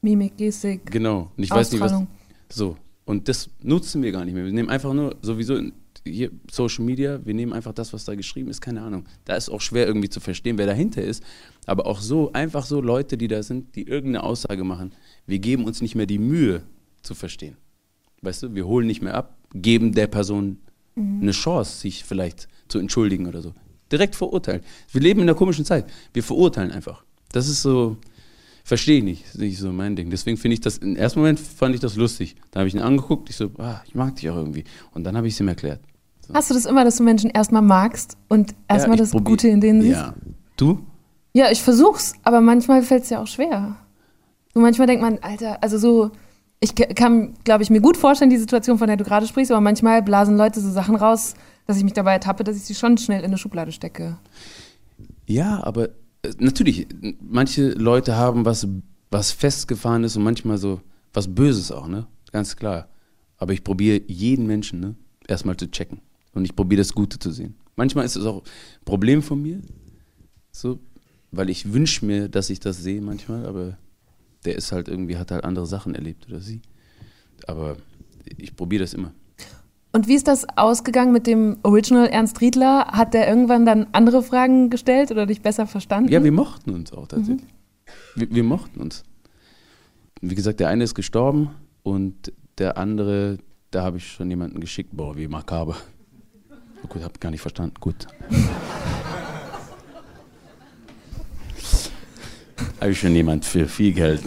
Mimik, 0.00 0.36
Gestik. 0.36 0.90
Genau. 0.90 1.30
Und 1.36 1.44
ich 1.44 1.50
weiß 1.50 1.72
nicht, 1.72 1.80
was. 1.80 2.02
So. 2.48 2.76
Und 3.04 3.28
das 3.28 3.48
nutzen 3.62 4.02
wir 4.02 4.12
gar 4.12 4.24
nicht 4.24 4.34
mehr. 4.34 4.44
Wir 4.44 4.52
nehmen 4.52 4.68
einfach 4.68 4.92
nur, 4.92 5.16
sowieso 5.22 5.60
hier 6.04 6.30
Social 6.50 6.84
Media, 6.84 7.20
wir 7.24 7.34
nehmen 7.34 7.52
einfach 7.52 7.72
das, 7.72 7.92
was 7.92 8.04
da 8.04 8.14
geschrieben 8.14 8.48
ist, 8.48 8.60
keine 8.60 8.82
Ahnung. 8.82 9.06
Da 9.24 9.34
ist 9.36 9.48
auch 9.48 9.60
schwer 9.60 9.86
irgendwie 9.86 10.08
zu 10.08 10.20
verstehen, 10.20 10.58
wer 10.58 10.66
dahinter 10.66 11.02
ist. 11.02 11.22
Aber 11.66 11.86
auch 11.86 12.00
so, 12.00 12.32
einfach 12.32 12.64
so 12.64 12.80
Leute, 12.80 13.16
die 13.16 13.28
da 13.28 13.42
sind, 13.42 13.74
die 13.76 13.82
irgendeine 13.82 14.24
Aussage 14.24 14.64
machen. 14.64 14.92
Wir 15.26 15.38
geben 15.38 15.64
uns 15.64 15.80
nicht 15.80 15.94
mehr 15.94 16.06
die 16.06 16.18
Mühe 16.18 16.62
zu 17.02 17.14
verstehen. 17.14 17.56
Weißt 18.22 18.42
du, 18.42 18.54
wir 18.54 18.66
holen 18.66 18.86
nicht 18.86 19.02
mehr 19.02 19.14
ab, 19.14 19.36
geben 19.54 19.92
der 19.92 20.06
Person 20.06 20.58
eine 20.96 21.30
Chance, 21.30 21.78
sich 21.78 22.04
vielleicht 22.04 22.48
zu 22.66 22.78
entschuldigen 22.78 23.26
oder 23.26 23.40
so. 23.40 23.54
Direkt 23.90 24.16
verurteilen. 24.16 24.62
Wir 24.90 25.00
leben 25.00 25.20
in 25.20 25.28
einer 25.28 25.38
komischen 25.38 25.64
Zeit. 25.64 25.86
Wir 26.12 26.22
verurteilen 26.22 26.72
einfach. 26.72 27.04
Das 27.32 27.48
ist 27.48 27.62
so, 27.62 27.96
verstehe 28.68 28.98
ich 28.98 29.04
nicht, 29.04 29.24
das 29.24 29.34
ist 29.34 29.40
nicht 29.40 29.58
so 29.58 29.72
mein 29.72 29.96
Ding. 29.96 30.10
Deswegen 30.10 30.36
finde 30.36 30.54
ich 30.54 30.60
das, 30.60 30.78
im 30.78 30.94
ersten 30.94 31.18
Moment 31.20 31.40
fand 31.40 31.74
ich 31.74 31.80
das 31.80 31.96
lustig. 31.96 32.36
Da 32.50 32.60
habe 32.60 32.68
ich 32.68 32.74
ihn 32.74 32.80
angeguckt, 32.80 33.30
ich 33.30 33.36
so, 33.36 33.50
ah, 33.58 33.80
ich 33.86 33.94
mag 33.94 34.14
dich 34.16 34.28
auch 34.30 34.36
irgendwie. 34.36 34.64
Und 34.92 35.04
dann 35.04 35.16
habe 35.16 35.26
ich 35.26 35.34
es 35.34 35.40
ihm 35.40 35.48
erklärt. 35.48 35.80
Hast 36.32 36.50
du 36.50 36.54
das 36.54 36.66
immer, 36.66 36.84
dass 36.84 36.96
du 36.96 37.02
Menschen 37.02 37.30
erstmal 37.30 37.62
magst 37.62 38.18
und 38.28 38.54
erstmal 38.68 38.96
Ja, 38.98 39.02
das 39.02 39.10
probier- 39.12 39.24
Gute 39.30 39.48
in 39.48 39.60
denen 39.62 39.80
siehst? 39.80 39.94
Ja. 39.96 40.14
Du? 40.56 40.80
Ja, 41.32 41.50
ich 41.50 41.62
versuch's, 41.62 42.12
aber 42.22 42.40
manchmal 42.42 42.82
fällt 42.82 43.04
es 43.04 43.10
ja 43.10 43.22
auch 43.22 43.26
schwer. 43.26 43.76
So 44.52 44.60
manchmal 44.60 44.86
denkt 44.86 45.02
man, 45.02 45.18
Alter, 45.22 45.62
also 45.62 45.78
so, 45.78 46.10
ich 46.60 46.74
kann, 46.74 47.34
glaube 47.44 47.62
ich, 47.62 47.70
mir 47.70 47.80
gut 47.80 47.96
vorstellen, 47.96 48.30
die 48.30 48.36
Situation, 48.36 48.76
von 48.78 48.88
der 48.88 48.96
du 48.98 49.04
gerade 49.04 49.26
sprichst, 49.26 49.50
aber 49.50 49.60
manchmal 49.60 50.02
blasen 50.02 50.36
Leute 50.36 50.60
so 50.60 50.70
Sachen 50.70 50.96
raus, 50.96 51.34
dass 51.66 51.76
ich 51.78 51.84
mich 51.84 51.92
dabei 51.94 52.12
ertappe, 52.14 52.44
dass 52.44 52.56
ich 52.56 52.64
sie 52.64 52.74
schon 52.74 52.98
schnell 52.98 53.20
in 53.20 53.26
eine 53.26 53.38
Schublade 53.38 53.72
stecke. 53.72 54.18
Ja, 55.26 55.62
aber 55.62 55.90
natürlich, 56.38 56.86
n- 57.02 57.16
manche 57.20 57.70
Leute 57.70 58.16
haben 58.16 58.44
was, 58.44 58.66
was 59.10 59.32
festgefahren 59.32 60.04
ist 60.04 60.16
und 60.16 60.22
manchmal 60.24 60.58
so 60.58 60.80
was 61.12 61.32
Böses 61.32 61.72
auch, 61.72 61.88
ne? 61.88 62.06
Ganz 62.32 62.56
klar. 62.56 62.88
Aber 63.38 63.52
ich 63.52 63.64
probiere 63.64 64.02
jeden 64.06 64.46
Menschen, 64.46 64.80
ne, 64.80 64.94
erstmal 65.26 65.56
zu 65.56 65.70
checken. 65.70 66.00
Und 66.34 66.44
ich 66.44 66.54
probiere 66.54 66.80
das 66.80 66.92
Gute 66.92 67.18
zu 67.18 67.30
sehen. 67.30 67.54
Manchmal 67.76 68.04
ist 68.04 68.16
es 68.16 68.24
auch 68.24 68.42
ein 68.42 68.84
Problem 68.84 69.22
von 69.22 69.40
mir, 69.40 69.60
so, 70.52 70.78
weil 71.30 71.48
ich 71.50 71.72
wünsche 71.72 72.04
mir, 72.04 72.28
dass 72.28 72.50
ich 72.50 72.60
das 72.60 72.82
sehe 72.82 73.00
manchmal, 73.00 73.46
aber 73.46 73.78
der 74.44 74.56
ist 74.56 74.72
halt 74.72 74.88
irgendwie, 74.88 75.16
hat 75.16 75.30
halt 75.30 75.44
andere 75.44 75.66
Sachen 75.66 75.94
erlebt 75.94 76.26
oder 76.28 76.40
sie. 76.40 76.60
Aber 77.46 77.76
ich 78.36 78.54
probiere 78.56 78.82
das 78.82 78.94
immer. 78.94 79.12
Und 79.92 80.06
wie 80.06 80.14
ist 80.14 80.28
das 80.28 80.46
ausgegangen 80.56 81.12
mit 81.12 81.26
dem 81.26 81.56
Original 81.62 82.06
Ernst 82.06 82.40
Riedler? 82.40 82.88
Hat 82.88 83.14
der 83.14 83.26
irgendwann 83.28 83.64
dann 83.64 83.86
andere 83.92 84.22
Fragen 84.22 84.68
gestellt 84.70 85.10
oder 85.10 85.26
dich 85.26 85.40
besser 85.40 85.66
verstanden? 85.66 86.12
Ja, 86.12 86.22
wir 86.22 86.32
mochten 86.32 86.74
uns 86.74 86.92
auch 86.92 87.08
tatsächlich. 87.08 87.48
Wir, 88.14 88.30
wir 88.30 88.44
mochten 88.44 88.80
uns. 88.80 89.02
Wie 90.20 90.34
gesagt, 90.34 90.60
der 90.60 90.68
eine 90.68 90.84
ist 90.84 90.94
gestorben 90.94 91.50
und 91.82 92.32
der 92.58 92.76
andere, 92.76 93.38
da 93.70 93.82
habe 93.82 93.96
ich 93.96 94.12
schon 94.12 94.28
jemanden 94.28 94.60
geschickt. 94.60 94.90
Boah, 94.92 95.16
wie 95.16 95.26
makaber. 95.26 95.76
Oh, 96.84 96.88
gut, 96.88 97.02
hab 97.02 97.18
gar 97.20 97.30
nicht 97.30 97.40
verstanden. 97.40 97.74
Gut. 97.80 98.06
habe 102.80 102.90
ich 102.90 103.00
schon 103.00 103.14
jemand 103.14 103.44
für 103.44 103.66
viel 103.66 103.92
Geld. 103.92 104.22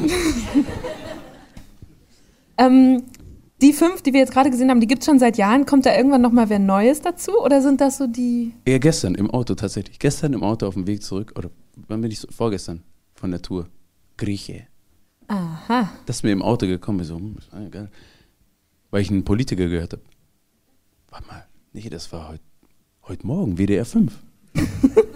Ähm, 2.57 3.03
die 3.61 3.73
fünf, 3.73 4.01
die 4.01 4.13
wir 4.13 4.19
jetzt 4.19 4.33
gerade 4.33 4.49
gesehen 4.49 4.69
haben, 4.69 4.79
die 4.79 4.87
gibt 4.87 5.01
es 5.01 5.05
schon 5.05 5.19
seit 5.19 5.37
Jahren. 5.37 5.65
Kommt 5.65 5.85
da 5.85 5.95
irgendwann 5.95 6.21
noch 6.21 6.31
mal 6.31 6.49
wer 6.49 6.59
Neues 6.59 7.01
dazu? 7.01 7.39
Oder 7.39 7.61
sind 7.61 7.81
das 7.81 7.97
so 7.97 8.07
die... 8.07 8.53
Ja, 8.67 8.77
gestern 8.77 9.15
im 9.15 9.29
Auto 9.29 9.55
tatsächlich. 9.55 9.99
Gestern 9.99 10.33
im 10.33 10.43
Auto 10.43 10.67
auf 10.67 10.73
dem 10.73 10.87
Weg 10.87 11.03
zurück. 11.03 11.33
Oder 11.35 11.49
wann 11.87 12.01
bin 12.01 12.11
ich 12.11 12.19
so? 12.19 12.27
Vorgestern 12.31 12.83
von 13.13 13.31
der 13.31 13.41
Tour. 13.41 13.67
Grieche. 14.17 14.67
Aha. 15.27 15.89
Das 16.05 16.17
ist 16.17 16.23
mir 16.23 16.31
im 16.31 16.41
Auto 16.41 16.67
gekommen, 16.67 17.03
so, 17.03 17.15
hm, 17.15 17.37
geil. 17.71 17.89
Weil 18.89 19.01
ich 19.01 19.09
einen 19.09 19.23
Politiker 19.23 19.67
gehört 19.67 19.93
habe. 19.93 20.03
Warte 21.09 21.27
mal, 21.27 21.45
nee, 21.73 21.87
das 21.89 22.11
war 22.11 22.29
heute 22.29 22.43
heut 23.07 23.23
Morgen, 23.23 23.57
WDR 23.57 23.85
5. 23.85 24.13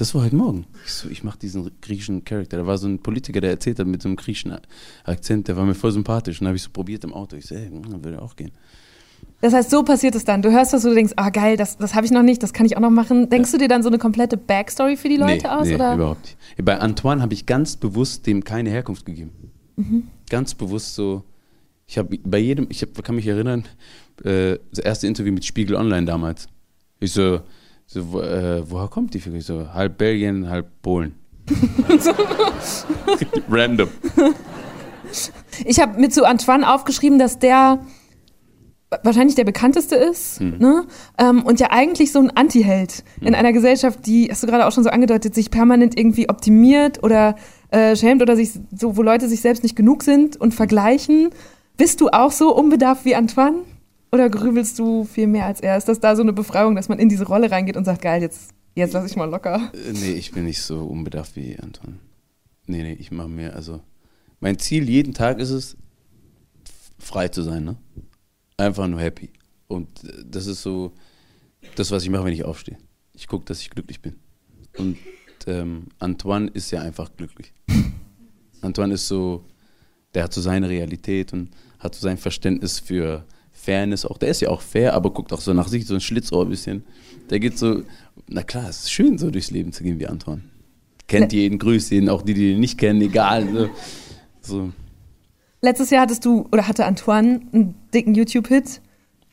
das 0.00 0.14
war 0.14 0.24
heute 0.24 0.36
Morgen. 0.36 0.64
Ich 0.86 0.92
so, 0.92 1.10
ich 1.10 1.22
mache 1.24 1.38
diesen 1.38 1.70
griechischen 1.82 2.24
Charakter. 2.24 2.56
Da 2.56 2.66
war 2.66 2.78
so 2.78 2.88
ein 2.88 3.00
Politiker, 3.00 3.42
der 3.42 3.50
erzählt 3.50 3.78
hat 3.78 3.86
mit 3.86 4.00
so 4.00 4.08
einem 4.08 4.16
griechischen 4.16 4.56
Akzent, 5.04 5.46
der 5.46 5.56
war 5.56 5.66
mir 5.66 5.74
voll 5.74 5.92
sympathisch. 5.92 6.40
Und 6.40 6.46
habe 6.46 6.56
ich 6.56 6.62
so 6.62 6.70
probiert 6.72 7.04
im 7.04 7.12
Auto. 7.12 7.36
Ich 7.36 7.46
so, 7.46 7.54
ey, 7.54 7.66
hm, 7.66 8.02
würde 8.02 8.22
auch 8.22 8.34
gehen. 8.34 8.52
Das 9.42 9.52
heißt, 9.52 9.68
so 9.68 9.82
passiert 9.82 10.14
es 10.14 10.24
dann. 10.24 10.40
Du 10.40 10.50
hörst 10.50 10.72
das 10.72 10.84
und 10.84 10.90
du 10.90 10.94
denkst, 10.94 11.12
ah 11.16 11.28
geil, 11.28 11.58
das, 11.58 11.76
das 11.76 11.94
habe 11.94 12.06
ich 12.06 12.12
noch 12.12 12.22
nicht, 12.22 12.42
das 12.42 12.54
kann 12.54 12.64
ich 12.64 12.76
auch 12.78 12.80
noch 12.80 12.90
machen. 12.90 13.28
Denkst 13.28 13.52
du 13.52 13.58
dir 13.58 13.68
dann 13.68 13.82
so 13.82 13.90
eine 13.90 13.98
komplette 13.98 14.38
Backstory 14.38 14.96
für 14.96 15.10
die 15.10 15.16
Leute 15.16 15.44
nee, 15.44 15.50
aus? 15.50 15.66
Nee, 15.66 15.74
oder? 15.74 15.94
überhaupt 15.94 16.22
nicht. 16.22 16.64
Bei 16.64 16.78
Antoine 16.78 17.20
habe 17.20 17.34
ich 17.34 17.44
ganz 17.44 17.76
bewusst 17.76 18.26
dem 18.26 18.42
keine 18.42 18.70
Herkunft 18.70 19.04
gegeben. 19.04 19.32
Ganz 20.30 20.54
bewusst 20.54 20.94
so. 20.94 21.24
Ich 21.86 21.98
habe 21.98 22.18
bei 22.24 22.38
jedem, 22.38 22.66
ich 22.70 22.82
hab, 22.82 23.02
kann 23.02 23.16
mich 23.16 23.26
erinnern, 23.26 23.64
äh, 24.24 24.58
das 24.70 24.78
erste 24.78 25.06
Interview 25.06 25.32
mit 25.32 25.44
Spiegel 25.44 25.76
Online 25.76 26.06
damals. 26.06 26.48
Ich 27.00 27.12
so, 27.12 27.40
so 27.92 28.12
wo, 28.12 28.20
äh, 28.20 28.62
woher 28.70 28.86
kommt 28.86 29.14
die 29.14 29.20
Figur? 29.20 29.40
So, 29.40 29.74
halb 29.74 29.98
Belgien, 29.98 30.48
halb 30.48 30.68
Polen. 30.80 31.16
Random. 33.50 33.88
Ich 35.64 35.80
habe 35.80 36.00
mir 36.00 36.08
zu 36.08 36.24
Antoine 36.24 36.72
aufgeschrieben, 36.72 37.18
dass 37.18 37.40
der 37.40 37.80
wahrscheinlich 39.02 39.34
der 39.34 39.44
bekannteste 39.44 39.96
ist 39.96 40.38
Hm. 40.38 40.58
ne? 40.58 40.84
ähm, 41.18 41.42
und 41.42 41.58
ja 41.58 41.68
eigentlich 41.70 42.12
so 42.12 42.20
ein 42.20 42.30
Anti-Held 42.30 43.02
in 43.20 43.34
einer 43.34 43.52
Gesellschaft, 43.52 44.06
die, 44.06 44.28
hast 44.30 44.44
du 44.44 44.46
gerade 44.46 44.66
auch 44.66 44.72
schon 44.72 44.84
so 44.84 44.90
angedeutet, 44.90 45.34
sich 45.34 45.50
permanent 45.50 45.98
irgendwie 45.98 46.28
optimiert 46.28 47.02
oder 47.02 47.34
äh, 47.70 47.96
schämt 47.96 48.22
oder 48.22 48.36
sich 48.36 48.52
so, 48.72 48.96
wo 48.96 49.02
Leute 49.02 49.28
sich 49.28 49.40
selbst 49.40 49.64
nicht 49.64 49.74
genug 49.74 50.04
sind 50.04 50.36
und 50.36 50.54
vergleichen. 50.54 51.30
Bist 51.76 52.00
du 52.00 52.08
auch 52.08 52.30
so 52.30 52.54
unbedarft 52.54 53.04
wie 53.04 53.16
Antoine? 53.16 53.62
Oder 54.12 54.28
grübelst 54.28 54.78
du 54.78 55.04
viel 55.04 55.26
mehr 55.26 55.46
als 55.46 55.60
er? 55.60 55.76
Ist 55.76 55.88
das 55.88 56.00
da 56.00 56.16
so 56.16 56.22
eine 56.22 56.32
Befreiung, 56.32 56.74
dass 56.74 56.88
man 56.88 56.98
in 56.98 57.08
diese 57.08 57.26
Rolle 57.26 57.50
reingeht 57.50 57.76
und 57.76 57.84
sagt, 57.84 58.02
geil, 58.02 58.22
jetzt, 58.22 58.50
jetzt 58.74 58.92
lass 58.92 59.08
ich 59.08 59.16
mal 59.16 59.30
locker? 59.30 59.72
Äh, 59.74 59.92
Nee, 59.92 60.12
ich 60.12 60.32
bin 60.32 60.44
nicht 60.44 60.62
so 60.62 60.84
unbedarft 60.84 61.36
wie 61.36 61.56
Anton. 61.58 62.00
Nee, 62.66 62.82
nee, 62.82 62.92
ich 62.94 63.10
mache 63.10 63.28
mir, 63.28 63.54
also, 63.54 63.80
mein 64.40 64.58
Ziel 64.58 64.88
jeden 64.88 65.14
Tag 65.14 65.38
ist 65.38 65.50
es, 65.50 65.76
frei 66.98 67.28
zu 67.28 67.42
sein, 67.42 67.64
ne? 67.64 67.76
Einfach 68.56 68.88
nur 68.88 69.00
happy. 69.00 69.30
Und 69.68 70.04
äh, 70.04 70.24
das 70.28 70.46
ist 70.46 70.62
so 70.62 70.92
das, 71.76 71.90
was 71.90 72.02
ich 72.02 72.10
mache, 72.10 72.24
wenn 72.24 72.32
ich 72.32 72.44
aufstehe. 72.44 72.78
Ich 73.14 73.26
gucke, 73.28 73.44
dass 73.44 73.60
ich 73.60 73.70
glücklich 73.70 74.00
bin. 74.02 74.16
Und 74.76 74.96
ähm, 75.46 75.86
Antoine 75.98 76.48
ist 76.52 76.70
ja 76.70 76.82
einfach 76.82 77.10
glücklich. 77.16 77.52
Antoine 78.60 78.94
ist 78.94 79.08
so, 79.08 79.44
der 80.14 80.24
hat 80.24 80.32
so 80.34 80.40
seine 80.40 80.68
Realität 80.68 81.32
und 81.32 81.50
hat 81.78 81.94
so 81.94 82.02
sein 82.02 82.18
Verständnis 82.18 82.78
für 82.78 83.24
Fairness 83.70 84.04
auch. 84.04 84.18
Der 84.18 84.30
ist 84.30 84.40
ja 84.40 84.48
auch 84.48 84.62
fair, 84.62 84.94
aber 84.94 85.10
guckt 85.10 85.32
auch 85.32 85.40
so 85.40 85.54
nach 85.54 85.68
sich, 85.68 85.86
so 85.86 85.94
ein 85.94 86.00
Schlitzohr 86.00 86.44
ein 86.44 86.50
bisschen. 86.50 86.82
Der 87.30 87.38
geht 87.38 87.56
so, 87.56 87.82
na 88.28 88.42
klar, 88.42 88.68
es 88.68 88.80
ist 88.80 88.90
schön, 88.90 89.16
so 89.16 89.30
durchs 89.30 89.52
Leben 89.52 89.72
zu 89.72 89.84
gehen 89.84 90.00
wie 90.00 90.08
Antoine. 90.08 90.42
Kennt 91.06 91.32
jeden, 91.32 91.60
grüßt 91.60 91.92
jeden, 91.92 92.08
auch 92.08 92.22
die, 92.22 92.34
die 92.34 92.52
ihn 92.52 92.60
nicht 92.60 92.78
kennen, 92.78 93.00
egal. 93.00 93.46
So. 93.52 93.68
so. 94.40 94.72
Letztes 95.60 95.90
Jahr 95.90 96.02
hattest 96.02 96.24
du, 96.24 96.48
oder 96.50 96.66
hatte 96.66 96.84
Antoine 96.84 97.42
einen 97.52 97.76
dicken 97.94 98.14
YouTube-Hit. 98.16 98.80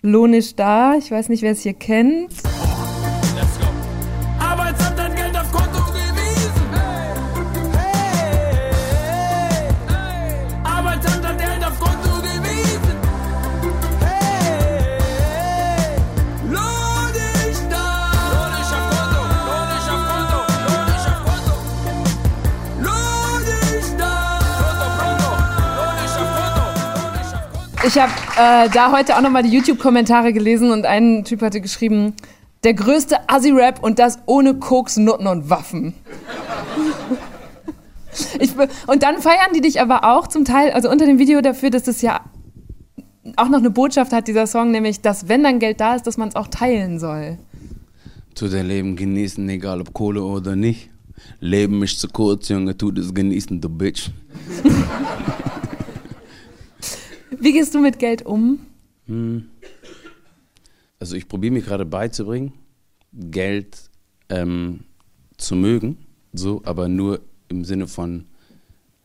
Lohn 0.04 0.34
ist 0.36 0.60
da. 0.60 0.96
Ich 0.96 1.10
weiß 1.10 1.30
nicht, 1.30 1.42
wer 1.42 1.54
es 1.54 1.62
hier 1.62 1.74
kennt. 1.74 2.32
Ich 27.88 27.98
habe 27.98 28.12
äh, 28.38 28.70
da 28.70 28.92
heute 28.92 29.16
auch 29.16 29.22
nochmal 29.22 29.44
die 29.44 29.50
YouTube-Kommentare 29.50 30.34
gelesen 30.34 30.72
und 30.72 30.86
ein 30.86 31.24
Typ 31.24 31.42
hatte 31.42 31.62
geschrieben, 31.62 32.16
der 32.66 32.74
größte 32.74 33.30
Assi-Rap 33.30 33.82
und 33.82 33.98
das 33.98 34.20
ohne 34.26 34.56
Koks, 34.56 34.98
Nutten 34.98 35.26
und 35.26 35.50
Waffen. 35.50 35.94
Ich, 38.40 38.52
und 38.88 39.04
dann 39.04 39.20
feiern 39.22 39.54
die 39.56 39.62
dich 39.62 39.80
aber 39.80 40.04
auch 40.04 40.28
zum 40.28 40.44
Teil, 40.44 40.72
also 40.72 40.90
unter 40.90 41.06
dem 41.06 41.18
Video 41.18 41.40
dafür, 41.40 41.70
dass 41.70 41.84
das 41.84 42.02
ja 42.02 42.20
auch 43.38 43.48
noch 43.48 43.60
eine 43.60 43.70
Botschaft 43.70 44.12
hat, 44.12 44.28
dieser 44.28 44.48
Song, 44.48 44.72
nämlich, 44.72 45.02
dass 45.02 45.30
wenn 45.30 45.44
dann 45.44 45.60
Geld 45.60 45.80
da 45.80 45.96
ist, 45.96 46.08
dass 46.08 46.18
man 46.18 46.28
es 46.30 46.36
auch 46.36 46.48
teilen 46.48 47.00
soll. 47.00 47.38
Tu 48.36 48.48
dein 48.48 48.68
Leben 48.68 48.96
genießen, 48.96 49.48
egal 49.48 49.80
ob 49.80 49.94
Kohle 49.94 50.24
oder 50.24 50.56
nicht. 50.56 50.90
Leben 51.40 51.84
ist 51.84 52.00
zu 52.02 52.08
kurz, 52.10 52.50
Junge, 52.50 52.76
tu 52.76 52.92
das 52.92 53.14
genießen, 53.14 53.62
du 53.62 53.70
Bitch. 53.70 54.10
Wie 57.40 57.54
gehst 57.54 57.74
du 57.76 57.80
mit 57.80 58.00
Geld 58.00 58.26
um? 58.26 58.60
Also 61.00 61.16
ich 61.16 61.28
probiere 61.28 61.54
mir 61.54 61.62
gerade 61.62 61.86
beizubringen, 61.86 62.54
Geld 63.14 63.90
ähm, 64.30 64.82
zu 65.38 65.56
mögen, 65.56 65.98
so, 66.34 66.62
aber 66.66 66.88
nur 66.88 67.22
im 67.50 67.64
Sinne 67.64 67.88
von 67.88 68.26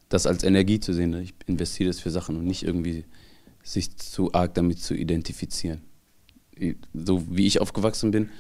das 0.09 0.27
als 0.27 0.45
Energie 0.45 0.81
zu 0.81 0.93
sehen. 0.93 1.15
Ich 1.15 1.35
investiere 1.47 1.89
das 1.89 2.01
für 2.01 2.11
Sachen 2.11 2.37
und 2.37 2.47
nicht 2.47 2.63
irgendwie 2.65 3.05
sich 3.63 3.97
zu 3.97 4.33
arg 4.33 4.55
damit 4.55 4.81
zu 4.81 4.95
identifizieren. 4.95 5.83
So 6.93 7.25
wie 7.31 7.47
ich 7.47 7.61
aufgewachsen 7.61 8.11
bin, 8.11 8.31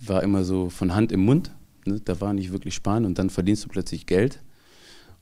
war 0.00 0.22
immer 0.22 0.44
so 0.44 0.68
von 0.70 0.94
Hand 0.94 1.12
im 1.12 1.20
Mund. 1.20 1.50
Ne? 1.86 2.00
Da 2.00 2.20
war 2.20 2.32
nicht 2.32 2.52
wirklich 2.52 2.74
sparen 2.74 3.04
und 3.04 3.18
dann 3.18 3.30
verdienst 3.30 3.64
du 3.64 3.68
plötzlich 3.68 4.06
Geld. 4.06 4.42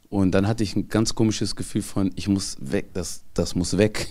Und 0.09 0.33
dann 0.33 0.47
hatte 0.47 0.63
ich 0.63 0.77
ein 0.77 0.89
ganz 0.89 1.15
komisches 1.15 1.57
Gefühl 1.57 1.83
von, 1.83 2.13
ich 2.15 2.29
muss 2.29 2.57
weg, 2.61 2.91
das, 2.95 3.25
das 3.35 3.55
muss 3.55 3.77
weg. 3.77 4.09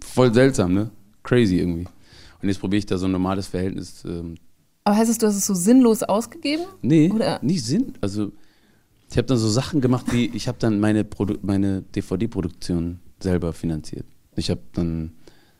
Voll 0.00 0.32
seltsam, 0.32 0.74
ne? 0.74 0.90
Crazy 1.22 1.56
irgendwie. 1.58 1.86
Und 2.42 2.48
jetzt 2.48 2.60
probiere 2.60 2.78
ich 2.78 2.86
da 2.86 2.98
so 2.98 3.06
ein 3.06 3.12
normales 3.12 3.46
Verhältnis. 3.48 4.04
Ähm, 4.04 4.36
Aber 4.84 4.96
heißt 4.96 5.10
es, 5.10 5.18
du 5.18 5.26
hast 5.26 5.36
es 5.36 5.46
so 5.46 5.54
sinnlos 5.54 6.02
ausgegeben? 6.02 6.64
nee, 6.82 7.10
Oder- 7.10 7.40
nicht 7.42 7.64
Sinn. 7.64 7.94
Also 8.00 8.32
ich 9.10 9.16
habe 9.16 9.26
dann 9.26 9.38
so 9.38 9.48
Sachen 9.48 9.80
gemacht, 9.80 10.06
wie 10.12 10.26
ich 10.34 10.46
habe 10.48 10.58
dann 10.60 10.78
meine, 10.80 11.04
Produ 11.04 11.36
meine 11.42 11.82
DVD-Produktion 11.82 13.00
selber 13.20 13.52
finanziert. 13.52 14.06
Ich 14.36 14.50
habe 14.50 14.60
dann 14.72 15.12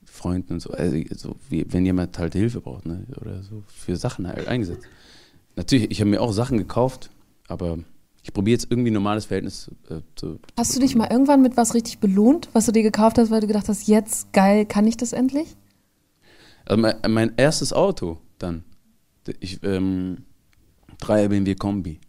Freunden 0.04 0.54
und 0.54 0.60
so, 0.60 0.70
also 0.70 0.96
so 1.16 1.36
wie, 1.48 1.64
wenn 1.70 1.84
jemand 1.86 2.18
halt 2.18 2.34
Hilfe 2.34 2.60
braucht, 2.60 2.86
ne? 2.86 3.06
oder 3.20 3.42
so 3.42 3.62
für 3.68 3.96
Sachen 3.96 4.26
halt 4.28 4.46
eingesetzt. 4.46 4.86
Natürlich, 5.56 5.90
ich 5.90 6.00
habe 6.00 6.10
mir 6.10 6.20
auch 6.20 6.32
Sachen 6.32 6.58
gekauft, 6.58 7.10
aber 7.48 7.78
ich 8.24 8.32
probiere 8.32 8.55
jetzt 8.55 8.68
irgendwie 8.70 8.90
ein 8.90 8.94
normales 8.94 9.26
Verhältnis 9.26 9.70
äh, 9.90 10.01
zu. 10.16 10.40
Hast 10.56 10.74
du 10.74 10.80
dich 10.80 10.96
mal 10.96 11.09
irgendwann 11.10 11.42
mit 11.42 11.59
was 11.59 11.74
richtig 11.74 11.98
belohnt, 11.98 12.48
was 12.55 12.64
du 12.64 12.72
dir 12.72 12.82
gekauft 12.82 13.18
hast, 13.18 13.30
weil 13.30 13.42
du 13.42 13.46
gedacht 13.46 13.68
hast, 13.68 13.86
jetzt 13.86 14.32
geil, 14.32 14.64
kann 14.64 14.86
ich 14.86 14.96
das 14.96 15.12
endlich? 15.12 15.55
Also 16.64 16.80
mein, 16.80 16.96
mein 17.06 17.32
erstes 17.36 17.74
Auto 17.74 18.18
dann. 18.38 18.64
Ich, 19.40 19.62
ähm, 19.62 20.24
3 21.01 21.28
BMW 21.28 21.55
Kombi. 21.55 22.01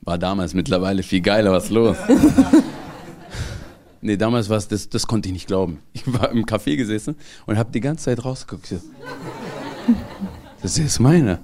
War 0.00 0.16
damals 0.16 0.54
mittlerweile 0.54 1.02
viel 1.02 1.20
geiler, 1.20 1.52
was 1.52 1.68
los. 1.68 1.98
nee, 4.00 4.16
damals 4.16 4.48
war 4.48 4.56
es, 4.56 4.66
das, 4.66 4.88
das 4.88 5.06
konnte 5.06 5.28
ich 5.28 5.34
nicht 5.34 5.46
glauben. 5.46 5.80
Ich 5.92 6.10
war 6.10 6.30
im 6.30 6.46
Café 6.46 6.76
gesessen 6.76 7.16
und 7.44 7.58
habe 7.58 7.70
die 7.70 7.80
ganze 7.80 8.06
Zeit 8.06 8.24
rausgeguckt. 8.24 8.74
Das 10.62 10.78
ist 10.78 11.00
meiner. 11.00 11.40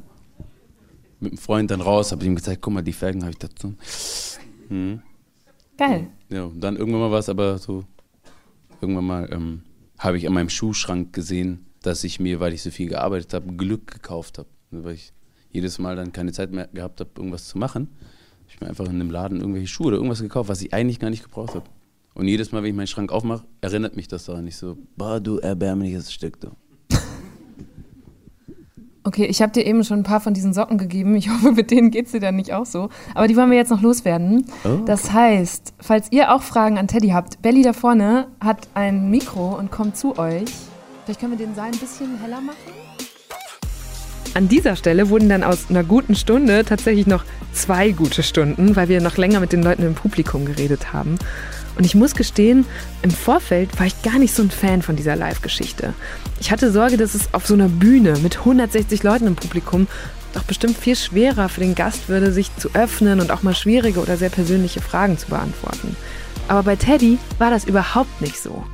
Mit 1.20 1.32
einem 1.32 1.38
Freund 1.38 1.70
dann 1.70 1.80
raus, 1.80 2.12
habe 2.12 2.24
ihm 2.24 2.36
gezeigt, 2.36 2.62
guck 2.62 2.72
mal, 2.72 2.82
die 2.82 2.92
Felgen 2.92 3.22
habe 3.22 3.32
ich 3.32 3.38
dazu. 3.38 3.74
Mhm. 4.68 5.02
Geil. 5.76 6.08
Ja, 6.28 6.44
und 6.44 6.60
dann 6.60 6.76
irgendwann 6.76 7.00
mal 7.00 7.10
war 7.10 7.18
es 7.18 7.28
aber 7.28 7.58
so, 7.58 7.84
irgendwann 8.80 9.06
mal 9.06 9.28
ähm, 9.32 9.62
habe 9.98 10.18
ich 10.18 10.26
an 10.26 10.34
meinem 10.34 10.50
Schuhschrank 10.50 11.12
gesehen, 11.12 11.66
dass 11.82 12.04
ich 12.04 12.20
mir, 12.20 12.40
weil 12.40 12.52
ich 12.52 12.62
so 12.62 12.70
viel 12.70 12.88
gearbeitet 12.88 13.34
habe, 13.34 13.52
Glück 13.54 13.86
gekauft 13.86 14.38
habe. 14.38 14.48
Weil 14.70 14.94
ich 14.94 15.12
jedes 15.50 15.78
Mal 15.78 15.96
dann 15.96 16.12
keine 16.12 16.32
Zeit 16.32 16.52
mehr 16.52 16.68
gehabt 16.68 17.00
habe, 17.00 17.10
irgendwas 17.16 17.48
zu 17.48 17.58
machen. 17.58 17.88
Ich 18.48 18.60
mir 18.60 18.68
einfach 18.68 18.86
in 18.86 18.92
einem 18.92 19.10
Laden 19.10 19.40
irgendwelche 19.40 19.68
Schuhe 19.68 19.88
oder 19.88 19.96
irgendwas 19.96 20.20
gekauft, 20.20 20.48
was 20.48 20.62
ich 20.62 20.72
eigentlich 20.72 20.98
gar 20.98 21.10
nicht 21.10 21.22
gebraucht 21.22 21.54
habe. 21.54 21.68
Und 22.14 22.26
jedes 22.26 22.50
Mal, 22.50 22.62
wenn 22.62 22.70
ich 22.70 22.76
meinen 22.76 22.86
Schrank 22.86 23.12
aufmache, 23.12 23.44
erinnert 23.60 23.94
mich 23.94 24.08
das 24.08 24.24
daran. 24.24 24.46
Ich 24.46 24.56
so, 24.56 24.76
boah, 24.96 25.20
du 25.20 25.38
erbärmliches 25.38 26.12
Stück, 26.12 26.40
du. 26.40 26.50
Okay, 29.08 29.24
ich 29.24 29.40
habe 29.40 29.52
dir 29.52 29.64
eben 29.64 29.84
schon 29.84 30.00
ein 30.00 30.02
paar 30.02 30.20
von 30.20 30.34
diesen 30.34 30.52
Socken 30.52 30.76
gegeben. 30.76 31.16
Ich 31.16 31.30
hoffe, 31.30 31.52
mit 31.52 31.70
denen 31.70 31.90
geht's 31.90 32.12
dir 32.12 32.20
dann 32.20 32.36
nicht 32.36 32.52
auch 32.52 32.66
so. 32.66 32.90
Aber 33.14 33.26
die 33.26 33.36
wollen 33.36 33.50
wir 33.50 33.56
jetzt 33.56 33.70
noch 33.70 33.80
loswerden. 33.80 34.44
Oh. 34.64 34.82
Das 34.84 35.14
heißt, 35.14 35.72
falls 35.80 36.12
ihr 36.12 36.34
auch 36.34 36.42
Fragen 36.42 36.76
an 36.76 36.88
Teddy 36.88 37.08
habt, 37.08 37.40
Belly 37.40 37.62
da 37.62 37.72
vorne 37.72 38.26
hat 38.38 38.68
ein 38.74 39.08
Mikro 39.08 39.56
und 39.58 39.70
kommt 39.70 39.96
zu 39.96 40.18
euch. 40.18 40.44
Vielleicht 41.06 41.20
können 41.20 41.38
wir 41.38 41.46
den 41.46 41.54
Saal 41.54 41.68
ein 41.68 41.78
bisschen 41.78 42.20
heller 42.20 42.42
machen. 42.42 42.58
An 44.34 44.46
dieser 44.46 44.76
Stelle 44.76 45.08
wurden 45.08 45.30
dann 45.30 45.42
aus 45.42 45.70
einer 45.70 45.84
guten 45.84 46.14
Stunde 46.14 46.66
tatsächlich 46.66 47.06
noch 47.06 47.24
zwei 47.54 47.92
gute 47.92 48.22
Stunden, 48.22 48.76
weil 48.76 48.90
wir 48.90 49.00
noch 49.00 49.16
länger 49.16 49.40
mit 49.40 49.54
den 49.54 49.62
Leuten 49.62 49.84
im 49.84 49.94
Publikum 49.94 50.44
geredet 50.44 50.92
haben. 50.92 51.18
Und 51.78 51.84
ich 51.84 51.94
muss 51.94 52.16
gestehen, 52.16 52.66
im 53.02 53.10
Vorfeld 53.10 53.78
war 53.78 53.86
ich 53.86 54.02
gar 54.02 54.18
nicht 54.18 54.34
so 54.34 54.42
ein 54.42 54.50
Fan 54.50 54.82
von 54.82 54.96
dieser 54.96 55.14
Live-Geschichte. 55.14 55.94
Ich 56.40 56.50
hatte 56.50 56.72
Sorge, 56.72 56.96
dass 56.96 57.14
es 57.14 57.32
auf 57.32 57.46
so 57.46 57.54
einer 57.54 57.68
Bühne 57.68 58.18
mit 58.18 58.38
160 58.38 59.04
Leuten 59.04 59.28
im 59.28 59.36
Publikum 59.36 59.86
doch 60.34 60.42
bestimmt 60.42 60.76
viel 60.76 60.96
schwerer 60.96 61.48
für 61.48 61.60
den 61.60 61.76
Gast 61.76 62.08
würde, 62.08 62.32
sich 62.32 62.54
zu 62.56 62.70
öffnen 62.74 63.20
und 63.20 63.30
auch 63.30 63.44
mal 63.44 63.54
schwierige 63.54 64.00
oder 64.00 64.16
sehr 64.16 64.28
persönliche 64.28 64.80
Fragen 64.80 65.18
zu 65.18 65.28
beantworten. 65.28 65.96
Aber 66.48 66.64
bei 66.64 66.74
Teddy 66.74 67.18
war 67.38 67.50
das 67.50 67.64
überhaupt 67.64 68.20
nicht 68.20 68.40
so. 68.40 68.64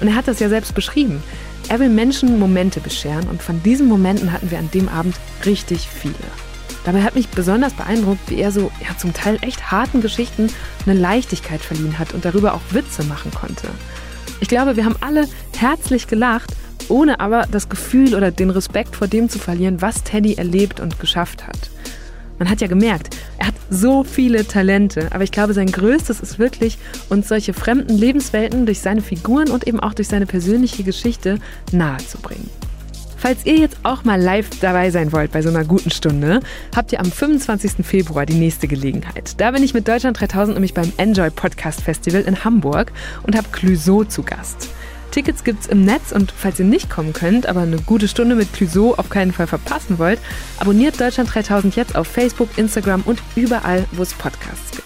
Und 0.00 0.08
er 0.08 0.16
hat 0.16 0.26
das 0.26 0.40
ja 0.40 0.48
selbst 0.48 0.74
beschrieben. 0.74 1.22
Er 1.68 1.80
will 1.80 1.90
Menschen 1.90 2.38
Momente 2.38 2.80
bescheren 2.80 3.28
und 3.28 3.42
von 3.42 3.62
diesen 3.62 3.88
Momenten 3.88 4.32
hatten 4.32 4.50
wir 4.50 4.58
an 4.58 4.70
dem 4.72 4.88
Abend 4.88 5.16
richtig 5.44 5.86
viele. 5.86 6.14
Dabei 6.84 7.02
hat 7.02 7.14
mich 7.14 7.28
besonders 7.28 7.72
beeindruckt, 7.72 8.30
wie 8.30 8.36
er 8.40 8.52
so 8.52 8.70
ja, 8.80 8.96
zum 8.96 9.12
Teil 9.12 9.38
echt 9.40 9.70
harten 9.70 10.02
Geschichten 10.02 10.48
eine 10.86 10.98
Leichtigkeit 10.98 11.60
verliehen 11.60 11.98
hat 11.98 12.12
und 12.12 12.24
darüber 12.24 12.54
auch 12.54 12.60
Witze 12.70 13.04
machen 13.04 13.30
konnte. 13.32 13.68
Ich 14.40 14.48
glaube, 14.48 14.76
wir 14.76 14.84
haben 14.84 14.96
alle 15.00 15.26
herzlich 15.56 16.06
gelacht, 16.06 16.54
ohne 16.88 17.20
aber 17.20 17.46
das 17.50 17.68
Gefühl 17.68 18.14
oder 18.14 18.30
den 18.30 18.50
Respekt 18.50 18.96
vor 18.96 19.06
dem 19.06 19.30
zu 19.30 19.38
verlieren, 19.38 19.80
was 19.80 20.02
Teddy 20.02 20.34
erlebt 20.34 20.80
und 20.80 21.00
geschafft 21.00 21.46
hat. 21.46 21.70
Man 22.38 22.50
hat 22.50 22.60
ja 22.60 22.66
gemerkt, 22.66 23.16
er 23.38 23.46
hat 23.46 23.54
so 23.70 24.02
viele 24.02 24.46
Talente, 24.46 25.08
aber 25.12 25.22
ich 25.24 25.30
glaube, 25.30 25.54
sein 25.54 25.70
größtes 25.70 26.20
ist 26.20 26.38
wirklich, 26.38 26.78
uns 27.08 27.28
solche 27.28 27.54
fremden 27.54 27.96
Lebenswelten 27.96 28.66
durch 28.66 28.80
seine 28.80 29.02
Figuren 29.02 29.50
und 29.50 29.66
eben 29.66 29.80
auch 29.80 29.94
durch 29.94 30.08
seine 30.08 30.26
persönliche 30.26 30.82
Geschichte 30.82 31.38
nahezubringen. 31.70 32.50
Falls 33.24 33.46
ihr 33.46 33.56
jetzt 33.56 33.78
auch 33.84 34.04
mal 34.04 34.20
live 34.20 34.50
dabei 34.60 34.90
sein 34.90 35.10
wollt 35.10 35.32
bei 35.32 35.40
so 35.40 35.48
einer 35.48 35.64
guten 35.64 35.90
Stunde, 35.90 36.40
habt 36.76 36.92
ihr 36.92 37.00
am 37.00 37.10
25. 37.10 37.76
Februar 37.82 38.26
die 38.26 38.34
nächste 38.34 38.68
Gelegenheit. 38.68 39.40
Da 39.40 39.50
bin 39.52 39.62
ich 39.62 39.72
mit 39.72 39.88
Deutschland 39.88 40.20
3000 40.20 40.54
nämlich 40.54 40.74
beim 40.74 40.92
Enjoy 40.98 41.30
Podcast 41.30 41.80
Festival 41.80 42.20
in 42.20 42.44
Hamburg 42.44 42.92
und 43.22 43.34
habe 43.34 43.48
Clouseau 43.50 44.04
zu 44.04 44.24
Gast. 44.24 44.68
Tickets 45.10 45.42
gibt's 45.42 45.68
im 45.68 45.86
Netz 45.86 46.12
und 46.12 46.32
falls 46.32 46.58
ihr 46.58 46.66
nicht 46.66 46.90
kommen 46.90 47.14
könnt, 47.14 47.46
aber 47.46 47.62
eine 47.62 47.78
gute 47.78 48.08
Stunde 48.08 48.34
mit 48.34 48.52
Clouseau 48.52 48.92
auf 48.98 49.08
keinen 49.08 49.32
Fall 49.32 49.46
verpassen 49.46 49.98
wollt, 49.98 50.20
abonniert 50.58 51.00
Deutschland 51.00 51.34
3000 51.34 51.76
jetzt 51.76 51.96
auf 51.96 52.06
Facebook, 52.06 52.50
Instagram 52.58 53.04
und 53.06 53.22
überall, 53.36 53.86
wo 53.92 54.02
es 54.02 54.12
Podcasts 54.12 54.72
gibt. 54.72 54.84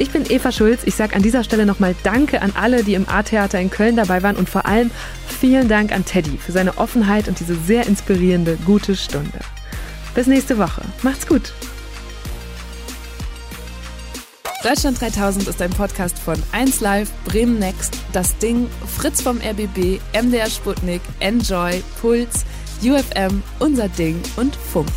Ich 0.00 0.12
bin 0.12 0.24
Eva 0.30 0.50
Schulz. 0.50 0.80
Ich 0.86 0.94
sage 0.94 1.14
an 1.14 1.20
dieser 1.20 1.44
Stelle 1.44 1.66
nochmal 1.66 1.94
Danke 2.02 2.40
an 2.40 2.52
alle, 2.56 2.84
die 2.84 2.94
im 2.94 3.06
A-Theater 3.06 3.60
in 3.60 3.68
Köln 3.68 3.96
dabei 3.96 4.22
waren 4.22 4.36
und 4.36 4.48
vor 4.48 4.64
allem 4.64 4.90
vielen 5.28 5.68
Dank 5.68 5.92
an 5.92 6.06
Teddy 6.06 6.38
für 6.38 6.52
seine 6.52 6.78
Offenheit 6.78 7.28
und 7.28 7.38
diese 7.38 7.54
sehr 7.54 7.86
inspirierende 7.86 8.56
gute 8.64 8.96
Stunde. 8.96 9.38
Bis 10.14 10.26
nächste 10.26 10.56
Woche. 10.56 10.80
Macht's 11.02 11.26
gut. 11.26 11.52
Deutschland 14.62 14.98
3000 14.98 15.48
ist 15.48 15.60
ein 15.60 15.70
Podcast 15.70 16.18
von 16.18 16.36
1Live, 16.54 17.08
Bremen 17.26 17.58
Next, 17.58 17.98
Das 18.14 18.38
Ding, 18.38 18.68
Fritz 18.96 19.20
vom 19.20 19.36
RBB, 19.36 20.00
MDR 20.14 20.48
Sputnik, 20.48 21.02
Enjoy, 21.18 21.82
Puls, 22.00 22.46
UFM, 22.82 23.42
Unser 23.58 23.88
Ding 23.88 24.18
und 24.36 24.56
Funk. 24.56 24.88